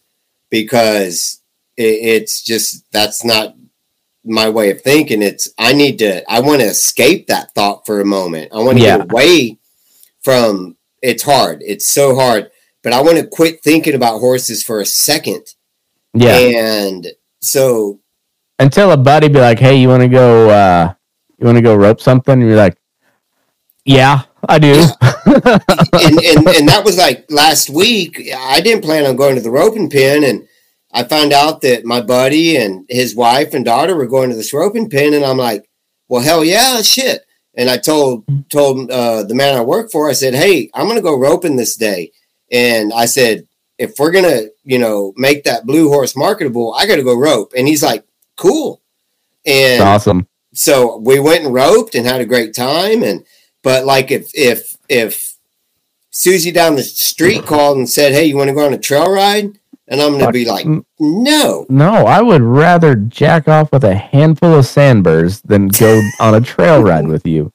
because 0.49 1.41
it, 1.77 1.83
it's 1.83 2.43
just 2.43 2.85
that's 2.91 3.23
not 3.23 3.55
my 4.23 4.49
way 4.49 4.71
of 4.71 4.81
thinking. 4.81 5.21
It's 5.21 5.49
I 5.57 5.73
need 5.73 5.99
to 5.99 6.29
I 6.31 6.39
want 6.39 6.61
to 6.61 6.67
escape 6.67 7.27
that 7.27 7.53
thought 7.53 7.85
for 7.85 8.01
a 8.01 8.05
moment. 8.05 8.51
I 8.53 8.57
want 8.57 8.77
to 8.79 8.83
Yeah. 8.83 8.97
get 8.97 9.11
away 9.11 9.57
from 10.21 10.77
it's 11.01 11.23
hard. 11.23 11.61
It's 11.65 11.87
so 11.87 12.15
hard, 12.15 12.51
but 12.83 12.93
I 12.93 13.01
want 13.01 13.17
to 13.17 13.27
quit 13.27 13.63
thinking 13.63 13.95
about 13.95 14.19
horses 14.19 14.63
for 14.63 14.79
a 14.79 14.85
second. 14.85 15.45
Yeah. 16.13 16.37
And 16.37 17.07
so 17.41 17.99
until 18.59 18.91
a 18.91 18.97
buddy 18.97 19.27
be 19.27 19.39
like, 19.39 19.59
"Hey, 19.59 19.77
you 19.77 19.87
want 19.87 20.01
to 20.01 20.07
go? 20.07 20.49
uh 20.49 20.93
You 21.39 21.45
want 21.45 21.57
to 21.57 21.61
go 21.61 21.75
rope 21.75 22.01
something?" 22.01 22.33
And 22.33 22.43
you're 22.43 22.55
like, 22.55 22.77
"Yeah, 23.85 24.23
I 24.47 24.59
do." 24.59 24.73
and, 25.25 26.19
and 26.19 26.47
and 26.47 26.67
that 26.67 26.83
was 26.83 26.97
like 26.97 27.25
last 27.29 27.69
week. 27.69 28.21
I 28.35 28.61
didn't 28.61 28.83
plan 28.83 29.05
on 29.05 29.15
going 29.15 29.35
to 29.35 29.41
the 29.41 29.51
roping 29.51 29.89
pen, 29.89 30.23
and 30.23 30.47
I 30.93 31.03
found 31.03 31.33
out 31.33 31.61
that 31.61 31.85
my 31.85 32.01
buddy 32.01 32.57
and 32.57 32.85
his 32.89 33.15
wife 33.15 33.53
and 33.53 33.63
daughter 33.63 33.95
were 33.95 34.07
going 34.07 34.29
to 34.29 34.35
this 34.35 34.53
roping 34.53 34.89
pen, 34.89 35.13
and 35.13 35.25
I'm 35.25 35.37
like, 35.37 35.69
well, 36.07 36.21
hell 36.21 36.43
yeah, 36.43 36.81
shit. 36.81 37.25
And 37.55 37.69
I 37.69 37.77
told 37.77 38.25
told 38.49 38.91
uh, 38.91 39.23
the 39.23 39.35
man 39.35 39.57
I 39.57 39.61
work 39.61 39.91
for, 39.91 40.09
I 40.09 40.13
said, 40.13 40.33
hey, 40.33 40.69
I'm 40.73 40.87
gonna 40.87 41.01
go 41.01 41.17
roping 41.17 41.55
this 41.55 41.75
day, 41.75 42.11
and 42.51 42.93
I 42.93 43.05
said, 43.05 43.47
if 43.81 43.93
we're 43.99 44.11
gonna, 44.11 44.41
you 44.63 44.77
know, 44.79 45.13
make 45.17 45.43
that 45.43 45.65
blue 45.65 45.89
horse 45.89 46.15
marketable, 46.15 46.73
I 46.73 46.85
got 46.85 46.97
to 46.97 47.03
go 47.03 47.15
rope. 47.17 47.53
And 47.57 47.67
he's 47.67 47.83
like, 47.83 48.05
cool. 48.37 48.81
And 49.45 49.75
It's 49.75 49.81
awesome. 49.81 50.27
so 50.53 50.97
we 50.97 51.19
went 51.19 51.43
and 51.45 51.53
roped 51.53 51.95
and 51.95 52.05
had 52.05 52.21
a 52.21 52.25
great 52.25 52.53
time 52.53 53.01
and 53.03 53.25
but 53.63 53.85
like 53.85 54.11
if 54.11 54.29
if 54.33 54.77
if 54.87 55.35
Susie 56.11 56.51
down 56.51 56.75
the 56.75 56.83
street 56.83 57.45
called 57.45 57.77
and 57.77 57.89
said, 57.89 58.11
"Hey, 58.11 58.25
you 58.25 58.35
want 58.35 58.49
to 58.49 58.53
go 58.53 58.65
on 58.65 58.73
a 58.73 58.77
trail 58.77 59.09
ride?" 59.11 59.51
and 59.87 60.01
I'm 60.01 60.13
going 60.13 60.25
to 60.25 60.31
be 60.31 60.45
like, 60.45 60.65
"No." 60.99 61.65
No, 61.69 62.05
I 62.05 62.21
would 62.21 62.41
rather 62.41 62.95
jack 62.95 63.47
off 63.47 63.71
with 63.71 63.83
a 63.83 63.95
handful 63.95 64.53
of 64.55 64.65
sandburrs 64.65 65.41
than 65.41 65.67
go 65.69 66.01
on 66.19 66.35
a 66.35 66.41
trail 66.41 66.81
ride 66.83 67.07
with 67.07 67.25
you. 67.25 67.51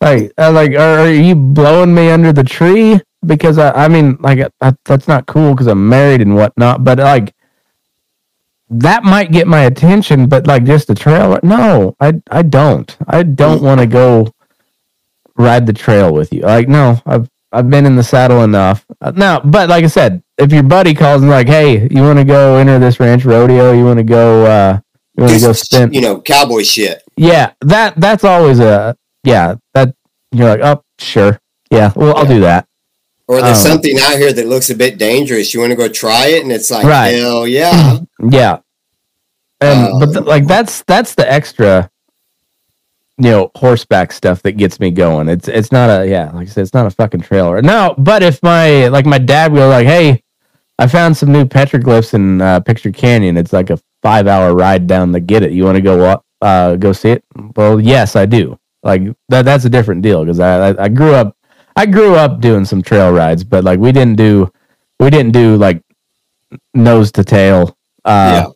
Like, 0.00 0.32
uh, 0.38 0.52
like, 0.52 0.72
are, 0.72 1.00
are 1.00 1.10
you 1.12 1.34
blowing 1.34 1.94
me 1.94 2.10
under 2.10 2.32
the 2.32 2.44
tree? 2.44 3.00
Because 3.24 3.58
I, 3.58 3.72
I 3.84 3.88
mean, 3.88 4.16
like, 4.20 4.40
I, 4.60 4.74
that's 4.84 5.08
not 5.08 5.26
cool 5.26 5.52
because 5.54 5.66
I'm 5.66 5.88
married 5.88 6.20
and 6.20 6.36
whatnot. 6.36 6.84
But 6.84 6.98
like, 6.98 7.34
that 8.70 9.04
might 9.04 9.32
get 9.32 9.46
my 9.46 9.62
attention. 9.62 10.28
But 10.28 10.46
like, 10.46 10.64
just 10.64 10.90
a 10.90 10.94
trail? 10.94 11.32
ri- 11.34 11.40
No, 11.42 11.96
I, 12.00 12.20
I 12.30 12.42
don't. 12.42 12.96
I 13.08 13.22
don't 13.24 13.62
want 13.62 13.80
to 13.80 13.86
go 13.86 14.32
ride 15.36 15.66
the 15.66 15.72
trail 15.72 16.12
with 16.12 16.32
you. 16.32 16.42
Like, 16.42 16.68
no, 16.68 17.00
I've, 17.06 17.28
I've 17.52 17.70
been 17.70 17.86
in 17.86 17.96
the 17.96 18.02
saddle 18.04 18.44
enough. 18.44 18.86
Uh, 19.00 19.12
now, 19.16 19.40
but 19.40 19.68
like 19.68 19.84
I 19.84 19.88
said, 19.88 20.22
if 20.38 20.52
your 20.52 20.62
buddy 20.62 20.94
calls 20.94 21.22
and 21.22 21.30
like, 21.30 21.48
hey, 21.48 21.88
you 21.90 22.02
want 22.02 22.18
to 22.18 22.24
go 22.24 22.56
enter 22.56 22.78
this 22.78 23.00
ranch 23.00 23.24
rodeo? 23.24 23.72
You 23.72 23.84
want 23.84 23.98
to 23.98 24.04
go? 24.04 24.46
uh 24.46 24.80
You 25.16 25.24
want 25.24 25.34
to 25.34 25.40
go 25.40 25.52
spin? 25.52 25.92
you 25.92 26.00
know, 26.00 26.20
cowboy 26.20 26.62
shit. 26.62 27.02
Yeah, 27.16 27.52
that 27.62 27.94
that's 28.00 28.24
always 28.24 28.60
a 28.60 28.96
yeah. 29.24 29.54
That 29.74 29.94
you're 30.32 30.48
like, 30.48 30.60
oh, 30.62 30.82
sure, 30.98 31.40
yeah, 31.70 31.92
well, 31.96 32.16
I'll 32.16 32.24
Yeah. 32.26 32.34
do 32.34 32.40
that. 32.40 32.66
Or 33.28 33.40
there's 33.40 33.64
Um, 33.64 33.72
something 33.72 33.96
out 33.98 34.16
here 34.18 34.32
that 34.32 34.46
looks 34.48 34.70
a 34.70 34.74
bit 34.74 34.98
dangerous. 34.98 35.54
You 35.54 35.60
want 35.60 35.70
to 35.70 35.76
go 35.76 35.88
try 35.88 36.26
it, 36.28 36.42
and 36.42 36.50
it's 36.52 36.70
like, 36.70 36.84
Right. 36.84 37.10
hell 37.14 37.46
yeah. 37.46 37.98
Yeah, 38.30 38.58
and 39.60 39.98
but 40.00 40.08
Um, 40.08 40.14
th- 40.14 40.24
like 40.26 40.46
that's 40.46 40.82
that's 40.86 41.14
the 41.14 41.30
extra, 41.30 41.90
you 43.18 43.30
know, 43.30 43.50
horseback 43.56 44.12
stuff 44.12 44.42
that 44.42 44.52
gets 44.52 44.78
me 44.80 44.90
going. 44.90 45.28
It's 45.28 45.48
it's 45.48 45.70
not 45.72 45.88
a 45.90 46.06
yeah, 46.08 46.30
like 46.34 46.48
I 46.48 46.50
said, 46.50 46.62
it's 46.62 46.74
not 46.74 46.86
a 46.86 46.90
fucking 46.90 47.20
trailer. 47.22 47.62
No, 47.62 47.94
but 47.98 48.22
if 48.22 48.42
my 48.42 48.88
like 48.88 49.06
my 49.06 49.18
dad 49.18 49.52
will 49.52 49.68
like, 49.68 49.86
hey, 49.86 50.22
I 50.78 50.86
found 50.86 51.16
some 51.16 51.30
new 51.32 51.44
petroglyphs 51.44 52.14
in 52.14 52.40
uh, 52.40 52.60
Picture 52.60 52.90
Canyon. 52.92 53.36
It's 53.36 53.52
like 53.52 53.70
a 53.70 53.78
five 54.02 54.26
hour 54.26 54.54
ride 54.54 54.86
down 54.86 55.12
to 55.12 55.20
get 55.20 55.42
it. 55.42 55.52
You 55.52 55.64
want 55.64 55.76
to 55.76 55.82
go 55.82 55.96
wa- 55.98 56.20
uh 56.46 56.76
go 56.76 56.92
see 56.92 57.10
it? 57.10 57.24
Well, 57.56 57.80
yes, 57.80 58.16
I 58.16 58.26
do. 58.26 58.58
Like 58.82 59.02
that 59.28 59.44
that's 59.44 59.64
a 59.64 59.70
different 59.70 60.02
deal 60.02 60.24
because 60.24 60.40
I, 60.40 60.70
I 60.70 60.84
I 60.84 60.88
grew 60.88 61.14
up 61.14 61.36
I 61.76 61.86
grew 61.86 62.14
up 62.14 62.40
doing 62.40 62.64
some 62.64 62.82
trail 62.82 63.12
rides, 63.12 63.44
but 63.44 63.64
like 63.64 63.78
we 63.78 63.92
didn't 63.92 64.16
do 64.16 64.50
we 64.98 65.10
didn't 65.10 65.32
do 65.32 65.56
like 65.56 65.82
nose 66.74 67.12
to 67.12 67.22
tail 67.22 67.76
uh 68.04 68.50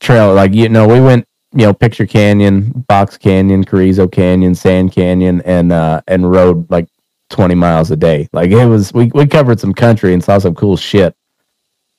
trail 0.00 0.34
like 0.34 0.52
you 0.54 0.68
know 0.68 0.88
we 0.88 1.00
went 1.00 1.24
you 1.52 1.66
know 1.66 1.72
picture 1.72 2.06
canyon 2.06 2.70
box 2.88 3.16
canyon 3.16 3.62
carrizo 3.64 4.10
canyon 4.10 4.54
sand 4.54 4.90
canyon 4.92 5.40
and 5.42 5.72
uh 5.72 6.00
and 6.08 6.30
rode 6.30 6.68
like 6.70 6.88
20 7.30 7.54
miles 7.54 7.90
a 7.90 7.96
day. 7.96 8.28
Like 8.32 8.50
it 8.50 8.64
was 8.66 8.92
we, 8.92 9.10
we 9.14 9.26
covered 9.26 9.60
some 9.60 9.74
country 9.74 10.14
and 10.14 10.22
saw 10.22 10.38
some 10.38 10.54
cool 10.54 10.76
shit. 10.76 11.14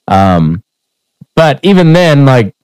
Um 0.08 0.64
but 1.36 1.60
even 1.64 1.94
then, 1.94 2.26
like 2.26 2.56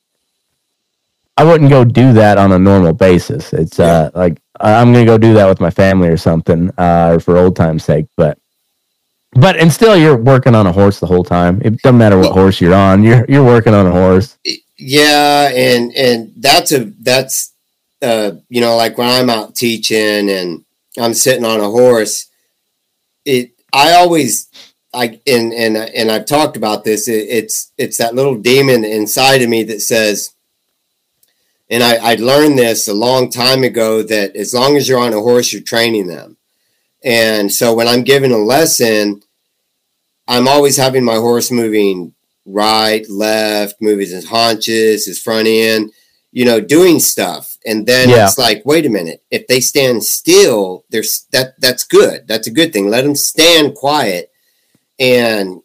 I 1.38 1.44
wouldn't 1.44 1.70
go 1.70 1.84
do 1.84 2.14
that 2.14 2.38
on 2.38 2.52
a 2.52 2.60
normal 2.60 2.94
basis. 2.94 3.54
It's 3.54 3.80
uh 3.80 4.10
like 4.14 4.40
I'm 4.60 4.94
gonna 4.94 5.06
go 5.06 5.18
do 5.18 5.34
that 5.34 5.48
with 5.48 5.60
my 5.60 5.70
family 5.70 6.08
or 6.08 6.18
something, 6.18 6.72
uh, 6.78 7.14
or 7.14 7.20
for 7.20 7.38
old 7.38 7.56
time's 7.56 7.84
sake. 7.84 8.08
But 8.16 8.38
but 9.34 9.58
and 9.58 9.72
still, 9.72 9.98
you're 9.98 10.18
working 10.18 10.56
on 10.56 10.66
a 10.66 10.72
horse 10.72 11.00
the 11.00 11.08
whole 11.08 11.24
time. 11.24 11.62
It 11.64 11.82
doesn't 11.82 11.98
matter 11.98 12.18
what 12.18 12.32
horse 12.32 12.62
you're 12.62 12.74
on. 12.74 13.04
You're 13.04 13.26
you're 13.28 13.44
working 13.44 13.74
on 13.74 13.86
a 13.86 13.92
horse. 13.92 14.38
Yeah, 14.78 15.50
and 15.54 15.94
and 15.96 16.34
that's 16.38 16.72
a 16.72 16.86
that's 17.02 17.54
uh 18.02 18.32
you 18.50 18.62
know 18.62 18.76
like 18.76 18.98
when 18.98 19.10
I'm 19.10 19.30
out 19.30 19.56
teaching 19.56 20.30
and 20.30 20.64
I'm 20.98 21.14
sitting 21.14 21.46
on 21.46 21.60
a 21.60 21.70
horse, 21.70 22.30
it 23.26 23.52
I 23.74 23.94
always 23.94 24.50
I 24.94 25.20
and 25.28 25.54
and 25.54 25.76
and 25.76 26.12
I've 26.12 26.26
talked 26.26 26.56
about 26.56 26.84
this. 26.84 27.08
It, 27.08 27.28
it's 27.30 27.74
it's 27.78 27.98
that 27.98 28.16
little 28.16 28.36
demon 28.36 28.86
inside 28.86 29.42
of 29.42 29.50
me 29.50 29.64
that 29.64 29.82
says 29.82 30.35
and 31.70 31.84
I, 31.84 31.96
I 31.96 32.16
learned 32.16 32.58
this 32.58 32.88
a 32.88 32.94
long 32.94 33.30
time 33.30 33.64
ago 33.64 34.04
that 34.04 34.36
as 34.36 34.54
long 34.54 34.78
as 34.78 34.88
you're 34.88 35.00
on 35.00 35.14
a 35.14 35.22
horse, 35.22 35.52
you're 35.52 35.62
training 35.62 36.08
them. 36.08 36.38
And 37.04 37.52
so 37.52 37.74
when 37.74 37.88
I'm 37.88 38.04
giving 38.04 38.32
a 38.32 38.38
lesson, 38.38 39.22
I'm 40.28 40.48
always 40.48 40.78
having 40.78 41.04
my 41.04 41.16
horse 41.16 41.52
moving 41.52 42.14
right, 42.46 43.08
left, 43.10 43.82
moving 43.82 44.08
his 44.08 44.28
haunches, 44.28 45.06
his 45.06 45.22
front 45.22 45.48
end, 45.48 45.92
you 46.32 46.46
know, 46.46 46.60
doing 46.60 47.00
stuff. 47.00 47.58
And 47.66 47.88
then 47.88 48.10
yeah. 48.10 48.26
it's 48.26 48.38
like, 48.38 48.64
wait 48.66 48.86
a 48.86 48.90
minute, 48.90 49.24
if 49.32 49.48
they 49.48 49.60
stand 49.60 50.04
still, 50.04 50.86
there's 50.90 51.26
that 51.32 51.60
that's 51.60 51.84
good. 51.84 52.28
That's 52.28 52.48
a 52.48 52.52
good 52.52 52.74
thing. 52.74 52.90
Let 52.90 53.04
them 53.04 53.16
stand 53.16 53.76
quiet. 53.76 54.32
And 55.00 55.62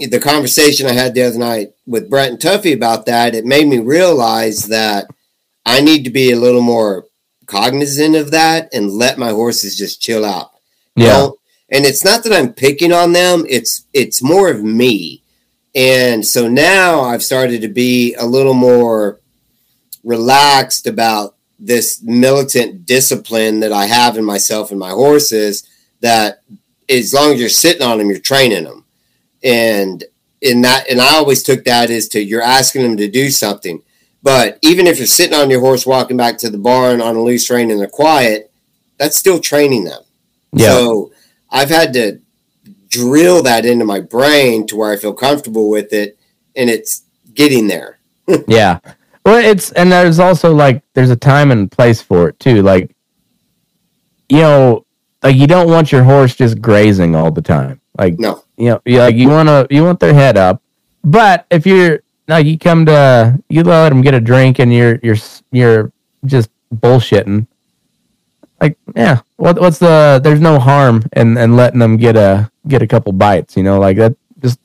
the 0.00 0.20
conversation 0.20 0.86
I 0.86 0.92
had 0.92 1.14
the 1.14 1.22
other 1.22 1.38
night 1.38 1.68
with 1.86 2.10
Brett 2.10 2.30
and 2.30 2.38
Tuffy 2.38 2.74
about 2.74 3.06
that, 3.06 3.34
it 3.34 3.44
made 3.44 3.66
me 3.66 3.78
realize 3.78 4.64
that 4.66 5.08
I 5.68 5.80
need 5.80 6.04
to 6.04 6.10
be 6.10 6.32
a 6.32 6.40
little 6.40 6.62
more 6.62 7.04
cognizant 7.44 8.16
of 8.16 8.30
that 8.30 8.72
and 8.72 8.90
let 8.90 9.18
my 9.18 9.30
horses 9.30 9.76
just 9.76 10.00
chill 10.00 10.24
out. 10.24 10.50
Yeah. 10.96 11.28
and 11.68 11.84
it's 11.84 12.04
not 12.04 12.24
that 12.24 12.32
I'm 12.32 12.52
picking 12.54 12.92
on 12.92 13.12
them, 13.12 13.44
it's 13.48 13.84
it's 13.92 14.22
more 14.22 14.50
of 14.50 14.64
me. 14.64 15.22
And 15.74 16.26
so 16.26 16.48
now 16.48 17.02
I've 17.02 17.22
started 17.22 17.60
to 17.60 17.68
be 17.68 18.14
a 18.14 18.24
little 18.24 18.54
more 18.54 19.20
relaxed 20.02 20.86
about 20.86 21.36
this 21.58 22.02
militant 22.02 22.86
discipline 22.86 23.60
that 23.60 23.72
I 23.72 23.86
have 23.86 24.16
in 24.16 24.24
myself 24.24 24.70
and 24.70 24.80
my 24.80 24.90
horses 24.90 25.68
that 26.00 26.42
as 26.88 27.12
long 27.12 27.32
as 27.32 27.40
you're 27.40 27.48
sitting 27.50 27.82
on 27.82 27.98
them, 27.98 28.08
you're 28.08 28.18
training 28.18 28.64
them. 28.64 28.86
And 29.42 30.02
in 30.40 30.62
that, 30.62 30.88
and 30.88 31.00
I 31.00 31.16
always 31.16 31.42
took 31.42 31.64
that 31.64 31.90
as 31.90 32.08
to 32.08 32.20
you're 32.20 32.42
asking 32.42 32.82
them 32.82 32.96
to 32.96 33.08
do 33.08 33.28
something. 33.30 33.82
But 34.22 34.58
even 34.62 34.86
if 34.86 34.98
you're 34.98 35.06
sitting 35.06 35.38
on 35.38 35.50
your 35.50 35.60
horse 35.60 35.86
walking 35.86 36.16
back 36.16 36.38
to 36.38 36.50
the 36.50 36.58
barn 36.58 37.00
on 37.00 37.16
a 37.16 37.22
loose 37.22 37.48
rein 37.50 37.70
and 37.70 37.80
they're 37.80 37.88
quiet, 37.88 38.50
that's 38.98 39.16
still 39.16 39.38
training 39.38 39.84
them. 39.84 40.02
Yeah. 40.52 40.70
So 40.70 41.12
I've 41.50 41.70
had 41.70 41.92
to 41.94 42.20
drill 42.88 43.42
that 43.44 43.64
into 43.64 43.84
my 43.84 44.00
brain 44.00 44.66
to 44.66 44.76
where 44.76 44.92
I 44.92 44.96
feel 44.96 45.12
comfortable 45.12 45.70
with 45.70 45.92
it 45.92 46.18
and 46.56 46.68
it's 46.68 47.04
getting 47.34 47.68
there. 47.68 47.98
yeah. 48.48 48.80
Well, 49.24 49.36
it's 49.36 49.72
and 49.72 49.92
there's 49.92 50.18
also 50.18 50.54
like 50.54 50.82
there's 50.94 51.10
a 51.10 51.16
time 51.16 51.50
and 51.50 51.70
place 51.70 52.00
for 52.00 52.28
it 52.28 52.40
too. 52.40 52.62
Like 52.62 52.94
you 54.28 54.38
know, 54.38 54.86
like 55.22 55.36
you 55.36 55.46
don't 55.46 55.70
want 55.70 55.92
your 55.92 56.02
horse 56.02 56.34
just 56.34 56.60
grazing 56.60 57.14
all 57.14 57.30
the 57.30 57.42
time. 57.42 57.80
Like 57.96 58.18
no. 58.18 58.44
You 58.56 58.70
know, 58.70 58.82
you 58.84 58.98
like 58.98 59.16
you 59.16 59.28
want 59.28 59.48
to 59.48 59.66
you 59.70 59.84
want 59.84 60.00
their 60.00 60.14
head 60.14 60.36
up. 60.36 60.62
But 61.04 61.46
if 61.50 61.66
you're 61.66 62.00
no, 62.28 62.36
you 62.36 62.58
come 62.58 62.84
to 62.86 63.38
you 63.48 63.62
let 63.62 63.88
them 63.88 64.02
get 64.02 64.14
a 64.14 64.20
drink 64.20 64.58
and 64.58 64.72
you're 64.72 65.00
you're 65.02 65.16
you're 65.50 65.92
just 66.26 66.50
bullshitting. 66.74 67.46
Like, 68.60 68.76
yeah, 68.94 69.20
what 69.36 69.58
what's 69.60 69.78
the? 69.78 70.20
There's 70.22 70.40
no 70.40 70.58
harm 70.58 71.04
in 71.16 71.38
in 71.38 71.56
letting 71.56 71.78
them 71.80 71.96
get 71.96 72.16
a 72.16 72.50
get 72.66 72.82
a 72.82 72.86
couple 72.86 73.12
bites. 73.12 73.56
You 73.56 73.62
know, 73.62 73.80
like 73.80 73.96
that. 73.96 74.14
Just 74.40 74.60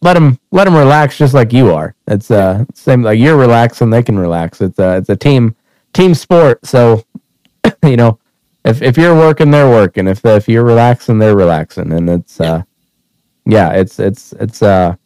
let 0.00 0.14
them 0.14 0.38
let 0.52 0.64
them 0.64 0.74
relax, 0.74 1.18
just 1.18 1.34
like 1.34 1.52
you 1.52 1.72
are. 1.72 1.94
It's 2.06 2.30
uh 2.30 2.64
same 2.74 3.02
like 3.02 3.18
you're 3.18 3.36
relaxing, 3.36 3.90
they 3.90 4.02
can 4.02 4.18
relax. 4.18 4.60
It's 4.60 4.78
a 4.78 4.96
it's 4.96 5.10
a 5.10 5.16
team 5.16 5.54
team 5.92 6.14
sport. 6.14 6.64
So, 6.64 7.04
you 7.84 7.96
know, 7.96 8.18
if 8.64 8.80
if 8.80 8.96
you're 8.96 9.14
working, 9.14 9.50
they're 9.50 9.68
working. 9.68 10.08
If 10.08 10.24
if 10.24 10.48
you're 10.48 10.64
relaxing, 10.64 11.18
they're 11.18 11.36
relaxing, 11.36 11.92
and 11.92 12.08
it's 12.08 12.40
uh, 12.40 12.62
yeah, 13.44 13.72
it's 13.72 13.98
it's 13.98 14.32
it's 14.34 14.62
uh 14.62 14.96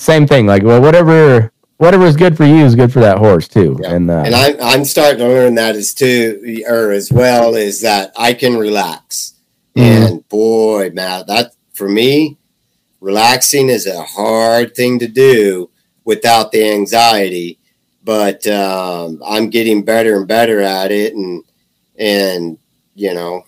same 0.00 0.26
thing. 0.26 0.46
Like 0.46 0.62
well, 0.62 0.80
whatever 0.80 1.52
whatever 1.76 2.04
is 2.04 2.16
good 2.16 2.36
for 2.36 2.44
you 2.44 2.64
is 2.64 2.74
good 2.74 2.92
for 2.92 3.00
that 3.00 3.18
horse 3.18 3.48
too. 3.48 3.78
Yeah. 3.80 3.94
And 3.94 4.10
uh, 4.10 4.22
and 4.26 4.34
I'm 4.34 4.56
I'm 4.60 4.84
starting 4.84 5.18
to 5.18 5.28
learn 5.28 5.54
that 5.56 5.76
as 5.76 5.94
too 5.94 6.62
or 6.66 6.90
as 6.90 7.12
well 7.12 7.54
is 7.54 7.82
that 7.82 8.12
I 8.16 8.34
can 8.34 8.56
relax. 8.56 9.34
Mm-hmm. 9.76 10.12
And 10.12 10.28
boy, 10.28 10.90
man, 10.90 11.24
that 11.26 11.52
for 11.74 11.88
me, 11.88 12.38
relaxing 13.00 13.68
is 13.68 13.86
a 13.86 14.02
hard 14.02 14.74
thing 14.74 14.98
to 14.98 15.08
do 15.08 15.70
without 16.04 16.52
the 16.52 16.70
anxiety. 16.70 17.58
But 18.02 18.46
um, 18.46 19.22
I'm 19.24 19.50
getting 19.50 19.84
better 19.84 20.16
and 20.16 20.26
better 20.26 20.60
at 20.60 20.90
it, 20.90 21.14
and 21.14 21.44
and 21.98 22.58
you 22.94 23.14
know, 23.14 23.44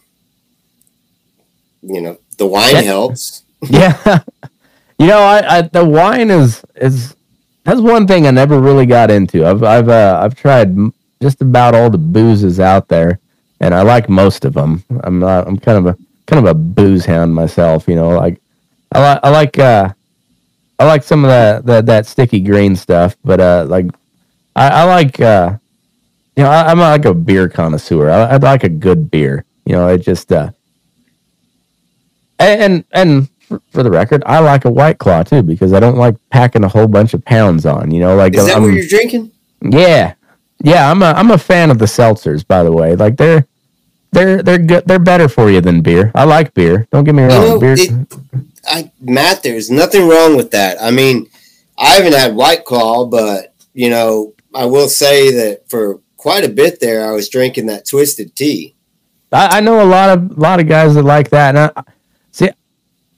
you 1.83 2.01
know, 2.01 2.19
the 2.37 2.47
wine 2.47 2.75
yeah. 2.75 2.81
helps. 2.83 3.45
yeah, 3.63 4.21
You 5.03 5.09
know, 5.09 5.19
I, 5.19 5.59
I 5.59 5.63
the 5.63 5.85
wine 5.85 6.31
is 6.31 6.65
is 6.77 7.17
that's 7.65 7.81
one 7.81 8.07
thing 8.07 8.29
I 8.29 8.31
never 8.31 8.61
really 8.61 8.87
got 8.87 9.11
into. 9.11 9.45
I've 9.45 9.65
I've 9.65 9.89
uh, 9.89 10.21
I've 10.23 10.37
tried 10.37 10.77
just 11.21 11.43
about 11.43 11.75
all 11.75 11.91
the 11.91 11.99
boozes 11.99 12.61
out 12.61 12.87
there, 12.87 13.19
and 13.59 13.75
I 13.75 13.83
like 13.83 14.09
most 14.09 14.45
of 14.45 14.53
them. 14.53 14.85
I'm 15.03 15.19
not, 15.19 15.49
I'm 15.49 15.59
kind 15.59 15.79
of 15.79 15.87
a 15.87 15.99
kind 16.27 16.47
of 16.47 16.49
a 16.49 16.55
booze 16.55 17.05
hound 17.05 17.35
myself. 17.35 17.89
You 17.89 17.97
know, 17.97 18.11
like 18.11 18.41
I 18.93 19.01
like 19.01 19.21
I 19.25 19.29
like 19.31 19.59
uh 19.59 19.89
I 20.79 20.85
like 20.85 21.03
some 21.03 21.25
of 21.25 21.31
that 21.31 21.67
that, 21.67 21.87
that 21.87 22.07
sticky 22.07 22.39
green 22.39 22.77
stuff, 22.77 23.17
but 23.25 23.41
uh 23.41 23.67
like 23.69 23.87
I, 24.55 24.69
I 24.69 24.85
like 24.85 25.19
uh 25.19 25.59
you 26.37 26.45
know 26.45 26.49
I, 26.49 26.71
am 26.71 26.79
like 26.79 27.07
a 27.07 27.13
beer 27.13 27.49
connoisseur. 27.49 28.09
I, 28.09 28.35
I 28.35 28.37
like 28.37 28.63
a 28.63 28.69
good 28.69 29.11
beer. 29.11 29.45
You 29.67 29.73
know, 29.73 29.89
it 29.89 30.03
just 30.03 30.31
uh 30.31 30.53
and 32.39 32.85
and 32.93 33.29
for, 33.71 33.83
the 33.83 33.91
record, 33.91 34.23
I 34.27 34.39
like 34.41 34.65
a 34.65 34.71
white 34.71 34.99
claw 34.99 35.23
too 35.23 35.43
because 35.43 35.73
I 35.73 35.81
don't 35.81 35.97
like 35.97 36.17
packing 36.31 36.65
a 36.65 36.69
whole 36.69 36.87
bunch 36.87 37.15
of 37.15 37.25
pounds 37.25 37.67
on. 37.67 37.91
You 37.91 38.01
know, 38.01 38.17
like 38.17 38.35
is 38.35 38.47
that 38.47 38.57
I'm, 38.57 38.63
what 38.63 38.73
you're 38.73 38.87
drinking? 38.87 39.33
Yeah, 39.61 40.15
yeah. 40.63 40.91
I'm 40.91 41.03
a 41.03 41.13
I'm 41.13 41.31
a 41.31 41.39
fan 41.39 41.71
of 41.71 41.79
the 41.79 41.87
seltzers. 41.87 42.47
By 42.47 42.63
the 42.63 42.73
way, 42.73 42.95
like 42.97 43.17
they're 43.17 43.47
they're 44.13 44.43
they're 44.43 44.59
good. 44.59 44.87
They're 44.87 44.99
better 44.99 45.29
for 45.29 45.51
you 45.51 45.61
than 45.61 45.83
beer. 45.83 46.13
I 46.15 46.25
like 46.25 46.55
beer. 46.55 46.87
Don't 46.91 47.05
get 47.05 47.15
me 47.15 47.23
wrong. 47.23 47.43
You 47.43 47.49
know, 47.49 47.59
beer. 47.59 47.75
It, 47.79 48.19
I, 48.65 48.93
Matt, 49.01 49.43
there's 49.43 49.71
nothing 49.71 50.09
wrong 50.09 50.37
with 50.37 50.51
that. 50.53 50.81
I 50.81 50.91
mean, 50.91 51.29
I 51.79 51.95
haven't 51.95 52.13
had 52.15 52.35
White 52.37 52.65
Claw, 52.65 53.07
but 53.07 53.55
you 53.75 53.91
know, 53.91 54.35
I 54.55 54.67
will 54.67 54.89
say 54.89 55.33
that 55.33 55.69
for 55.69 56.01
quite 56.17 56.45
a 56.45 56.49
bit 56.49 56.79
there, 56.79 57.09
I 57.09 57.13
was 57.13 57.29
drinking 57.29 57.67
that 57.67 57.87
twisted 57.87 58.37
tea. 58.37 58.75
I, 59.33 59.59
I 59.59 59.61
know 59.61 59.83
a 59.83 59.85
lot 59.85 60.11
of 60.11 60.31
a 60.37 60.41
lot 60.41 60.61
of 60.61 60.69
guys 60.69 60.95
that 60.95 61.03
like 61.03 61.31
that. 61.31 61.57
And 61.57 61.73
I, 61.75 61.83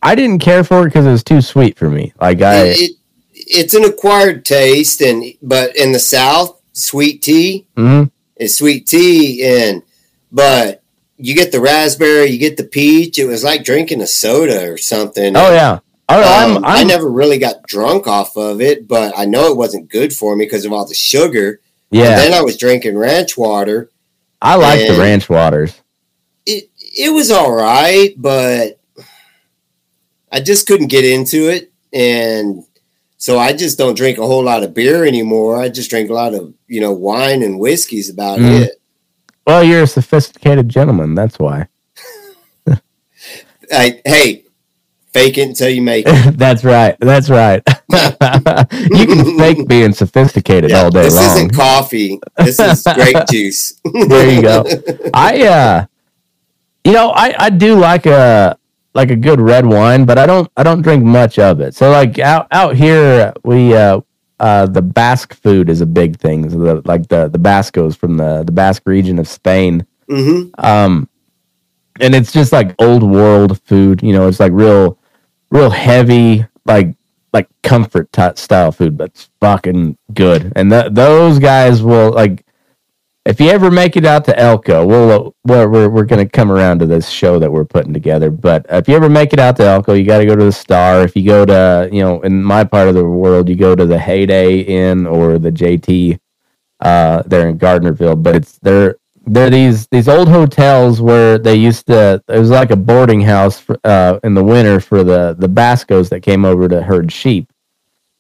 I 0.04 0.14
didn't 0.14 0.40
care 0.40 0.62
for 0.62 0.82
it 0.82 0.86
because 0.86 1.06
it 1.06 1.10
was 1.10 1.24
too 1.24 1.40
sweet 1.40 1.78
for 1.78 1.88
me. 1.88 2.12
Like 2.20 2.42
I, 2.42 2.66
it, 2.66 2.90
it's 3.32 3.74
an 3.74 3.84
acquired 3.84 4.44
taste, 4.44 5.00
and 5.00 5.24
but 5.40 5.74
in 5.76 5.92
the 5.92 5.98
South, 5.98 6.60
sweet 6.74 7.22
tea 7.22 7.66
mm-hmm. 7.74 8.10
is 8.36 8.54
sweet 8.54 8.86
tea, 8.86 9.42
and 9.42 9.82
but 10.30 10.82
you 11.16 11.34
get 11.34 11.52
the 11.52 11.60
raspberry, 11.60 12.26
you 12.26 12.38
get 12.38 12.58
the 12.58 12.64
peach. 12.64 13.18
It 13.18 13.24
was 13.24 13.42
like 13.42 13.64
drinking 13.64 14.02
a 14.02 14.06
soda 14.06 14.70
or 14.70 14.76
something. 14.76 15.34
Oh 15.36 15.52
yeah. 15.52 15.78
Oh, 16.06 16.20
um, 16.20 16.58
I'm, 16.58 16.64
I'm, 16.64 16.76
i 16.80 16.84
never 16.84 17.10
really 17.10 17.38
got 17.38 17.66
drunk 17.66 18.06
off 18.06 18.36
of 18.36 18.60
it, 18.60 18.86
but 18.86 19.14
I 19.16 19.24
know 19.24 19.50
it 19.50 19.56
wasn't 19.56 19.88
good 19.88 20.12
for 20.12 20.36
me 20.36 20.44
because 20.44 20.66
of 20.66 20.72
all 20.74 20.86
the 20.86 20.94
sugar. 20.94 21.60
Yeah. 21.90 22.10
And 22.10 22.18
then 22.18 22.34
I 22.34 22.42
was 22.42 22.58
drinking 22.58 22.98
ranch 22.98 23.38
water. 23.38 23.90
I 24.42 24.56
like 24.56 24.86
the 24.86 24.98
ranch 24.98 25.30
waters. 25.30 25.80
It 26.44 26.68
it 26.78 27.10
was 27.10 27.30
all 27.30 27.52
right, 27.52 28.12
but 28.18 28.78
I 30.34 30.40
just 30.40 30.66
couldn't 30.66 30.88
get 30.88 31.04
into 31.04 31.48
it, 31.48 31.70
and 31.92 32.64
so 33.18 33.38
I 33.38 33.52
just 33.52 33.78
don't 33.78 33.96
drink 33.96 34.18
a 34.18 34.26
whole 34.26 34.42
lot 34.42 34.64
of 34.64 34.74
beer 34.74 35.04
anymore. 35.04 35.62
I 35.62 35.68
just 35.68 35.90
drink 35.90 36.10
a 36.10 36.12
lot 36.12 36.34
of 36.34 36.52
you 36.66 36.80
know 36.80 36.92
wine 36.92 37.44
and 37.44 37.60
whiskeys 37.60 38.10
about 38.10 38.40
mm. 38.40 38.62
it. 38.62 38.82
Well, 39.46 39.62
you're 39.62 39.84
a 39.84 39.86
sophisticated 39.86 40.68
gentleman. 40.68 41.14
That's 41.14 41.38
why. 41.38 41.68
I, 43.72 44.02
hey, 44.04 44.44
fake 45.12 45.38
it 45.38 45.50
until 45.50 45.68
you 45.68 45.82
make 45.82 46.06
it. 46.08 46.36
That's 46.36 46.64
right. 46.64 46.96
That's 46.98 47.30
right. 47.30 47.62
you 47.92 49.06
can 49.06 49.38
fake 49.38 49.68
being 49.68 49.92
sophisticated 49.92 50.70
yeah, 50.70 50.82
all 50.82 50.90
day 50.90 51.02
this 51.02 51.14
long. 51.14 51.22
This 51.22 51.36
isn't 51.36 51.54
coffee. 51.54 52.18
This 52.38 52.58
is 52.58 52.82
grape 52.92 53.24
juice. 53.30 53.80
there 53.84 54.34
you 54.34 54.42
go. 54.42 54.64
I 55.14 55.46
uh 55.46 55.86
you 56.82 56.92
know, 56.92 57.12
I 57.14 57.34
I 57.38 57.50
do 57.50 57.76
like 57.78 58.06
a 58.06 58.58
like 58.94 59.10
a 59.10 59.16
good 59.16 59.40
red 59.40 59.66
wine, 59.66 60.04
but 60.04 60.18
I 60.18 60.26
don't 60.26 60.50
I 60.56 60.62
don't 60.62 60.82
drink 60.82 61.04
much 61.04 61.38
of 61.38 61.60
it. 61.60 61.74
So 61.74 61.90
like 61.90 62.18
out 62.18 62.46
out 62.50 62.76
here 62.76 63.32
we 63.44 63.74
uh 63.74 64.00
uh, 64.40 64.66
the 64.66 64.82
Basque 64.82 65.34
food 65.34 65.70
is 65.70 65.80
a 65.80 65.86
big 65.86 66.18
thing. 66.18 66.50
So 66.50 66.58
the, 66.58 66.82
like 66.84 67.08
the 67.08 67.28
the 67.28 67.38
Bascos 67.38 67.96
from 67.96 68.16
the 68.16 68.42
the 68.44 68.52
Basque 68.52 68.82
region 68.86 69.18
of 69.18 69.28
Spain. 69.28 69.86
Mm-hmm. 70.10 70.50
Um, 70.64 71.08
and 72.00 72.14
it's 72.14 72.32
just 72.32 72.52
like 72.52 72.74
old 72.78 73.02
world 73.02 73.60
food. 73.62 74.02
You 74.02 74.12
know, 74.12 74.28
it's 74.28 74.40
like 74.40 74.52
real, 74.52 74.98
real 75.50 75.70
heavy, 75.70 76.46
like 76.66 76.96
like 77.32 77.48
comfort 77.62 78.12
t- 78.12 78.36
style 78.36 78.72
food, 78.72 78.96
but 78.96 79.10
it's 79.10 79.30
fucking 79.40 79.96
good. 80.12 80.52
And 80.56 80.70
th- 80.70 80.92
those 80.92 81.38
guys 81.38 81.82
will 81.82 82.10
like. 82.10 82.43
If 83.26 83.40
you 83.40 83.48
ever 83.48 83.70
make 83.70 83.96
it 83.96 84.04
out 84.04 84.26
to 84.26 84.38
Elko, 84.38 84.84
we'll 84.86 85.34
we're 85.44 85.66
we're, 85.66 85.88
we're 85.88 86.04
going 86.04 86.22
to 86.22 86.30
come 86.30 86.52
around 86.52 86.80
to 86.80 86.86
this 86.86 87.08
show 87.08 87.38
that 87.38 87.50
we're 87.50 87.64
putting 87.64 87.94
together. 87.94 88.30
But 88.30 88.66
if 88.68 88.86
you 88.86 88.94
ever 88.96 89.08
make 89.08 89.32
it 89.32 89.38
out 89.38 89.56
to 89.56 89.64
Elko, 89.64 89.94
you 89.94 90.04
got 90.04 90.18
to 90.18 90.26
go 90.26 90.36
to 90.36 90.44
the 90.44 90.52
Star. 90.52 91.02
If 91.02 91.16
you 91.16 91.24
go 91.24 91.46
to 91.46 91.88
you 91.90 92.02
know 92.02 92.20
in 92.20 92.44
my 92.44 92.64
part 92.64 92.88
of 92.88 92.94
the 92.94 93.04
world, 93.04 93.48
you 93.48 93.56
go 93.56 93.74
to 93.74 93.86
the 93.86 93.98
Heyday 93.98 94.60
Inn 94.60 95.06
or 95.06 95.38
the 95.38 95.50
JT. 95.50 96.18
Uh, 96.80 97.22
they're 97.24 97.48
in 97.48 97.58
Gardnerville, 97.58 98.22
but 98.22 98.36
it's 98.36 98.58
they're 98.58 98.96
they're 99.26 99.48
these 99.48 99.86
these 99.86 100.06
old 100.08 100.28
hotels 100.28 101.00
where 101.00 101.38
they 101.38 101.54
used 101.54 101.86
to 101.86 102.22
it 102.28 102.38
was 102.38 102.50
like 102.50 102.70
a 102.72 102.76
boarding 102.76 103.22
house 103.22 103.58
for, 103.58 103.78
uh, 103.84 104.18
in 104.22 104.34
the 104.34 104.44
winter 104.44 104.80
for 104.80 105.02
the 105.02 105.34
the 105.38 105.48
Bascos 105.48 106.10
that 106.10 106.20
came 106.20 106.44
over 106.44 106.68
to 106.68 106.82
herd 106.82 107.10
sheep, 107.10 107.50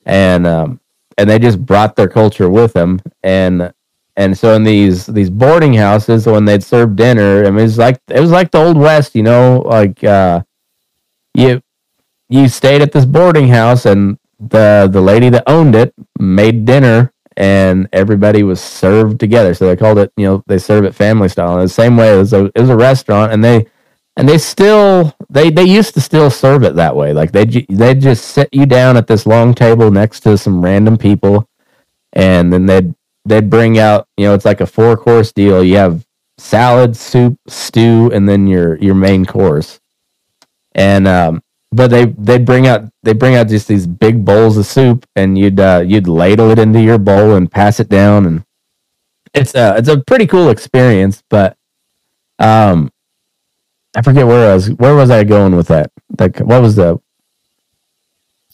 and 0.06 0.46
um, 0.46 0.80
and 1.18 1.28
they 1.28 1.38
just 1.38 1.64
brought 1.64 1.94
their 1.94 2.08
culture 2.08 2.48
with 2.48 2.72
them 2.72 3.02
and 3.22 3.70
and 4.16 4.36
so 4.36 4.54
in 4.54 4.64
these 4.64 5.06
these 5.06 5.30
boarding 5.30 5.74
houses 5.74 6.26
when 6.26 6.44
they'd 6.44 6.62
serve 6.62 6.96
dinner 6.96 7.44
I 7.44 7.50
mean, 7.50 7.60
it 7.60 7.62
was 7.62 7.78
like 7.78 8.00
it 8.08 8.20
was 8.20 8.30
like 8.30 8.50
the 8.50 8.58
old 8.58 8.76
west 8.76 9.14
you 9.14 9.22
know 9.22 9.62
like 9.66 10.02
uh, 10.04 10.42
you 11.34 11.62
you 12.28 12.48
stayed 12.48 12.82
at 12.82 12.92
this 12.92 13.04
boarding 13.04 13.48
house 13.48 13.86
and 13.86 14.18
the 14.38 14.88
the 14.90 15.00
lady 15.00 15.28
that 15.30 15.44
owned 15.46 15.74
it 15.74 15.94
made 16.18 16.64
dinner 16.64 17.12
and 17.36 17.88
everybody 17.92 18.42
was 18.42 18.60
served 18.60 19.18
together. 19.18 19.54
So 19.54 19.66
they 19.66 19.76
called 19.76 19.98
it, 19.98 20.12
you 20.16 20.26
know, 20.26 20.42
they 20.46 20.58
serve 20.58 20.84
it 20.84 20.94
family 20.94 21.28
style. 21.28 21.54
And 21.54 21.62
the 21.62 21.72
same 21.72 21.96
way 21.96 22.18
as 22.18 22.32
a, 22.32 22.46
it 22.54 22.60
was 22.60 22.70
a 22.70 22.76
restaurant, 22.76 23.32
and 23.32 23.42
they 23.42 23.66
and 24.16 24.28
they 24.28 24.38
still 24.38 25.14
they 25.28 25.50
they 25.50 25.64
used 25.64 25.94
to 25.94 26.00
still 26.00 26.30
serve 26.30 26.62
it 26.62 26.76
that 26.76 26.94
way. 26.94 27.12
Like 27.12 27.32
they 27.32 27.44
they 27.44 27.94
just 27.94 28.26
sit 28.26 28.48
you 28.52 28.66
down 28.66 28.96
at 28.96 29.06
this 29.06 29.26
long 29.26 29.54
table 29.54 29.90
next 29.90 30.20
to 30.20 30.38
some 30.38 30.62
random 30.62 30.96
people, 30.96 31.48
and 32.12 32.52
then 32.52 32.66
they'd 32.66 32.94
they'd 33.24 33.50
bring 33.50 33.78
out, 33.78 34.08
you 34.16 34.26
know, 34.26 34.34
it's 34.34 34.44
like 34.44 34.60
a 34.60 34.66
four 34.66 34.96
course 34.96 35.32
deal. 35.32 35.64
You 35.64 35.76
have 35.76 36.04
salad, 36.38 36.96
soup, 36.96 37.38
stew, 37.48 38.10
and 38.12 38.28
then 38.28 38.46
your 38.46 38.76
your 38.78 38.94
main 38.94 39.24
course. 39.24 39.80
And 40.74 41.06
um, 41.08 41.42
but 41.72 41.88
they 41.90 42.06
they 42.06 42.38
bring 42.38 42.66
out 42.66 42.88
they 43.02 43.12
bring 43.12 43.34
out 43.34 43.48
just 43.48 43.68
these 43.68 43.86
big 43.86 44.24
bowls 44.24 44.56
of 44.56 44.66
soup 44.66 45.06
and 45.16 45.36
you'd 45.36 45.58
uh, 45.60 45.82
you'd 45.86 46.08
ladle 46.08 46.50
it 46.50 46.58
into 46.58 46.80
your 46.80 46.98
bowl 46.98 47.34
and 47.34 47.50
pass 47.50 47.80
it 47.80 47.88
down 47.88 48.26
and 48.26 48.44
it's 49.34 49.54
a 49.54 49.76
it's 49.76 49.88
a 49.88 49.98
pretty 49.98 50.26
cool 50.26 50.50
experience 50.50 51.22
but 51.28 51.56
um 52.38 52.90
I 53.96 54.02
forget 54.02 54.26
where 54.26 54.50
I 54.50 54.54
was 54.54 54.70
where 54.72 54.94
was 54.94 55.10
I 55.10 55.24
going 55.24 55.56
with 55.56 55.68
that 55.68 55.90
like 56.18 56.38
what 56.38 56.62
was 56.62 56.76
the 56.76 57.00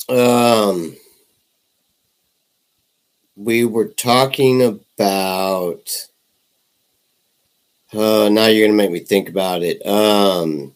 um 0.09 0.97
we 3.43 3.65
were 3.65 3.89
talking 3.89 4.63
about 4.63 6.09
uh 7.93 8.29
now 8.31 8.47
you're 8.47 8.67
gonna 8.67 8.77
make 8.77 8.91
me 8.91 9.01
think 9.01 9.29
about 9.29 9.63
it 9.63 9.85
um 9.87 10.75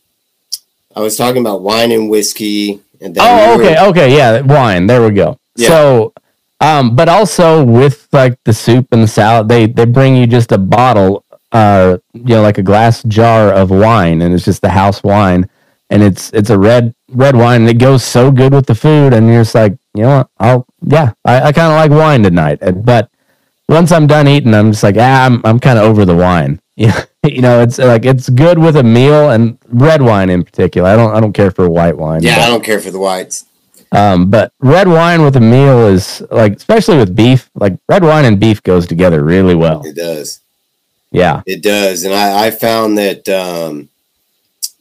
I 0.97 1.01
was 1.01 1.17
talking 1.17 1.41
about 1.41 1.63
wine 1.63 1.91
and 1.93 2.09
whiskey. 2.09 2.81
And 3.01 3.17
oh, 3.19 3.59
okay, 3.59 3.75
were... 3.75 3.89
okay, 3.91 4.17
yeah, 4.17 4.41
wine. 4.41 4.87
There 4.87 5.03
we 5.05 5.11
go. 5.11 5.39
Yeah. 5.57 5.69
So, 5.69 6.13
um, 6.61 6.95
but 6.95 7.09
also 7.09 7.65
with 7.65 8.09
like 8.13 8.39
the 8.45 8.53
soup 8.53 8.87
and 8.93 9.03
the 9.03 9.09
salad, 9.09 9.49
they 9.49 9.67
they 9.67 9.85
bring 9.85 10.17
you 10.17 10.27
just 10.27 10.53
a 10.53 10.59
bottle, 10.59 11.25
uh, 11.53 11.99
you 12.13 12.37
know, 12.37 12.43
like 12.43 12.59
a 12.59 12.63
glass 12.63 13.03
jar 13.03 13.53
of 13.53 13.71
wine, 13.71 14.23
and 14.23 14.33
it's 14.33 14.45
just 14.45 14.63
the 14.63 14.71
house 14.71 15.03
wine, 15.03 15.49
and 15.91 16.03
it's 16.03 16.33
it's 16.33 16.51
a 16.51 16.59
red 16.59 16.95
red 17.09 17.37
wine, 17.37 17.63
and 17.63 17.71
it 17.71 17.79
goes 17.79 18.05
so 18.05 18.31
good 18.31 18.55
with 18.55 18.67
the 18.67 18.75
food, 18.75 19.13
and 19.13 19.27
you're 19.27 19.43
just 19.43 19.55
like, 19.55 19.77
you 19.95 20.03
know, 20.03 20.19
what? 20.19 20.31
I'll 20.39 20.67
yeah, 20.87 21.13
I, 21.25 21.43
I 21.43 21.53
kind 21.53 21.73
of 21.73 21.77
like 21.77 21.91
wine 21.91 22.23
tonight, 22.23 22.59
but 22.85 23.11
once 23.69 23.93
I'm 23.93 24.07
done 24.07 24.29
eating, 24.29 24.55
I'm 24.55 24.73
just 24.73 24.83
like, 24.83 24.97
ah, 24.99 25.27
I'm 25.27 25.41
I'm 25.45 25.59
kind 25.59 25.79
of 25.79 25.85
over 25.85 26.05
the 26.05 26.15
wine. 26.15 26.61
Yeah, 26.77 27.05
you 27.25 27.41
know, 27.41 27.61
it's 27.61 27.79
like 27.79 28.05
it's 28.05 28.29
good 28.29 28.59
with 28.59 28.77
a 28.77 28.83
meal 28.83 29.31
and 29.31 29.59
red 29.69 30.03
wine 30.03 30.31
in 30.31 30.45
particular. 30.45 30.89
I 30.89 30.97
don't 30.97 31.15
I 31.15 31.21
don't 31.21 31.33
care 31.33 31.51
for 31.51 31.69
white 31.69 31.97
wine. 31.97 32.23
Yeah, 32.23 32.37
but, 32.37 32.45
I 32.45 32.49
don't 32.49 32.65
care 32.65 32.81
for 32.81 32.91
the 32.91 32.99
whites. 32.99 33.45
Um, 33.93 34.29
but 34.29 34.53
red 34.59 34.89
wine 34.89 35.23
with 35.23 35.37
a 35.37 35.41
meal 35.41 35.87
is 35.87 36.21
like, 36.33 36.57
especially 36.57 36.97
with 36.97 37.15
beef, 37.15 37.49
like 37.55 37.79
red 37.89 38.03
wine 38.03 38.25
and 38.25 38.41
beef 38.41 38.61
goes 38.63 38.89
together 38.89 39.23
really 39.23 39.55
well. 39.55 39.87
It 39.87 39.95
does. 39.95 40.41
Yeah, 41.13 41.43
it 41.47 41.63
does, 41.63 42.03
and 42.03 42.13
I, 42.13 42.47
I 42.47 42.51
found 42.51 42.99
that 42.99 43.29
um, 43.29 43.89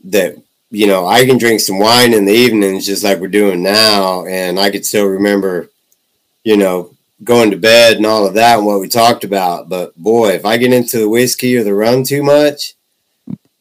that 0.05 0.35
you 0.71 0.87
know 0.87 1.05
I 1.05 1.25
can 1.27 1.37
drink 1.37 1.59
some 1.59 1.77
wine 1.77 2.11
in 2.11 2.25
the 2.25 2.33
evenings 2.33 2.87
just 2.87 3.03
like 3.03 3.19
we're 3.19 3.27
doing 3.27 3.61
now, 3.61 4.25
and 4.25 4.59
I 4.59 4.71
could 4.71 4.83
still 4.83 5.05
remember, 5.05 5.69
you 6.43 6.57
know, 6.57 6.95
going 7.23 7.51
to 7.51 7.57
bed 7.57 7.97
and 7.97 8.05
all 8.05 8.25
of 8.25 8.33
that 8.33 8.57
and 8.57 8.65
what 8.65 8.79
we 8.79 8.87
talked 8.87 9.23
about. 9.23 9.69
But 9.69 9.95
boy, 9.95 10.31
if 10.31 10.45
I 10.45 10.57
get 10.57 10.73
into 10.73 10.99
the 10.99 11.09
whiskey 11.09 11.57
or 11.57 11.63
the 11.63 11.73
rum 11.73 12.03
too 12.03 12.23
much, 12.23 12.73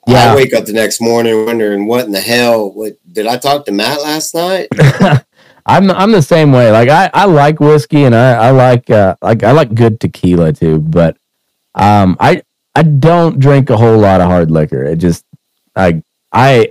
yeah. 0.06 0.32
I 0.32 0.34
wake 0.34 0.52
up 0.52 0.64
the 0.64 0.72
next 0.72 1.00
morning 1.00 1.46
wondering 1.46 1.86
what 1.86 2.06
in 2.06 2.12
the 2.12 2.20
hell. 2.20 2.72
What 2.72 2.94
did 3.12 3.26
I 3.26 3.36
talk 3.36 3.66
to 3.66 3.72
Matt 3.72 4.02
last 4.02 4.34
night? 4.34 4.68
I'm 5.66 5.92
I'm 5.92 6.10
the 6.10 6.22
same 6.22 6.50
way. 6.50 6.72
Like 6.72 6.88
I, 6.88 7.08
I 7.14 7.26
like 7.26 7.60
whiskey 7.60 8.02
and 8.02 8.14
I, 8.14 8.32
I 8.32 8.50
like 8.50 8.90
uh 8.90 9.14
like 9.22 9.44
I 9.44 9.52
like 9.52 9.74
good 9.74 10.00
tequila 10.00 10.52
too, 10.52 10.80
but 10.80 11.16
um 11.76 12.16
I 12.18 12.42
I 12.74 12.82
don't 12.82 13.38
drink 13.38 13.70
a 13.70 13.76
whole 13.76 13.98
lot 13.98 14.20
of 14.20 14.26
hard 14.26 14.50
liquor. 14.50 14.82
It 14.82 14.96
just 14.96 15.24
like 15.76 16.02
I 16.32 16.70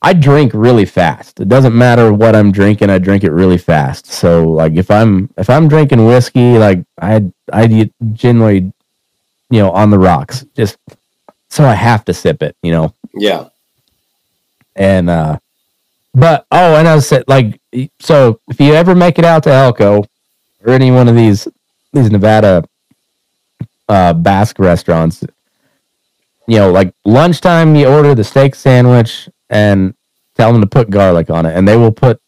I 0.00 0.12
drink 0.12 0.52
really 0.54 0.84
fast. 0.84 1.40
It 1.40 1.48
doesn't 1.48 1.76
matter 1.76 2.12
what 2.12 2.36
I'm 2.36 2.52
drinking. 2.52 2.88
I 2.88 2.98
drink 2.98 3.24
it 3.24 3.32
really 3.32 3.58
fast. 3.58 4.06
So 4.06 4.48
like 4.48 4.74
if 4.74 4.90
I'm 4.90 5.28
if 5.36 5.50
I'm 5.50 5.68
drinking 5.68 6.06
whiskey, 6.06 6.56
like 6.56 6.84
I 7.00 7.24
I 7.52 7.90
generally 8.12 8.72
you 9.50 9.58
know 9.58 9.70
on 9.72 9.90
the 9.90 9.98
rocks. 9.98 10.44
Just 10.54 10.78
so 11.48 11.64
I 11.64 11.74
have 11.74 12.04
to 12.04 12.14
sip 12.14 12.42
it. 12.42 12.56
You 12.62 12.72
know. 12.72 12.94
Yeah. 13.12 13.48
And 14.76 15.10
uh, 15.10 15.38
but 16.14 16.46
oh, 16.52 16.76
and 16.76 16.86
I 16.86 17.00
said 17.00 17.24
like 17.26 17.60
so 17.98 18.40
if 18.48 18.60
you 18.60 18.74
ever 18.74 18.94
make 18.94 19.18
it 19.18 19.24
out 19.24 19.42
to 19.44 19.50
Elko 19.50 20.04
or 20.64 20.72
any 20.72 20.92
one 20.92 21.08
of 21.08 21.16
these 21.16 21.48
these 21.92 22.10
Nevada 22.10 22.62
uh 23.88 24.12
Basque 24.12 24.60
restaurants, 24.60 25.24
you 26.46 26.58
know, 26.58 26.70
like 26.70 26.94
lunchtime 27.04 27.74
you 27.74 27.88
order 27.88 28.14
the 28.14 28.22
steak 28.22 28.54
sandwich 28.54 29.28
and 29.50 29.94
tell 30.36 30.52
them 30.52 30.60
to 30.60 30.66
put 30.66 30.90
garlic 30.90 31.30
on 31.30 31.46
it, 31.46 31.56
and 31.56 31.66
they 31.66 31.76
will 31.76 31.92
put 31.92 32.20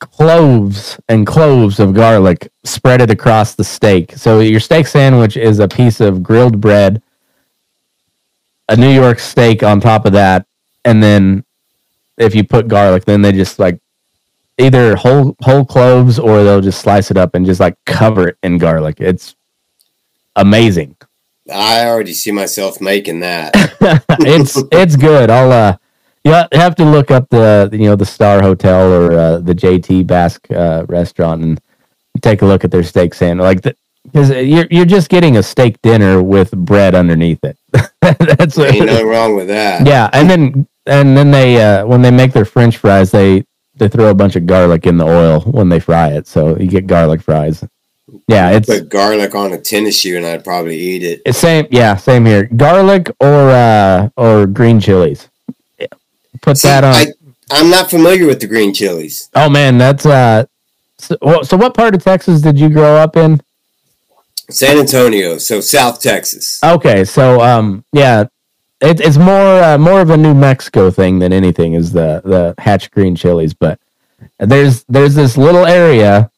cloves 0.00 0.98
and 1.08 1.26
cloves 1.26 1.78
of 1.78 1.94
garlic 1.94 2.50
spread 2.64 3.00
it 3.00 3.10
across 3.10 3.54
the 3.54 3.62
steak. 3.64 4.12
So 4.16 4.40
your 4.40 4.60
steak 4.60 4.86
sandwich 4.86 5.36
is 5.36 5.60
a 5.60 5.68
piece 5.68 6.00
of 6.00 6.22
grilled 6.22 6.60
bread, 6.60 7.02
a 8.68 8.76
New 8.76 8.90
York 8.90 9.20
steak 9.20 9.62
on 9.62 9.80
top 9.80 10.06
of 10.06 10.12
that, 10.12 10.46
and 10.84 11.02
then 11.02 11.44
if 12.18 12.34
you 12.34 12.44
put 12.44 12.68
garlic, 12.68 13.04
then 13.04 13.22
they 13.22 13.32
just 13.32 13.58
like 13.58 13.80
either 14.58 14.96
whole 14.96 15.36
whole 15.40 15.64
cloves 15.64 16.18
or 16.18 16.42
they'll 16.42 16.60
just 16.60 16.80
slice 16.80 17.10
it 17.10 17.16
up 17.16 17.34
and 17.34 17.46
just 17.46 17.60
like 17.60 17.76
cover 17.86 18.28
it 18.28 18.38
in 18.42 18.58
garlic. 18.58 18.96
It's 18.98 19.34
amazing. 20.36 20.96
I 21.52 21.86
already 21.86 22.14
see 22.14 22.30
myself 22.30 22.80
making 22.80 23.20
that. 23.20 23.52
it's 24.20 24.62
it's 24.70 24.96
good. 24.96 25.30
I'll 25.30 25.52
uh 25.52 25.76
you 26.24 26.32
have 26.52 26.74
to 26.76 26.84
look 26.84 27.10
up 27.10 27.28
the 27.30 27.68
you 27.72 27.86
know 27.86 27.96
the 27.96 28.06
Star 28.06 28.42
Hotel 28.42 28.92
or 28.92 29.12
uh, 29.12 29.38
the 29.38 29.54
JT 29.54 30.06
Basque 30.06 30.50
uh, 30.50 30.86
restaurant 30.88 31.42
and 31.42 31.60
take 32.20 32.42
a 32.42 32.46
look 32.46 32.64
at 32.64 32.70
their 32.70 32.82
steak 32.82 33.14
sandwich. 33.14 33.44
Like 33.64 33.76
because 34.04 34.30
you're 34.30 34.66
you're 34.70 34.84
just 34.84 35.08
getting 35.08 35.36
a 35.36 35.42
steak 35.42 35.80
dinner 35.82 36.22
with 36.22 36.52
bread 36.52 36.94
underneath 36.94 37.42
it. 37.42 37.56
That's 38.00 38.56
what, 38.56 38.74
ain't 38.74 38.86
nothing 38.86 39.06
wrong 39.06 39.36
with 39.36 39.48
that. 39.48 39.86
Yeah, 39.86 40.10
and 40.12 40.30
then 40.30 40.68
and 40.86 41.16
then 41.16 41.30
they 41.30 41.60
uh, 41.60 41.86
when 41.86 42.02
they 42.02 42.10
make 42.10 42.32
their 42.32 42.44
French 42.44 42.76
fries, 42.76 43.10
they 43.10 43.44
they 43.74 43.88
throw 43.88 44.10
a 44.10 44.14
bunch 44.14 44.36
of 44.36 44.46
garlic 44.46 44.86
in 44.86 44.98
the 44.98 45.04
oil 45.04 45.40
when 45.40 45.68
they 45.68 45.80
fry 45.80 46.08
it, 46.08 46.26
so 46.26 46.56
you 46.58 46.68
get 46.68 46.86
garlic 46.86 47.20
fries. 47.20 47.64
Yeah, 48.28 48.50
it's 48.50 48.68
put 48.68 48.88
garlic 48.88 49.34
on 49.34 49.52
a 49.52 49.60
tennis 49.60 49.98
shoe, 49.98 50.16
and 50.16 50.26
I'd 50.26 50.44
probably 50.44 50.76
eat 50.76 51.02
it. 51.02 51.34
Same, 51.34 51.66
yeah, 51.70 51.96
same 51.96 52.26
here. 52.26 52.44
Garlic 52.44 53.10
or 53.20 53.50
uh 53.50 54.08
or 54.16 54.46
green 54.46 54.78
chilies 54.78 55.28
put 56.40 56.58
See, 56.58 56.68
that 56.68 56.84
on. 56.84 56.94
I, 56.94 57.06
I'm 57.50 57.70
not 57.70 57.90
familiar 57.90 58.26
with 58.26 58.40
the 58.40 58.46
green 58.46 58.72
chilies. 58.72 59.28
Oh 59.34 59.48
man, 59.48 59.78
that's 59.78 60.06
uh. 60.06 60.46
So, 60.98 61.16
so 61.42 61.56
what 61.56 61.74
part 61.74 61.94
of 61.94 62.04
Texas 62.04 62.40
did 62.40 62.58
you 62.58 62.68
grow 62.68 62.96
up 62.96 63.16
in? 63.16 63.40
San 64.48 64.78
Antonio, 64.78 65.38
so 65.38 65.60
South 65.60 66.00
Texas. 66.00 66.62
Okay, 66.62 67.04
so 67.04 67.40
um, 67.40 67.84
yeah, 67.92 68.26
it, 68.80 69.00
it's 69.00 69.16
more 69.16 69.62
uh, 69.62 69.78
more 69.78 70.00
of 70.00 70.10
a 70.10 70.16
New 70.16 70.34
Mexico 70.34 70.90
thing 70.90 71.18
than 71.18 71.32
anything 71.32 71.74
is 71.74 71.92
the 71.92 72.22
the 72.24 72.54
hatch 72.58 72.90
green 72.90 73.16
chilies. 73.16 73.54
But 73.54 73.78
there's 74.38 74.84
there's 74.84 75.14
this 75.14 75.36
little 75.36 75.66
area 75.66 76.30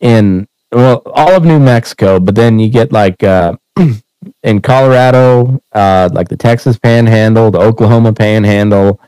in 0.00 0.48
well, 0.72 1.02
all 1.06 1.32
of 1.32 1.44
New 1.44 1.60
Mexico, 1.60 2.18
but 2.18 2.34
then 2.34 2.58
you 2.58 2.68
get 2.68 2.92
like 2.92 3.22
uh, 3.22 3.56
in 4.42 4.60
Colorado, 4.60 5.62
uh, 5.72 6.08
like 6.12 6.28
the 6.28 6.36
Texas 6.36 6.78
Panhandle, 6.78 7.50
the 7.50 7.60
Oklahoma 7.60 8.12
Panhandle, 8.12 9.00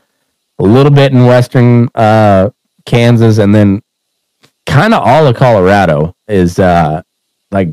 a 0.59 0.63
little 0.63 0.91
bit 0.91 1.11
in 1.11 1.25
western 1.25 1.89
uh, 1.95 2.49
Kansas, 2.85 3.37
and 3.37 3.53
then 3.53 3.81
kind 4.65 4.93
of 4.93 5.01
all 5.05 5.27
of 5.27 5.35
Colorado 5.35 6.15
is 6.27 6.59
uh, 6.59 7.01
like 7.51 7.69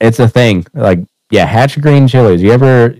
it's 0.00 0.18
a 0.18 0.28
thing. 0.28 0.64
Like 0.74 1.00
yeah, 1.30 1.46
hatch 1.46 1.80
green 1.80 2.08
chilies. 2.08 2.42
You 2.42 2.52
ever 2.52 2.96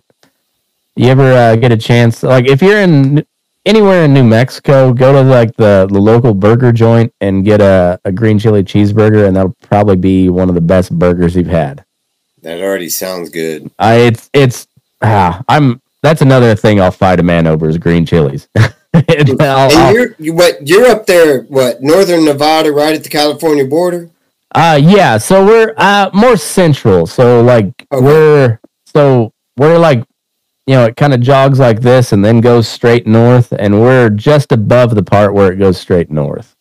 you 0.97 1.09
ever 1.09 1.33
uh, 1.33 1.57
get 1.57 1.73
a 1.73 1.77
chance? 1.77 2.23
Like 2.23 2.47
if 2.47 2.63
you're 2.63 2.81
in 2.81 3.25
anywhere 3.65 4.05
in 4.05 4.15
New 4.15 4.25
Mexico, 4.25 4.93
go 4.93 5.13
to 5.13 5.23
like 5.23 5.55
the, 5.57 5.89
the 5.91 6.01
local 6.01 6.35
burger 6.35 6.73
joint 6.73 7.13
and 7.21 7.45
get 7.45 7.61
a, 7.61 8.01
a 8.05 8.13
green 8.13 8.39
chili 8.39 8.63
cheeseburger, 8.63 9.27
and 9.27 9.37
that'll 9.37 9.57
probably 9.63 9.97
be 9.97 10.29
one 10.29 10.49
of 10.49 10.55
the 10.55 10.61
best 10.61 10.97
burgers 10.99 11.37
you've 11.37 11.47
had. 11.47 11.85
That 12.43 12.61
already 12.61 12.89
sounds 12.89 13.31
good. 13.31 13.71
I 13.79 13.95
it's 13.97 14.31
it's 14.33 14.67
ah, 15.01 15.43
I'm 15.49 15.81
that's 16.03 16.23
another 16.23 16.55
thing 16.57 16.81
I'll 16.81 16.91
fight 16.91 17.21
a 17.21 17.23
man 17.23 17.47
over 17.47 17.69
is 17.69 17.79
green 17.79 18.05
chilies. 18.05 18.49
and 19.09 19.29
you're 19.95 20.15
you, 20.19 20.35
what 20.35 20.67
you're 20.67 20.87
up 20.87 21.07
there 21.07 21.43
what 21.43 21.83
northern 21.83 22.25
Nevada 22.25 22.71
right 22.73 22.95
at 22.95 23.03
the 23.03 23.09
California 23.09 23.65
border? 23.65 24.11
Uh 24.55 24.79
yeah, 24.83 25.17
so 25.17 25.45
we're 25.45 25.75
uh 25.77 26.11
more 26.13 26.37
central. 26.37 27.07
So 27.07 27.43
like 27.43 27.67
okay. 27.91 28.05
we're 28.05 28.61
so 28.85 29.33
we're 29.57 29.79
like 29.79 30.05
you 30.67 30.75
know, 30.75 30.85
it 30.85 30.97
kind 30.97 31.13
of 31.13 31.21
jogs 31.21 31.59
like 31.59 31.81
this 31.81 32.13
and 32.13 32.25
then 32.25 32.41
goes 32.41 32.69
straight 32.69 33.07
north, 33.07 33.53
and 33.59 33.81
we're 33.81 34.11
just 34.11 34.53
above 34.53 34.95
the 34.95 35.03
part 35.03 35.35
where 35.35 35.53
it 35.53 35.57
goes 35.57 35.81
straight 35.81 36.11
north. 36.11 36.55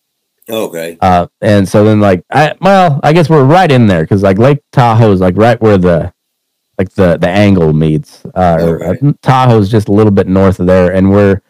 Okay. 0.48 0.98
Uh, 1.00 1.28
and 1.40 1.68
so 1.68 1.84
then 1.84 2.00
like 2.00 2.24
I 2.30 2.54
well, 2.60 2.98
I 3.02 3.12
guess 3.12 3.30
we're 3.30 3.44
right 3.44 3.70
in 3.70 3.86
there 3.86 4.02
because 4.02 4.22
like 4.22 4.38
Lake 4.38 4.58
Tahoe 4.72 5.12
is 5.12 5.20
like 5.20 5.36
right 5.36 5.60
where 5.60 5.78
the 5.78 6.12
like 6.78 6.90
the 6.90 7.16
the 7.16 7.28
angle 7.28 7.72
meets. 7.72 8.24
Uh, 8.34 8.56
okay. 8.60 9.06
uh, 9.06 9.12
Tahoe's 9.22 9.70
just 9.70 9.88
a 9.88 9.92
little 9.92 10.10
bit 10.10 10.26
north 10.26 10.58
of 10.58 10.66
there, 10.66 10.92
and 10.92 11.10
we're 11.10 11.40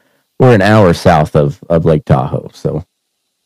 we're 0.43 0.55
an 0.55 0.63
hour 0.63 0.93
south 0.93 1.37
of 1.37 1.63
of 1.71 1.85
Lake 1.85 2.05
Tahoe. 2.05 2.51
So. 2.53 2.85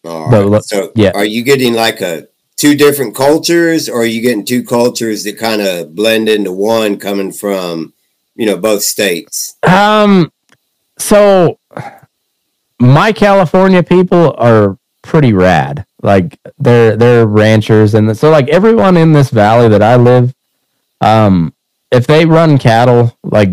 Right. 0.03 0.49
But, 0.49 0.65
so 0.65 0.93
yeah, 0.95 1.11
are 1.15 1.25
you 1.25 1.43
getting 1.43 1.75
like 1.75 2.01
a 2.01 2.29
two 2.57 2.77
different 2.77 3.15
cultures, 3.15 3.89
or 3.89 4.03
are 4.03 4.07
you 4.07 4.23
getting 4.23 4.45
two 4.45 4.63
cultures 4.63 5.25
that 5.25 5.37
kind 5.37 5.61
of 5.61 5.95
blend 5.97 6.29
into 6.29 6.53
one, 6.53 6.99
coming 6.99 7.33
from 7.33 7.93
you 8.37 8.47
know 8.47 8.57
both 8.57 8.83
states? 8.83 9.57
Um, 9.65 10.33
so 10.97 11.59
my 12.79 13.13
California 13.13 13.83
people 13.83 14.35
are 14.39 14.79
pretty 15.03 15.33
rad. 15.33 15.85
Like 16.03 16.39
they're 16.57 16.97
they're 16.97 17.27
ranchers, 17.27 17.95
and 17.95 18.17
so 18.17 18.31
like 18.31 18.49
everyone 18.49 18.97
in 18.97 19.13
this 19.13 19.31
valley 19.31 19.69
that 19.69 19.83
I 19.83 19.97
live, 19.97 20.33
um, 21.01 21.53
if 21.91 22.07
they 22.07 22.27
run 22.27 22.59
cattle, 22.59 23.19
like 23.25 23.51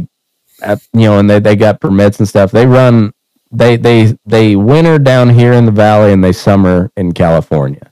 at, 0.61 0.87
you 0.93 1.05
know, 1.05 1.17
and 1.17 1.27
they 1.27 1.39
they 1.39 1.55
got 1.55 1.81
permits 1.81 2.19
and 2.19 2.29
stuff, 2.29 2.51
they 2.51 2.67
run 2.67 3.11
they 3.53 3.77
they 3.77 4.17
they 4.25 4.55
winter 4.57 4.99
down 4.99 5.29
here 5.29 5.53
in 5.53 5.65
the 5.65 5.71
valley 5.71 6.13
and 6.13 6.23
they 6.23 6.33
summer 6.33 6.91
in 6.97 7.13
California. 7.13 7.91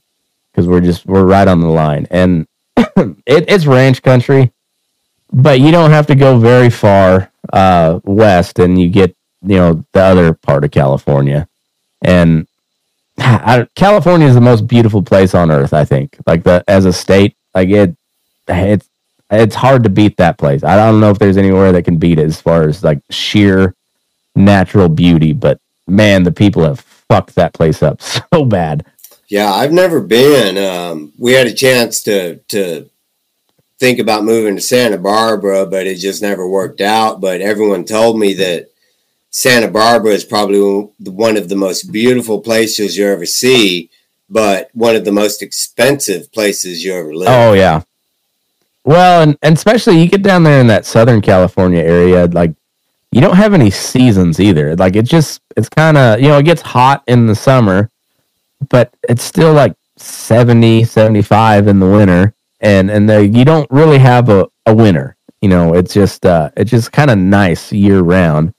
Because 0.52 0.68
we're 0.68 0.82
just 0.82 1.06
we're 1.06 1.24
right 1.24 1.48
on 1.48 1.60
the 1.60 1.68
line. 1.68 2.06
And 2.10 2.46
it, 2.76 3.16
it's 3.26 3.66
ranch 3.66 4.02
country 4.02 4.52
but 5.32 5.60
you 5.60 5.70
don't 5.72 5.90
have 5.90 6.06
to 6.08 6.14
go 6.14 6.38
very 6.38 6.70
far 6.70 7.32
uh, 7.52 8.00
west 8.04 8.58
and 8.58 8.80
you 8.80 8.88
get 8.88 9.16
you 9.42 9.56
know 9.56 9.84
the 9.92 10.00
other 10.00 10.34
part 10.34 10.64
of 10.64 10.70
california. 10.70 11.48
And 12.02 12.46
I, 13.18 13.66
california 13.74 14.28
is 14.28 14.34
the 14.34 14.40
most 14.40 14.66
beautiful 14.68 15.02
place 15.02 15.34
on 15.34 15.50
earth 15.50 15.72
i 15.74 15.84
think. 15.84 16.16
Like 16.26 16.44
the 16.44 16.62
as 16.68 16.84
a 16.84 16.92
state 16.92 17.36
like 17.54 17.70
it 17.70 17.96
it's 18.48 18.88
it's 19.30 19.54
hard 19.54 19.84
to 19.84 19.88
beat 19.88 20.18
that 20.18 20.36
place. 20.36 20.62
I 20.62 20.76
don't 20.76 21.00
know 21.00 21.10
if 21.10 21.18
there's 21.18 21.38
anywhere 21.38 21.72
that 21.72 21.84
can 21.86 21.96
beat 21.96 22.18
it 22.18 22.26
as 22.26 22.40
far 22.40 22.68
as 22.68 22.84
like 22.84 23.00
sheer 23.10 23.74
natural 24.34 24.88
beauty 24.88 25.32
but 25.32 25.58
man 25.86 26.22
the 26.22 26.32
people 26.32 26.62
have 26.62 26.80
fucked 26.80 27.34
that 27.34 27.52
place 27.52 27.82
up 27.82 28.00
so 28.32 28.44
bad 28.44 28.84
yeah 29.28 29.52
i've 29.52 29.72
never 29.72 30.00
been 30.00 30.58
um, 30.58 31.12
we 31.18 31.32
had 31.32 31.46
a 31.46 31.54
chance 31.54 32.02
to 32.02 32.36
to 32.48 32.88
think 33.82 33.98
about 33.98 34.22
moving 34.22 34.54
to 34.54 34.62
Santa 34.62 34.96
Barbara, 34.96 35.66
but 35.66 35.88
it 35.88 35.96
just 35.96 36.22
never 36.22 36.46
worked 36.46 36.80
out. 36.80 37.20
But 37.20 37.40
everyone 37.40 37.84
told 37.84 38.16
me 38.16 38.32
that 38.34 38.68
Santa 39.30 39.66
Barbara 39.66 40.12
is 40.12 40.22
probably 40.22 40.88
one 41.00 41.36
of 41.36 41.48
the 41.48 41.56
most 41.56 41.90
beautiful 41.90 42.40
places 42.40 42.96
you 42.96 43.08
ever 43.08 43.26
see, 43.26 43.90
but 44.30 44.70
one 44.72 44.94
of 44.94 45.04
the 45.04 45.10
most 45.10 45.42
expensive 45.42 46.30
places 46.30 46.84
you 46.84 46.94
ever 46.94 47.12
live. 47.12 47.28
Oh 47.28 47.54
yeah. 47.54 47.82
Well, 48.84 49.22
and, 49.22 49.36
and 49.42 49.56
especially 49.56 50.00
you 50.00 50.08
get 50.08 50.22
down 50.22 50.44
there 50.44 50.60
in 50.60 50.68
that 50.68 50.86
Southern 50.86 51.20
California 51.20 51.82
area, 51.82 52.26
like 52.26 52.54
you 53.12 53.20
don't 53.20 53.36
have 53.36 53.54
any 53.54 53.70
seasons 53.70 54.40
either. 54.40 54.74
Like 54.74 54.96
it 54.96 55.04
just 55.04 55.40
it's 55.56 55.68
kind 55.68 55.96
of, 55.96 56.20
you 56.20 56.28
know, 56.28 56.38
it 56.38 56.44
gets 56.44 56.62
hot 56.62 57.04
in 57.06 57.26
the 57.26 57.34
summer, 57.34 57.90
but 58.68 58.92
it's 59.08 59.22
still 59.22 59.52
like 59.52 59.74
70, 59.96 60.84
75 60.84 61.68
in 61.68 61.78
the 61.78 61.88
winter 61.88 62.34
and 62.62 62.90
and 62.90 63.08
the, 63.08 63.26
you 63.26 63.44
don't 63.44 63.70
really 63.70 63.98
have 63.98 64.28
a, 64.28 64.48
a 64.66 64.74
winner. 64.74 65.16
You 65.42 65.48
know, 65.48 65.74
it's 65.74 65.92
just 65.92 66.24
uh, 66.24 66.50
it's 66.56 66.70
just 66.70 66.92
kind 66.92 67.10
of 67.10 67.18
nice 67.18 67.72
year 67.72 68.00
round, 68.00 68.54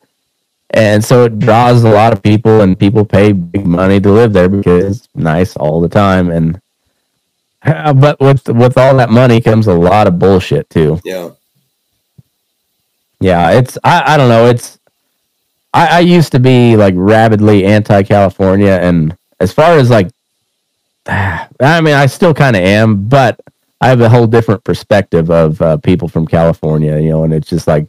and 0.71 1.03
so 1.03 1.23
it 1.23 1.39
draws 1.39 1.83
a 1.83 1.89
lot 1.89 2.11
of 2.11 2.21
people, 2.21 2.61
and 2.61 2.77
people 2.77 3.05
pay 3.05 3.31
big 3.31 3.65
money 3.65 4.01
to 4.01 4.11
live 4.11 4.33
there 4.33 4.49
because 4.49 4.97
it's 4.97 5.07
nice 5.15 5.55
all 5.55 5.79
the 5.79 5.87
time. 5.87 6.29
And 6.29 6.61
but 7.63 8.19
with 8.19 8.47
with 8.49 8.77
all 8.77 8.97
that 8.97 9.09
money 9.09 9.39
comes 9.39 9.67
a 9.67 9.73
lot 9.73 10.07
of 10.07 10.19
bullshit 10.19 10.69
too. 10.69 10.99
Yeah, 11.05 11.29
yeah. 13.23 13.51
It's 13.51 13.77
I 13.83 14.13
I 14.13 14.17
don't 14.17 14.29
know. 14.29 14.45
It's 14.47 14.77
I, 15.73 15.87
I 15.87 15.99
used 15.99 16.31
to 16.33 16.39
be 16.39 16.75
like 16.75 16.93
rabidly 16.97 17.65
anti 17.65 18.03
California, 18.03 18.79
and 18.81 19.17
as 19.39 19.51
far 19.51 19.77
as 19.77 19.89
like, 19.89 20.09
I 21.07 21.81
mean, 21.81 21.95
I 21.95 22.05
still 22.05 22.33
kind 22.33 22.55
of 22.55 22.61
am, 22.61 23.07
but 23.07 23.39
I 23.81 23.87
have 23.87 24.01
a 24.01 24.09
whole 24.09 24.27
different 24.27 24.63
perspective 24.63 25.29
of 25.31 25.61
uh, 25.61 25.77
people 25.77 26.07
from 26.07 26.27
California, 26.27 26.99
you 26.99 27.09
know, 27.09 27.23
and 27.23 27.33
it's 27.33 27.49
just 27.49 27.65
like 27.67 27.87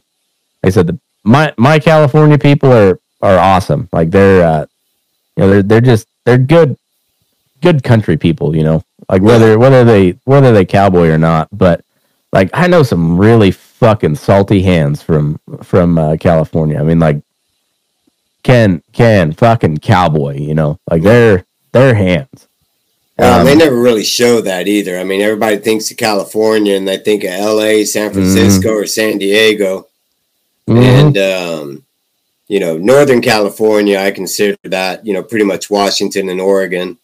I 0.63 0.69
said, 0.69 0.87
the, 0.87 0.99
my 1.23 1.53
my 1.57 1.79
California 1.79 2.37
people 2.37 2.71
are 2.71 2.99
are 3.21 3.37
awesome. 3.37 3.89
Like 3.91 4.11
they're 4.11 4.45
uh, 4.45 4.65
you 5.35 5.43
know 5.43 5.49
they're 5.49 5.63
they're 5.63 5.81
just 5.81 6.07
they're 6.23 6.37
good 6.37 6.77
good 7.61 7.83
country 7.83 8.17
people, 8.17 8.55
you 8.55 8.63
know. 8.63 8.83
Like 9.09 9.21
whether 9.21 9.59
whether 9.59 9.83
they 9.83 10.17
whether 10.23 10.51
they 10.51 10.65
cowboy 10.65 11.09
or 11.09 11.17
not, 11.17 11.49
but 11.51 11.83
like 12.31 12.49
I 12.53 12.67
know 12.67 12.83
some 12.83 13.17
really 13.17 13.51
fucking 13.79 14.15
salty 14.15 14.61
hands 14.61 15.01
from 15.01 15.39
from 15.63 15.97
uh, 15.97 16.17
California. 16.17 16.79
I 16.79 16.83
mean, 16.83 16.99
like 16.99 17.21
Ken 18.43 18.81
Ken 18.93 19.33
fucking 19.33 19.77
cowboy, 19.79 20.37
you 20.37 20.53
know, 20.53 20.79
like 20.89 21.03
they're 21.03 21.45
they're 21.71 21.95
hands. 21.95 22.47
Um, 23.17 23.45
they 23.45 23.55
never 23.55 23.79
really 23.79 24.03
show 24.03 24.41
that 24.41 24.67
either. 24.67 24.99
I 24.99 25.05
mean, 25.05 25.21
everybody 25.21 25.57
thinks 25.57 25.89
of 25.89 25.95
California 25.95 26.75
and 26.75 26.85
they 26.85 26.97
think 26.97 27.23
of 27.23 27.29
L.A., 27.29 27.85
San 27.85 28.11
Francisco, 28.11 28.67
mm-hmm. 28.67 28.77
or 28.77 28.85
San 28.85 29.17
Diego, 29.19 29.87
mm-hmm. 30.67 30.77
and 30.77 31.17
um, 31.17 31.83
you 32.49 32.59
know, 32.59 32.77
Northern 32.77 33.21
California. 33.21 33.99
I 33.99 34.11
consider 34.11 34.57
that 34.63 35.05
you 35.05 35.13
know 35.13 35.23
pretty 35.23 35.45
much 35.45 35.69
Washington 35.69 36.29
and 36.29 36.41
Oregon. 36.41 36.97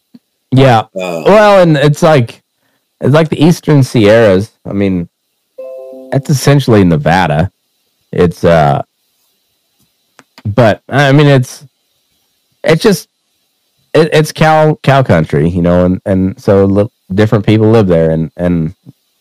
Yeah. 0.51 0.79
Uh, 0.79 1.23
well, 1.25 1.63
and 1.63 1.77
it's 1.77 2.03
like 2.03 2.41
it's 2.99 3.13
like 3.13 3.29
the 3.29 3.43
Eastern 3.43 3.81
Sierras. 3.83 4.51
I 4.65 4.73
mean, 4.73 5.07
that's 6.11 6.29
essentially 6.29 6.83
Nevada. 6.83 7.51
It's 8.11 8.43
uh, 8.43 8.83
but 10.45 10.83
I 10.89 11.11
mean, 11.13 11.27
it's 11.27 11.65
it's 12.63 12.83
just 12.83 13.09
it, 13.93 14.09
it's 14.13 14.31
cow 14.31 14.77
cow 14.83 15.03
country, 15.03 15.49
you 15.49 15.61
know, 15.61 15.85
and 15.85 16.01
and 16.05 16.41
so 16.41 16.91
different 17.13 17.45
people 17.45 17.69
live 17.71 17.87
there, 17.87 18.11
and 18.11 18.31
and 18.37 18.75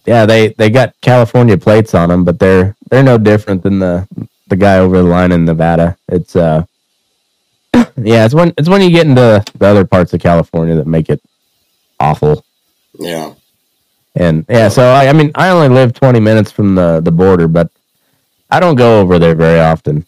yeah, 0.07 0.27
they 0.27 0.49
they 0.51 0.71
got 0.71 0.95
California 1.03 1.59
plates 1.59 1.95
on 1.95 2.09
them, 2.11 2.25
but 2.25 2.39
they're 2.39 2.77
they're 2.91 3.03
no 3.05 3.19
different 3.19 3.63
than 3.63 3.79
the 3.81 4.09
the 4.49 4.57
guy 4.57 4.79
over 4.79 4.99
the 4.99 5.05
line 5.05 5.33
in 5.33 5.45
Nevada. 5.45 5.97
It's 6.09 6.37
uh, 6.37 6.65
yeah, 7.75 8.25
it's 8.25 8.35
when 8.35 8.55
it's 8.59 8.69
when 8.69 8.83
you 8.83 8.91
get 8.91 9.07
into 9.07 9.45
the 9.59 9.67
other 9.67 9.87
parts 9.87 10.15
of 10.15 10.21
California 10.21 10.77
that 10.77 10.87
make 10.87 11.11
it 11.11 11.23
awful. 12.01 12.45
Yeah. 12.99 13.35
And 14.17 14.45
yeah, 14.49 14.69
so 14.69 14.83
I, 14.83 15.09
I 15.09 15.13
mean, 15.13 15.31
I 15.35 15.51
only 15.51 15.69
live 15.69 15.93
20 15.93 16.19
minutes 16.21 16.51
from 16.51 16.75
the, 16.75 17.01
the 17.01 17.13
border, 17.13 17.47
but 17.47 17.71
I 18.51 18.59
don't 18.61 18.75
go 18.75 19.01
over 19.01 19.19
there 19.19 19.35
very 19.35 19.61
often. 19.61 20.05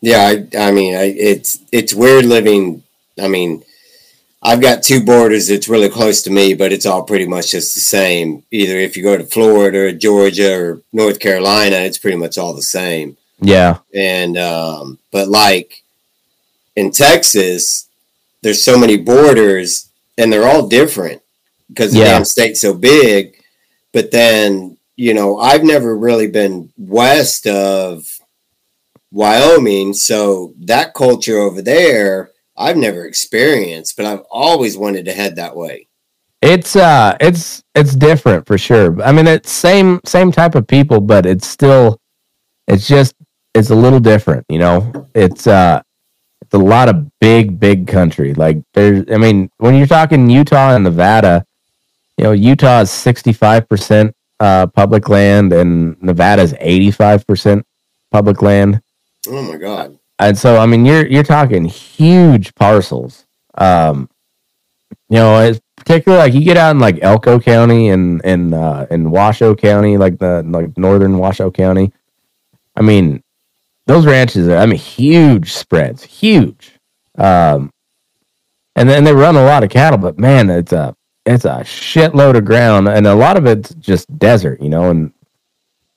Yeah, 0.00 0.22
I, 0.26 0.58
I 0.58 0.70
mean, 0.72 0.94
I, 0.94 1.04
it's 1.04 1.58
it's 1.72 1.92
weird 1.92 2.24
living. 2.24 2.82
I 3.20 3.28
mean, 3.28 3.62
I've 4.42 4.62
got 4.62 4.82
two 4.82 5.04
borders 5.04 5.48
that's 5.48 5.68
really 5.68 5.90
close 5.90 6.22
to 6.22 6.30
me, 6.30 6.54
but 6.54 6.72
it's 6.72 6.86
all 6.86 7.02
pretty 7.02 7.26
much 7.26 7.50
just 7.50 7.74
the 7.74 7.80
same. 7.80 8.42
Either 8.50 8.78
if 8.78 8.96
you 8.96 9.02
go 9.02 9.18
to 9.18 9.24
Florida 9.24 9.78
or 9.78 9.92
Georgia 9.92 10.58
or 10.58 10.82
North 10.92 11.20
Carolina, 11.20 11.76
it's 11.76 11.98
pretty 11.98 12.16
much 12.16 12.38
all 12.38 12.54
the 12.54 12.62
same. 12.62 13.18
Yeah. 13.40 13.78
And 13.94 14.38
um, 14.38 14.98
but 15.12 15.28
like 15.28 15.82
in 16.76 16.90
Texas, 16.90 17.88
there's 18.42 18.62
so 18.62 18.78
many 18.78 18.96
borders 18.96 19.90
and 20.16 20.32
they're 20.32 20.48
all 20.48 20.68
different. 20.68 21.19
Because 21.70 21.92
the 21.92 22.00
damn 22.00 22.24
state's 22.24 22.60
so 22.60 22.74
big. 22.74 23.36
But 23.92 24.10
then, 24.10 24.76
you 24.96 25.14
know, 25.14 25.38
I've 25.38 25.64
never 25.64 25.96
really 25.96 26.28
been 26.28 26.72
west 26.76 27.46
of 27.46 28.06
Wyoming, 29.10 29.94
so 29.94 30.54
that 30.60 30.94
culture 30.94 31.38
over 31.38 31.62
there, 31.62 32.30
I've 32.56 32.76
never 32.76 33.06
experienced, 33.06 33.96
but 33.96 34.06
I've 34.06 34.22
always 34.30 34.76
wanted 34.76 35.06
to 35.06 35.12
head 35.12 35.36
that 35.36 35.56
way. 35.56 35.88
It's 36.42 36.74
uh 36.74 37.16
it's 37.20 37.62
it's 37.74 37.94
different 37.94 38.46
for 38.46 38.56
sure. 38.56 39.00
I 39.02 39.12
mean 39.12 39.26
it's 39.26 39.50
same 39.50 40.00
same 40.06 40.32
type 40.32 40.54
of 40.54 40.66
people, 40.66 41.00
but 41.00 41.26
it's 41.26 41.46
still 41.46 41.98
it's 42.66 42.86
just 42.88 43.14
it's 43.54 43.70
a 43.70 43.74
little 43.74 44.00
different, 44.00 44.46
you 44.48 44.58
know. 44.58 45.08
It's 45.14 45.46
uh 45.46 45.82
it's 46.40 46.54
a 46.54 46.58
lot 46.58 46.88
of 46.88 47.06
big, 47.20 47.60
big 47.60 47.86
country. 47.86 48.32
Like 48.34 48.58
there's 48.74 49.04
I 49.12 49.18
mean, 49.18 49.50
when 49.58 49.74
you're 49.74 49.86
talking 49.86 50.30
Utah 50.30 50.74
and 50.74 50.84
Nevada, 50.84 51.44
you 52.20 52.24
know, 52.24 52.32
Utah 52.32 52.82
is 52.82 52.90
sixty 52.90 53.32
five 53.32 53.66
percent 53.66 54.14
uh 54.40 54.66
public 54.66 55.08
land 55.08 55.54
and 55.54 56.00
Nevada's 56.02 56.52
eighty 56.60 56.90
five 56.90 57.26
percent 57.26 57.64
public 58.10 58.42
land. 58.42 58.82
Oh 59.26 59.40
my 59.50 59.56
god. 59.56 59.98
and 60.18 60.36
so 60.36 60.58
I 60.58 60.66
mean 60.66 60.84
you're 60.84 61.06
you're 61.06 61.22
talking 61.22 61.64
huge 61.64 62.54
parcels. 62.56 63.24
Um, 63.56 64.10
you 65.08 65.16
know, 65.16 65.40
it's 65.40 65.60
particularly 65.76 66.22
like 66.22 66.34
you 66.34 66.44
get 66.44 66.58
out 66.58 66.72
in 66.72 66.78
like 66.78 66.98
Elko 67.00 67.40
County 67.40 67.88
and 67.88 68.20
and 68.22 68.52
uh, 68.52 68.86
in 68.90 69.10
Washoe 69.10 69.54
County, 69.54 69.96
like 69.96 70.18
the 70.18 70.42
like 70.42 70.76
northern 70.76 71.16
Washoe 71.16 71.50
County. 71.50 71.90
I 72.76 72.82
mean, 72.82 73.22
those 73.86 74.04
ranches 74.04 74.46
are 74.46 74.58
I 74.58 74.66
mean 74.66 74.78
huge 74.78 75.54
spreads, 75.54 76.02
huge. 76.02 76.78
Um, 77.16 77.72
and 78.76 78.90
then 78.90 79.04
they 79.04 79.14
run 79.14 79.36
a 79.36 79.44
lot 79.44 79.64
of 79.64 79.70
cattle, 79.70 79.98
but 79.98 80.18
man, 80.18 80.50
it's 80.50 80.72
a 80.72 80.94
it's 81.26 81.44
a 81.44 81.60
shitload 81.60 82.36
of 82.36 82.44
ground, 82.44 82.88
and 82.88 83.06
a 83.06 83.14
lot 83.14 83.36
of 83.36 83.46
it's 83.46 83.74
just 83.74 84.18
desert, 84.18 84.60
you 84.60 84.68
know, 84.68 84.90
and 84.90 85.12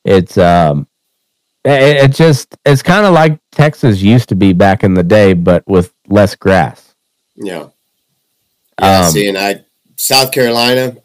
it's 0.05 0.37
um 0.37 0.87
it, 1.63 1.97
it 2.05 2.11
just 2.11 2.55
it's 2.65 2.81
kind 2.83 3.05
of 3.05 3.13
like 3.13 3.39
Texas 3.51 4.01
used 4.01 4.29
to 4.29 4.35
be 4.35 4.53
back 4.53 4.83
in 4.83 4.93
the 4.93 5.03
day, 5.03 5.33
but 5.33 5.65
with 5.67 5.93
less 6.09 6.35
grass. 6.35 6.93
Yeah. 7.35 7.67
Yeah, 8.81 9.01
Um, 9.05 9.11
see, 9.11 9.27
and 9.29 9.37
I 9.37 9.63
South 9.95 10.31
Carolina, 10.31 10.97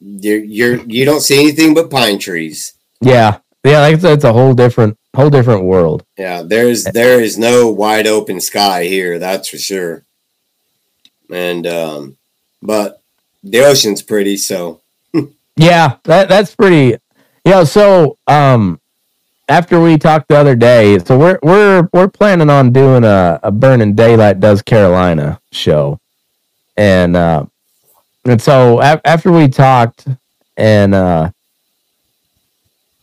you're 0.00 0.38
you're 0.38 0.76
you 0.84 1.04
don't 1.04 1.20
see 1.20 1.40
anything 1.40 1.74
but 1.74 1.90
pine 1.90 2.18
trees. 2.18 2.74
Yeah, 3.00 3.38
yeah, 3.64 3.80
like 3.80 4.02
it's 4.02 4.24
a 4.24 4.32
whole 4.32 4.54
different 4.54 4.96
whole 5.14 5.28
different 5.30 5.64
world. 5.64 6.04
Yeah, 6.16 6.42
there's 6.42 6.84
there 6.84 7.20
is 7.20 7.36
no 7.36 7.68
wide 7.70 8.06
open 8.06 8.40
sky 8.40 8.84
here, 8.84 9.18
that's 9.18 9.48
for 9.48 9.58
sure. 9.58 10.04
And 11.30 11.66
um 11.66 12.16
but 12.62 13.02
the 13.42 13.60
ocean's 13.60 14.02
pretty, 14.02 14.36
so 14.36 14.80
Yeah, 15.56 15.96
that 16.04 16.28
that's 16.28 16.54
pretty. 16.54 16.96
Yeah, 17.44 17.64
so 17.64 18.18
um, 18.26 18.80
after 19.48 19.80
we 19.80 19.96
talked 19.96 20.28
the 20.28 20.36
other 20.36 20.54
day, 20.54 20.98
so 20.98 21.18
we're 21.18 21.38
we're 21.42 21.88
we're 21.92 22.08
planning 22.08 22.50
on 22.50 22.72
doing 22.72 23.04
a 23.04 23.40
a 23.42 23.50
Burning 23.50 23.94
Daylight 23.94 24.40
Does 24.40 24.60
Carolina 24.60 25.40
show, 25.52 25.98
and 26.76 27.16
uh, 27.16 27.46
and 28.26 28.40
so 28.40 28.82
after 28.82 29.32
we 29.32 29.48
talked, 29.48 30.06
and 30.58 30.94
uh, 30.94 31.30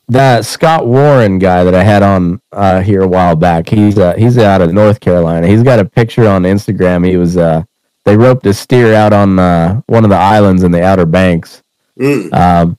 that 0.09 0.45
Scott 0.45 0.85
Warren 0.85 1.39
guy 1.39 1.63
that 1.63 1.73
I 1.73 1.83
had 1.83 2.03
on 2.03 2.39
uh, 2.51 2.81
here 2.81 3.01
a 3.01 3.07
while 3.07 3.35
back, 3.35 3.67
he's 3.67 3.97
uh, 3.97 4.13
he's 4.15 4.37
out 4.37 4.61
of 4.61 4.73
North 4.73 4.99
Carolina. 4.99 5.47
He's 5.47 5.63
got 5.63 5.79
a 5.79 5.85
picture 5.85 6.27
on 6.27 6.43
Instagram. 6.43 7.07
He 7.07 7.17
was 7.17 7.35
uh, 7.35 7.63
they 8.05 8.17
roped 8.17 8.45
a 8.45 8.53
steer 8.53 8.93
out 8.93 9.13
on 9.13 9.39
uh, 9.39 9.81
one 9.87 10.03
of 10.03 10.09
the 10.09 10.17
islands 10.17 10.63
in 10.63 10.71
the 10.71 10.83
Outer 10.83 11.05
Banks. 11.05 11.61
mm, 11.99 12.33
Um, 12.33 12.77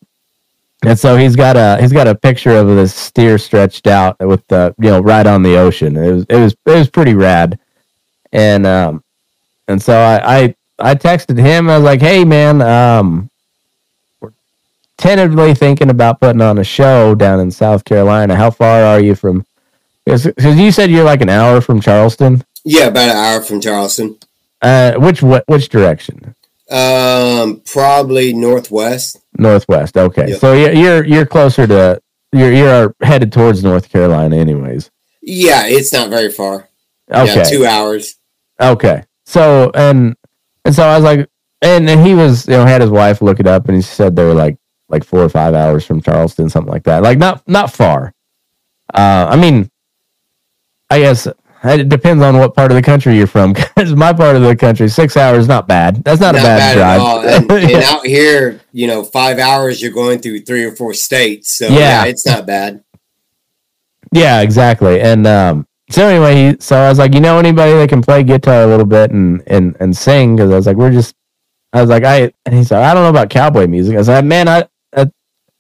and 0.85 0.99
so 0.99 1.17
he's 1.17 1.37
got 1.37 1.57
a 1.57 1.81
he's 1.81 1.93
got 1.93 2.09
a 2.09 2.15
picture 2.15 2.53
of 2.57 2.67
this 2.69 2.95
steer 2.95 3.39
stretched 3.39 3.87
out 3.87 4.17
with 4.21 4.47
the 4.49 4.75
you 4.79 4.91
know 4.91 5.01
right 5.01 5.27
on 5.27 5.43
the 5.43 5.57
ocean. 5.57 5.97
It 5.97 6.13
was 6.13 6.27
it 6.29 6.37
was 6.37 6.53
it 6.67 6.79
was 6.79 6.91
pretty 6.91 7.15
rad, 7.15 7.59
and 8.33 8.67
um, 8.67 9.03
and 9.69 9.81
so 9.83 9.97
I 9.99 10.39
I, 10.39 10.57
I 10.79 10.95
texted 10.95 11.39
him. 11.39 11.71
I 11.71 11.77
was 11.79 11.85
like, 11.85 12.01
hey 12.03 12.25
man, 12.25 12.61
um, 12.63 13.31
we're 14.21 14.33
tentatively 14.99 15.55
thinking 15.55 15.91
about 15.91 16.21
putting 16.21 16.43
on 16.43 16.59
a 16.59 16.65
show 16.65 17.15
down 17.15 17.41
in 17.41 17.51
South 17.51 17.85
Carolina. 17.85 18.37
How 18.37 18.51
far 18.51 18.83
are 18.83 19.01
you 19.01 19.15
from? 19.15 19.47
Because 20.05 20.27
you 20.59 20.71
said 20.73 20.91
you're 20.91 21.05
like 21.05 21.23
an 21.23 21.31
hour 21.31 21.61
from 21.63 21.81
Charleston. 21.81 22.45
yeah, 22.65 22.87
about 22.89 23.09
an 23.11 23.17
hour 23.17 23.41
from 23.43 23.61
Charleston. 23.61 24.19
Uh, 24.65 24.95
which 24.99 25.21
wh- 25.21 25.47
which 25.47 25.69
direction? 25.69 26.35
Um 26.71 27.61
probably 27.67 28.33
northwest. 28.33 29.21
Northwest. 29.39 29.97
Okay, 29.97 30.31
Yeah. 30.31 30.37
so 30.39 30.55
you're 30.55 30.73
you're 30.73 31.05
you're 31.05 31.27
closer 31.27 31.67
to 31.67 32.01
you're 32.33 32.53
you're 32.53 32.95
headed 33.03 33.31
towards 33.33 33.63
North 33.63 33.91
Carolina, 33.91 34.37
anyways. 34.37 34.91
Yeah, 35.23 35.67
it's 35.67 35.93
not 35.93 36.09
very 36.09 36.31
far. 36.31 36.69
Okay, 37.11 37.35
Yeah, 37.37 37.43
two 37.45 37.67
hours. 37.67 38.17
okay. 38.61 39.05
So 39.27 39.71
and 39.75 40.17
and 40.65 40.75
so 40.75 40.83
I 40.85 40.97
was 40.97 41.05
like, 41.05 41.29
and, 41.61 41.89
and 41.91 42.01
he 42.07 42.15
was 42.15 42.47
you 42.49 42.55
know 42.57 42.65
had 42.65 42.81
his 42.81 42.91
wife 42.91 43.21
look 43.21 43.41
it 43.41 43.47
up, 43.47 43.69
and 43.69 43.77
he 43.77 43.83
said 43.83 44.17
they 44.17 44.25
were 44.25 44.35
like 44.35 44.57
like 44.89 45.05
four 45.05 45.21
or 45.21 45.29
five 45.29 45.53
hours 45.55 45.85
from 45.85 46.01
Charleston, 46.01 46.49
something 46.49 46.73
like 46.73 46.85
that. 46.85 47.03
Like 47.03 47.19
not 47.19 47.47
not 47.47 47.71
far. 47.73 48.15
Uh, 48.95 49.27
I 49.31 49.37
mean, 49.37 49.71
I 50.91 51.01
guess 51.01 51.29
it 51.65 51.89
depends 51.89 52.23
on 52.23 52.39
what 52.39 52.55
part 52.55 52.71
of 52.71 52.77
the 52.77 52.83
country 52.83 53.17
you're 53.17 53.27
from. 53.27 53.55
Because 53.75 53.95
my 53.97 54.13
part 54.13 54.37
of 54.37 54.43
the 54.43 54.55
country, 54.55 54.89
six 54.89 55.17
hours, 55.17 55.49
not 55.49 55.67
bad. 55.67 56.05
That's 56.05 56.21
not, 56.21 56.35
a 56.35 56.39
bad, 56.39 56.75
drive. 56.77 57.01
at 57.01 57.01
all. 57.01 57.21
And, 57.27 57.51
and 57.73 57.83
out 57.83 58.07
here, 58.07 58.61
you 58.73 58.87
know, 58.87 59.03
five 59.03 59.39
hours 59.39 59.83
you're 59.83 59.93
going 59.93 60.21
through 60.21 60.41
three 60.43 60.65
or 60.65 60.75
four 60.77 60.95
states. 60.95 61.59
So 61.59 61.67
Yeah. 61.69 61.79
yeah, 61.79 62.05
it's 62.05 62.25
not 62.25 62.47
bad. 62.47 62.85
Yeah, 64.13 64.43
exactly. 64.43 65.01
And 65.01 65.27
um, 65.27 65.67
so 65.91 66.07
anyway, 66.07 66.57
so 66.61 66.77
I 66.77 66.89
was 66.89 66.99
like, 66.99 67.15
you 67.15 67.21
know, 67.21 67.39
anybody 67.39 67.73
that 67.73 67.89
can 67.89 68.01
play 68.01 68.23
guitar 68.23 68.63
a 68.63 68.67
little 68.67 68.87
bit 68.87 69.11
and 69.11 69.43
and 69.49 69.77
and 69.81 69.97
sing? 69.97 70.37
Because 70.37 70.53
I 70.53 70.57
was 70.57 70.67
like, 70.67 70.77
we're 70.77 70.93
just, 70.93 71.15
I 71.73 71.81
was 71.81 71.91
like, 71.91 72.05
I 72.05 72.33
and 72.47 72.55
he's 72.55 72.71
like, 72.71 72.85
I 72.85 72.95
don't 72.95 73.03
know 73.03 73.11
about 73.11 73.29
cowboy 73.31 73.67
music. 73.67 73.95
I 73.95 73.99
was 73.99 74.09
like, 74.09 74.25
man, 74.25 74.49
I, 74.49 74.69
I 74.97 75.11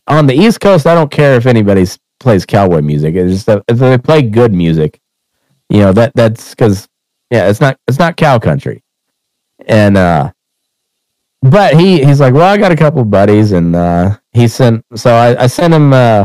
on 0.06 0.26
the 0.26 0.34
East 0.34 0.60
Coast, 0.60 0.86
I 0.86 0.94
don't 0.94 1.10
care 1.10 1.34
if 1.36 1.46
anybody 1.46 1.84
plays 2.20 2.46
cowboy 2.46 2.80
music. 2.80 3.14
It's 3.16 3.44
just 3.44 3.62
if 3.68 3.78
they 3.78 3.98
play 3.98 4.22
good 4.22 4.52
music, 4.52 5.00
you 5.68 5.78
know, 5.78 5.92
that 5.92 6.12
that's 6.14 6.50
because 6.50 6.88
yeah, 7.30 7.48
it's 7.48 7.60
not 7.60 7.78
it's 7.88 7.98
not 7.98 8.16
cow 8.16 8.38
country, 8.38 8.82
and 9.66 9.96
uh. 9.96 10.32
But 11.42 11.78
he, 11.78 12.02
he's 12.02 12.20
like, 12.20 12.32
well, 12.32 12.50
I 12.50 12.56
got 12.56 12.72
a 12.72 12.76
couple 12.76 13.04
buddies, 13.04 13.52
and 13.52 13.76
uh, 13.76 14.16
he 14.32 14.48
sent. 14.48 14.82
So 14.94 15.14
I, 15.14 15.42
I 15.42 15.46
sent 15.46 15.74
him 15.74 15.92
uh, 15.92 16.24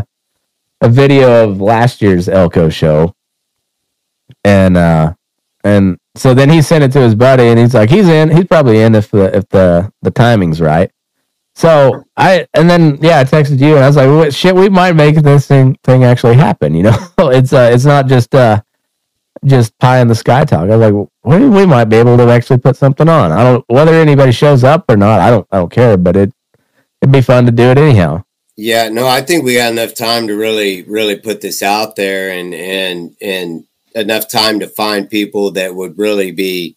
a 0.80 0.88
video 0.88 1.44
of 1.44 1.60
last 1.60 2.02
year's 2.02 2.30
Elko 2.30 2.70
show, 2.70 3.14
and 4.46 4.78
uh, 4.78 5.14
and 5.66 5.98
so 6.16 6.34
then 6.34 6.50
he 6.50 6.62
sent 6.62 6.84
it 6.84 6.92
to 6.94 7.02
his 7.02 7.16
buddy, 7.16 7.48
and 7.48 7.60
he's 7.60 7.74
like, 7.74 7.90
he's 7.90 8.08
in. 8.08 8.30
He's 8.30 8.46
probably 8.46 8.80
in 8.80 8.96
if 8.96 9.12
the 9.12 9.36
if 9.36 9.48
the 9.50 9.92
the 10.02 10.12
timing's 10.12 10.62
right. 10.62 10.90
So 11.56 12.04
I 12.16 12.48
and 12.54 12.70
then 12.70 12.98
yeah, 13.02 13.20
I 13.20 13.24
texted 13.26 13.60
you, 13.60 13.76
and 13.76 13.84
I 13.84 13.88
was 13.88 13.98
like, 13.98 14.08
well, 14.08 14.32
shit, 14.32 14.56
we 14.56 14.70
might 14.70 14.94
make 14.94 15.16
this 15.16 15.48
thing 15.48 15.78
thing 15.84 16.06
actually 16.06 16.36
happen. 16.36 16.74
You 16.74 16.84
know, 16.84 17.08
it's 17.20 17.52
uh, 17.52 17.70
it's 17.74 17.86
not 17.86 18.08
just 18.08 18.34
uh, 18.34 18.62
just 19.46 19.78
pie 19.80 20.00
in 20.00 20.08
the 20.08 20.16
sky 20.16 20.46
talk. 20.46 20.70
I 20.70 20.76
was 20.76 20.92
like, 20.92 21.10
we 21.24 21.48
we 21.50 21.66
might 21.66 21.86
be 21.86 21.98
able 21.98 22.18
to 22.18 22.30
actually 22.30 22.60
put 22.60 22.76
something 22.76 23.08
on. 23.10 23.32
I 23.32 23.44
don't 23.44 23.66
whether 23.68 23.94
anybody 23.94 24.32
shows 24.32 24.64
up 24.64 24.86
or 24.90 24.98
not. 24.98 25.20
I 25.20 25.30
don't 25.30 25.48
I 25.52 25.58
don't 25.58 25.72
care, 25.72 25.98
but 25.98 26.16
it 26.16 26.34
it'd 27.02 27.12
be 27.12 27.22
fun 27.22 27.46
to 27.46 27.52
do 27.52 27.64
it 27.72 27.78
anyhow. 27.78 28.24
Yeah, 28.56 28.90
no, 28.90 29.08
I 29.08 29.22
think 29.22 29.46
we 29.46 29.56
got 29.56 29.72
enough 29.72 29.96
time 29.96 30.28
to 30.28 30.36
really, 30.36 30.84
really 30.84 31.16
put 31.18 31.40
this 31.40 31.64
out 31.64 31.96
there 31.96 32.32
and 32.32 32.54
and 32.54 33.16
and 33.22 33.64
enough 33.96 34.28
time 34.28 34.60
to 34.60 34.68
find 34.68 35.10
people 35.10 35.52
that 35.52 35.74
would 35.76 35.98
really 35.98 36.32
be, 36.32 36.76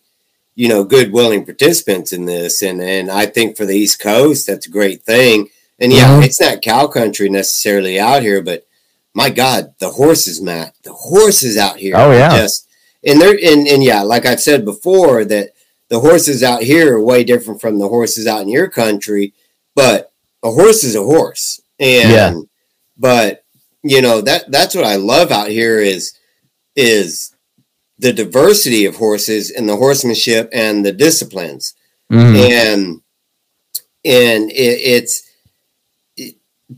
you 0.55 0.69
know, 0.69 0.85
good 0.85 1.13
willing 1.13 1.45
participants 1.45 2.13
in 2.13 2.25
this. 2.27 2.63
And 2.63 2.81
and 2.81 3.11
I 3.11 3.27
think 3.27 3.57
for 3.57 3.67
the 3.67 3.77
East 3.77 3.99
Coast, 4.01 4.47
that's 4.47 4.67
a 4.67 4.71
great 4.71 5.03
thing. 5.03 5.49
And 5.81 5.93
yeah, 5.93 6.21
Mhm. 6.21 6.25
it's 6.25 6.41
not 6.41 6.63
cow 6.63 6.87
country 6.87 7.29
necessarily 7.29 7.99
out 7.99 8.23
here, 8.23 8.41
but 8.43 8.65
my 9.15 9.31
God, 9.31 9.75
the 9.79 9.91
horses, 9.91 10.41
Matt, 10.41 10.75
the 10.85 10.93
horses 10.93 11.57
out 11.59 11.77
here. 11.77 11.95
Oh, 11.97 12.13
yeah. 12.13 12.37
just 12.37 12.69
and 13.05 13.21
they're 13.21 13.39
and 13.43 13.67
and 13.69 13.83
yeah, 13.83 14.03
like 14.03 14.25
I've 14.27 14.41
said 14.41 14.65
before, 14.65 15.25
that 15.25 15.51
the 15.89 16.01
horses 16.01 16.43
out 16.43 16.63
here 16.63 16.97
are 16.97 17.03
way 17.05 17.23
different 17.25 17.61
from 17.61 17.79
the 17.79 17.89
horses 17.89 18.27
out 18.27 18.43
in 18.43 18.49
your 18.49 18.69
country, 18.69 19.35
but 19.75 20.13
a 20.43 20.51
horse 20.51 20.85
is 20.85 20.95
a 20.97 21.03
horse. 21.03 21.61
And 21.79 22.11
Yeah. 22.11 22.35
but 22.97 23.45
you 23.83 24.01
know 24.01 24.21
that 24.23 24.51
that's 24.51 24.75
what 24.75 24.85
I 24.85 24.97
love 24.97 25.31
out 25.31 25.49
here 25.49 25.79
is 25.81 26.13
is 26.77 27.35
the 27.99 28.13
diversity 28.13 28.87
of 28.87 28.97
horses 28.97 29.51
and 29.51 29.69
the 29.69 29.77
horsemanship 29.77 30.49
and 30.53 30.85
the 30.87 30.93
disciplines 30.93 31.75
Mhm. 32.11 32.37
and 32.51 33.01
and 34.05 34.51
it, 34.51 34.55
it's 34.55 35.19
it- 35.21 35.27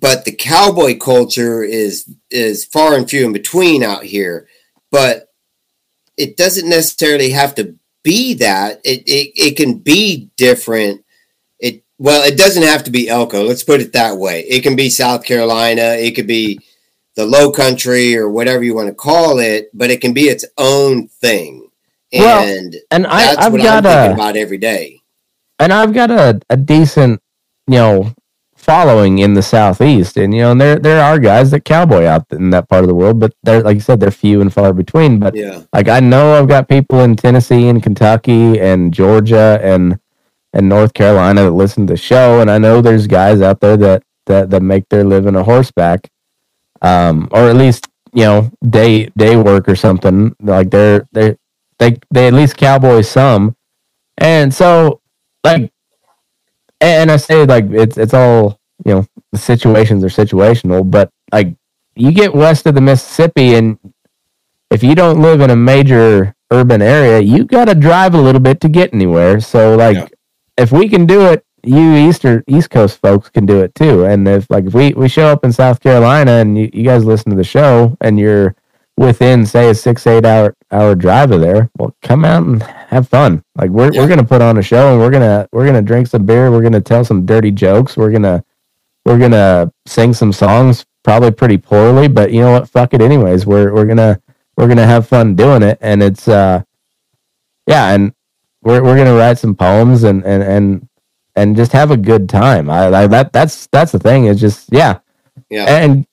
but 0.01 0.25
the 0.25 0.33
cowboy 0.33 0.97
culture 0.99 1.62
is 1.62 2.12
is 2.31 2.65
far 2.65 2.95
and 2.97 3.09
few 3.09 3.25
in 3.27 3.33
between 3.33 3.83
out 3.83 4.05
here 4.05 4.49
but 4.91 5.29
it 6.16 6.37
doesn't 6.37 6.69
necessarily 6.69 7.31
have 7.31 7.55
to 7.55 7.75
be 8.03 8.35
that 8.35 8.81
it 8.85 9.03
it, 9.07 9.33
it 9.35 9.57
can 9.57 9.79
be 9.79 10.31
different 10.37 11.05
it 11.59 11.83
well, 11.99 12.23
it 12.27 12.37
doesn't 12.37 12.62
have 12.65 12.85
to 12.85 12.91
be 12.91 13.09
Elko. 13.09 13.45
Let's 13.45 13.62
put 13.62 13.81
it 13.81 13.93
that 13.93 14.16
way. 14.16 14.41
It 14.41 14.62
can 14.62 14.75
be 14.77 14.91
South 14.91 15.25
Carolina. 15.25 15.95
It 15.95 16.15
could 16.16 16.27
be 16.27 16.59
the 17.15 17.25
Low 17.25 17.53
Country 17.53 18.16
or 18.16 18.29
whatever 18.29 18.65
you 18.65 18.75
want 18.75 18.89
to 18.89 18.95
call 18.95 19.39
it, 19.39 19.71
but 19.73 19.91
it 19.91 20.01
can 20.01 20.12
be 20.12 20.23
its 20.25 20.45
own 20.59 21.07
thing. 21.09 21.69
Well, 22.12 22.45
And 22.45 22.77
And 22.91 23.07
I, 23.07 23.35
I've 23.37 23.53
what 23.53 23.62
got 23.62 23.87
I'm 23.87 23.93
thinking 23.93 24.11
a 24.11 24.15
about 24.15 24.37
every 24.37 24.59
day. 24.59 25.01
and 25.61 25.73
I've 25.73 25.93
got 25.95 26.11
a, 26.11 26.41
a 26.51 26.57
decent, 26.57 27.21
you 27.69 27.77
know, 27.77 28.12
following 28.65 29.19
in 29.19 29.35
the 29.35 29.43
southeast, 29.43 30.16
and 30.16 30.35
you 30.35 30.41
know, 30.43 30.53
and 30.53 30.61
there 30.61 30.77
there 30.77 31.03
are 31.03 31.19
guys 31.19 31.51
that 31.51 31.65
cowboy 31.65 32.05
out 32.05 32.24
in 32.32 32.51
that 32.51 32.69
part 32.69 32.82
of 32.82 32.89
the 32.89 32.95
world, 32.95 33.20
but 33.20 33.35
they're 33.43 33.62
like 33.62 33.74
you 33.74 33.81
said, 33.81 34.01
they're 34.01 34.11
few 34.11 34.41
and 34.41 34.53
far 34.53 34.73
between. 34.73 35.19
But 35.19 35.35
Yeah. 35.35 35.61
like 35.73 35.89
I 35.89 36.01
know 36.01 36.39
I've 36.39 36.49
got 36.49 36.69
people 36.69 37.01
in 37.01 37.16
Tennessee 37.16 37.69
and 37.69 37.82
Kentucky 37.82 38.59
and 38.61 38.93
Georgia 38.93 39.61
and 39.62 39.99
and 40.53 40.69
North 40.69 40.95
Carolina 40.95 41.43
that 41.43 41.51
listen 41.51 41.86
to 41.86 41.93
the 41.93 41.97
show, 41.97 42.41
and 42.41 42.51
I 42.51 42.59
know 42.59 42.81
there's 42.81 43.07
guys 43.07 43.41
out 43.41 43.61
there 43.61 43.77
that 43.77 44.03
that 44.27 44.51
that 44.51 44.62
make 44.62 44.89
their 44.89 45.05
living 45.05 45.36
a 45.36 45.43
horseback, 45.43 46.11
um, 46.81 47.28
or 47.32 47.49
at 47.49 47.57
least 47.57 47.89
you 48.12 48.24
know 48.24 48.51
day 48.69 49.07
day 49.16 49.36
work 49.36 49.69
or 49.69 49.77
something. 49.77 50.35
Like 50.41 50.70
they're 50.70 51.07
they 51.12 51.36
they 51.78 51.99
they 52.11 52.28
at 52.28 52.35
least 52.35 52.57
cowboy 52.57 53.03
some, 53.03 53.57
and 54.19 54.55
so 54.55 55.01
like, 55.45 55.70
and 56.86 57.11
I 57.11 57.16
say 57.16 57.44
like 57.44 57.66
it's 57.70 57.97
it's 57.98 58.15
all 58.15 58.59
you 58.85 58.94
know 58.94 59.06
the 59.32 59.39
situations 59.39 60.05
are 60.05 60.09
situational, 60.09 60.89
but 60.89 61.11
like 61.32 61.55
you 61.97 62.12
get 62.12 62.35
west 62.35 62.66
of 62.66 62.74
the 62.74 62.81
Mississippi 62.81 63.55
and 63.55 63.78
if 64.70 64.82
you 64.82 64.94
don't 64.94 65.20
live 65.23 65.40
in 65.40 65.51
a 65.51 65.56
major 65.56 66.35
urban 66.51 66.82
area, 66.82 67.20
you 67.20 67.44
got 67.44 67.66
to 67.66 67.74
drive 67.74 68.15
a 68.15 68.20
little 68.20 68.40
bit 68.40 68.61
to 68.62 68.69
get 68.69 68.93
anywhere. 68.93 69.40
So 69.40 69.77
like 69.77 69.97
Yeah. 69.97 70.06
if 70.56 70.73
we 70.73 70.89
can 70.89 71.06
do 71.06 71.23
it, 71.27 71.44
you 71.62 71.94
easter 71.94 72.43
east 72.47 72.70
coast 72.70 73.01
folks 73.01 73.31
can 73.31 73.47
do 73.47 73.61
it 73.61 73.74
too. 73.74 74.05
And 74.05 74.27
if 74.28 74.51
like 74.51 74.65
if 74.66 74.74
we 74.74 74.93
we 74.94 75.09
show 75.09 75.28
up 75.28 75.44
in 75.44 75.52
South 75.52 75.81
Carolina 75.81 76.32
and 76.32 76.59
you, 76.59 76.70
you 76.73 76.82
guys 76.85 77.05
listen 77.05 77.31
to 77.31 77.36
the 77.36 77.44
show 77.44 77.97
and 78.01 78.19
you're 78.19 78.55
within 78.97 79.44
say 79.47 79.70
a 79.70 79.74
6 79.74 80.06
8 80.06 80.24
hour 80.24 80.55
hour 80.70 80.94
drive 80.94 81.31
of 81.31 81.40
there, 81.40 81.70
well 81.78 81.94
come 82.02 82.24
out 82.24 82.43
and 82.44 82.62
have 82.95 83.09
fun. 83.09 83.43
Like 83.57 83.71
we're 83.71 83.93
Yeah. 83.93 84.01
we're 84.01 84.09
going 84.09 84.19
to 84.21 84.25
put 84.27 84.41
on 84.43 84.57
a 84.59 84.62
show 84.62 84.93
and 84.93 85.01
we're 85.01 85.11
going 85.11 85.23
to 85.23 85.49
we're 85.53 85.66
to 85.71 85.83
drink 85.83 86.07
some 86.07 86.25
beer, 86.25 86.51
we're 86.51 86.61
going 86.62 86.73
to 86.73 86.81
tell 86.81 87.05
some 87.05 87.27
dirty 87.27 87.51
jokes, 87.51 87.97
we're 87.97 88.11
going 88.11 88.23
to 88.23 88.43
we're 89.05 89.19
to 89.33 89.73
sing 89.87 90.15
some 90.15 90.33
songs 90.33 90.87
probably 91.03 91.31
pretty 91.31 91.59
poorly, 91.59 92.09
but 92.09 92.33
you 92.33 92.41
know 92.41 92.53
what? 92.53 92.69
Fuck 92.71 92.95
it 92.95 93.03
anyways. 93.03 93.45
We're 93.47 93.73
we're 93.75 93.85
going 93.85 93.99
to 93.99 94.21
we're 94.57 94.69
gonna 94.69 94.87
have 94.87 95.09
fun 95.09 95.35
doing 95.35 95.65
it 95.65 95.79
and 95.81 96.01
it's 96.01 96.29
uh 96.29 96.62
yeah 97.66 97.93
and 97.93 98.15
we're, 98.62 98.85
we're 98.85 98.97
gonna 98.97 99.12
write 99.15 99.37
some 99.37 99.55
poems 99.57 100.05
and 100.05 100.25
and 100.25 100.45
and 100.45 100.89
and 101.35 101.57
just 101.57 101.73
have 101.73 101.91
a 101.91 101.97
good 101.97 102.29
time 102.29 102.71
i 102.71 102.87
like 102.87 103.11
that 103.11 103.33
that's 103.33 103.66
that's 103.73 103.91
the 103.91 103.99
thing 103.99 104.27
It's 104.27 104.41
just 104.41 104.69
yeah 104.71 105.01
Yeah. 105.51 105.65
and 105.66 106.07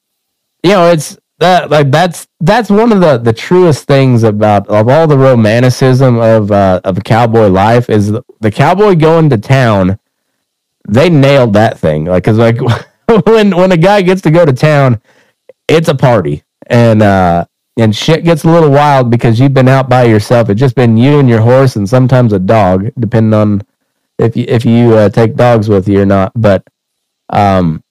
you 0.63 0.71
know 0.71 0.89
it's 0.89 1.19
that 1.41 1.69
like 1.69 1.91
that's 1.91 2.27
that's 2.39 2.69
one 2.69 2.91
of 2.91 3.01
the 3.01 3.17
the 3.17 3.33
truest 3.33 3.85
things 3.87 4.23
about 4.23 4.67
of 4.69 4.87
all 4.87 5.07
the 5.07 5.17
romanticism 5.17 6.17
of 6.19 6.51
uh 6.51 6.79
of 6.83 7.03
cowboy 7.03 7.47
life 7.47 7.89
is 7.89 8.11
the, 8.11 8.23
the 8.39 8.51
cowboy 8.51 8.95
going 8.95 9.29
to 9.29 9.37
town 9.37 9.99
they 10.87 11.09
nailed 11.09 11.53
that 11.53 11.79
thing 11.79 12.05
like 12.05 12.23
because 12.23 12.37
like 12.37 12.57
when 13.25 13.55
when 13.55 13.71
a 13.71 13.77
guy 13.77 14.01
gets 14.01 14.21
to 14.21 14.31
go 14.31 14.45
to 14.45 14.53
town 14.53 15.01
it's 15.67 15.89
a 15.89 15.95
party 15.95 16.43
and 16.67 17.01
uh 17.01 17.45
and 17.77 17.95
shit 17.95 18.23
gets 18.23 18.43
a 18.43 18.49
little 18.49 18.69
wild 18.69 19.09
because 19.09 19.39
you've 19.39 19.53
been 19.53 19.67
out 19.67 19.89
by 19.89 20.03
yourself. 20.03 20.49
It's 20.49 20.59
just 20.59 20.75
been 20.75 20.97
you 20.97 21.19
and 21.19 21.29
your 21.29 21.41
horse, 21.41 21.75
and 21.75 21.89
sometimes 21.89 22.33
a 22.33 22.39
dog, 22.39 22.91
depending 22.99 23.33
on 23.33 23.61
if 24.19 24.35
you 24.35 24.45
if 24.47 24.65
you 24.65 24.93
uh, 24.95 25.09
take 25.09 25.35
dogs 25.35 25.69
with 25.69 25.87
you 25.87 26.01
or 26.01 26.05
not. 26.05 26.31
But 26.35 26.63
um, 27.29 27.83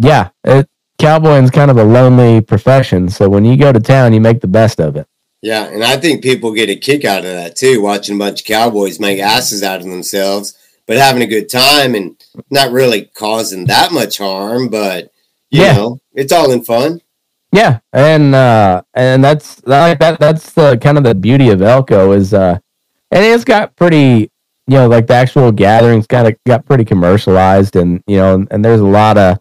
yeah, 0.00 0.30
it, 0.44 0.68
cowboying's 0.98 1.50
kind 1.50 1.70
of 1.70 1.76
a 1.78 1.84
lonely 1.84 2.40
profession. 2.40 3.08
So 3.08 3.28
when 3.28 3.44
you 3.44 3.56
go 3.56 3.72
to 3.72 3.80
town, 3.80 4.12
you 4.12 4.20
make 4.20 4.40
the 4.40 4.48
best 4.48 4.80
of 4.80 4.96
it. 4.96 5.06
Yeah, 5.42 5.64
and 5.66 5.84
I 5.84 5.96
think 5.96 6.22
people 6.22 6.52
get 6.52 6.68
a 6.68 6.74
kick 6.76 7.04
out 7.04 7.18
of 7.18 7.32
that 7.32 7.54
too, 7.56 7.80
watching 7.80 8.16
a 8.16 8.18
bunch 8.18 8.40
of 8.40 8.46
cowboys 8.46 8.98
make 8.98 9.20
asses 9.20 9.62
out 9.62 9.80
of 9.80 9.86
themselves, 9.86 10.58
but 10.86 10.96
having 10.96 11.22
a 11.22 11.26
good 11.26 11.48
time 11.48 11.94
and 11.94 12.16
not 12.50 12.72
really 12.72 13.04
causing 13.14 13.66
that 13.66 13.92
much 13.92 14.18
harm. 14.18 14.68
But 14.68 15.12
you 15.50 15.62
Yeah. 15.62 15.74
know, 15.76 16.00
it's 16.14 16.32
all 16.32 16.50
in 16.50 16.64
fun. 16.64 17.00
Yeah, 17.52 17.78
and 17.92 18.34
uh, 18.34 18.82
and 18.94 19.22
that's 19.24 19.64
like 19.64 20.00
that. 20.00 20.18
That's 20.20 20.52
the 20.52 20.76
kind 20.76 20.98
of 20.98 21.04
the 21.04 21.14
beauty 21.14 21.48
of 21.50 21.62
Elko 21.62 22.12
is, 22.12 22.34
uh, 22.34 22.58
and 23.10 23.24
it's 23.24 23.44
got 23.44 23.74
pretty, 23.74 24.30
you 24.66 24.76
know, 24.76 24.86
like 24.88 25.06
the 25.06 25.14
actual 25.14 25.50
gatherings 25.50 26.06
kind 26.06 26.28
of 26.28 26.36
got 26.46 26.66
pretty 26.66 26.84
commercialized, 26.84 27.74
and 27.76 28.02
you 28.06 28.16
know, 28.18 28.44
and, 28.50 28.62
there's 28.62 28.82
a 28.82 28.84
lot 28.84 29.16
of, 29.16 29.38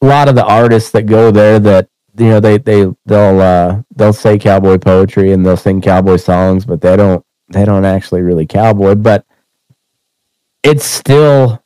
a 0.00 0.06
lot 0.06 0.28
of 0.28 0.34
the 0.34 0.44
artists 0.44 0.90
that 0.92 1.02
go 1.06 1.30
there 1.30 1.58
that 1.58 1.88
you 2.16 2.26
know 2.26 2.40
they 2.40 2.58
they 2.58 2.86
they'll 3.06 3.40
uh 3.40 3.82
they'll 3.96 4.12
say 4.12 4.38
cowboy 4.38 4.78
poetry 4.78 5.32
and 5.32 5.44
they'll 5.44 5.56
sing 5.56 5.80
cowboy 5.80 6.16
songs, 6.16 6.64
but 6.64 6.80
they 6.80 6.96
don't 6.96 7.24
they 7.48 7.64
don't 7.64 7.84
actually 7.84 8.22
really 8.22 8.46
cowboy, 8.46 8.94
but 8.94 9.24
it's 10.62 10.84
still 10.84 11.62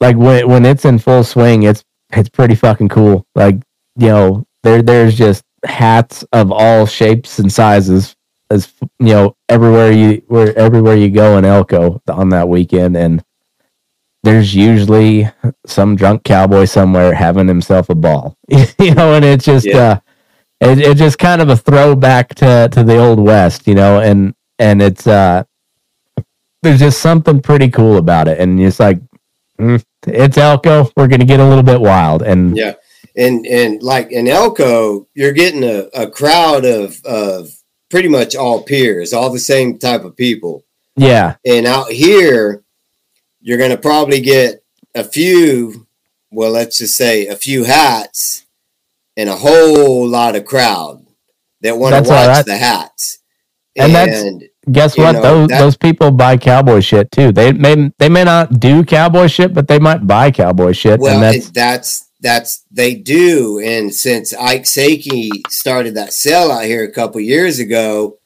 like 0.00 0.16
when 0.16 0.48
when 0.48 0.64
it's 0.64 0.84
in 0.84 0.98
full 0.98 1.24
swing, 1.24 1.64
it's 1.64 1.84
it's 2.10 2.28
pretty 2.28 2.54
fucking 2.54 2.88
cool. 2.88 3.26
Like 3.34 3.56
you 3.96 4.08
know, 4.08 4.46
there 4.62 4.82
there's 4.82 5.16
just 5.16 5.44
hats 5.64 6.24
of 6.32 6.52
all 6.52 6.86
shapes 6.86 7.38
and 7.38 7.52
sizes 7.52 8.14
as 8.50 8.72
you 9.00 9.06
know 9.06 9.36
everywhere 9.48 9.90
you 9.90 10.22
where 10.28 10.56
everywhere 10.56 10.96
you 10.96 11.10
go 11.10 11.38
in 11.38 11.44
Elko 11.44 12.00
on 12.08 12.28
that 12.28 12.48
weekend 12.48 12.96
and 12.96 13.24
there's 14.26 14.54
usually 14.54 15.28
some 15.66 15.96
drunk 15.96 16.24
cowboy 16.24 16.64
somewhere 16.64 17.14
having 17.14 17.48
himself 17.48 17.88
a 17.88 17.94
ball 17.94 18.36
you 18.48 18.94
know 18.94 19.14
and 19.14 19.24
it's 19.24 19.44
just 19.44 19.64
Yeah. 19.66 19.78
uh 19.78 20.00
it, 20.60 20.78
it's 20.80 20.98
just 21.00 21.18
kind 21.18 21.40
of 21.42 21.48
a 21.48 21.56
throwback 21.56 22.34
to 22.36 22.68
to 22.72 22.82
the 22.84 22.96
old 22.98 23.20
west 23.20 23.66
you 23.66 23.74
know 23.74 24.00
and 24.00 24.34
and 24.58 24.82
it's 24.82 25.06
uh 25.06 25.44
there's 26.62 26.80
just 26.80 27.00
something 27.00 27.40
pretty 27.40 27.68
cool 27.68 27.96
about 27.98 28.28
it 28.28 28.38
and 28.40 28.60
it's 28.60 28.80
like 28.80 28.98
mm, 29.60 29.82
it's 30.06 30.38
Elko 30.38 30.90
we're 30.96 31.08
gonna 31.08 31.24
get 31.24 31.40
a 31.40 31.48
little 31.48 31.62
bit 31.62 31.80
wild 31.80 32.22
and 32.22 32.56
Yeah. 32.56 32.74
And 33.18 33.46
and 33.46 33.82
like 33.82 34.12
in 34.12 34.28
Elko, 34.28 35.08
you're 35.14 35.32
getting 35.32 35.64
a, 35.64 35.88
a 35.94 36.10
crowd 36.10 36.66
of 36.66 37.00
of 37.06 37.48
pretty 37.88 38.08
much 38.08 38.36
all 38.36 38.62
peers, 38.62 39.14
all 39.14 39.30
the 39.32 39.38
same 39.38 39.78
type 39.78 40.04
of 40.04 40.14
people. 40.16 40.64
yeah 40.96 41.36
And 41.46 41.66
out 41.66 41.90
here, 41.90 42.62
you're 43.46 43.58
gonna 43.58 43.76
probably 43.76 44.20
get 44.20 44.64
a 44.96 45.04
few, 45.04 45.86
well, 46.32 46.50
let's 46.50 46.78
just 46.78 46.96
say 46.96 47.28
a 47.28 47.36
few 47.36 47.62
hats 47.62 48.44
and 49.16 49.28
a 49.28 49.36
whole 49.36 50.04
lot 50.04 50.34
of 50.34 50.44
crowd 50.44 51.06
that 51.60 51.78
want 51.78 51.94
to 51.94 52.00
watch 52.10 52.26
right. 52.26 52.44
the 52.44 52.56
hats. 52.56 53.20
And 53.76 53.94
that's- 53.94 54.34
guess 54.72 54.98
what? 54.98 55.12
know, 55.12 55.22
those 55.22 55.48
that- 55.48 55.60
those 55.60 55.76
people 55.76 56.10
buy 56.10 56.36
cowboy 56.36 56.80
shit 56.80 57.12
too. 57.12 57.30
They 57.30 57.52
may 57.52 57.92
they 58.00 58.08
may 58.08 58.24
not 58.24 58.58
do 58.58 58.82
cowboy 58.82 59.28
shit, 59.28 59.54
but 59.54 59.68
they 59.68 59.78
might 59.78 60.08
buy 60.08 60.32
cowboy 60.32 60.72
shit. 60.72 60.98
Well, 60.98 61.14
and 61.14 61.22
that's 61.22 61.50
that's 61.50 61.52
that's 61.52 62.08
that's 62.20 62.64
they 62.72 62.96
do, 62.96 63.60
and 63.60 63.94
since 63.94 64.34
Ike 64.34 64.66
Sankey 64.66 65.30
started 65.50 65.94
that 65.94 66.12
sale 66.12 66.50
out 66.50 66.64
here 66.64 66.82
a 66.82 66.90
couple 66.90 67.20
years 67.20 67.60
ago, 67.60 68.18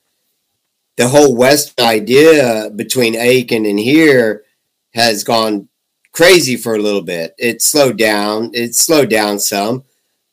the 0.96 1.08
whole 1.08 1.36
West 1.36 1.78
idea 1.78 2.70
between 2.74 3.16
Aiken 3.16 3.66
and 3.66 3.78
here 3.78 4.44
has 4.92 5.24
gone 5.24 5.68
crazy 6.12 6.56
for 6.56 6.74
a 6.74 6.80
little 6.80 7.02
bit. 7.02 7.34
It 7.38 7.62
slowed 7.62 7.98
down. 7.98 8.50
It 8.54 8.74
slowed 8.74 9.10
down 9.10 9.38
some, 9.38 9.84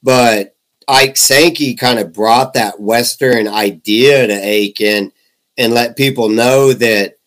but 0.02 0.56
Ike 0.88 1.18
Sankey 1.18 1.76
kind 1.76 2.00
of 2.00 2.14
brought 2.14 2.54
that 2.54 2.80
Western 2.80 3.48
idea 3.48 4.26
to 4.26 4.34
Aiken 4.34 5.12
and 5.58 5.74
let 5.74 5.98
people 5.98 6.30
know 6.30 6.72
that 6.74 7.18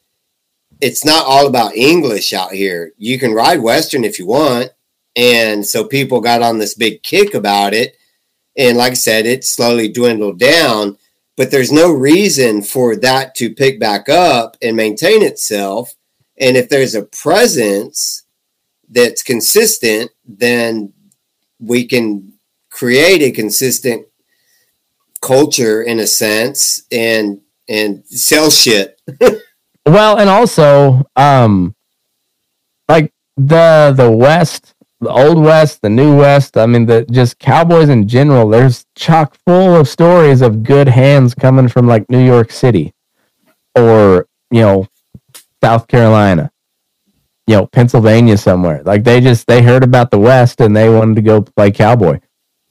it's 0.81 1.05
not 1.05 1.27
all 1.27 1.47
about 1.47 1.77
English 1.77 2.33
out 2.33 2.53
here. 2.53 2.93
You 2.97 3.19
can 3.19 3.35
ride 3.35 3.61
Western 3.61 4.05
if 4.05 4.19
you 4.19 4.27
want. 4.27 4.71
And 5.15 5.67
so 5.67 5.85
people 5.85 6.21
got 6.21 6.43
on 6.43 6.59
this 6.59 6.75
big 6.75 7.03
kick 7.03 7.35
about 7.35 7.75
it. 7.75 7.97
And 8.57 8.79
like 8.79 8.93
I 8.93 8.95
said, 8.95 9.27
it 9.27 9.45
slowly 9.45 9.89
dwindled 9.89 10.39
down. 10.39 10.97
But 11.37 11.51
there's 11.51 11.73
no 11.73 11.93
reason 11.93 12.63
for 12.63 12.97
that 12.97 13.35
to 13.37 13.55
pick 13.55 13.79
back 13.79 14.09
up 14.09 14.57
and 14.63 14.77
maintain 14.77 15.23
itself. 15.23 15.95
And 16.41 16.57
if 16.57 16.69
there's 16.69 16.95
a 16.95 17.03
presence 17.03 18.25
that's 18.89 19.23
consistent, 19.23 20.11
then 20.27 20.93
we 21.61 21.87
can 21.87 22.33
create 22.71 23.23
a 23.23 23.31
consistent 23.31 24.07
culture 25.21 25.83
in 25.83 26.01
a 26.01 26.07
sense 26.07 26.83
and 26.91 27.41
and 27.69 28.05
sell 28.07 28.51
shit. 28.51 29.01
well, 29.87 30.19
and 30.19 30.29
also 30.29 31.03
um, 31.15 31.75
like 32.89 33.13
the 33.37 33.93
the 33.95 34.11
West, 34.11 34.75
the 35.01 35.11
old 35.11 35.39
West, 35.39 35.83
the 35.83 35.91
new 35.91 36.17
West. 36.17 36.57
I 36.57 36.67
mean, 36.67 36.87
the 36.87 37.05
just 37.11 37.39
cowboys 37.39 37.91
in 37.91 38.09
general. 38.09 38.49
There's 38.49 38.87
chock 38.97 39.37
full 39.47 39.77
of 39.77 39.89
stories 39.89 40.41
of 40.41 40.63
good 40.63 40.89
hands 40.89 41.35
coming 41.35 41.69
from 41.69 41.87
like 41.87 42.09
New 42.11 42.25
York 42.25 42.51
City, 42.51 42.93
or 43.77 44.27
you 44.51 44.63
know, 44.63 44.87
South 45.63 45.87
Carolina. 45.89 46.51
you 47.47 47.57
know 47.57 47.67
Pennsylvania 47.67 48.37
somewhere. 48.37 48.83
Like 48.85 49.05
they 49.05 49.21
just 49.21 49.47
they 49.47 49.63
heard 49.63 49.83
about 49.85 50.11
the 50.11 50.19
West 50.19 50.61
and 50.61 50.75
they 50.77 50.89
wanted 50.89 51.17
to 51.17 51.23
go 51.23 51.43
play 51.43 51.71
cowboy. 51.71 52.21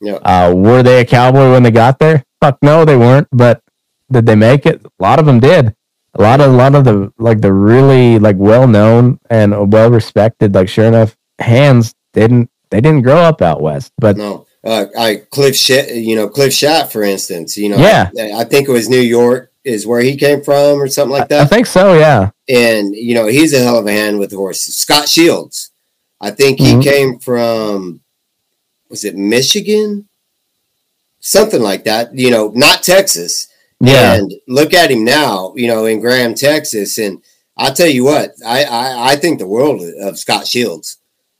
Yeah. 0.01 0.15
Uh, 0.15 0.53
were 0.55 0.81
they 0.83 1.01
a 1.01 1.05
cowboy 1.05 1.51
when 1.51 1.63
they 1.63 1.71
got 1.71 1.99
there? 1.99 2.23
Fuck 2.41 2.59
no, 2.61 2.85
they 2.85 2.95
weren't. 2.95 3.27
But 3.31 3.61
did 4.11 4.25
they 4.25 4.35
make 4.35 4.65
it? 4.65 4.85
A 4.85 4.89
lot 5.03 5.19
of 5.19 5.25
them 5.25 5.39
did. 5.39 5.75
A 6.15 6.21
lot 6.21 6.39
of 6.41 6.51
a 6.51 6.55
lot 6.55 6.73
of 6.75 6.85
the 6.85 7.11
like 7.17 7.41
the 7.41 7.51
really 7.53 8.17
like 8.19 8.37
well 8.37 8.67
known 8.67 9.19
and 9.29 9.71
well 9.73 9.91
respected 9.91 10.55
like 10.55 10.69
sure 10.69 10.85
enough 10.85 11.15
hands 11.39 11.93
didn't 12.13 12.49
they 12.71 12.81
didn't 12.81 13.03
grow 13.03 13.17
up 13.17 13.41
out 13.41 13.61
west. 13.61 13.91
But 13.97 14.17
No, 14.17 14.47
uh, 14.63 14.85
I 14.97 15.23
Cliff 15.29 15.55
Shat, 15.55 15.93
you 15.93 16.15
know 16.15 16.27
Cliff 16.29 16.53
Shot 16.53 16.91
for 16.91 17.03
instance. 17.03 17.57
You 17.57 17.69
know, 17.69 17.77
Yeah. 17.77 18.09
I, 18.17 18.41
I 18.41 18.43
think 18.45 18.67
it 18.69 18.71
was 18.71 18.87
New 18.89 18.99
York 19.01 19.48
is 19.63 19.85
where 19.85 20.01
he 20.01 20.15
came 20.15 20.41
from 20.41 20.81
or 20.81 20.87
something 20.87 21.17
like 21.17 21.29
that. 21.29 21.41
I 21.41 21.45
think 21.45 21.65
so. 21.67 21.93
Yeah. 21.93 22.31
and 22.47 22.95
you 22.95 23.13
know 23.13 23.27
he's 23.27 23.53
a 23.53 23.59
hell 23.59 23.77
of 23.77 23.85
a 23.87 23.91
hand 23.91 24.17
with 24.19 24.31
horses. 24.33 24.75
Scott 24.77 25.07
Shields, 25.09 25.71
I 26.21 26.31
think 26.31 26.59
he 26.59 26.73
Mhm. 26.73 26.83
came 26.83 27.19
from 27.19 28.01
was 28.89 29.03
it 29.03 29.15
Michigan, 29.15 30.07
something 31.19 31.61
like 31.61 31.83
that. 31.85 32.15
You 32.17 32.31
know, 32.31 32.51
not 32.55 32.83
Texas. 32.83 33.47
Yeah. 33.81 34.15
And 34.15 34.33
look 34.47 34.73
at 34.73 34.91
him 34.91 35.03
now. 35.05 35.53
You 35.55 35.67
know, 35.67 35.85
in 35.85 35.99
Graham, 35.99 36.33
Texas, 36.33 36.97
and 36.97 37.21
I'll 37.57 37.73
tell 37.73 37.87
you 37.87 38.03
what, 38.03 38.31
I 38.45 38.63
I, 38.63 39.11
I 39.11 39.15
think 39.15 39.39
the 39.39 39.47
world 39.47 39.81
of 40.01 40.17
Scott 40.19 40.47
Shields. 40.47 40.97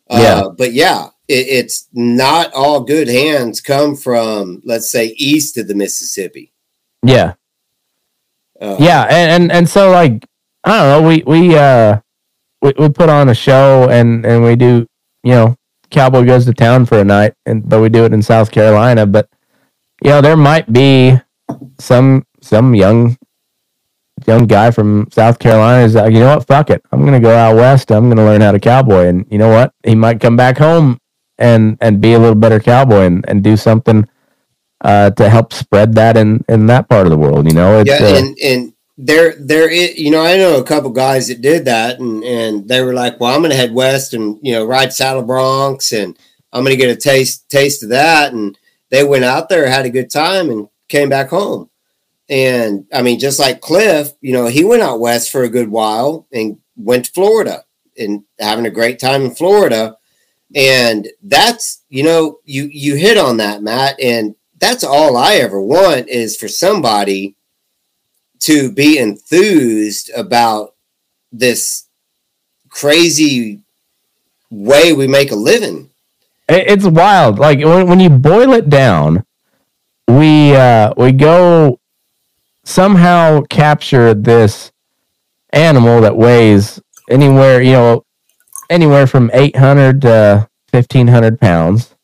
Uh, 0.10 0.20
Yeah. 0.22 0.44
But 0.58 0.74
yeah, 0.74 1.08
it, 1.28 1.48
it's 1.48 1.88
not 1.94 2.54
all 2.54 2.82
good 2.82 3.08
hands 3.08 3.62
come 3.62 3.96
from 3.96 4.62
let's 4.66 4.90
say 4.92 5.08
east 5.18 5.58
of 5.58 5.68
the 5.68 5.76
Mississippi. 5.76 6.52
Yeah. 7.04 7.34
Uh, 8.62 8.78
yeah 8.80 9.04
and, 9.10 9.44
and 9.44 9.52
and 9.52 9.70
so 9.70 9.92
like 9.92 10.26
i 10.66 10.78
don't 10.78 11.04
know 11.04 11.08
we 11.08 11.24
we 11.26 11.56
uh 11.58 12.00
we, 12.62 12.74
we 12.80 12.90
put 12.90 13.10
on 13.10 13.30
a 13.30 13.36
show 13.36 13.88
and 13.90 14.26
and 14.26 14.44
we 14.44 14.56
do 14.56 14.86
you 15.24 15.32
know 15.32 15.56
cowboy 15.92 16.26
goes 16.26 16.46
to 16.46 16.54
town 16.54 16.86
for 16.86 17.00
a 17.00 17.04
night 17.06 17.34
and 17.46 17.68
but 17.70 17.82
we 17.82 17.90
do 17.90 18.06
it 18.06 18.14
in 18.14 18.22
south 18.22 18.52
carolina 18.52 19.06
but 19.06 19.30
you 20.04 20.10
know 20.10 20.22
there 20.22 20.38
might 20.38 20.72
be 20.72 21.20
some 21.80 22.26
some 22.42 22.76
young 22.76 23.18
young 24.28 24.48
guy 24.48 24.72
from 24.72 25.08
south 25.12 25.40
carolina 25.40 25.86
is 25.86 25.96
like 25.96 26.14
you 26.14 26.20
know 26.20 26.36
what? 26.38 26.48
Fuck 26.48 26.70
it. 26.70 26.84
I'm 26.92 27.06
gonna 27.06 27.20
go 27.20 27.36
out 27.36 27.56
west. 27.56 27.92
I'm 27.92 28.10
gonna 28.10 28.26
learn 28.26 28.42
how 28.42 28.52
to 28.52 28.60
cowboy. 28.60 29.08
And 29.08 29.26
you 29.32 29.38
know 29.38 29.50
what? 29.50 29.74
He 29.84 29.96
might 29.96 30.20
come 30.20 30.36
back 30.36 30.58
home 30.58 31.00
and 31.38 31.78
and 31.82 32.02
be 32.02 32.14
a 32.14 32.20
little 32.20 32.36
better 32.36 32.60
cowboy 32.60 33.04
and, 33.06 33.26
and 33.28 33.44
do 33.44 33.58
something 33.58 34.08
uh, 34.82 35.12
to 35.12 35.30
help 35.30 35.54
spread 35.54 35.96
that 35.96 36.18
in 36.18 36.44
in 36.50 36.68
that 36.68 36.90
part 36.90 37.06
of 37.06 37.12
the 37.12 37.18
world. 37.18 37.48
You 37.48 37.54
know, 37.54 37.80
it's, 37.80 37.90
yeah, 37.90 38.06
uh, 38.06 38.18
and 38.18 38.38
and 38.40 38.74
there 38.98 39.36
there 39.40 39.70
is 39.70 39.98
you 39.98 40.12
know 40.12 40.22
I 40.22 40.38
know 40.38 40.60
a 40.60 40.64
couple 40.64 40.90
guys 40.90 41.28
that 41.28 41.42
did 41.42 41.66
that 41.66 42.00
and 42.00 42.24
and 42.24 42.68
they 42.68 42.82
were 42.82 42.94
like, 42.94 43.20
well, 43.20 43.34
I'm 43.34 43.42
going 43.42 43.52
to 43.52 43.58
head 43.58 43.74
west 43.74 44.14
and 44.14 44.38
you 44.42 44.54
know 44.54 44.66
ride 44.66 44.94
Saddle 44.94 45.24
Broncs 45.24 45.92
and 45.92 46.18
I'm 46.52 46.64
going 46.64 46.78
to 46.78 46.84
get 46.84 46.96
a 46.96 47.00
taste 47.00 47.50
taste 47.50 47.84
of 47.84 47.90
that 47.90 48.34
and 48.34 48.58
they 48.90 49.04
went 49.04 49.24
out 49.24 49.50
there 49.50 49.70
had 49.70 49.86
a 49.86 49.90
good 49.90 50.10
time 50.10 50.50
and 50.50 50.68
came 50.88 51.10
back 51.10 51.30
home. 51.30 51.70
And 52.28 52.86
I 52.94 53.02
mean, 53.02 53.20
just 53.20 53.40
like 53.40 53.62
Cliff, 53.62 54.12
you 54.22 54.34
know, 54.34 54.48
he 54.48 54.64
went 54.64 54.84
out 54.84 55.00
west 55.00 55.32
for 55.32 55.44
a 55.44 55.50
good 55.50 55.70
while 55.70 56.28
and 56.32 56.60
went 56.76 57.06
to 57.06 57.12
Florida 57.12 57.64
and 57.98 58.24
having 58.40 58.66
a 58.66 58.72
great 58.72 59.00
time 59.00 59.24
in 59.24 59.32
Florida. 59.34 59.98
And 60.56 61.08
that's, 61.24 61.84
you 61.90 62.04
know, 62.04 62.40
you 62.44 62.70
you 62.72 62.96
hit 62.96 63.18
on 63.18 63.38
that, 63.38 63.62
Matt. 63.62 64.00
And 64.00 64.36
that's 64.60 64.84
all 64.84 65.18
I 65.18 65.36
ever 65.36 65.62
want 65.62 66.10
is 66.10 66.38
for 66.38 66.48
somebody 66.48 67.36
to 68.40 68.72
be 68.72 68.98
enthused 68.98 70.12
about 70.16 70.76
this 71.32 71.88
crazy 72.70 73.62
way 74.50 74.94
we 74.94 75.08
make 75.08 75.32
a 75.32 75.36
living. 75.36 75.90
It's 76.48 76.86
wild. 76.86 77.38
Like 77.38 77.60
when, 77.60 77.88
when 77.88 78.00
you 78.00 78.10
boil 78.10 78.54
it 78.54 78.70
down, 78.70 79.24
we 80.08 80.56
uh, 80.56 80.94
we 80.98 81.12
go 81.12 81.80
somehow 82.64 83.42
capture 83.50 84.14
this 84.14 84.72
animal 85.52 86.02
that 86.02 86.16
weighs 86.16 86.80
anywhere 87.10 87.62
you 87.62 87.72
know 87.72 88.06
anywhere 88.70 89.08
from 89.08 89.32
800 89.34 90.02
to 90.04 90.48
1500 90.72 91.40
pounds 91.40 91.96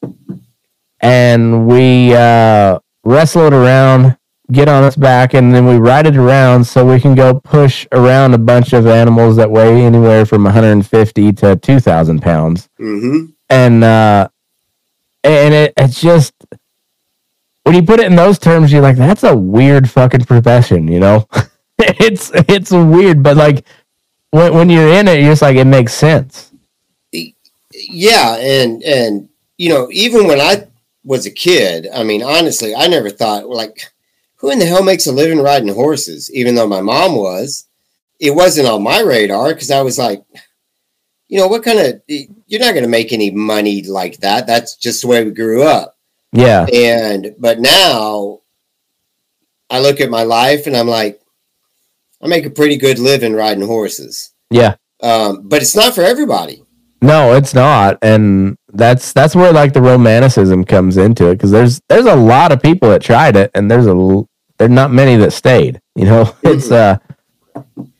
and 1.05 1.67
we 1.67 2.15
uh, 2.15 2.79
wrestle 3.03 3.45
it 3.45 3.53
around 3.53 4.17
get 4.51 4.67
on 4.67 4.83
its 4.83 4.95
back 4.95 5.33
and 5.33 5.53
then 5.55 5.65
we 5.65 5.75
ride 5.75 6.05
it 6.05 6.15
around 6.15 6.63
so 6.63 6.85
we 6.85 6.99
can 6.99 7.15
go 7.15 7.39
push 7.39 7.87
around 7.91 8.33
a 8.33 8.37
bunch 8.37 8.73
of 8.73 8.85
animals 8.85 9.35
that 9.35 9.49
weigh 9.49 9.83
anywhere 9.83 10.23
from 10.23 10.43
150 10.43 11.33
to 11.33 11.55
2000 11.55 12.21
pounds. 12.21 12.69
Mm-hmm. 12.79 13.25
and 13.49 13.83
uh 13.83 14.27
and 15.23 15.53
it, 15.53 15.73
it's 15.77 15.99
just 15.99 16.33
when 17.63 17.73
you 17.73 17.81
put 17.81 17.99
it 17.99 18.05
in 18.05 18.15
those 18.15 18.37
terms 18.37 18.71
you're 18.71 18.83
like 18.83 18.97
that's 18.97 19.23
a 19.23 19.35
weird 19.35 19.89
fucking 19.89 20.25
profession 20.25 20.87
you 20.87 20.99
know? 20.99 21.27
It's 21.77 22.31
it's 22.33 22.71
weird 22.71 23.21
but 23.21 23.35
like 23.35 23.65
when, 24.31 24.53
when 24.53 24.69
you're 24.69 24.87
in 24.87 25.07
it 25.07 25.19
you're 25.19 25.31
just 25.31 25.41
like 25.41 25.57
it 25.57 25.65
makes 25.65 25.93
sense. 25.93 26.51
Yeah, 27.11 28.37
and 28.37 28.81
and 28.83 29.27
you 29.57 29.69
know, 29.69 29.89
even 29.91 30.27
when 30.27 30.39
I 30.39 30.67
was 31.05 31.25
a 31.25 31.31
kid, 31.31 31.87
I 31.93 32.03
mean, 32.03 32.23
honestly, 32.23 32.75
I 32.75 32.87
never 32.87 33.09
thought 33.09 33.47
like, 33.47 33.93
who 34.37 34.51
in 34.51 34.59
the 34.59 34.65
hell 34.65 34.83
makes 34.83 35.07
a 35.07 35.11
living 35.11 35.39
riding 35.39 35.73
horses? 35.73 36.29
Even 36.33 36.55
though 36.55 36.67
my 36.67 36.81
mom 36.81 37.15
was, 37.15 37.67
it 38.19 38.31
wasn't 38.31 38.67
on 38.67 38.83
my 38.83 38.99
radar 39.01 39.53
because 39.53 39.71
I 39.71 39.81
was 39.81 39.97
like, 39.97 40.23
you 41.27 41.39
know, 41.39 41.47
what 41.47 41.63
kind 41.63 41.79
of 41.79 42.01
you're 42.07 42.59
not 42.59 42.73
going 42.73 42.83
to 42.83 42.89
make 42.89 43.13
any 43.13 43.31
money 43.31 43.83
like 43.83 44.17
that. 44.17 44.47
That's 44.47 44.75
just 44.75 45.01
the 45.01 45.07
way 45.07 45.23
we 45.23 45.31
grew 45.31 45.63
up. 45.63 45.97
yeah 46.33 46.65
And 46.71 47.35
but 47.39 47.59
now 47.59 48.41
I 49.69 49.79
look 49.79 50.01
at 50.01 50.09
my 50.09 50.23
life 50.23 50.67
and 50.67 50.75
I'm 50.75 50.87
like, 50.87 51.21
I 52.21 52.27
make 52.27 52.45
a 52.45 52.51
pretty 52.51 52.77
good 52.77 52.99
living 52.99 53.33
riding 53.33 53.65
horses. 53.65 54.31
yeah 54.49 54.75
Um, 55.01 55.47
but 55.47 55.61
it's 55.61 55.75
not 55.75 55.93
for 55.93 56.01
everybody. 56.03 56.64
No 57.05 57.33
it's 57.35 57.53
not. 57.53 57.97
And 58.01 58.57
that's 58.73 59.13
that's 59.13 59.35
where 59.35 59.53
like 59.53 59.73
the 59.73 59.81
romanticism 59.81 60.65
comes 60.65 60.97
into 60.97 61.27
it 61.29 61.35
because 61.35 61.51
there's 61.51 61.81
there's 61.89 62.05
a 62.07 62.15
lot 62.15 62.51
of 62.51 62.61
people 62.61 62.89
that 62.89 63.01
tried 63.01 63.35
it 63.35 63.51
and 63.55 63.69
there's 63.71 63.87
a 63.87 64.23
there's 64.57 64.71
not 64.71 64.91
many 64.91 65.15
that 65.17 65.31
stayed 65.33 65.81
you 65.95 66.05
know? 66.05 66.35
It's 66.43 66.71
uh 66.71 66.97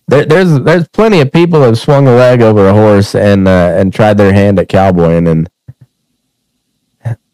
there, 0.07 0.25
there's 0.25 0.59
there's 0.61 0.87
plenty 0.89 1.21
of 1.21 1.31
people 1.31 1.61
that 1.61 1.67
have 1.67 1.79
swung 1.79 2.07
a 2.07 2.15
leg 2.15 2.41
over 2.41 2.67
a 2.67 2.73
horse 2.73 3.15
and 3.15 3.47
uh, 3.47 3.75
and 3.77 3.93
tried 3.93 4.17
their 4.17 4.33
hand 4.33 4.59
at 4.59 4.69
cowboying 4.69 5.27
and 5.27 5.49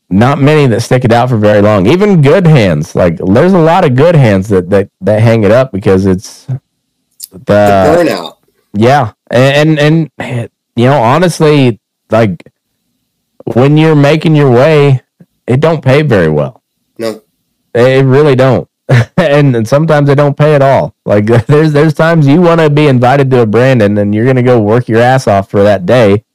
not 0.10 0.40
many 0.40 0.68
that 0.68 0.82
stick 0.82 1.06
it 1.06 1.12
out 1.14 1.30
for 1.30 1.38
very 1.38 1.62
long. 1.62 1.88
Even 1.88 2.22
good 2.22 2.46
hands 2.48 2.96
like 2.96 3.18
there's 3.18 3.54
a 3.54 3.60
lot 3.60 3.86
of 3.86 3.96
good 3.96 4.16
hands 4.16 4.50
that 4.50 4.70
that, 4.70 4.90
that 5.02 5.22
hang 5.22 5.44
it 5.44 5.52
up 5.52 5.72
because 5.72 6.06
it's 6.06 6.48
The 7.32 7.40
the 7.40 8.04
burnout. 8.06 8.38
yeah, 8.74 9.14
and 9.32 9.80
and, 9.80 10.10
and 10.20 10.50
you 10.76 10.86
know, 10.86 11.02
honestly, 11.02 11.80
like 12.10 12.52
when 13.54 13.78
you're 13.78 13.96
making 13.96 14.36
your 14.36 14.52
way, 14.52 15.02
it 15.48 15.60
don't 15.60 15.84
pay 15.84 16.02
very 16.02 16.30
well. 16.30 16.64
No. 16.98 17.22
It 17.74 18.06
really 18.06 18.36
don't, 18.36 18.70
and, 19.18 19.56
and 19.56 19.68
sometimes 19.68 20.10
it 20.10 20.16
don't 20.16 20.38
pay 20.38 20.56
at 20.56 20.62
all. 20.62 20.96
Like 21.06 21.26
there's 21.48 21.74
there's 21.74 21.94
times 21.94 22.28
you 22.28 22.42
want 22.42 22.62
to 22.62 22.70
be 22.70 22.88
invited 22.88 23.30
to 23.32 23.42
a 23.42 23.46
branding, 23.46 23.98
and 23.98 24.14
you're 24.14 24.26
gonna 24.26 24.44
go 24.44 24.60
work 24.60 24.88
your 24.88 25.02
ass 25.02 25.28
off 25.28 25.50
for 25.50 25.64
that 25.64 25.86
day, 25.86 26.26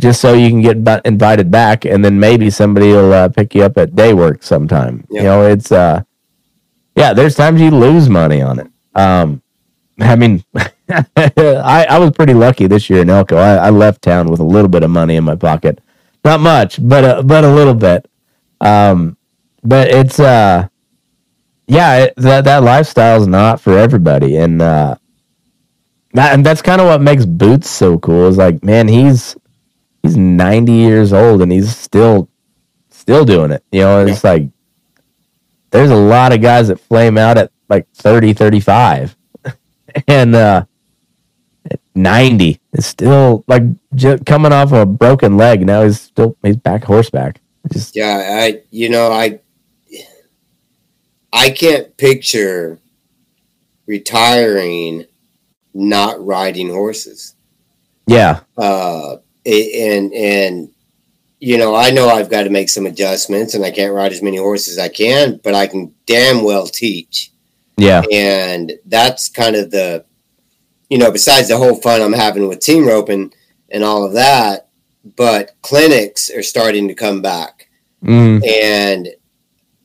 just 0.00 0.20
so 0.20 0.34
you 0.34 0.48
can 0.48 0.62
get 0.62 0.82
bu- 0.82 1.00
invited 1.04 1.50
back, 1.50 1.84
and 1.84 2.04
then 2.04 2.18
maybe 2.18 2.50
somebody 2.50 2.88
will 2.88 3.12
uh, 3.12 3.28
pick 3.28 3.54
you 3.54 3.62
up 3.62 3.78
at 3.78 3.94
day 3.94 4.12
work 4.14 4.42
sometime. 4.42 5.06
Yeah. 5.10 5.20
You 5.20 5.26
know, 5.28 5.46
it's 5.46 5.70
uh, 5.70 6.02
yeah. 6.96 7.12
There's 7.12 7.36
times 7.36 7.60
you 7.60 7.70
lose 7.70 8.08
money 8.08 8.42
on 8.42 8.58
it. 8.58 8.66
Um, 8.94 9.40
I 10.00 10.16
mean, 10.16 10.44
I, 11.16 11.86
I 11.88 11.98
was 11.98 12.12
pretty 12.12 12.34
lucky 12.34 12.66
this 12.66 12.88
year 12.88 13.02
in 13.02 13.10
Elko. 13.10 13.36
I, 13.36 13.66
I 13.66 13.70
left 13.70 14.02
town 14.02 14.28
with 14.28 14.40
a 14.40 14.44
little 14.44 14.68
bit 14.68 14.82
of 14.82 14.90
money 14.90 15.16
in 15.16 15.24
my 15.24 15.36
pocket, 15.36 15.80
not 16.24 16.40
much, 16.40 16.78
but 16.80 17.04
a, 17.04 17.22
but 17.22 17.44
a 17.44 17.52
little 17.52 17.74
bit. 17.74 18.10
Um, 18.60 19.16
but 19.62 19.88
it's 19.88 20.18
uh, 20.18 20.68
yeah, 21.66 22.04
it, 22.04 22.14
that 22.16 22.44
that 22.44 22.62
lifestyle 22.62 23.20
is 23.20 23.26
not 23.26 23.60
for 23.60 23.76
everybody, 23.76 24.36
and 24.36 24.62
uh, 24.62 24.96
that 26.14 26.34
and 26.34 26.44
that's 26.44 26.62
kind 26.62 26.80
of 26.80 26.86
what 26.86 27.02
makes 27.02 27.26
Boots 27.26 27.68
so 27.68 27.98
cool. 27.98 28.28
Is 28.28 28.38
like, 28.38 28.64
man, 28.64 28.88
he's 28.88 29.36
he's 30.02 30.16
ninety 30.16 30.72
years 30.72 31.12
old 31.12 31.42
and 31.42 31.52
he's 31.52 31.76
still 31.76 32.30
still 32.90 33.24
doing 33.24 33.50
it. 33.50 33.62
You 33.72 33.80
know, 33.80 34.06
it's 34.06 34.24
like 34.24 34.48
there's 35.70 35.90
a 35.90 35.96
lot 35.96 36.32
of 36.32 36.40
guys 36.40 36.68
that 36.68 36.80
flame 36.80 37.18
out 37.18 37.38
at 37.38 37.50
like 37.68 37.86
30, 37.94 38.32
35 38.32 39.16
and 40.08 40.34
uh 40.34 40.64
90 41.98 42.60
is 42.72 42.86
still 42.86 43.44
like 43.46 43.62
j- 43.94 44.18
coming 44.24 44.52
off 44.52 44.72
a 44.72 44.86
broken 44.86 45.36
leg 45.36 45.66
now 45.66 45.82
he's 45.82 46.00
still 46.00 46.36
he's 46.42 46.56
back 46.56 46.84
horseback 46.84 47.40
just 47.72 47.96
Yeah, 47.96 48.40
I 48.42 48.62
you 48.70 48.88
know, 48.88 49.12
I 49.12 49.40
I 51.32 51.50
can't 51.50 51.96
picture 51.96 52.80
retiring 53.86 55.04
not 55.74 56.24
riding 56.24 56.68
horses. 56.68 57.34
Yeah. 58.06 58.40
Uh, 58.56 59.16
and 59.44 60.12
and 60.12 60.70
you 61.40 61.56
know, 61.56 61.74
I 61.74 61.90
know 61.90 62.08
I've 62.08 62.30
got 62.30 62.44
to 62.44 62.50
make 62.50 62.68
some 62.68 62.86
adjustments, 62.86 63.54
and 63.54 63.64
I 63.64 63.70
can't 63.70 63.94
ride 63.94 64.12
as 64.12 64.22
many 64.22 64.38
horses 64.38 64.76
as 64.76 64.84
I 64.84 64.88
can, 64.88 65.40
but 65.44 65.54
I 65.54 65.66
can 65.66 65.94
damn 66.06 66.42
well 66.42 66.66
teach. 66.66 67.30
Yeah. 67.76 68.02
And 68.12 68.72
that's 68.86 69.28
kind 69.28 69.54
of 69.54 69.70
the, 69.70 70.04
you 70.88 70.98
know, 70.98 71.10
besides 71.10 71.48
the 71.48 71.56
whole 71.56 71.76
fun 71.76 72.00
I'm 72.00 72.12
having 72.12 72.48
with 72.48 72.60
team 72.60 72.86
roping 72.86 73.32
and 73.70 73.84
all 73.84 74.04
of 74.04 74.14
that, 74.14 74.68
but 75.16 75.52
clinics 75.62 76.30
are 76.30 76.42
starting 76.42 76.88
to 76.88 76.94
come 76.94 77.22
back. 77.22 77.68
Mm. 78.02 78.46
And, 78.46 79.08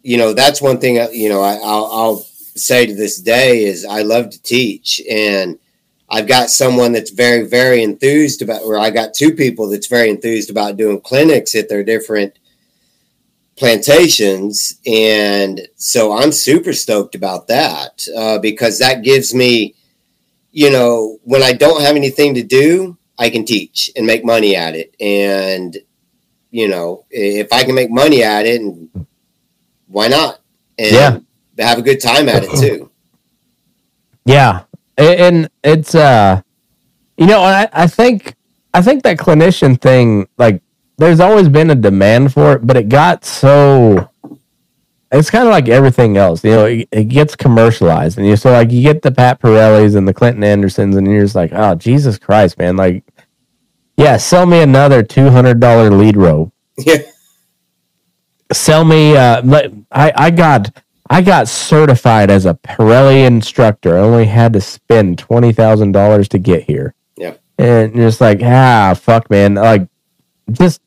you 0.02 0.18
know, 0.18 0.34
that's 0.34 0.62
one 0.62 0.80
thing, 0.80 1.00
uh, 1.00 1.10
you 1.12 1.30
know, 1.30 1.42
I, 1.42 1.56
I'll, 1.56 1.86
I'll 1.92 2.18
say 2.56 2.86
to 2.86 2.94
this 2.94 3.20
day 3.20 3.66
is 3.66 3.86
I 3.86 4.02
love 4.02 4.30
to 4.30 4.42
teach. 4.42 5.02
And 5.10 5.60
I've 6.10 6.28
got 6.28 6.50
someone 6.50 6.92
that's 6.92 7.10
very, 7.10 7.48
very 7.48 7.82
enthused 7.82 8.42
about, 8.42 8.62
or 8.64 8.78
I 8.78 8.90
got 8.90 9.14
two 9.14 9.34
people 9.34 9.68
that's 9.68 9.88
very 9.88 10.10
enthused 10.10 10.50
about 10.50 10.78
doing 10.78 11.02
clinics 11.02 11.56
at 11.56 11.70
their 11.70 11.84
different 11.84 12.38
plantations. 13.58 14.80
And 14.86 15.68
so 15.76 16.16
I'm 16.16 16.32
super 16.32 16.74
stoked 16.74 17.16
about 17.16 17.48
that 17.48 18.06
uh, 18.16 18.40
because 18.40 18.80
that 18.80 19.04
gives 19.04 19.34
me, 19.34 19.76
you 20.54 20.72
know, 20.72 21.18
when 21.24 21.44
I 21.44 21.52
don't 21.54 21.82
have 21.82 21.96
anything 21.98 22.36
to 22.36 22.44
do, 22.44 22.98
I 23.20 23.30
can 23.30 23.44
teach 23.44 23.92
and 23.98 24.08
make 24.08 24.24
money 24.24 24.56
at 24.56 24.76
it. 24.76 24.96
And, 25.02 25.78
you 26.52 26.68
know, 26.70 27.06
if 27.10 27.52
I 27.52 27.64
can 27.64 27.76
make 27.76 27.92
money 27.92 28.24
at 28.24 28.46
it, 28.46 28.62
and 28.62 28.90
why 29.88 30.08
not? 30.08 30.40
And 30.78 30.94
Yeah. 30.94 31.20
have 31.60 31.80
a 31.80 31.82
good 31.82 32.02
time 32.02 32.30
at 32.30 32.44
it 32.44 32.52
too. 32.60 32.92
Yeah, 34.26 34.64
and 34.98 35.50
it's 35.64 35.96
uh, 35.96 36.42
you 37.18 37.26
know, 37.28 37.42
I 37.42 37.68
I 37.74 37.88
think 37.88 38.36
I 38.74 38.82
think 38.82 39.04
that 39.04 39.18
clinician 39.18 39.80
thing, 39.80 40.28
like, 40.38 40.62
there's 40.98 41.20
always 41.20 41.50
been 41.50 41.70
a 41.72 41.76
demand 41.76 42.34
for 42.34 42.54
it, 42.54 42.66
but 42.66 42.78
it 42.78 42.90
got 42.90 43.26
so. 43.26 44.10
It's 45.14 45.30
kind 45.30 45.46
of 45.46 45.52
like 45.52 45.70
everything 45.70 46.18
else, 46.18 46.44
you 46.44 46.52
know. 46.52 46.66
It, 46.66 46.90
it 46.92 47.04
gets 47.06 47.36
commercialized, 47.36 48.18
and 48.18 48.28
you 48.28 48.36
so 48.36 48.52
like 48.52 48.72
you 48.72 48.82
get 48.82 49.04
the 49.04 49.12
Pat 49.12 49.40
Parellis 49.42 49.96
and 49.96 50.08
the 50.08 50.14
Clinton 50.14 50.44
Andersons, 50.44 50.96
and 50.96 51.08
you're 51.08 51.22
just 51.24 51.36
like, 51.36 51.52
oh 51.54 51.76
Jesus 51.76 52.18
Christ, 52.18 52.58
man! 52.58 52.76
Like, 52.78 53.04
yeah, 53.98 54.18
sell 54.18 54.46
me 54.48 54.62
another 54.62 55.04
two 55.04 55.30
hundred 55.30 55.60
dollar 55.60 55.92
lead 55.92 56.18
rope. 56.18 56.52
Yeah. 56.86 56.98
Sell 58.52 58.86
me. 58.86 59.16
Uh, 59.18 59.42
I 59.92 60.12
I 60.16 60.32
got 60.32 60.76
I 61.10 61.22
got 61.22 61.48
certified 61.48 62.30
as 62.32 62.46
a 62.46 62.54
Parelli 62.56 63.26
instructor. 63.26 63.98
I 63.98 64.02
only 64.02 64.26
had 64.26 64.54
to 64.54 64.62
spend 64.62 65.20
twenty 65.20 65.52
thousand 65.54 65.92
dollars 65.92 66.28
to 66.30 66.40
get 66.40 66.64
here. 66.64 66.96
Yeah. 67.18 67.36
and 67.58 67.96
you're 67.96 68.08
just 68.08 68.22
like, 68.22 68.42
ah, 68.44 68.96
fuck, 69.00 69.30
man. 69.30 69.56
Like, 69.56 69.88
just 70.52 70.82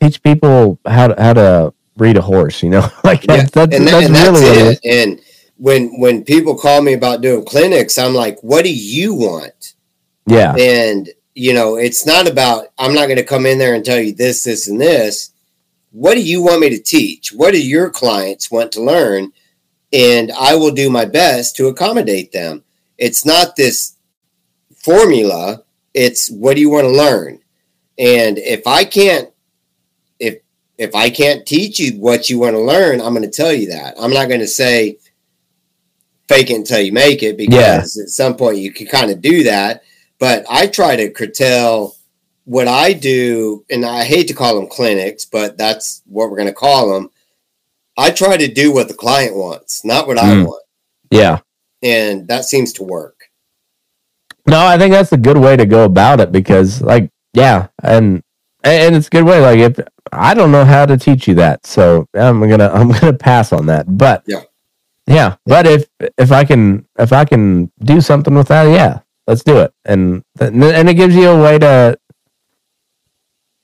teach 0.00 0.22
people 0.22 0.78
how 0.86 1.08
to 1.08 1.22
how 1.22 1.32
to 1.34 1.74
read 1.96 2.16
a 2.16 2.22
horse. 2.22 2.62
You 2.62 2.70
know, 2.70 2.88
like 3.04 3.24
Yeah, 3.24 3.36
that's 3.36 3.50
that's, 3.50 3.74
and, 3.74 3.86
that, 3.86 3.90
that's 3.90 4.06
and 4.06 4.14
really 4.14 4.44
what 4.44 4.58
it 4.58 4.80
it. 4.82 5.08
And 5.08 5.20
when 5.56 5.98
when 6.00 6.24
people 6.24 6.56
call 6.56 6.82
me 6.82 6.92
about 6.92 7.20
doing 7.20 7.44
clinics, 7.44 7.98
I'm 7.98 8.14
like, 8.14 8.38
what 8.42 8.64
do 8.64 8.72
you 8.72 9.14
want? 9.14 9.74
Yeah, 10.26 10.54
And 10.56 11.08
you 11.34 11.52
know, 11.52 11.76
it's 11.76 12.06
not 12.06 12.28
about 12.28 12.68
I'm 12.78 12.94
not 12.94 13.06
going 13.06 13.18
to 13.18 13.24
come 13.24 13.46
in 13.46 13.58
there 13.58 13.74
and 13.74 13.84
tell 13.84 14.00
you 14.00 14.12
this, 14.12 14.44
this, 14.44 14.68
and 14.68 14.80
this. 14.80 15.32
What 15.92 16.14
do 16.14 16.22
you 16.22 16.42
want 16.42 16.60
me 16.60 16.68
to 16.70 16.82
teach? 16.82 17.32
What 17.32 17.52
do 17.52 17.64
your 17.64 17.90
clients 17.90 18.50
want 18.50 18.72
to 18.72 18.82
learn? 18.82 19.32
And 19.92 20.32
I 20.32 20.54
will 20.56 20.72
do 20.72 20.90
my 20.90 21.04
best 21.04 21.56
to 21.56 21.68
accommodate 21.68 22.32
them. 22.32 22.64
It's 22.98 23.24
not 23.24 23.56
this 23.56 23.96
formula. 24.74 25.62
It's 25.94 26.30
what 26.30 26.54
do 26.54 26.60
you 26.60 26.70
want 26.70 26.84
to 26.84 26.90
learn? 26.90 27.38
And 27.98 28.36
if 28.36 28.66
I 28.66 28.84
can't, 28.84 29.30
if 30.78 30.94
I 30.94 31.10
can't 31.10 31.46
teach 31.46 31.78
you 31.78 31.92
what 31.98 32.28
you 32.28 32.38
want 32.38 32.54
to 32.54 32.60
learn, 32.60 33.00
I'm 33.00 33.14
going 33.14 33.28
to 33.28 33.30
tell 33.30 33.52
you 33.52 33.68
that. 33.70 33.94
I'm 33.98 34.12
not 34.12 34.28
going 34.28 34.40
to 34.40 34.46
say 34.46 34.98
fake 36.28 36.50
it 36.50 36.56
until 36.56 36.80
you 36.80 36.92
make 36.92 37.22
it 37.22 37.36
because 37.36 37.96
at 37.98 38.08
some 38.08 38.36
point 38.36 38.58
you 38.58 38.72
can 38.72 38.86
kind 38.86 39.10
of 39.10 39.20
do 39.22 39.44
that. 39.44 39.82
But 40.18 40.44
I 40.50 40.66
try 40.66 40.96
to 40.96 41.10
curtail 41.10 41.94
what 42.44 42.68
I 42.68 42.92
do, 42.92 43.64
and 43.70 43.84
I 43.84 44.04
hate 44.04 44.28
to 44.28 44.34
call 44.34 44.54
them 44.54 44.68
clinics, 44.68 45.24
but 45.24 45.58
that's 45.58 46.02
what 46.06 46.30
we're 46.30 46.36
going 46.36 46.48
to 46.48 46.54
call 46.54 46.92
them. 46.92 47.10
I 47.98 48.10
try 48.10 48.36
to 48.36 48.46
do 48.46 48.72
what 48.72 48.88
the 48.88 48.94
client 48.94 49.34
wants, 49.34 49.84
not 49.84 50.06
what 50.06 50.18
I 50.18 50.32
Mm. 50.34 50.46
want. 50.46 50.62
yeah. 51.10 51.40
And 51.82 52.26
that 52.28 52.44
seems 52.44 52.72
to 52.74 52.82
work. 52.82 53.30
No, 54.46 54.64
I 54.64 54.78
think 54.78 54.92
that's 54.92 55.12
a 55.12 55.16
good 55.16 55.38
way 55.38 55.56
to 55.56 55.66
go 55.66 55.84
about 55.84 56.20
it 56.20 56.30
because, 56.32 56.80
like, 56.82 57.10
yeah, 57.34 57.66
and 57.82 58.22
and 58.66 58.96
it's 58.96 59.06
a 59.08 59.10
good 59.10 59.24
way. 59.24 59.40
Like, 59.40 59.58
if 59.58 59.78
I 60.12 60.34
don't 60.34 60.52
know 60.52 60.64
how 60.64 60.86
to 60.86 60.96
teach 60.96 61.28
you 61.28 61.34
that, 61.36 61.66
so 61.66 62.06
I'm 62.14 62.40
gonna 62.48 62.70
I'm 62.72 62.90
gonna 62.92 63.12
pass 63.12 63.52
on 63.52 63.66
that. 63.66 63.86
But 63.98 64.22
Yeah. 64.26 64.42
yeah. 65.06 65.36
But 65.46 65.66
if 65.66 65.86
if 66.18 66.32
I 66.32 66.44
can 66.44 66.86
if 66.98 67.12
I 67.12 67.24
can 67.24 67.70
do 67.82 68.00
something 68.00 68.34
with 68.34 68.48
that, 68.48 68.64
yeah, 68.64 69.00
let's 69.26 69.44
do 69.44 69.58
it. 69.58 69.72
And 69.84 70.22
and 70.40 70.88
it 70.88 70.94
gives 70.94 71.14
you 71.16 71.28
a 71.30 71.42
way 71.42 71.58
to. 71.58 71.98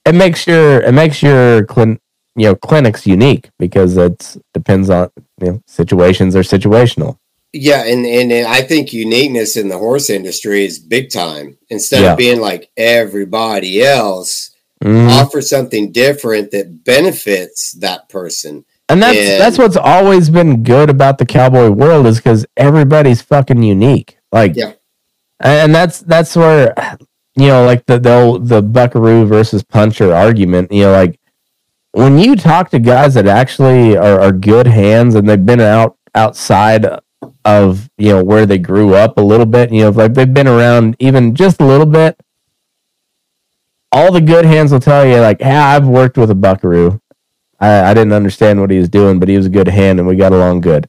It 0.04 0.14
makes 0.14 0.46
your 0.46 0.80
it 0.82 0.92
makes 0.92 1.22
your 1.22 1.64
clin 1.66 1.98
you 2.34 2.46
know 2.46 2.54
clinics 2.56 3.06
unique 3.06 3.50
because 3.58 3.96
it 3.96 4.36
depends 4.54 4.90
on 4.90 5.10
you 5.40 5.46
know 5.52 5.62
situations 5.66 6.34
are 6.36 6.40
situational. 6.42 7.18
Yeah, 7.52 7.84
and, 7.84 8.06
and 8.06 8.32
and 8.32 8.46
I 8.48 8.62
think 8.62 8.92
uniqueness 8.94 9.56
in 9.58 9.68
the 9.68 9.78
horse 9.78 10.08
industry 10.10 10.64
is 10.64 10.78
big 10.78 11.10
time. 11.10 11.58
Instead 11.68 12.02
Yeah. 12.02 12.12
of 12.12 12.18
being 12.18 12.40
like 12.40 12.70
everybody 12.78 13.82
else, 13.82 14.51
Mhm. 14.82 15.08
offer 15.20 15.40
something 15.40 15.92
different 15.92 16.50
that 16.50 16.84
benefits 16.84 17.72
that 17.72 18.08
person. 18.08 18.64
And 18.88 19.02
that's 19.02 19.16
And- 19.16 19.40
that's 19.40 19.58
what's 19.58 19.76
always 19.76 20.28
been 20.28 20.62
good 20.62 20.90
about 20.90 21.18
the 21.18 21.24
cowboy 21.26 21.70
world 21.70 22.06
is 22.06 22.16
because 22.16 22.44
everybody's 22.56 23.22
fucking 23.22 23.62
unique. 23.62 24.16
Like, 24.32 24.56
Yeah. 24.56 24.72
and 25.40 25.74
that's 25.74 26.00
that's 26.00 26.34
where 26.36 26.74
you 27.34 27.46
know, 27.48 27.64
like 27.64 27.86
the 27.86 27.98
the 27.98 28.14
old, 28.14 28.48
the 28.48 28.60
Buckaroo 28.60 29.24
versus 29.24 29.62
Puncher 29.62 30.12
argument. 30.14 30.70
You 30.70 30.84
know, 30.84 30.92
like 30.92 31.18
when 31.92 32.18
you 32.18 32.36
talk 32.36 32.70
to 32.70 32.78
guys 32.78 33.14
that 33.14 33.26
actually 33.26 33.96
are, 33.96 34.20
are 34.20 34.32
good 34.32 34.66
hands 34.66 35.14
and 35.14 35.26
they've 35.28 35.44
been 35.46 35.60
out 35.60 35.96
outside 36.14 36.86
of 37.44 37.88
you 37.96 38.10
know 38.10 38.22
where 38.22 38.44
they 38.46 38.58
grew 38.58 38.94
up 38.94 39.16
a 39.16 39.22
little 39.22 39.46
bit. 39.46 39.72
You 39.72 39.84
know, 39.84 39.90
like 39.90 40.12
they've 40.14 40.32
been 40.34 40.48
around 40.48 40.96
even 40.98 41.34
just 41.34 41.60
a 41.60 41.64
little 41.64 41.86
bit. 41.86 42.20
All 43.92 44.10
the 44.10 44.20
good 44.20 44.44
hands 44.44 44.72
will 44.72 44.80
tell 44.80 45.06
you, 45.06 45.20
like, 45.20 45.40
"Yeah, 45.40 45.66
I've 45.66 45.86
worked 45.86 46.16
with 46.16 46.30
a 46.30 46.34
Buckaroo. 46.34 47.00
I, 47.62 47.90
I 47.90 47.94
didn't 47.94 48.12
understand 48.12 48.60
what 48.60 48.70
he 48.70 48.78
was 48.78 48.88
doing, 48.88 49.20
but 49.20 49.28
he 49.28 49.36
was 49.36 49.46
a 49.46 49.50
good 49.50 49.68
hand 49.68 50.00
and 50.00 50.08
we 50.08 50.16
got 50.16 50.32
along 50.32 50.62
good. 50.62 50.88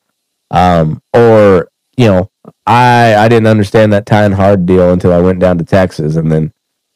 Um, 0.49 1.01
or 1.13 1.69
you 1.95 2.07
know, 2.07 2.31
I 2.65 3.15
I 3.15 3.27
didn't 3.27 3.47
understand 3.47 3.93
that 3.93 4.07
tying 4.07 4.31
hard 4.31 4.65
deal 4.65 4.91
until 4.91 5.13
I 5.13 5.21
went 5.21 5.39
down 5.39 5.59
to 5.59 5.63
Texas, 5.63 6.15
and 6.15 6.31
then 6.31 6.51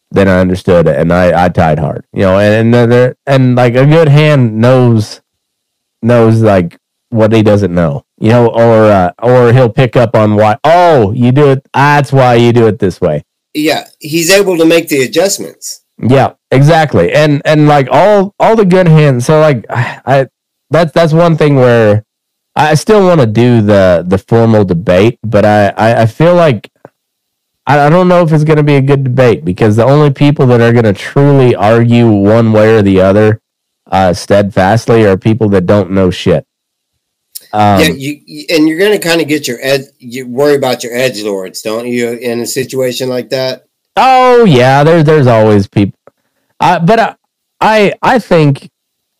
then 0.10 0.28
I 0.28 0.40
understood 0.40 0.88
it, 0.88 1.00
and 1.00 1.14
I 1.14 1.46
I 1.46 1.50
tied 1.50 1.78
hard. 1.78 2.06
You 2.12 2.24
know, 2.24 2.40
and 2.40 2.74
and 2.74 2.92
there 2.92 3.16
and 3.28 3.56
like 3.56 3.76
a 3.76 3.86
good 3.86 4.08
hand 4.08 4.58
knows 4.58 5.22
knows 6.02 6.42
like 6.42 6.80
what 7.10 7.32
he 7.32 7.44
doesn't 7.44 7.74
know. 7.74 8.04
You 8.20 8.30
know, 8.30 8.48
or 8.48 8.86
uh, 8.86 9.12
or 9.22 9.54
he'll 9.54 9.70
pick 9.70 9.96
up 9.96 10.16
on 10.16 10.36
why. 10.36 10.58
Oh, 10.64 11.12
you 11.12 11.32
do 11.32 11.52
it. 11.52 11.68
That's 11.72 12.12
why 12.12 12.36
you 12.36 12.52
do 12.52 12.66
it 12.66 12.80
this 12.80 13.00
way. 13.00 13.26
Yeah, 13.54 13.88
he's 14.00 14.32
able 14.32 14.58
to 14.58 14.66
make 14.66 14.90
the 14.90 15.04
adjustments. 15.04 15.84
Yeah, 16.00 16.34
exactly. 16.52 17.12
And 17.14 17.42
and 17.46 17.68
like 17.68 17.88
all 17.92 18.36
all 18.40 18.56
the 18.56 18.66
good 18.66 18.88
hands. 18.88 19.26
So 19.26 19.40
like 19.40 19.66
I, 19.70 20.02
I 20.06 20.28
that's 20.70 20.92
that's 20.92 21.14
one 21.14 21.38
thing 21.38 21.56
where 21.56 22.04
I 22.56 22.76
still 22.76 23.06
want 23.06 23.22
to 23.22 23.28
do 23.28 23.62
the 23.62 24.04
the 24.08 24.18
formal 24.18 24.64
debate, 24.64 25.20
but 25.24 25.46
I 25.46 25.70
I, 25.70 26.02
I 26.04 26.06
feel 26.06 26.36
like 26.36 26.72
I, 27.66 27.88
I 27.88 27.90
don't 27.90 28.08
know 28.08 28.24
if 28.24 28.32
it's 28.32 28.44
going 28.44 28.58
to 28.58 28.64
be 28.64 28.76
a 28.76 28.82
good 28.82 29.04
debate 29.04 29.44
because 29.44 29.76
the 29.76 29.86
only 29.86 30.12
people 30.12 30.48
that 30.48 30.62
are 30.62 30.72
going 30.72 30.86
to 30.86 30.94
truly 30.94 31.56
argue 31.56 32.10
one 32.10 32.52
way 32.52 32.76
or 32.76 32.82
the 32.82 33.02
other 33.02 33.42
uh, 33.92 34.14
steadfastly 34.14 35.06
are 35.06 35.18
people 35.18 35.50
that 35.50 35.66
don't 35.66 35.92
know 35.92 36.10
shit. 36.10 36.46
Um, 37.54 37.82
yeah, 37.82 37.88
you, 37.88 38.22
you 38.26 38.46
and 38.50 38.68
you're 38.68 38.80
going 38.80 39.00
to 39.00 39.00
kind 39.00 39.22
of 39.22 39.28
get 39.28 39.48
your 39.48 39.58
ed. 39.62 39.86
You 40.00 40.28
worry 40.28 40.56
about 40.56 40.84
your 40.84 40.94
edge 40.94 41.22
lords, 41.24 41.62
don't 41.62 41.88
you? 41.88 42.12
In 42.12 42.42
a 42.42 42.46
situation 42.46 43.10
like 43.10 43.30
that. 43.30 43.67
Oh 43.98 44.46
yeah, 44.46 44.84
there's 44.86 45.06
there's 45.06 45.28
always 45.28 45.68
people. 45.68 46.00
Uh, 46.60 46.80
but 46.80 47.00
I, 47.00 47.16
I 47.62 47.94
I 48.04 48.20
think 48.20 48.70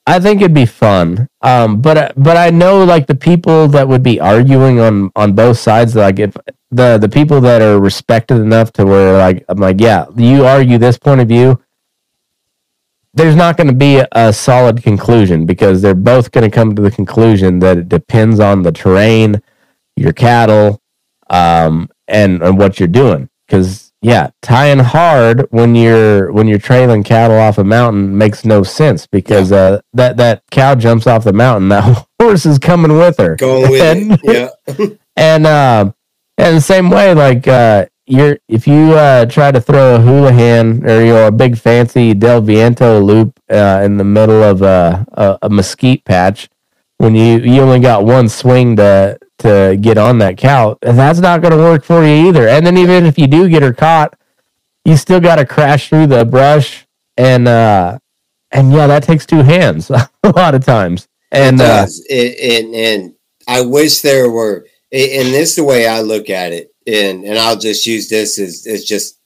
I 0.08 0.20
think 0.20 0.42
it'd 0.42 0.54
be 0.54 0.66
fun. 0.66 1.28
Um, 1.42 1.82
but 1.82 1.98
I- 1.98 2.14
but 2.18 2.38
I 2.38 2.50
know 2.52 2.84
like 2.84 3.08
the 3.08 3.16
people 3.16 3.68
that 3.70 3.88
would 3.88 4.04
be 4.04 4.20
arguing 4.20 4.80
on 4.80 5.12
on 5.16 5.34
both 5.34 5.60
sides. 5.60 5.96
Like 5.96 6.20
if 6.20 6.36
the 6.72 6.98
the 6.98 7.10
people 7.10 7.42
that 7.42 7.62
are 7.62 7.80
respected 7.80 8.38
enough 8.42 8.74
to 8.74 8.86
where 8.86 9.18
like 9.18 9.46
I'm 9.50 9.60
like 9.60 9.82
yeah, 9.82 10.06
you 10.18 10.46
argue 10.46 10.78
this 10.78 10.98
point 10.98 11.22
of 11.22 11.28
view. 11.28 11.62
There's 13.14 13.36
not 13.36 13.58
going 13.58 13.68
to 13.68 13.74
be 13.74 13.98
a, 13.98 14.08
a 14.14 14.34
solid 14.34 14.84
conclusion 14.84 15.46
because 15.46 15.82
they're 15.82 15.96
both 15.96 16.32
going 16.32 16.50
to 16.50 16.56
come 16.56 16.76
to 16.76 16.82
the 16.84 16.92
conclusion 16.92 17.60
that 17.60 17.78
it 17.78 17.90
depends 17.90 18.40
on 18.40 18.64
the 18.64 18.72
terrain, 18.72 19.42
your 19.98 20.14
cattle, 20.14 20.82
um, 21.30 21.90
and 22.08 22.44
and 22.44 22.58
what 22.60 22.80
you're 22.80 22.88
doing. 22.88 23.30
Because 23.48 23.87
yeah, 24.08 24.30
tying 24.42 24.80
hard 24.80 25.48
when 25.50 25.76
you're 25.76 26.32
when 26.32 26.48
you're 26.48 26.60
trailing 26.60 27.04
cattle 27.04 27.38
off 27.38 27.58
a 27.58 27.64
mountain 27.66 28.18
makes 28.18 28.46
no 28.46 28.64
sense 28.64 29.06
because 29.06 29.52
uh, 29.52 29.82
that 29.94 30.16
that 30.16 30.44
cow 30.50 30.76
jumps 30.76 31.08
off 31.08 31.26
the 31.26 31.34
mountain, 31.34 31.68
that 31.70 32.08
horse 32.22 32.46
is 32.46 32.58
coming 32.58 32.98
with 32.98 33.18
her, 33.18 33.36
Going 33.36 33.70
with 33.70 33.82
and. 33.84 34.20
Yeah. 34.24 34.88
and 35.18 35.46
uh, 35.46 35.92
and 36.38 36.56
the 36.56 36.62
same 36.62 36.90
way, 36.90 37.14
like 37.14 37.50
uh, 37.50 37.88
you're 38.06 38.38
if 38.48 38.66
you 38.66 38.94
uh, 38.94 39.26
try 39.26 39.52
to 39.52 39.60
throw 39.60 39.96
a 39.96 40.00
houlihan 40.00 40.90
or 40.90 41.02
you 41.02 41.12
know 41.12 41.28
a 41.28 41.32
big 41.32 41.58
fancy 41.58 42.14
Del 42.14 42.40
Viento 42.40 43.02
loop 43.02 43.38
uh, 43.52 43.82
in 43.84 43.98
the 43.98 44.06
middle 44.06 44.42
of 44.42 44.62
a, 44.62 45.06
a 45.12 45.40
a 45.42 45.50
mesquite 45.50 46.06
patch, 46.06 46.48
when 46.98 47.16
you 47.16 47.40
you 47.40 47.62
only 47.62 47.80
got 47.80 48.06
one 48.06 48.30
swing 48.30 48.76
to 48.78 49.18
to 49.40 49.78
get 49.80 49.98
on 49.98 50.18
that 50.20 50.38
cow, 50.38 50.78
and 50.82 50.98
that's 50.98 51.20
not 51.20 51.42
going 51.42 51.52
to 51.52 51.58
work 51.58 51.84
for 51.84 52.04
you 52.04 52.28
either. 52.28 52.48
And 52.48 52.66
then 52.66 52.78
even 52.78 53.06
if 53.06 53.18
you 53.18 53.28
do 53.28 53.48
get 53.50 53.62
her 53.62 53.74
caught, 53.74 54.18
you 54.86 54.98
still 54.98 55.20
got 55.20 55.36
to 55.36 55.46
crash 55.46 55.90
through 55.90 56.08
the 56.08 56.26
brush 56.26 56.88
and 57.18 57.48
uh 57.48 58.00
and 58.52 58.72
yeah, 58.72 58.88
that 58.88 59.04
takes 59.04 59.26
two 59.26 59.44
hands 59.44 59.90
a 59.92 60.10
lot 60.24 60.56
of 60.56 60.66
times. 60.66 61.08
And 61.32 61.60
uh. 61.60 61.86
It, 62.10 62.64
and 62.64 62.76
and 62.76 63.16
I 63.48 63.62
wish 63.62 64.02
there 64.02 64.30
were. 64.30 64.66
And 64.90 65.34
this 65.34 65.50
is 65.50 65.56
the 65.58 65.66
way 65.66 65.86
I 65.86 66.00
look 66.00 66.30
at 66.30 66.54
it. 66.54 66.74
And 66.88 67.26
and 67.26 67.38
I'll 67.38 67.58
just 67.58 67.86
use 67.86 68.08
this 68.08 68.40
as 68.40 68.66
as 68.66 68.86
just 68.86 69.20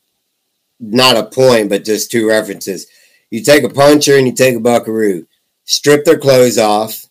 not 0.80 1.18
a 1.18 1.26
point, 1.26 1.70
but 1.70 1.86
just 1.86 2.10
two 2.10 2.28
references. 2.28 2.88
You 3.30 3.44
take 3.44 3.64
a 3.64 3.70
puncher 3.70 4.18
and 4.18 4.26
you 4.26 4.34
take 4.34 4.56
a 4.56 4.60
buckaroo, 4.60 5.28
strip 5.66 6.04
their 6.04 6.18
clothes 6.18 6.58
off, 6.58 7.06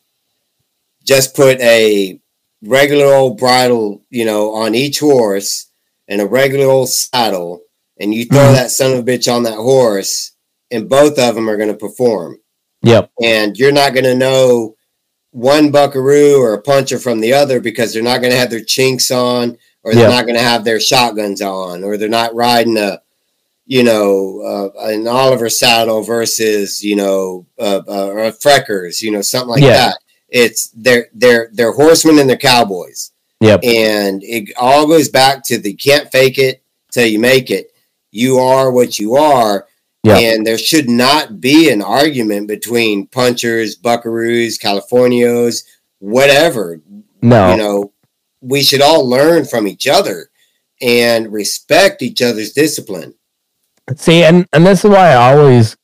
just 1.04 1.34
put 1.34 1.60
a 1.60 2.20
regular 2.62 3.06
old 3.06 3.38
bridle, 3.38 4.02
you 4.10 4.24
know, 4.24 4.54
on 4.54 4.74
each 4.74 5.00
horse 5.00 5.70
and 6.08 6.20
a 6.20 6.26
regular 6.26 6.66
old 6.66 6.88
saddle, 6.90 7.62
and 7.98 8.12
you 8.14 8.26
throw 8.26 8.48
Mhm. 8.48 8.54
that 8.54 8.70
son 8.70 8.92
of 8.92 8.98
a 9.00 9.02
bitch 9.02 9.32
on 9.32 9.44
that 9.44 9.54
horse, 9.56 10.32
and 10.70 10.88
both 10.88 11.18
of 11.18 11.34
them 11.34 11.48
are 11.48 11.56
going 11.56 11.68
to 11.70 11.76
perform 11.76 12.38
yep, 12.82 13.10
and 13.22 13.56
you're 13.58 13.72
not 13.72 13.92
going 13.94 14.04
to 14.04 14.14
know 14.14 14.76
one 15.32 15.70
buckaroo 15.70 16.40
or 16.40 16.54
a 16.54 16.62
puncher 16.62 16.98
from 16.98 17.20
the 17.20 17.32
other 17.32 17.60
because 17.60 17.92
they're 17.92 18.02
not 18.02 18.20
going 18.20 18.32
to 18.32 18.38
have 18.38 18.50
their 18.50 18.64
chinks 18.64 19.10
on 19.10 19.56
or 19.84 19.94
they're 19.94 20.08
Yeah. 20.08 20.16
not 20.16 20.26
going 20.26 20.36
to 20.36 20.42
have 20.42 20.64
their 20.64 20.80
shotguns 20.80 21.40
on 21.42 21.84
or 21.84 21.96
they're 21.96 22.08
not 22.08 22.34
riding 22.34 22.76
a 22.76 23.00
you 23.66 23.84
know 23.84 24.40
uh, 24.76 24.86
an 24.88 25.06
oliver 25.06 25.48
saddle 25.48 26.02
versus 26.02 26.82
you 26.82 26.96
know 26.96 27.46
uh, 27.58 27.80
uh, 27.88 28.06
or 28.08 28.24
a 28.24 28.32
freckers 28.32 29.02
you 29.02 29.10
know 29.12 29.22
something 29.22 29.50
like 29.50 29.62
Yeah. 29.62 29.72
that 29.90 29.98
it's 30.30 30.68
they're 30.68 31.08
they're 31.14 31.50
they're 31.52 31.72
horsemen 31.72 32.18
and 32.18 32.28
they're 32.28 32.36
cowboys. 32.36 33.12
Yep, 33.40 33.60
and 33.64 34.22
it 34.22 34.52
all 34.58 34.86
goes 34.86 35.08
back 35.08 35.44
to 35.46 35.58
the 35.58 35.74
can't 35.74 36.10
fake 36.10 36.38
it 36.38 36.62
till 36.92 37.06
you 37.06 37.18
make 37.18 37.50
it. 37.50 37.72
You 38.10 38.38
are 38.38 38.70
what 38.70 38.98
you 38.98 39.16
are. 39.16 39.66
Yeah. 40.02 40.16
and 40.16 40.46
there 40.46 40.56
should 40.56 40.88
not 40.88 41.42
be 41.42 41.68
an 41.68 41.82
argument 41.82 42.48
between 42.48 43.06
punchers 43.08 43.76
buckaroos 43.76 44.58
californios 44.58 45.64
whatever. 45.98 46.80
No, 47.20 47.50
you 47.50 47.56
know 47.58 47.92
we 48.40 48.62
should 48.62 48.80
all 48.80 49.08
learn 49.08 49.44
from 49.44 49.66
each 49.68 49.86
other 49.86 50.30
and 50.80 51.32
respect 51.32 52.02
each 52.02 52.22
other's 52.22 52.52
discipline. 52.52 53.14
See, 53.96 54.22
and 54.22 54.46
and 54.52 54.66
this 54.66 54.84
is 54.84 54.90
why 54.90 55.10
I 55.10 55.36
always 55.36 55.76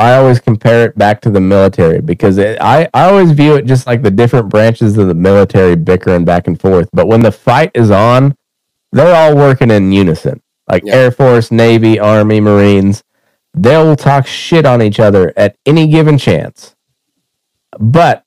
I 0.00 0.16
always 0.16 0.40
compare 0.40 0.86
it 0.86 0.98
back 0.98 1.22
to 1.22 1.30
the 1.30 1.40
military 1.42 2.00
because 2.02 2.38
it, 2.38 2.58
I 2.62 2.88
I 2.94 3.04
always 3.10 3.32
view 3.32 3.56
it 3.56 3.66
just 3.66 3.86
like 3.86 4.02
the 4.02 4.12
different 4.12 4.50
branches 4.50 4.98
of 4.98 5.08
the 5.08 5.14
military 5.14 5.76
bickering 5.76 6.24
back 6.26 6.48
and 6.48 6.60
forth. 6.60 6.88
But 6.94 7.08
when 7.08 7.22
the 7.22 7.32
fight 7.32 7.72
is 7.74 7.92
on, 7.92 8.36
they're 8.92 9.14
all 9.16 9.36
working 9.36 9.70
in 9.70 9.92
unison. 9.92 10.42
Like 10.70 10.84
Yeah. 10.86 10.96
Air 10.96 11.12
Force, 11.12 11.52
Navy, 11.52 12.00
Army, 12.00 12.40
Marines, 12.40 13.04
they'll 13.54 13.96
talk 13.96 14.26
shit 14.26 14.66
on 14.66 14.82
each 14.82 15.00
other 15.00 15.34
at 15.36 15.56
any 15.66 15.88
given 15.88 16.18
chance. 16.18 16.76
But 17.78 18.24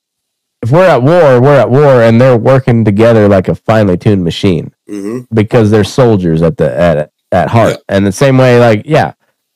if 0.64 0.72
we're 0.72 0.88
at 0.88 1.04
war, 1.04 1.42
we're 1.42 1.60
at 1.60 1.72
war, 1.72 2.02
and 2.04 2.22
they're 2.22 2.38
working 2.38 2.86
together 2.86 3.30
like 3.30 3.50
a 3.50 3.56
finely 3.56 3.98
tuned 3.98 4.24
machine 4.24 4.74
hmm 4.88 5.22
because 5.34 5.72
they're 5.72 5.86
soldiers 5.86 6.44
at 6.44 6.58
the 6.58 6.80
at 6.80 7.12
at 7.32 7.50
heart. 7.50 7.82
Yeah. 7.90 7.96
And 7.98 8.08
the 8.08 8.14
same 8.14 8.38
way, 8.38 8.60
like 8.60 8.84
yeah, 8.86 9.14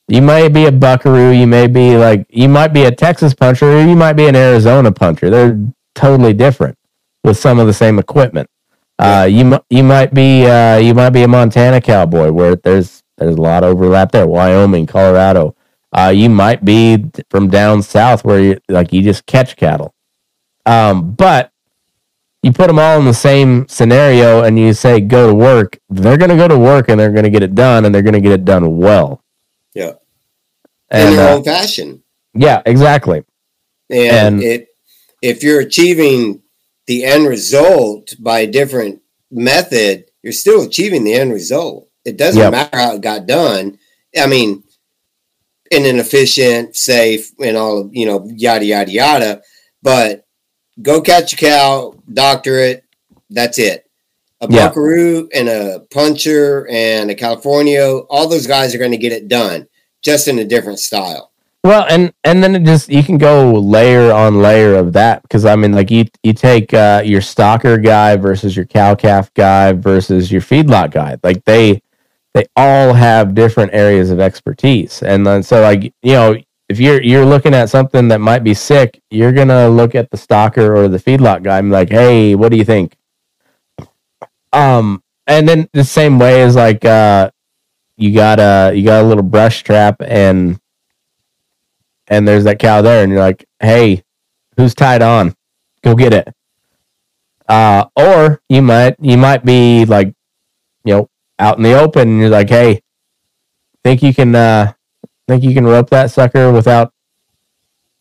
you 0.08 0.22
may 0.22 0.48
be 0.48 0.66
a 0.66 0.72
Buckaroo, 0.72 1.30
you 1.30 1.46
may 1.46 1.66
be 1.66 1.96
like 1.96 2.26
you 2.30 2.48
might 2.48 2.68
be 2.72 2.84
a 2.84 2.90
Texas 2.90 3.34
puncher, 3.34 3.78
or 3.78 3.80
you 3.82 3.94
might 3.94 4.14
be 4.14 4.26
an 4.26 4.36
Arizona 4.36 4.90
puncher. 4.90 5.30
They're 5.30 5.60
totally 5.94 6.32
different 6.32 6.78
with 7.24 7.36
some 7.36 7.58
of 7.58 7.66
the 7.66 7.72
same 7.72 7.98
equipment. 7.98 8.48
Uh, 8.98 9.28
you 9.30 9.58
you 9.70 9.84
might 9.84 10.12
be 10.14 10.46
uh, 10.46 10.78
you 10.78 10.94
might 10.94 11.10
be 11.10 11.22
a 11.22 11.28
Montana 11.28 11.80
cowboy 11.80 12.32
where 12.32 12.56
there's 12.56 13.02
there's 13.18 13.36
a 13.36 13.40
lot 13.40 13.62
of 13.62 13.70
overlap 13.70 14.12
there. 14.12 14.26
Wyoming, 14.26 14.86
Colorado. 14.86 15.54
Uh, 15.92 16.12
you 16.14 16.28
might 16.28 16.64
be 16.64 17.04
from 17.30 17.48
down 17.48 17.82
south 17.82 18.24
where 18.24 18.40
you 18.40 18.58
like 18.68 18.92
you 18.92 19.02
just 19.02 19.26
catch 19.26 19.56
cattle. 19.56 19.94
Um, 20.66 21.12
but 21.12 21.52
you 22.42 22.52
put 22.52 22.68
them 22.68 22.78
all 22.78 22.98
in 22.98 23.04
the 23.04 23.14
same 23.14 23.66
scenario 23.68 24.42
and 24.44 24.58
you 24.58 24.72
say 24.72 25.00
go 25.00 25.28
to 25.28 25.34
work, 25.34 25.78
they're 25.88 26.16
going 26.16 26.30
to 26.30 26.36
go 26.36 26.46
to 26.46 26.58
work 26.58 26.88
and 26.88 27.00
they're 27.00 27.10
going 27.10 27.24
to 27.24 27.30
get 27.30 27.42
it 27.42 27.54
done 27.54 27.84
and 27.84 27.94
they're 27.94 28.02
going 28.02 28.14
to 28.14 28.20
get 28.20 28.32
it 28.32 28.44
done 28.44 28.76
well. 28.76 29.22
Yeah. 29.74 29.90
in 29.90 29.94
And 30.90 31.18
their 31.18 31.28
uh, 31.28 31.34
own 31.36 31.44
fashion 31.44 32.02
yeah, 32.34 32.62
exactly. 32.66 33.24
And, 33.90 34.36
And- 34.36 34.42
it, 34.42 34.68
if 35.22 35.42
you're 35.42 35.60
achieving 35.60 36.42
the 36.86 37.04
end 37.04 37.26
result 37.26 38.14
by 38.20 38.40
a 38.40 38.46
different 38.46 39.00
method, 39.30 40.04
you're 40.22 40.32
still 40.32 40.62
achieving 40.62 41.02
the 41.04 41.14
end 41.14 41.32
result. 41.32 41.88
It 42.04 42.16
doesn't 42.16 42.40
Yep. 42.40 42.52
matter 42.52 42.76
how 42.76 42.94
it 42.94 43.00
got 43.00 43.26
done. 43.26 43.78
I 44.16 44.26
mean, 44.26 44.62
in 45.70 45.84
an 45.84 45.98
efficient, 45.98 46.76
safe, 46.76 47.32
and 47.40 47.56
all 47.56 47.78
of 47.78 47.94
you 47.94 48.06
know, 48.06 48.26
yada 48.34 48.64
yada 48.64 48.90
yada. 48.90 49.42
But 49.82 50.24
go 50.80 51.00
catch 51.00 51.32
a 51.32 51.36
cow, 51.36 51.94
doctor 52.12 52.58
it. 52.58 52.84
That's 53.30 53.58
it. 53.58 53.87
A 54.40 54.46
Yeah. 54.48 54.68
buckaroo 54.68 55.28
and 55.34 55.48
a 55.48 55.80
puncher 55.92 56.66
and 56.70 57.10
a 57.10 57.14
Californio, 57.14 58.06
all 58.08 58.28
those 58.28 58.46
guys 58.46 58.74
are 58.74 58.78
going 58.78 58.92
to 58.92 58.96
get 58.96 59.12
it 59.12 59.28
done, 59.28 59.66
just 60.02 60.28
in 60.28 60.38
a 60.38 60.44
different 60.44 60.78
style. 60.78 61.32
Well, 61.64 61.86
and 61.90 62.12
and 62.22 62.42
then 62.42 62.54
it 62.54 62.62
just 62.62 62.88
you 62.88 63.02
can 63.02 63.18
go 63.18 63.52
layer 63.54 64.12
on 64.12 64.40
layer 64.40 64.76
of 64.76 64.92
that 64.92 65.22
because 65.22 65.44
I 65.44 65.56
mean, 65.56 65.72
like 65.72 65.90
you 65.90 66.04
you 66.22 66.32
take 66.32 66.72
uh, 66.72 67.02
your 67.04 67.20
stocker 67.20 67.82
guy 67.82 68.16
versus 68.16 68.56
your 68.56 68.64
cow 68.64 68.94
calf 68.94 69.32
guy 69.34 69.72
versus 69.72 70.30
your 70.30 70.40
feedlot 70.40 70.92
guy. 70.92 71.16
Like 71.22 71.44
they 71.44 71.82
they 72.34 72.46
all 72.54 72.92
have 72.92 73.34
different 73.34 73.74
areas 73.74 74.10
of 74.10 74.20
expertise, 74.20 75.02
and 75.02 75.26
then 75.26 75.42
so 75.42 75.60
like 75.62 75.92
you 76.02 76.12
know 76.12 76.36
if 76.68 76.78
you're 76.78 77.02
you're 77.02 77.26
looking 77.26 77.54
at 77.54 77.70
something 77.70 78.06
that 78.08 78.20
might 78.20 78.44
be 78.44 78.54
sick, 78.54 79.00
you're 79.10 79.32
gonna 79.32 79.68
look 79.68 79.96
at 79.96 80.10
the 80.10 80.16
stocker 80.16 80.76
or 80.76 80.86
the 80.86 80.98
feedlot 80.98 81.42
guy 81.42 81.58
and 81.58 81.68
be 81.70 81.72
like, 81.72 81.90
hey, 81.90 82.36
what 82.36 82.50
do 82.52 82.56
you 82.56 82.64
think? 82.64 82.94
Um, 84.52 85.02
and 85.26 85.48
then 85.48 85.68
the 85.72 85.84
same 85.84 86.18
way 86.18 86.42
is 86.42 86.56
like 86.56 86.84
uh, 86.84 87.30
you 87.96 88.14
got 88.14 88.38
a 88.40 88.74
you 88.74 88.84
got 88.84 89.02
a 89.02 89.06
little 89.06 89.22
brush 89.22 89.62
trap 89.62 90.00
and 90.00 90.58
and 92.08 92.26
there's 92.26 92.44
that 92.44 92.58
cow 92.58 92.82
there, 92.82 93.02
and 93.02 93.12
you're 93.12 93.20
like, 93.20 93.44
hey, 93.60 94.02
who's 94.56 94.74
tied 94.74 95.02
on? 95.02 95.34
Go 95.82 95.94
get 95.94 96.14
it. 96.14 96.34
Uh, 97.48 97.84
or 97.96 98.40
you 98.48 98.62
might 98.62 98.96
you 99.00 99.16
might 99.16 99.44
be 99.44 99.84
like, 99.84 100.14
you 100.84 100.94
know, 100.94 101.10
out 101.38 101.56
in 101.58 101.62
the 101.62 101.78
open, 101.78 102.08
and 102.08 102.20
you're 102.20 102.30
like, 102.30 102.48
hey, 102.48 102.82
think 103.84 104.02
you 104.02 104.14
can 104.14 104.34
uh, 104.34 104.72
think 105.26 105.42
you 105.44 105.54
can 105.54 105.66
rope 105.66 105.90
that 105.90 106.10
sucker 106.10 106.50
without, 106.52 106.92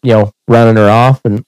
you 0.03 0.13
know, 0.13 0.31
running 0.47 0.75
her 0.75 0.89
off, 0.89 1.21
and 1.25 1.45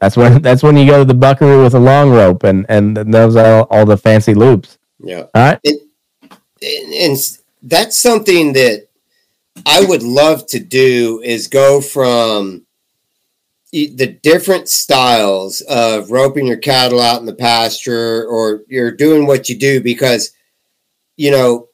that's 0.00 0.16
when 0.16 0.42
that's 0.46 0.62
when 0.62 0.76
you 0.76 0.86
go 0.86 0.98
to 0.98 1.04
the 1.04 1.14
buckaroo 1.14 1.62
with 1.62 1.74
a 1.74 1.78
long 1.80 2.10
rope, 2.10 2.44
and 2.44 2.66
and 2.68 2.96
those 2.96 3.36
are 3.36 3.60
all, 3.60 3.66
all 3.70 3.86
the 3.86 3.96
fancy 3.96 4.34
loops. 4.34 4.78
Yeah. 4.98 5.24
All 5.34 5.42
right, 5.42 5.60
and, 5.64 6.92
and 6.94 7.16
that's 7.62 7.98
something 7.98 8.52
that 8.54 8.88
I 9.64 9.84
would 9.84 10.02
love 10.02 10.46
to 10.48 10.58
do 10.58 11.20
is 11.24 11.48
go 11.48 11.80
from 11.80 12.62
the 13.72 14.18
different 14.22 14.68
styles 14.68 15.60
of 15.62 16.10
roping 16.10 16.46
your 16.46 16.56
cattle 16.56 17.00
out 17.00 17.20
in 17.20 17.26
the 17.26 17.34
pasture 17.34 18.24
or 18.26 18.62
you're 18.68 18.90
doing 18.92 19.26
what 19.26 19.48
you 19.50 19.58
do 19.58 19.82
because 19.82 20.32
you 21.16 21.30
know 21.30 21.68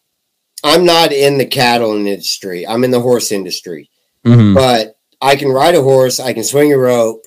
I'm 0.65 0.85
not 0.85 1.13
in 1.13 1.39
the 1.39 1.47
cattle 1.47 1.95
industry 1.95 2.67
I'm 2.67 2.83
in 2.83 2.91
the 2.91 3.01
horse 3.01 3.31
industry 3.31 3.89
Mhm. 4.25 4.55
but 4.55 4.97
I 5.21 5.37
can 5.37 5.49
ride 5.49 5.77
a 5.77 5.83
horse, 5.83 6.19
I 6.19 6.33
can 6.33 6.43
swing 6.43 6.73
a 6.73 6.79
rope, 6.79 7.25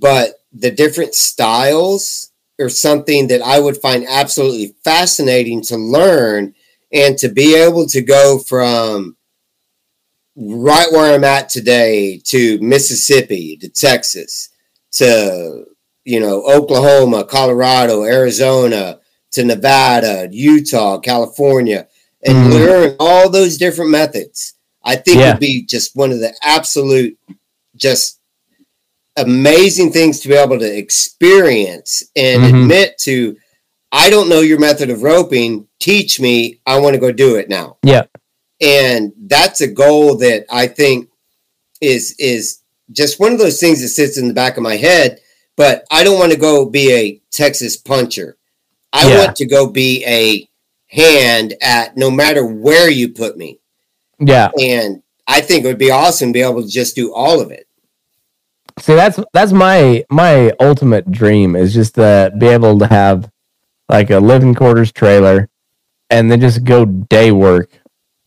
but 0.00 0.34
the 0.52 0.70
different 0.70 1.14
styles 1.14 2.32
are 2.60 2.68
something 2.68 3.28
that 3.28 3.42
I 3.42 3.60
would 3.60 3.76
find 3.76 4.04
absolutely 4.08 4.74
fascinating 4.84 5.62
to 5.64 5.76
learn 5.76 6.54
and 6.92 7.16
to 7.18 7.28
be 7.28 7.54
able 7.54 7.86
to 7.86 8.02
go 8.02 8.38
from 8.38 9.16
right 10.36 10.88
where 10.92 11.14
I'm 11.14 11.24
at 11.24 11.48
today 11.48 12.20
to 12.26 12.58
Mississippi 12.60 13.56
to 13.58 13.68
Texas 13.68 14.48
to 14.92 15.64
you 16.04 16.20
know 16.20 16.42
Oklahoma, 16.46 17.24
Colorado, 17.24 18.04
Arizona 18.04 18.98
to 19.32 19.44
Nevada, 19.44 20.28
Utah, 20.30 20.98
California 20.98 21.86
and 22.24 22.36
Mhm. 22.36 22.52
learn 22.52 22.96
all 22.98 23.28
those 23.28 23.56
different 23.56 23.90
methods. 23.90 24.54
I 24.84 24.96
think 24.96 25.18
Yeah. 25.18 25.32
would 25.32 25.40
be 25.40 25.62
just 25.64 25.94
one 25.96 26.10
of 26.10 26.20
the 26.20 26.34
absolute, 26.42 27.16
just 27.76 28.19
amazing 29.20 29.92
things 29.92 30.20
to 30.20 30.28
be 30.28 30.34
able 30.34 30.58
to 30.58 30.78
experience 30.78 32.02
and 32.16 32.42
Mhm. 32.42 32.48
admit 32.62 32.98
to. 32.98 33.36
I 33.92 34.08
don't 34.08 34.28
know 34.28 34.40
your 34.40 34.60
method 34.60 34.88
of 34.90 35.02
roping. 35.02 35.66
Teach 35.80 36.20
me. 36.20 36.60
I 36.64 36.78
want 36.78 36.94
to 36.94 37.00
go 37.00 37.10
do 37.10 37.34
it 37.36 37.48
now. 37.48 37.78
Yeah. 37.82 38.04
And 38.60 39.12
that's 39.26 39.60
a 39.60 39.66
goal 39.66 40.16
that 40.18 40.46
I 40.50 40.66
think 40.68 41.08
is 41.80 42.14
is 42.18 42.58
just 42.92 43.18
one 43.18 43.32
of 43.32 43.38
those 43.38 43.58
things 43.58 43.80
that 43.80 43.88
sits 43.88 44.16
in 44.18 44.28
the 44.28 44.34
back 44.34 44.56
of 44.56 44.62
my 44.62 44.76
head. 44.76 45.20
But 45.56 45.84
I 45.90 46.04
don't 46.04 46.18
want 46.18 46.32
to 46.32 46.38
go 46.38 46.64
be 46.66 46.92
a 46.92 47.20
Texas 47.32 47.76
puncher. 47.76 48.36
I 48.92 49.08
Yeah. 49.08 49.18
want 49.18 49.36
to 49.36 49.46
go 49.46 49.66
be 49.66 50.04
a 50.06 50.48
hand 50.86 51.54
at 51.60 51.96
no 51.96 52.10
matter 52.10 52.44
where 52.44 52.88
you 52.90 53.08
put 53.08 53.36
me. 53.36 53.58
Yeah. 54.18 54.50
And 54.58 55.02
I 55.26 55.40
think 55.40 55.64
it 55.64 55.68
would 55.68 55.78
be 55.78 55.90
awesome 55.90 56.28
to 56.30 56.32
be 56.32 56.42
able 56.42 56.62
to 56.62 56.68
just 56.68 56.94
do 56.96 57.12
all 57.12 57.40
of 57.40 57.50
it. 57.50 57.66
See, 58.80 58.94
that's 58.94 59.18
that's 59.32 59.52
my 59.52 60.04
my 60.10 60.52
ultimate 60.60 61.10
dream 61.10 61.54
is 61.56 61.74
just 61.74 61.94
to 61.96 62.32
be 62.38 62.46
able 62.46 62.78
to 62.78 62.86
have 62.86 63.30
like 63.88 64.10
a 64.10 64.18
living 64.18 64.54
quarters 64.54 64.90
trailer, 64.92 65.48
and 66.08 66.30
then 66.30 66.40
just 66.40 66.64
go 66.64 66.84
day 66.84 67.32
work 67.32 67.70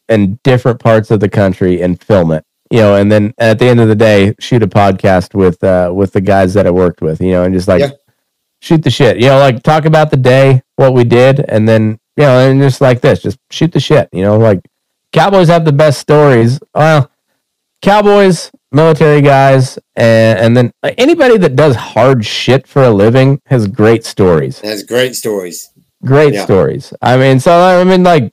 in 0.09 0.39
different 0.43 0.79
parts 0.79 1.09
of 1.11 1.19
the 1.21 1.29
country 1.29 1.81
and 1.81 2.01
film 2.01 2.31
it. 2.31 2.45
You 2.69 2.79
know, 2.79 2.95
and 2.95 3.11
then 3.11 3.33
at 3.37 3.59
the 3.59 3.65
end 3.65 3.79
of 3.79 3.87
the 3.87 3.95
day, 3.95 4.33
shoot 4.39 4.63
a 4.63 4.67
podcast 4.67 5.33
with 5.33 5.63
uh 5.63 5.91
with 5.93 6.13
the 6.13 6.21
guys 6.21 6.53
that 6.53 6.67
I 6.67 6.71
worked 6.71 7.01
with. 7.01 7.21
You 7.21 7.31
know, 7.31 7.43
and 7.43 7.53
just 7.53 7.67
like 7.67 7.81
Yeah. 7.81 7.91
shoot 8.61 8.83
the 8.83 8.89
shit. 8.91 9.17
You 9.17 9.27
know, 9.27 9.39
like 9.39 9.63
talk 9.63 9.85
about 9.85 10.11
the 10.11 10.17
day, 10.17 10.61
what 10.75 10.93
we 10.93 11.03
did, 11.03 11.43
and 11.49 11.67
then 11.67 11.99
you 12.17 12.23
know, 12.25 12.49
and 12.49 12.61
just 12.61 12.79
like 12.81 13.01
this, 13.01 13.21
just 13.21 13.39
shoot 13.49 13.71
the 13.71 13.79
shit. 13.79 14.07
You 14.11 14.21
know, 14.23 14.37
like 14.37 14.59
Cowboys 15.13 15.47
have 15.47 15.65
the 15.65 15.71
best 15.73 15.99
stories. 15.99 16.59
Well, 16.75 17.09
Cowboys, 17.81 18.51
military 18.73 19.21
guys, 19.21 19.77
and, 19.95 20.39
and 20.39 20.57
then 20.57 20.71
like, 20.81 20.95
anybody 20.97 21.37
that 21.37 21.55
does 21.55 21.75
hard 21.75 22.25
shit 22.25 22.67
for 22.67 22.83
a 22.83 22.89
living 22.89 23.41
has 23.47 23.67
great 23.67 24.05
stories. 24.05 24.59
Has 24.59 24.83
great 24.83 25.15
stories. 25.15 25.69
Great 26.05 26.33
Yeah. 26.33 26.43
stories. 26.45 26.93
I 27.01 27.17
mean, 27.17 27.39
so 27.39 27.51
I 27.51 27.83
mean, 27.83 28.03
like, 28.03 28.31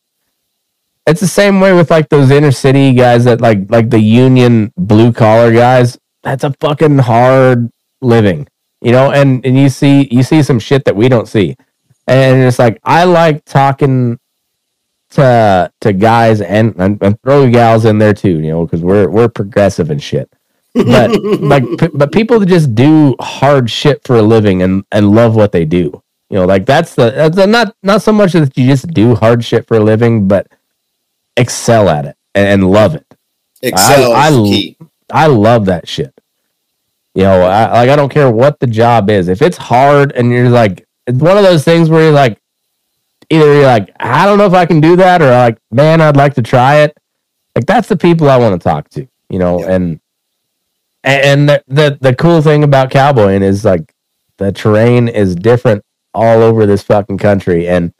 it's 1.06 1.20
the 1.20 1.26
same 1.26 1.60
way 1.60 1.72
with 1.72 1.90
like 1.90 2.08
those 2.08 2.30
inner 2.30 2.52
city 2.52 2.92
guys 2.94 3.24
that 3.24 3.40
like 3.40 3.70
like 3.70 3.90
the 3.90 3.98
union 4.00 4.72
blue 4.76 5.12
collar 5.12 5.52
guys. 5.52 5.98
That's 6.22 6.44
a 6.44 6.52
fucking 6.60 6.98
hard 6.98 7.70
living, 8.02 8.46
you 8.80 8.92
know. 8.92 9.10
And 9.10 9.44
and 9.44 9.58
you 9.58 9.68
see 9.70 10.08
you 10.10 10.22
see 10.22 10.42
some 10.42 10.58
shit 10.60 10.84
that 10.84 10.94
we 10.94 11.08
don't 11.08 11.26
see, 11.26 11.56
and 12.06 12.42
it's 12.42 12.58
like 12.58 12.78
I 12.84 13.04
like 13.04 13.44
talking 13.44 14.19
to 15.12 15.72
to 15.82 15.92
guys 15.92 16.40
and 16.40 16.74
and, 16.78 17.02
and 17.02 17.20
throw 17.22 17.50
gals 17.50 17.84
in 17.86 17.98
there 17.98 18.14
too, 18.14 18.40
you 18.40 18.50
know, 18.50 18.66
because 18.66 18.82
we're 18.82 19.08
we're 19.10 19.28
progressive 19.28 19.90
and 19.90 20.02
shit. 20.02 20.32
But 20.84 21.12
like, 21.40 21.64
p- 21.78 21.88
but 21.94 22.12
people 22.12 22.40
that 22.40 22.46
just 22.46 22.74
do 22.74 23.16
hard 23.20 23.70
shit 23.70 24.02
for 24.06 24.16
a 24.16 24.22
living 24.22 24.62
and 24.62 24.84
and 24.92 25.10
love 25.12 25.36
what 25.36 25.52
they 25.52 25.64
do, 25.66 26.02
you 26.30 26.38
know, 26.38 26.46
like 26.46 26.66
that's 26.66 26.94
the 26.94 27.10
that's 27.12 27.36
the, 27.36 27.46
not 27.46 27.76
not 27.82 28.02
so 28.02 28.12
much 28.12 28.32
that 28.32 28.56
you 28.58 28.66
just 28.66 28.88
do 28.88 29.14
hard 29.16 29.44
shit 29.44 29.66
for 29.66 29.76
a 29.76 29.80
living, 29.80 30.28
but 30.28 30.48
excel 31.36 31.88
at 31.90 32.06
it 32.06 32.16
and, 32.34 32.48
and 32.48 32.70
love 32.70 32.94
it. 32.96 33.06
Excel 33.62 34.12
I- 34.14 34.28
I- 34.28 34.30
I 35.12 35.26
love 35.28 35.66
that 35.66 35.88
shit. 35.88 36.14
You 37.14 37.24
know, 37.24 37.42
I, 37.42 37.72
like 37.72 37.90
I 37.90 37.96
don't 37.96 38.10
care 38.10 38.30
what 38.30 38.60
the 38.60 38.68
job 38.68 39.10
is. 39.10 39.28
If 39.28 39.42
it's 39.42 39.58
hard 39.58 40.12
and 40.12 40.32
you're 40.32 40.50
like, 40.50 40.86
it's 41.06 41.18
one 41.20 41.36
of 41.38 41.44
those 41.44 41.64
things 41.64 41.90
where 41.90 42.04
you're 42.04 42.12
like, 42.12 42.39
either 43.30 43.54
you're 43.54 43.62
like, 43.64 43.90
I 43.98 44.26
don't 44.26 44.38
know 44.38 44.46
if 44.46 44.52
I 44.54 44.66
can 44.66 44.80
do 44.80 44.96
that, 44.96 45.22
or 45.22 45.30
like, 45.30 45.58
man, 45.70 46.00
I'd 46.00 46.16
like 46.16 46.34
to 46.34 46.42
try 46.42 46.78
it. 46.80 46.96
Like 47.56 47.66
that's 47.66 47.88
the 47.88 47.96
people 47.96 48.28
I 48.28 48.36
want 48.36 48.60
to 48.60 48.68
talk 48.68 48.88
to. 48.90 49.06
You 49.28 49.38
know, 49.38 49.60
Yeah. 49.60 49.74
and 49.74 50.00
and 51.02 51.48
the, 51.48 51.64
the 51.68 51.98
the 52.00 52.14
cool 52.14 52.42
thing 52.42 52.62
about 52.64 52.90
cowboying 52.90 53.42
is 53.42 53.64
like 53.64 53.94
the 54.36 54.52
terrain 54.52 55.08
is 55.08 55.34
different 55.34 55.84
all 56.12 56.42
over 56.42 56.66
this 56.66 56.82
fucking 56.82 57.18
country, 57.18 57.68
and 57.68 57.92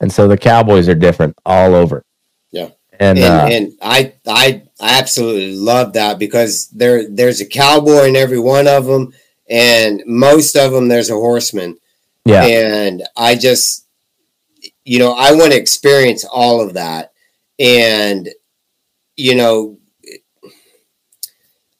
and 0.00 0.12
so 0.12 0.28
the 0.28 0.38
cowboys 0.38 0.88
are 0.88 0.94
different 0.94 1.36
all 1.44 1.74
over. 1.74 2.04
Yeah. 2.50 2.70
and, 3.00 3.18
and, 3.18 3.24
uh, 3.24 3.46
and 3.50 3.72
I, 3.82 4.12
I 4.26 4.62
I 4.80 4.98
absolutely 4.98 5.56
love 5.56 5.92
that 5.94 6.18
because 6.18 6.68
there 6.68 7.08
there's 7.08 7.40
a 7.40 7.46
cowboy 7.46 8.06
in 8.08 8.16
every 8.16 8.38
one 8.38 8.66
of 8.68 8.86
them, 8.86 9.12
and 9.50 10.02
most 10.06 10.56
of 10.56 10.72
them 10.72 10.88
there's 10.88 11.10
a 11.10 11.14
horseman, 11.14 11.78
yeah, 12.24 12.44
and 12.44 13.02
I 13.16 13.34
just 13.34 13.85
you 14.86 14.98
know 14.98 15.12
I 15.12 15.32
want 15.32 15.52
to 15.52 15.58
experience 15.58 16.24
all 16.24 16.60
of 16.60 16.74
that, 16.74 17.12
and 17.58 18.28
you 19.16 19.34
know 19.34 19.78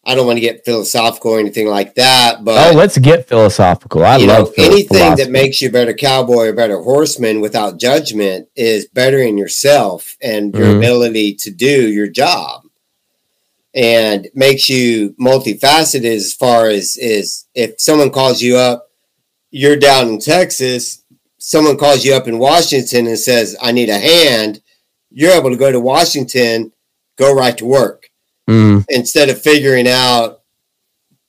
I 0.04 0.14
don't 0.14 0.26
want 0.26 0.36
to 0.36 0.40
get 0.40 0.64
philosophical 0.64 1.32
or 1.32 1.40
anything 1.40 1.66
like 1.66 1.94
that, 1.96 2.44
but 2.44 2.72
oh, 2.72 2.76
let's 2.76 2.96
get 2.98 3.26
philosophical. 3.28 4.04
I 4.04 4.16
love 4.18 4.56
know, 4.56 4.64
anything 4.64 5.16
that 5.16 5.30
makes 5.30 5.60
you 5.60 5.68
a 5.68 5.72
better 5.72 5.94
cowboy 5.94 6.46
or 6.46 6.52
better 6.52 6.80
horseman 6.80 7.40
without 7.40 7.80
judgment 7.80 8.48
is 8.54 8.86
bettering 8.86 9.36
yourself 9.38 10.16
and 10.22 10.54
your 10.54 10.66
Mhm. 10.66 10.76
ability 10.78 11.34
to 11.36 11.50
do 11.50 11.90
your 11.90 12.06
job 12.08 12.62
and 13.74 14.28
makes 14.34 14.68
you 14.68 15.14
multifaceted 15.20 16.04
as 16.04 16.32
far 16.32 16.68
as 16.68 16.96
is 16.96 17.44
if 17.54 17.74
someone 17.78 18.10
calls 18.10 18.40
you 18.42 18.56
up 18.56 18.88
you're 19.50 19.76
down 19.76 20.08
in 20.08 20.18
texas 20.18 21.02
someone 21.48 21.76
calls 21.78 22.04
you 22.04 22.12
up 22.14 22.26
in 22.28 22.38
washington 22.38 23.06
and 23.06 23.18
says 23.18 23.56
i 23.62 23.70
need 23.72 23.88
a 23.88 23.98
hand 23.98 24.60
you're 25.10 25.32
able 25.32 25.50
to 25.50 25.56
go 25.56 25.70
to 25.70 25.78
washington 25.80 26.72
go 27.16 27.32
right 27.34 27.56
to 27.58 27.64
work 27.66 28.08
Mm, 28.48 28.84
instead 28.88 29.28
of 29.28 29.42
figuring 29.42 29.88
out, 29.88 30.42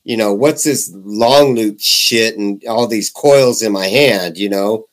you 0.03 0.15
know, 0.17 0.35
what's 0.35 0.63
this 0.63 0.91
long 0.93 1.55
loop 1.55 1.77
shit 1.79 2.37
and 2.37 2.63
all 2.69 2.85
these 2.85 3.09
coils 3.09 3.63
in 3.63 3.71
my 3.71 3.87
hand, 3.87 4.37
you 4.37 4.49
know, 4.49 4.85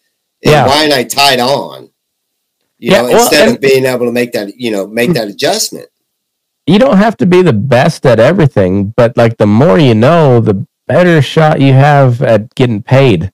and 0.43 0.53
Yeah. 0.53 0.67
why 0.67 0.85
ain't 0.85 0.95
I 0.95 1.05
tied 1.05 1.39
on? 1.39 1.91
You 2.79 2.93
Yeah, 2.93 3.03
know, 3.03 3.09
well, 3.09 3.21
instead 3.21 3.49
and- 3.49 3.57
of 3.57 3.61
being 3.61 3.85
able 3.85 4.07
to 4.07 4.11
make 4.13 4.33
that, 4.33 4.59
you 4.59 4.71
know, 4.71 4.87
make 4.87 5.13
that 5.13 5.29
adjustment. 5.29 5.91
you 6.67 6.79
don't 6.79 6.97
have 6.97 7.15
to 7.19 7.27
be 7.27 7.43
the 7.43 7.53
best 7.53 8.07
at 8.07 8.19
everything, 8.19 8.95
but 8.97 9.15
like 9.19 9.37
the 9.37 9.47
more 9.47 9.79
you 9.79 9.95
know, 9.95 10.41
the 10.41 10.67
better 10.89 11.21
shot 11.21 11.61
you 11.61 11.75
have 11.75 12.23
at 12.23 12.55
getting 12.55 12.81
paid. 12.83 13.31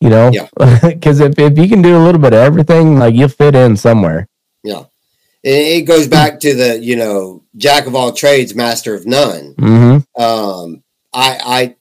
You 0.00 0.10
know, 0.10 0.30
Yeah. 0.32 0.48
Because 0.82 1.20
if 1.20 1.38
if 1.38 1.56
you 1.58 1.68
can 1.68 1.82
do 1.82 1.96
a 1.96 2.04
little 2.04 2.20
bit 2.20 2.32
of 2.34 2.40
everything, 2.40 2.98
like 2.98 3.14
you'll 3.14 3.28
fit 3.28 3.54
in 3.54 3.76
somewhere. 3.76 4.28
Yeah. 4.62 4.84
It 5.42 5.82
goes 5.82 6.08
back 6.08 6.40
to 6.40 6.54
the, 6.54 6.78
you 6.82 6.96
know, 6.96 7.42
jack 7.56 7.86
of 7.86 7.94
all 7.94 8.12
trades, 8.12 8.54
master 8.54 8.94
of 8.94 9.06
none. 9.06 9.54
Mm-hmm. 9.54 10.22
um 10.22 10.82
i 11.12 11.38
i 11.58 11.76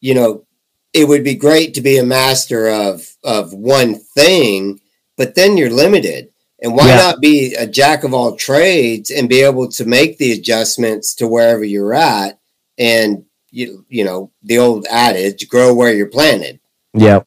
you 0.00 0.14
know 0.14 0.44
it 0.92 1.08
would 1.08 1.24
be 1.24 1.34
great 1.34 1.72
to 1.74 1.80
be 1.80 1.96
a 1.98 2.04
master 2.04 2.68
of 2.68 3.08
of 3.24 3.54
one 3.54 3.94
thing 3.94 4.78
but 5.16 5.34
then 5.34 5.56
you're 5.56 5.70
limited 5.70 6.28
and 6.62 6.74
why 6.76 6.88
Yeah. 6.88 6.96
not 6.96 7.20
be 7.22 7.54
a 7.54 7.66
jack 7.66 8.04
of 8.04 8.12
all 8.12 8.36
trades 8.36 9.10
and 9.10 9.28
be 9.30 9.40
able 9.40 9.68
to 9.68 9.84
make 9.86 10.18
the 10.18 10.32
adjustments 10.32 11.14
to 11.16 11.26
wherever 11.26 11.64
you're 11.64 11.94
at 11.94 12.38
and 12.76 13.24
you 13.50 13.86
you 13.88 14.04
know 14.04 14.30
the 14.42 14.58
old 14.58 14.86
adage 14.90 15.48
grow 15.48 15.72
where 15.72 15.94
you're 15.94 16.08
planted 16.18 16.60
Yeah, 16.92 17.20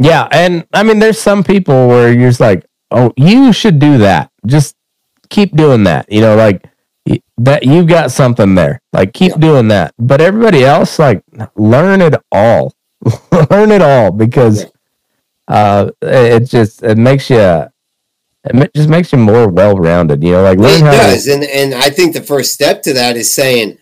yeah, 0.00 0.28
and 0.32 0.66
I 0.74 0.84
mean, 0.84 1.00
there's 1.00 1.20
some 1.20 1.44
people 1.44 1.88
where 1.88 2.12
you're 2.12 2.30
just 2.30 2.40
like, 2.40 2.66
oh, 2.92 3.12
you 3.16 3.52
should 3.52 3.80
do 3.80 3.98
that. 3.98 4.32
Just 4.46 4.76
keep 5.30 5.56
doing 5.56 5.84
that. 5.84 6.10
You 6.12 6.22
know, 6.22 6.36
like 6.36 6.66
that 7.38 7.64
you've 7.64 7.88
got 7.88 8.12
something 8.12 8.54
there. 8.56 8.80
Like 8.92 9.14
keep 9.14 9.32
Yeah. 9.32 9.38
doing 9.38 9.68
that. 9.68 9.94
But 9.98 10.20
everybody 10.22 10.64
else, 10.64 10.98
like, 10.98 11.22
learn 11.56 12.02
it 12.02 12.16
all. 12.32 12.74
learn 13.50 13.72
it 13.72 13.82
all 13.82 14.12
because 14.12 14.66
uh, 15.48 15.90
it 16.02 16.44
just 16.44 16.82
it 16.82 16.98
makes 16.98 17.30
you. 17.30 17.66
It 18.44 18.74
just 18.74 18.88
makes 18.88 19.12
you 19.12 19.18
more 19.18 19.48
well-rounded, 19.48 20.22
you 20.24 20.32
know. 20.32 20.42
Like 20.42 20.58
learn 20.58 20.80
it 20.80 20.84
how 20.84 20.92
does 20.92 21.24
to, 21.26 21.32
and 21.34 21.44
and 21.44 21.74
i 21.74 21.90
think 21.90 22.14
the 22.14 22.22
first 22.22 22.52
step 22.54 22.82
to 22.82 22.94
that 22.94 23.16
is 23.16 23.32
saying 23.34 23.78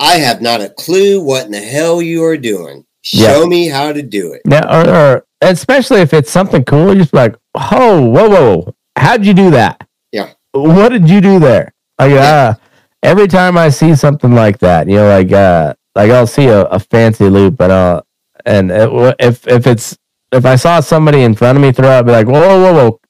i 0.00 0.16
have 0.16 0.42
not 0.42 0.60
a 0.60 0.70
clue 0.70 1.20
what 1.22 1.46
in 1.46 1.52
the 1.52 1.60
hell 1.60 2.02
you 2.02 2.24
are 2.24 2.36
doing 2.36 2.84
Yeah. 3.12 3.32
show 3.34 3.46
me 3.46 3.68
how 3.68 3.92
to 3.92 4.02
do 4.02 4.32
it 4.32 4.42
Now, 4.44 4.66
or, 4.82 4.88
or 4.94 5.26
especially 5.40 6.00
if 6.00 6.12
it's 6.12 6.30
something 6.30 6.64
cool, 6.64 6.86
you're 6.86 6.96
just 6.96 7.14
like, 7.14 7.36
oh, 7.54 8.06
whoa, 8.06 8.28
whoa, 8.28 8.74
how'd 8.96 9.24
you 9.24 9.34
do 9.34 9.50
that? 9.50 9.86
Yeah. 10.12 10.32
What 10.52 10.90
did 10.90 11.08
you 11.08 11.20
do 11.20 11.38
there? 11.38 11.72
Like, 11.98 12.12
uh, 12.12 12.54
every 13.02 13.28
time 13.28 13.56
I 13.56 13.68
see 13.68 13.94
something 13.94 14.32
like 14.32 14.58
that, 14.58 14.88
you 14.88 14.96
know, 14.96 15.08
like, 15.08 15.32
uh, 15.32 15.74
like 15.94 16.10
I'll 16.10 16.26
see 16.26 16.46
a, 16.46 16.62
a 16.66 16.78
fancy 16.78 17.28
loop, 17.28 17.60
and 17.60 17.72
uh, 17.72 18.02
and 18.46 18.70
it, 18.70 19.16
if 19.18 19.46
if 19.48 19.66
it's 19.66 19.98
if 20.32 20.46
I 20.46 20.56
saw 20.56 20.80
somebody 20.80 21.22
in 21.22 21.34
front 21.34 21.58
of 21.58 21.62
me 21.62 21.72
throw 21.72 21.90
it, 21.90 21.98
I'd 21.98 22.06
be 22.06 22.12
like, 22.12 22.26
whoa, 22.26 22.40
whoa, 22.40 22.62
whoa, 22.62 22.72
whoa, 22.72 23.00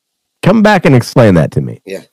come 0.43 0.63
back 0.63 0.87
and 0.87 0.95
explain 0.95 1.35
that 1.35 1.51
to 1.53 1.61
me. 1.61 1.81
Yeah. 1.85 2.05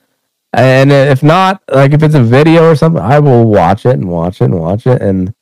And 0.53 0.91
if 0.91 1.23
not, 1.23 1.61
like 1.69 1.93
if 1.93 2.03
it's 2.03 2.15
a 2.15 2.23
video 2.23 2.69
or 2.69 2.75
something, 2.75 3.01
I 3.01 3.19
will 3.19 3.45
watch 3.45 3.85
it 3.85 3.93
and 3.93 4.09
watch 4.09 4.41
it 4.41 4.45
and 4.45 4.59
watch 4.59 4.87
it, 4.87 5.01
and 5.01 5.33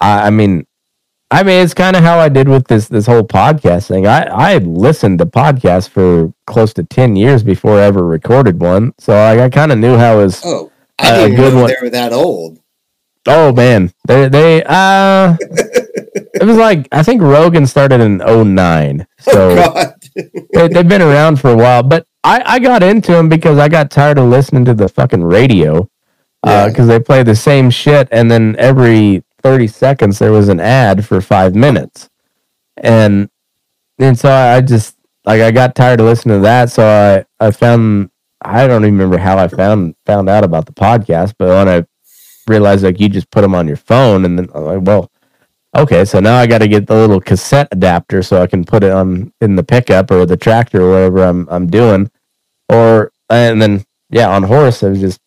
I, 0.00 0.26
I 0.26 0.30
mean, 0.30 0.66
I 1.32 1.44
mean, 1.44 1.62
it's 1.62 1.74
kind 1.74 1.94
of 1.94 2.02
how 2.02 2.18
I 2.18 2.28
did 2.28 2.48
with 2.48 2.66
this 2.66 2.88
this 2.88 3.06
whole 3.06 3.22
podcast 3.22 3.86
thing. 3.88 4.06
I 4.06 4.22
I 4.24 4.56
listened 4.58 5.18
to 5.20 5.26
podcasts 5.26 5.88
for 5.88 6.32
close 6.46 6.72
to 6.74 6.82
ten 6.84 7.14
years 7.16 7.42
before 7.44 7.78
I 7.78 7.82
ever 7.84 8.04
recorded 8.04 8.60
one, 8.60 8.92
so 8.98 9.12
I, 9.14 9.44
I 9.44 9.48
kind 9.48 9.70
of 9.70 9.78
knew 9.78 9.96
how 9.96 10.18
it 10.18 10.24
was. 10.24 10.42
Oh, 10.44 10.72
I 10.98 11.10
Uh, 11.10 11.28
didn't 11.28 11.36
know 11.54 11.60
one. 11.62 11.66
they 11.68 11.76
were 11.82 11.90
that 11.90 12.12
old. 12.12 12.58
Oh 13.26 13.52
man, 13.52 13.92
they 14.08 14.28
they 14.28 14.64
uh, 14.64 15.36
it 15.40 16.42
was 16.44 16.56
like 16.56 16.88
I 16.90 17.02
think 17.04 17.22
Rogan 17.22 17.66
started 17.66 18.00
in 18.00 18.18
09. 18.18 19.06
Oh 19.28 19.32
so 19.32 19.54
God. 19.54 19.94
they, 20.52 20.68
they've 20.68 20.88
been 20.88 21.02
around 21.02 21.38
for 21.40 21.50
a 21.50 21.56
while. 21.56 21.82
But 21.84 22.06
I 22.24 22.42
I 22.44 22.58
got 22.58 22.82
into 22.82 23.12
them 23.12 23.28
because 23.28 23.58
I 23.58 23.68
got 23.68 23.90
tired 23.90 24.18
of 24.18 24.24
listening 24.28 24.64
to 24.64 24.74
the 24.74 24.88
fucking 24.88 25.22
radio 25.22 25.88
Yeah. 26.44 26.68
because 26.68 26.88
they 26.88 26.98
play 26.98 27.22
the 27.22 27.36
same 27.36 27.70
shit, 27.70 28.08
and 28.10 28.30
then 28.30 28.56
every 28.58 29.22
30 29.42 29.66
seconds 29.68 30.18
there 30.18 30.32
was 30.32 30.48
an 30.48 30.60
ad 30.60 31.04
for 31.06 31.20
five 31.20 31.54
minutes, 31.54 32.08
and 32.76 33.28
and 33.98 34.18
so 34.18 34.30
I 34.30 34.60
just 34.60 34.96
like 35.24 35.40
I 35.40 35.50
got 35.50 35.74
tired 35.74 36.00
of 36.00 36.06
listening 36.06 36.38
to 36.38 36.42
that, 36.42 36.70
so 36.70 36.84
I 36.86 37.46
I 37.46 37.50
found 37.50 38.10
I 38.42 38.66
don't 38.66 38.84
even 38.84 38.94
remember 38.94 39.18
how 39.18 39.38
I 39.38 39.48
found 39.48 39.94
found 40.06 40.28
out 40.28 40.44
about 40.44 40.66
the 40.66 40.72
podcast, 40.72 41.34
but 41.38 41.48
when 41.48 41.68
I 41.68 41.86
realized 42.48 42.84
like 42.84 43.00
you 43.00 43.08
just 43.08 43.30
put 43.30 43.42
them 43.42 43.54
on 43.54 43.68
your 43.68 43.76
phone, 43.76 44.24
and 44.24 44.38
then 44.38 44.48
I'm 44.54 44.64
like, 44.64 44.82
well. 44.82 45.10
Okay, 45.76 46.04
so 46.04 46.18
now 46.18 46.36
I 46.36 46.48
got 46.48 46.58
to 46.58 46.66
get 46.68 46.88
the 46.88 46.96
little 46.96 47.20
cassette 47.20 47.68
adapter 47.70 48.24
so 48.24 48.42
I 48.42 48.48
can 48.48 48.64
put 48.64 48.82
it 48.82 48.90
on 48.90 49.32
in 49.40 49.54
the 49.54 49.62
pickup 49.62 50.10
or 50.10 50.26
the 50.26 50.36
tractor 50.36 50.82
or 50.82 50.90
whatever 50.90 51.22
I'm 51.22 51.48
I'm 51.48 51.68
doing, 51.68 52.10
or 52.68 53.12
and 53.28 53.62
then 53.62 53.84
yeah, 54.10 54.28
on 54.30 54.42
horse 54.42 54.82
I 54.82 54.88
was 54.88 55.00
just 55.00 55.20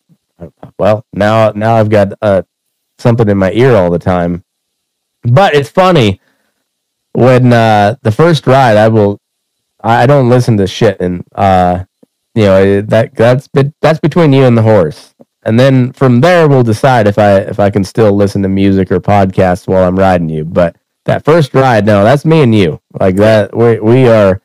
well 0.78 1.06
now 1.14 1.50
now 1.52 1.76
I've 1.76 1.88
got 1.88 2.12
uh 2.20 2.42
something 2.98 3.28
in 3.28 3.38
my 3.38 3.52
ear 3.52 3.74
all 3.74 3.90
the 3.90 3.98
time. 3.98 4.44
But 5.22 5.54
it's 5.54 5.68
funny 5.70 6.20
when 7.12 7.52
uh 7.52 7.96
the 8.02 8.12
first 8.12 8.46
ride 8.46 8.76
I 8.76 8.88
will 8.88 9.20
I 9.80 10.06
don't 10.06 10.28
listen 10.28 10.56
to 10.56 10.66
shit 10.66 11.00
and 11.00 11.24
uh 11.34 11.84
you 12.34 12.44
know 12.44 12.80
that 12.82 13.14
that's 13.14 13.48
that's 13.80 14.00
between 14.00 14.32
you 14.32 14.44
and 14.44 14.56
the 14.56 14.62
horse. 14.62 15.14
And 15.44 15.60
then 15.60 15.92
from 15.92 16.20
there 16.20 16.48
we'll 16.48 16.62
decide 16.62 17.06
if 17.06 17.18
I 17.18 17.36
if 17.38 17.60
I 17.60 17.70
can 17.70 17.84
still 17.84 18.12
listen 18.12 18.42
to 18.42 18.48
music 18.48 18.90
or 18.90 19.00
podcasts 19.00 19.66
while 19.68 19.86
I'm 19.86 19.98
riding 19.98 20.28
you. 20.28 20.44
But 20.44 20.76
that 21.04 21.24
first 21.24 21.54
ride, 21.54 21.86
no, 21.86 22.02
that's 22.02 22.24
me 22.24 22.42
and 22.42 22.54
you. 22.54 22.80
Like 22.98 23.16
that 23.16 23.56
we 23.56 23.78
we 23.80 24.08
are 24.08 24.40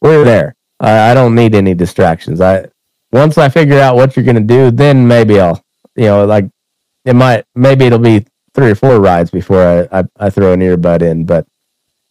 we're 0.00 0.24
there. 0.24 0.54
I, 0.80 1.10
I 1.10 1.14
don't 1.14 1.34
need 1.34 1.54
any 1.54 1.74
distractions. 1.74 2.40
I 2.40 2.66
once 3.12 3.38
I 3.38 3.48
figure 3.48 3.78
out 3.78 3.96
what 3.96 4.16
you're 4.16 4.24
gonna 4.24 4.40
do, 4.40 4.70
then 4.70 5.06
maybe 5.08 5.40
I'll 5.40 5.64
you 5.96 6.06
know, 6.06 6.24
like 6.26 6.50
it 7.04 7.14
might 7.14 7.44
maybe 7.54 7.84
it'll 7.86 7.98
be 7.98 8.26
three 8.54 8.70
or 8.70 8.74
four 8.74 9.00
rides 9.00 9.30
before 9.30 9.88
I, 9.92 10.00
I, 10.00 10.04
I 10.18 10.30
throw 10.30 10.52
an 10.52 10.60
earbud 10.60 11.02
in, 11.02 11.24
but 11.24 11.46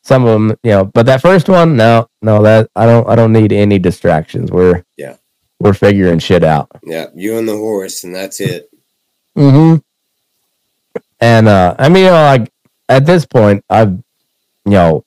some 0.03 0.25
of 0.25 0.33
them, 0.33 0.49
you 0.63 0.71
know, 0.71 0.85
but 0.85 1.05
that 1.05 1.21
first 1.21 1.47
one, 1.47 1.77
no, 1.77 2.07
no, 2.21 2.43
that 2.43 2.69
I 2.75 2.85
don't 2.85 3.07
I 3.07 3.15
don't 3.15 3.33
need 3.33 3.53
any 3.53 3.79
distractions. 3.79 4.51
We're 4.51 4.83
Yeah. 4.97 5.15
we're 5.59 5.73
figuring 5.73 6.19
shit 6.19 6.43
out. 6.43 6.69
Yeah, 6.83 7.07
you 7.15 7.37
and 7.37 7.47
the 7.47 7.55
horse, 7.57 8.03
and 8.03 8.13
that's 8.13 8.39
it. 8.41 8.69
Mm-hmm. 9.37 9.77
And 11.21 11.47
uh 11.47 11.75
I 11.79 11.89
mean, 11.89 12.05
you 12.05 12.09
know, 12.11 12.23
like 12.23 12.51
at 12.89 13.05
this 13.05 13.25
point, 13.25 13.63
I've 13.69 13.91
you 14.65 14.71
know, 14.71 15.05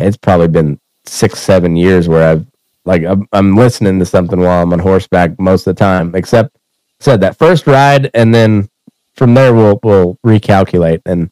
it's 0.00 0.16
probably 0.16 0.48
been 0.48 0.78
six, 1.06 1.40
seven 1.40 1.76
years 1.76 2.08
where 2.08 2.28
I've 2.28 2.46
like 2.84 3.04
I'm, 3.04 3.26
I'm 3.32 3.56
listening 3.56 3.98
to 4.00 4.06
something 4.06 4.40
while 4.40 4.62
I'm 4.62 4.72
on 4.72 4.80
horseback 4.80 5.38
most 5.38 5.66
of 5.66 5.76
the 5.76 5.78
time, 5.78 6.14
except 6.14 6.56
said 7.00 7.20
that 7.20 7.38
first 7.38 7.66
ride, 7.66 8.10
and 8.14 8.34
then 8.34 8.68
from 9.14 9.34
there 9.34 9.54
we'll 9.54 9.78
we'll 9.82 10.18
recalculate, 10.24 11.02
and 11.06 11.30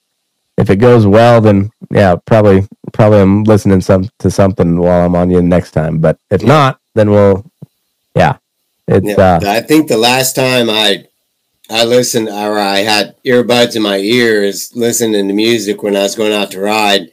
if 0.56 0.70
it 0.70 0.76
goes 0.76 1.06
well, 1.06 1.40
then 1.40 1.70
yeah, 1.90 2.16
probably 2.26 2.66
probably 2.92 3.20
I'm 3.20 3.44
listening 3.44 3.80
some 3.80 4.08
to 4.18 4.30
something 4.30 4.78
while 4.78 5.06
I'm 5.06 5.16
on 5.16 5.30
you 5.30 5.42
next 5.42 5.72
time. 5.72 5.98
But 5.98 6.18
if 6.30 6.42
Yeah. 6.42 6.48
not, 6.48 6.80
then 6.94 7.10
we'll 7.10 7.50
yeah, 8.14 8.36
it's 8.86 9.06
Yeah, 9.06 9.18
uh 9.18 9.40
I 9.42 9.60
think 9.60 9.88
the 9.88 9.96
last 9.96 10.34
time 10.34 10.68
I 10.70 11.06
I 11.70 11.84
listened 11.84 12.28
or 12.28 12.58
I 12.58 12.78
had 12.78 13.16
earbuds 13.24 13.76
in 13.76 13.82
my 13.82 13.98
ears 13.98 14.72
listening 14.74 15.28
to 15.28 15.34
music 15.34 15.82
when 15.82 15.96
I 15.96 16.02
was 16.02 16.16
going 16.16 16.32
out 16.32 16.50
to 16.52 16.60
ride, 16.60 17.10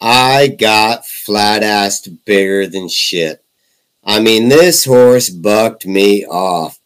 I 0.00 0.48
got 0.48 1.06
flat 1.06 1.62
assed 1.62 2.24
bigger 2.24 2.66
than 2.66 2.88
shit. 2.88 3.42
I 4.04 4.20
mean, 4.20 4.48
this 4.48 4.84
horse 4.84 5.30
bucked 5.30 5.86
me 5.86 6.24
off. 6.26 6.78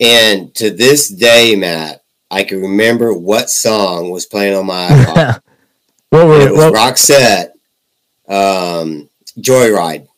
And 0.00 0.54
to 0.56 0.70
this 0.70 1.08
day, 1.08 1.56
Matt, 1.56 2.03
I 2.34 2.44
can 2.44 2.60
remember 2.60 3.14
what 3.14 3.48
song 3.50 4.10
was 4.10 4.26
playing 4.26 4.56
on 4.56 4.66
my 4.66 4.88
iPod. 4.90 5.40
what 6.10 6.26
And 6.26 6.42
it 6.42 6.52
was 6.52 6.66
what, 6.70 6.74
Roxette, 6.74 7.50
um, 8.28 9.08
Joyride. 9.38 10.08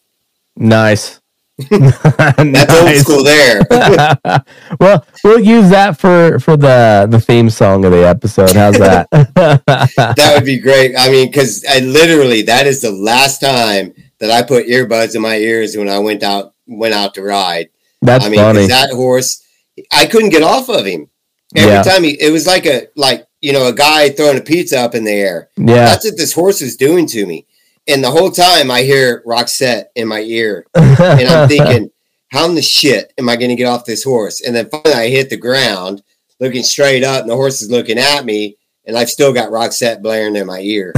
nice. 0.56 1.20
That's 1.70 2.74
old 2.74 2.94
school 2.96 3.22
there. 3.24 3.62
well, 4.80 5.06
we'll 5.24 5.40
use 5.40 5.70
that 5.70 5.98
for 5.98 6.38
for 6.38 6.54
the 6.56 7.06
the 7.10 7.18
theme 7.18 7.48
song 7.48 7.86
of 7.86 7.92
the 7.92 8.06
episode. 8.06 8.52
How's 8.52 8.76
that? 8.78 9.08
that 9.10 10.32
would 10.34 10.44
be 10.44 10.58
great. 10.58 10.94
I 10.98 11.08
mean, 11.10 11.28
because 11.28 11.64
I 11.66 11.78
literally 11.80 12.42
that 12.42 12.66
is 12.66 12.82
the 12.82 12.90
last 12.92 13.40
time 13.40 13.94
that 14.18 14.30
I 14.30 14.42
put 14.42 14.66
earbuds 14.66 15.14
in 15.14 15.22
my 15.22 15.36
ears 15.36 15.76
when 15.78 15.88
I 15.88 15.98
went 15.98 16.22
out 16.22 16.52
went 16.66 16.92
out 16.92 17.14
to 17.14 17.22
ride. 17.22 17.70
That's 18.02 18.26
I 18.26 18.28
mean, 18.28 18.40
funny. 18.40 18.66
that 18.66 18.90
horse, 18.90 19.42
I 19.90 20.04
couldn't 20.06 20.30
get 20.30 20.42
off 20.42 20.68
of 20.68 20.84
him. 20.84 21.08
Every 21.57 21.70
Yeah. 21.73 21.83
time 21.83 22.05
he, 22.05 22.10
it 22.20 22.31
was 22.31 22.47
like 22.47 22.67
a 22.67 22.89
like 22.97 23.26
you 23.41 23.52
know 23.52 23.67
a 23.68 23.73
guy 23.73 24.10
throwing 24.10 24.39
a 24.39 24.43
pizza 24.43 24.78
up 24.78 24.94
in 24.94 25.05
the 25.05 25.12
air. 25.12 25.49
yeah. 25.57 25.86
That's 25.86 26.05
what 26.05 26.17
this 26.17 26.33
horse 26.33 26.60
is 26.62 26.76
doing 26.76 27.07
to 27.09 27.26
me. 27.26 27.47
And 27.89 28.02
the 28.02 28.10
whole 28.10 28.31
time 28.31 28.70
I 28.70 28.83
hear 28.83 29.23
Roxette 29.26 29.86
in 29.94 30.09
my 30.09 30.20
ear, 30.20 30.67
and 30.75 31.28
I'm 31.28 31.49
thinking, 31.49 31.91
how 32.33 32.47
in 32.49 32.57
the 32.57 32.62
shit 32.62 33.12
am 33.17 33.28
I 33.28 33.36
going 33.36 33.51
to 33.51 33.55
get 33.55 33.68
off 33.68 33.85
this 33.85 34.02
horse? 34.02 34.41
And 34.41 34.57
then 34.57 34.68
finally 34.68 34.94
I 34.94 35.09
hit 35.09 35.31
the 35.31 35.36
ground, 35.36 36.02
looking 36.41 36.65
straight 36.65 37.05
up, 37.05 37.20
and 37.23 37.31
the 37.31 37.36
horse 37.36 37.62
is 37.62 37.70
looking 37.70 37.97
at 37.99 38.25
me, 38.25 38.57
and 38.86 38.99
I've 38.99 39.09
still 39.09 39.33
got 39.33 39.51
Roxette 39.51 40.02
blaring 40.02 40.35
in 40.35 40.47
my 40.47 40.59
ear. 40.60 40.93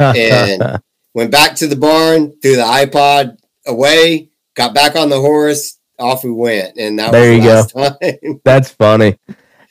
and- 0.00 0.80
Went 1.14 1.30
back 1.30 1.54
to 1.56 1.68
the 1.68 1.76
barn, 1.76 2.32
threw 2.42 2.56
the 2.56 2.62
iPod 2.62 3.36
away, 3.68 4.30
got 4.56 4.74
back 4.74 4.96
on 4.96 5.10
the 5.10 5.20
horse, 5.20 5.78
off 5.96 6.24
we 6.24 6.32
went, 6.32 6.76
and 6.76 6.98
that 6.98 7.12
There 7.12 7.30
was 7.30 7.38
you 7.38 7.50
the 7.50 7.78
last 7.78 8.00
time. 8.24 8.40
That's 8.44 8.70
funny. 8.70 9.16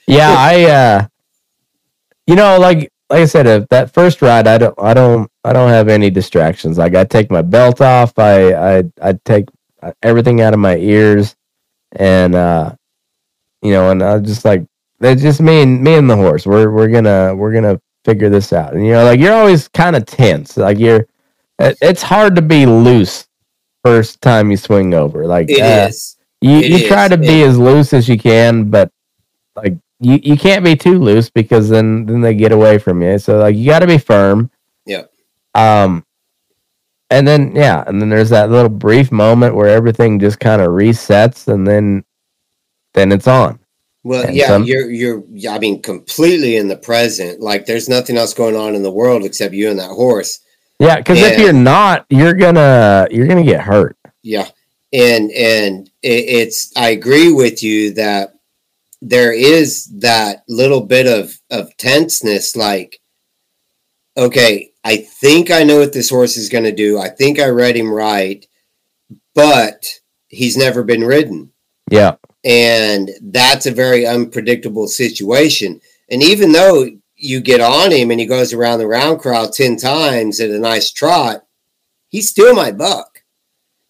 Yeah, 0.06 0.34
I 0.38 0.64
uh 0.64 1.06
you 2.26 2.36
know, 2.36 2.58
like 2.58 2.90
like 3.10 3.20
I 3.20 3.26
said, 3.26 3.46
uh, 3.46 3.66
that 3.70 3.92
first 3.92 4.22
ride 4.22 4.46
I 4.46 4.58
don't 4.58 4.74
I 4.80 4.94
don't 4.94 5.30
I 5.44 5.52
don't 5.52 5.70
have 5.70 5.88
any 5.88 6.10
distractions. 6.10 6.78
Like 6.78 6.94
I 6.94 7.04
take 7.04 7.30
my 7.30 7.42
belt 7.42 7.80
off, 7.80 8.18
I 8.18 8.78
I 8.78 8.84
I 9.02 9.18
take 9.24 9.46
uh, 9.82 9.92
everything 10.02 10.40
out 10.40 10.54
of 10.54 10.60
my 10.60 10.76
ears 10.76 11.36
and 11.92 12.34
uh 12.34 12.74
you 13.62 13.70
know, 13.70 13.90
and 13.90 14.02
I 14.02 14.18
just 14.18 14.44
like 14.44 14.64
it's 15.00 15.22
just 15.22 15.40
me 15.40 15.62
and 15.62 15.82
me 15.82 15.94
and 15.94 16.08
the 16.08 16.16
horse. 16.16 16.46
We're 16.46 16.70
we're 16.70 16.88
gonna 16.88 17.34
we're 17.34 17.52
gonna 17.52 17.80
figure 18.04 18.28
this 18.28 18.52
out. 18.52 18.74
And 18.74 18.86
you 18.86 18.92
know, 18.92 19.04
like 19.04 19.20
you're 19.20 19.34
always 19.34 19.68
kind 19.68 19.96
of 19.96 20.06
tense. 20.06 20.56
Like 20.56 20.78
you're 20.78 21.06
it, 21.58 21.78
it's 21.80 22.02
hard 22.02 22.36
to 22.36 22.42
be 22.42 22.66
loose 22.66 23.26
first 23.84 24.20
time 24.20 24.50
you 24.50 24.56
swing 24.56 24.94
over. 24.94 25.26
Like 25.26 25.50
It 25.50 25.60
uh, 25.60 25.88
is. 25.88 26.16
you 26.40 26.58
It 26.58 26.70
you 26.70 26.88
try 26.88 27.08
to 27.08 27.16
be 27.16 27.42
as 27.42 27.58
loose 27.58 27.92
as 27.92 28.08
you 28.08 28.18
can, 28.18 28.70
but 28.70 28.90
like 29.56 29.76
you, 30.00 30.18
you 30.22 30.36
can't 30.36 30.64
be 30.64 30.76
too 30.76 30.98
loose 30.98 31.30
because 31.30 31.68
then 31.68 32.06
then 32.06 32.20
they 32.20 32.34
get 32.34 32.52
away 32.52 32.78
from 32.78 33.02
you. 33.02 33.18
So 33.18 33.38
like 33.38 33.56
you 33.56 33.66
got 33.66 33.80
to 33.80 33.86
be 33.86 33.98
firm. 33.98 34.50
Yeah. 34.86 35.04
Um, 35.54 36.04
and 37.10 37.26
then 37.26 37.54
yeah, 37.54 37.84
and 37.86 38.00
then 38.00 38.08
there's 38.08 38.30
that 38.30 38.50
little 38.50 38.68
brief 38.68 39.12
moment 39.12 39.54
where 39.54 39.68
everything 39.68 40.18
just 40.18 40.40
kind 40.40 40.60
of 40.60 40.68
resets, 40.68 41.48
and 41.48 41.66
then 41.66 42.04
then 42.94 43.12
it's 43.12 43.28
on. 43.28 43.58
Well, 44.02 44.26
And 44.26 44.36
yeah, 44.36 44.48
some- 44.48 44.64
you're 44.64 44.90
you're 44.90 45.24
I 45.48 45.58
mean 45.58 45.80
completely 45.80 46.56
in 46.56 46.68
the 46.68 46.76
present. 46.76 47.40
Like 47.40 47.66
there's 47.66 47.88
nothing 47.88 48.16
else 48.16 48.34
going 48.34 48.56
on 48.56 48.74
in 48.74 48.82
the 48.82 48.90
world 48.90 49.24
except 49.24 49.54
you 49.54 49.70
and 49.70 49.78
that 49.78 49.90
horse. 49.90 50.40
Yeah, 50.78 50.96
because 50.96 51.20
if 51.20 51.38
you're 51.38 51.52
not, 51.52 52.04
you're 52.10 52.34
gonna 52.34 53.06
you're 53.10 53.28
gonna 53.28 53.44
get 53.44 53.60
hurt. 53.60 53.96
Yeah, 54.22 54.48
and 54.92 55.30
and 55.30 55.88
it, 56.02 56.24
it's 56.28 56.76
I 56.76 56.88
agree 56.90 57.32
with 57.32 57.62
you 57.62 57.94
that 57.94 58.33
there 59.08 59.32
is 59.32 59.86
that 60.00 60.44
little 60.48 60.80
bit 60.80 61.06
of 61.06 61.38
of 61.50 61.76
tenseness. 61.76 62.56
Like, 62.56 63.00
okay, 64.16 64.72
I 64.84 64.96
think 64.96 65.50
I 65.50 65.62
know 65.62 65.78
what 65.78 65.92
this 65.92 66.10
horse 66.10 66.36
is 66.36 66.48
going 66.48 66.64
to 66.64 66.72
do. 66.74 66.98
I 66.98 67.08
think 67.08 67.38
I 67.38 67.48
read 67.48 67.76
him 67.76 67.92
right, 67.92 68.44
but 69.34 69.86
he's 70.28 70.56
never 70.56 70.82
been 70.82 71.04
ridden, 71.04 71.52
Yeah, 71.90 72.16
and 72.44 73.10
that's 73.22 73.66
a 73.66 73.70
very 73.70 74.06
unpredictable 74.06 74.88
situation. 74.88 75.80
And 76.10 76.22
even 76.22 76.52
though 76.52 76.88
you 77.16 77.40
get 77.40 77.60
on 77.60 77.92
him 77.92 78.10
and 78.10 78.20
he 78.20 78.26
goes 78.26 78.52
around 78.52 78.78
the 78.80 78.86
round 78.88 79.20
crowd 79.20 79.52
ten 79.52 79.76
times 79.76 80.40
at 80.40 80.50
a 80.50 80.58
nice 80.58 80.90
trot, 80.92 81.44
he's 82.10 82.28
still 82.28 82.54
my 82.54 82.72
buck. 82.72 83.20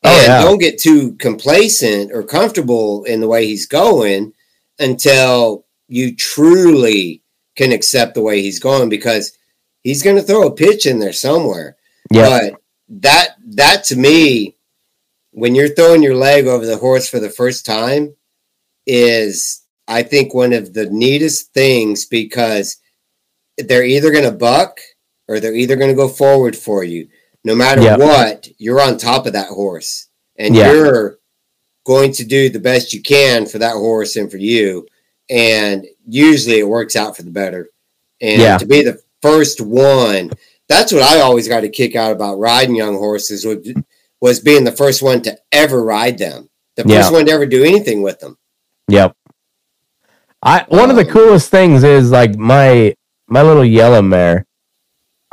Oh, 0.05 0.11
And 0.19 0.27
yeah. 0.27 0.43
don't 0.43 0.59
get 0.59 0.79
too 0.79 1.15
complacent 1.17 2.13
or 2.13 2.23
comfortable 2.23 3.05
in 3.05 3.21
the 3.21 3.29
way 3.29 3.47
he's 3.47 3.67
going 3.67 4.34
until 4.79 5.67
you 5.89 6.15
truly 6.17 7.23
can 7.57 7.73
accept 7.73 8.15
the 8.15 8.23
way 8.23 8.43
he's 8.43 8.59
going 8.59 8.89
because 8.89 9.37
he's 9.83 10.03
going 10.03 10.17
to 10.17 10.23
throw 10.23 10.47
a 10.47 10.55
pitch 10.55 10.87
in 10.87 10.99
there 10.99 11.13
somewhere. 11.13 11.77
Yeah. 12.11 12.51
But 12.51 12.61
that 13.01 13.29
that 13.57 13.85
to 13.85 13.97
me, 13.97 14.57
when 15.31 15.55
you're 15.55 15.69
throwing 15.75 16.03
your 16.03 16.17
leg 16.17 16.47
over 16.47 16.67
the 16.67 16.77
horse 16.77 17.09
for 17.09 17.21
the 17.21 17.31
first 17.31 17.65
time, 17.67 18.15
is 18.87 19.63
I 19.89 20.03
think 20.03 20.35
one 20.35 20.53
of 20.53 20.73
the 20.75 20.87
neatest 20.91 21.53
things 21.53 22.07
because 22.07 22.77
they're 23.59 23.85
either 23.85 24.11
going 24.11 24.25
to 24.25 24.33
buck 24.33 24.79
or 25.29 25.41
they're 25.41 25.55
either 25.55 25.77
going 25.77 25.91
to 25.91 25.97
go 25.97 26.09
forward 26.09 26.57
for 26.57 26.85
you. 26.85 27.09
No 27.45 27.55
matter 27.55 27.83
Yep. 27.83 27.99
what, 27.99 28.49
you're 28.59 28.81
on 28.81 28.97
top 28.97 29.27
of 29.27 29.35
that 29.35 29.49
horse, 29.49 30.09
and 30.37 30.55
Yeah. 30.55 30.73
you're 30.73 31.19
going 31.85 32.13
to 32.13 32.25
do 32.25 32.49
the 32.49 32.59
best 32.61 32.93
you 32.93 33.03
can 33.03 33.47
for 33.47 33.59
that 33.59 33.75
horse 33.75 34.17
and 34.17 34.31
for 34.31 34.39
you. 34.39 34.87
And 35.31 35.87
usually, 36.07 36.59
it 36.59 36.69
works 36.69 36.97
out 36.97 37.17
for 37.17 37.23
the 37.23 37.31
better. 37.31 37.69
And 38.21 38.41
Yeah. 38.41 38.59
to 38.59 38.67
be 38.67 38.83
the 38.83 39.01
first 39.23 39.61
one, 39.61 40.31
that's 40.69 40.93
what 40.93 41.03
I 41.03 41.21
always 41.21 41.49
got 41.49 41.65
a 41.65 41.69
kick 41.69 41.95
out 41.95 42.13
about 42.13 42.39
riding 42.39 42.75
young 42.75 42.95
horses 42.97 43.45
was, 43.45 43.59
was 44.21 44.41
being 44.41 44.65
the 44.65 44.73
first 44.73 45.03
one 45.03 45.21
to 45.23 45.39
ever 45.53 45.83
ride 45.83 46.19
them, 46.19 46.49
the 46.77 46.85
Yeah. 46.87 47.01
first 47.03 47.13
one 47.13 47.27
to 47.27 47.33
ever 47.33 47.47
do 47.47 47.65
anything 47.65 48.03
with 48.03 48.21
them. 48.21 48.39
Yep. 48.89 49.15
I 50.43 50.65
one 50.69 50.91
of 50.91 50.97
the 50.97 51.07
Um, 51.07 51.11
coolest 51.11 51.51
things 51.51 51.85
is 51.85 52.11
like 52.11 52.37
my 52.37 52.95
my 53.27 53.43
little 53.43 53.65
yellow 53.65 54.03
mare. 54.03 54.47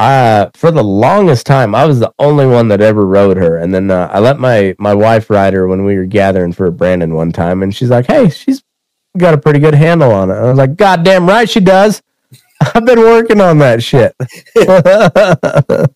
Uh, 0.02 0.50
for 0.56 0.72
the 0.72 0.84
longest 0.84 1.46
time, 1.46 1.76
I 1.76 1.86
was 1.86 2.00
the 2.00 2.12
only 2.18 2.48
one 2.48 2.70
that 2.70 2.82
ever 2.82 3.06
rode 3.06 3.38
her, 3.38 3.58
and 3.58 3.72
then 3.72 3.92
uh, 3.92 4.10
I 4.12 4.18
let 4.18 4.40
my 4.40 4.76
my 4.80 4.96
wife 4.96 5.30
ride 5.30 5.54
her 5.54 5.68
when 5.68 5.86
we 5.86 5.96
were 5.96 6.06
gathering 6.06 6.54
for 6.54 6.66
a 6.66 6.72
branding 6.72 7.14
one 7.14 7.32
time, 7.32 7.62
and 7.62 7.76
she's 7.76 7.92
like, 7.92 8.08
"Hey, 8.08 8.30
she's 8.30 8.64
got 9.16 9.36
a 9.36 9.38
pretty 9.38 9.60
good 9.60 9.76
handle 9.76 10.12
on 10.12 10.32
it." 10.32 10.34
I 10.34 10.50
was 10.50 10.58
like, 10.58 10.76
"God 10.76 11.04
damn 11.04 11.30
right 11.30 11.48
she 11.48 11.60
does." 11.60 12.02
I've 12.74 12.84
been 12.84 13.00
working 13.00 13.40
on 13.40 13.60
that 13.60 13.84
shit. 13.84 14.16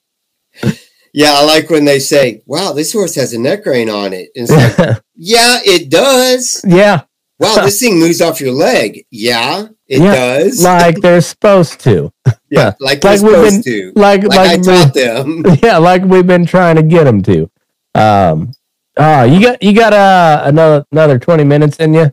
Yeah, 1.17 1.35
I 1.35 1.45
like 1.45 1.69
when 1.69 1.85
they 1.85 1.99
say, 1.99 2.43
"Wow, 2.45 2.73
this 2.73 2.91
horse 2.91 3.15
has 3.15 3.31
a 3.33 3.39
neck 3.39 3.65
rein 3.65 3.89
on 3.89 4.11
it." 4.11 4.31
And 4.35 4.49
like, 4.49 5.01
yeah, 5.15 5.61
it 5.63 5.89
does. 5.89 6.61
yeah, 6.67 7.03
Wow, 7.39 7.55
this 7.63 7.79
thing 7.81 7.99
moves 7.99 8.21
off 8.21 8.39
your 8.41 8.53
leg. 8.53 9.05
Yeah, 9.11 9.67
it 9.87 10.01
Yeah, 10.01 10.15
does. 10.39 10.63
like 10.63 10.97
they're 11.01 11.21
supposed 11.21 11.79
to. 11.81 12.11
yeah, 12.49 12.73
like, 12.79 13.03
like 13.03 13.19
they're 13.21 13.41
we've 13.41 13.51
supposed 13.51 13.63
to. 13.65 13.91
Like 13.95 14.23
Like, 14.23 14.39
I 14.39 14.57
taught 14.57 14.93
them. 14.93 15.43
yeah, 15.61 15.77
like 15.77 16.03
we've 16.03 16.27
been 16.27 16.45
trying 16.45 16.75
to 16.77 16.83
get 16.83 17.03
them 17.05 17.21
to. 17.23 17.49
Um, 17.93 18.51
oh, 18.97 19.23
you 19.23 19.41
got 19.41 19.61
you 19.63 19.73
got 19.73 19.93
uh, 19.93 20.43
another 20.45 20.85
another 20.91 21.19
twenty 21.19 21.43
minutes 21.43 21.77
in 21.77 21.93
you. 21.93 22.11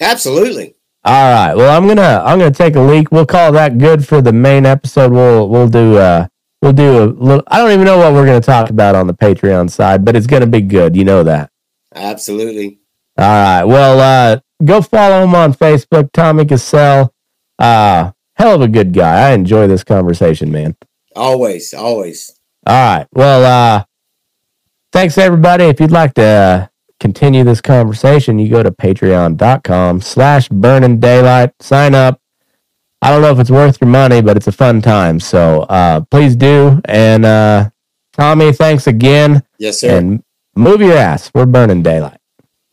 Absolutely. 0.00 0.74
All 1.04 1.32
right. 1.34 1.54
Well, 1.54 1.76
I'm 1.76 1.86
gonna 1.86 2.22
I'm 2.24 2.38
gonna 2.38 2.50
take 2.50 2.76
a 2.76 2.80
leak. 2.80 3.12
We'll 3.12 3.26
call 3.26 3.52
that 3.52 3.78
good 3.78 4.06
for 4.06 4.20
the 4.22 4.32
main 4.32 4.64
episode. 4.66 5.12
We'll 5.12 5.48
we'll 5.48 5.68
do 5.68 5.96
uh 5.98 6.26
we'll 6.62 6.72
do 6.72 7.02
a 7.02 7.06
little. 7.06 7.42
I 7.48 7.58
don't 7.58 7.72
even 7.72 7.84
know 7.84 7.98
what 7.98 8.12
we're 8.14 8.26
gonna 8.26 8.40
talk 8.40 8.70
about 8.70 8.94
on 8.94 9.06
the 9.06 9.14
Patreon 9.14 9.70
side, 9.70 10.04
but 10.04 10.16
it's 10.16 10.26
gonna 10.26 10.46
be 10.46 10.60
good. 10.62 10.96
You 10.96 11.04
know 11.04 11.22
that. 11.22 11.50
Absolutely. 11.94 12.78
All 13.18 13.24
right. 13.24 13.64
Well, 13.64 14.00
uh, 14.00 14.40
go 14.62 14.82
follow 14.82 15.24
him 15.24 15.34
on 15.34 15.54
Facebook, 15.54 16.10
Tommy 16.12 16.44
Gesell. 16.44 17.10
Uh, 17.58 18.12
hell 18.36 18.54
of 18.56 18.62
a 18.62 18.68
good 18.68 18.92
guy. 18.92 19.30
I 19.30 19.32
enjoy 19.32 19.66
this 19.66 19.84
conversation, 19.84 20.50
man. 20.50 20.76
Always, 21.16 21.72
always. 21.72 22.38
All 22.66 22.96
right. 22.96 23.06
Well, 23.12 23.44
uh, 23.44 23.84
thanks 24.92 25.18
everybody. 25.18 25.64
If 25.64 25.80
you'd 25.80 25.90
like 25.90 26.14
to 26.14 26.22
uh, 26.24 26.66
continue 26.98 27.44
this 27.44 27.60
conversation, 27.60 28.38
you 28.38 28.48
go 28.48 28.62
to 28.62 28.70
patreon.com 28.70 30.00
slash 30.00 30.48
burning 30.48 30.98
daylight. 31.00 31.52
Sign 31.60 31.94
up. 31.94 32.20
I 33.02 33.10
don't 33.10 33.20
know 33.20 33.30
if 33.32 33.38
it's 33.38 33.50
worth 33.50 33.78
your 33.82 33.90
money, 33.90 34.22
but 34.22 34.36
it's 34.36 34.46
a 34.46 34.52
fun 34.52 34.80
time. 34.80 35.20
So 35.20 35.62
uh, 35.62 36.00
please 36.10 36.36
do. 36.36 36.80
And 36.86 37.26
uh, 37.26 37.68
Tommy, 38.14 38.52
thanks 38.52 38.86
again. 38.86 39.42
Yes, 39.58 39.80
sir. 39.80 39.98
And 39.98 40.22
move 40.56 40.80
your 40.80 40.96
ass. 40.96 41.30
We're 41.34 41.44
burning 41.46 41.82
daylight. 41.82 42.18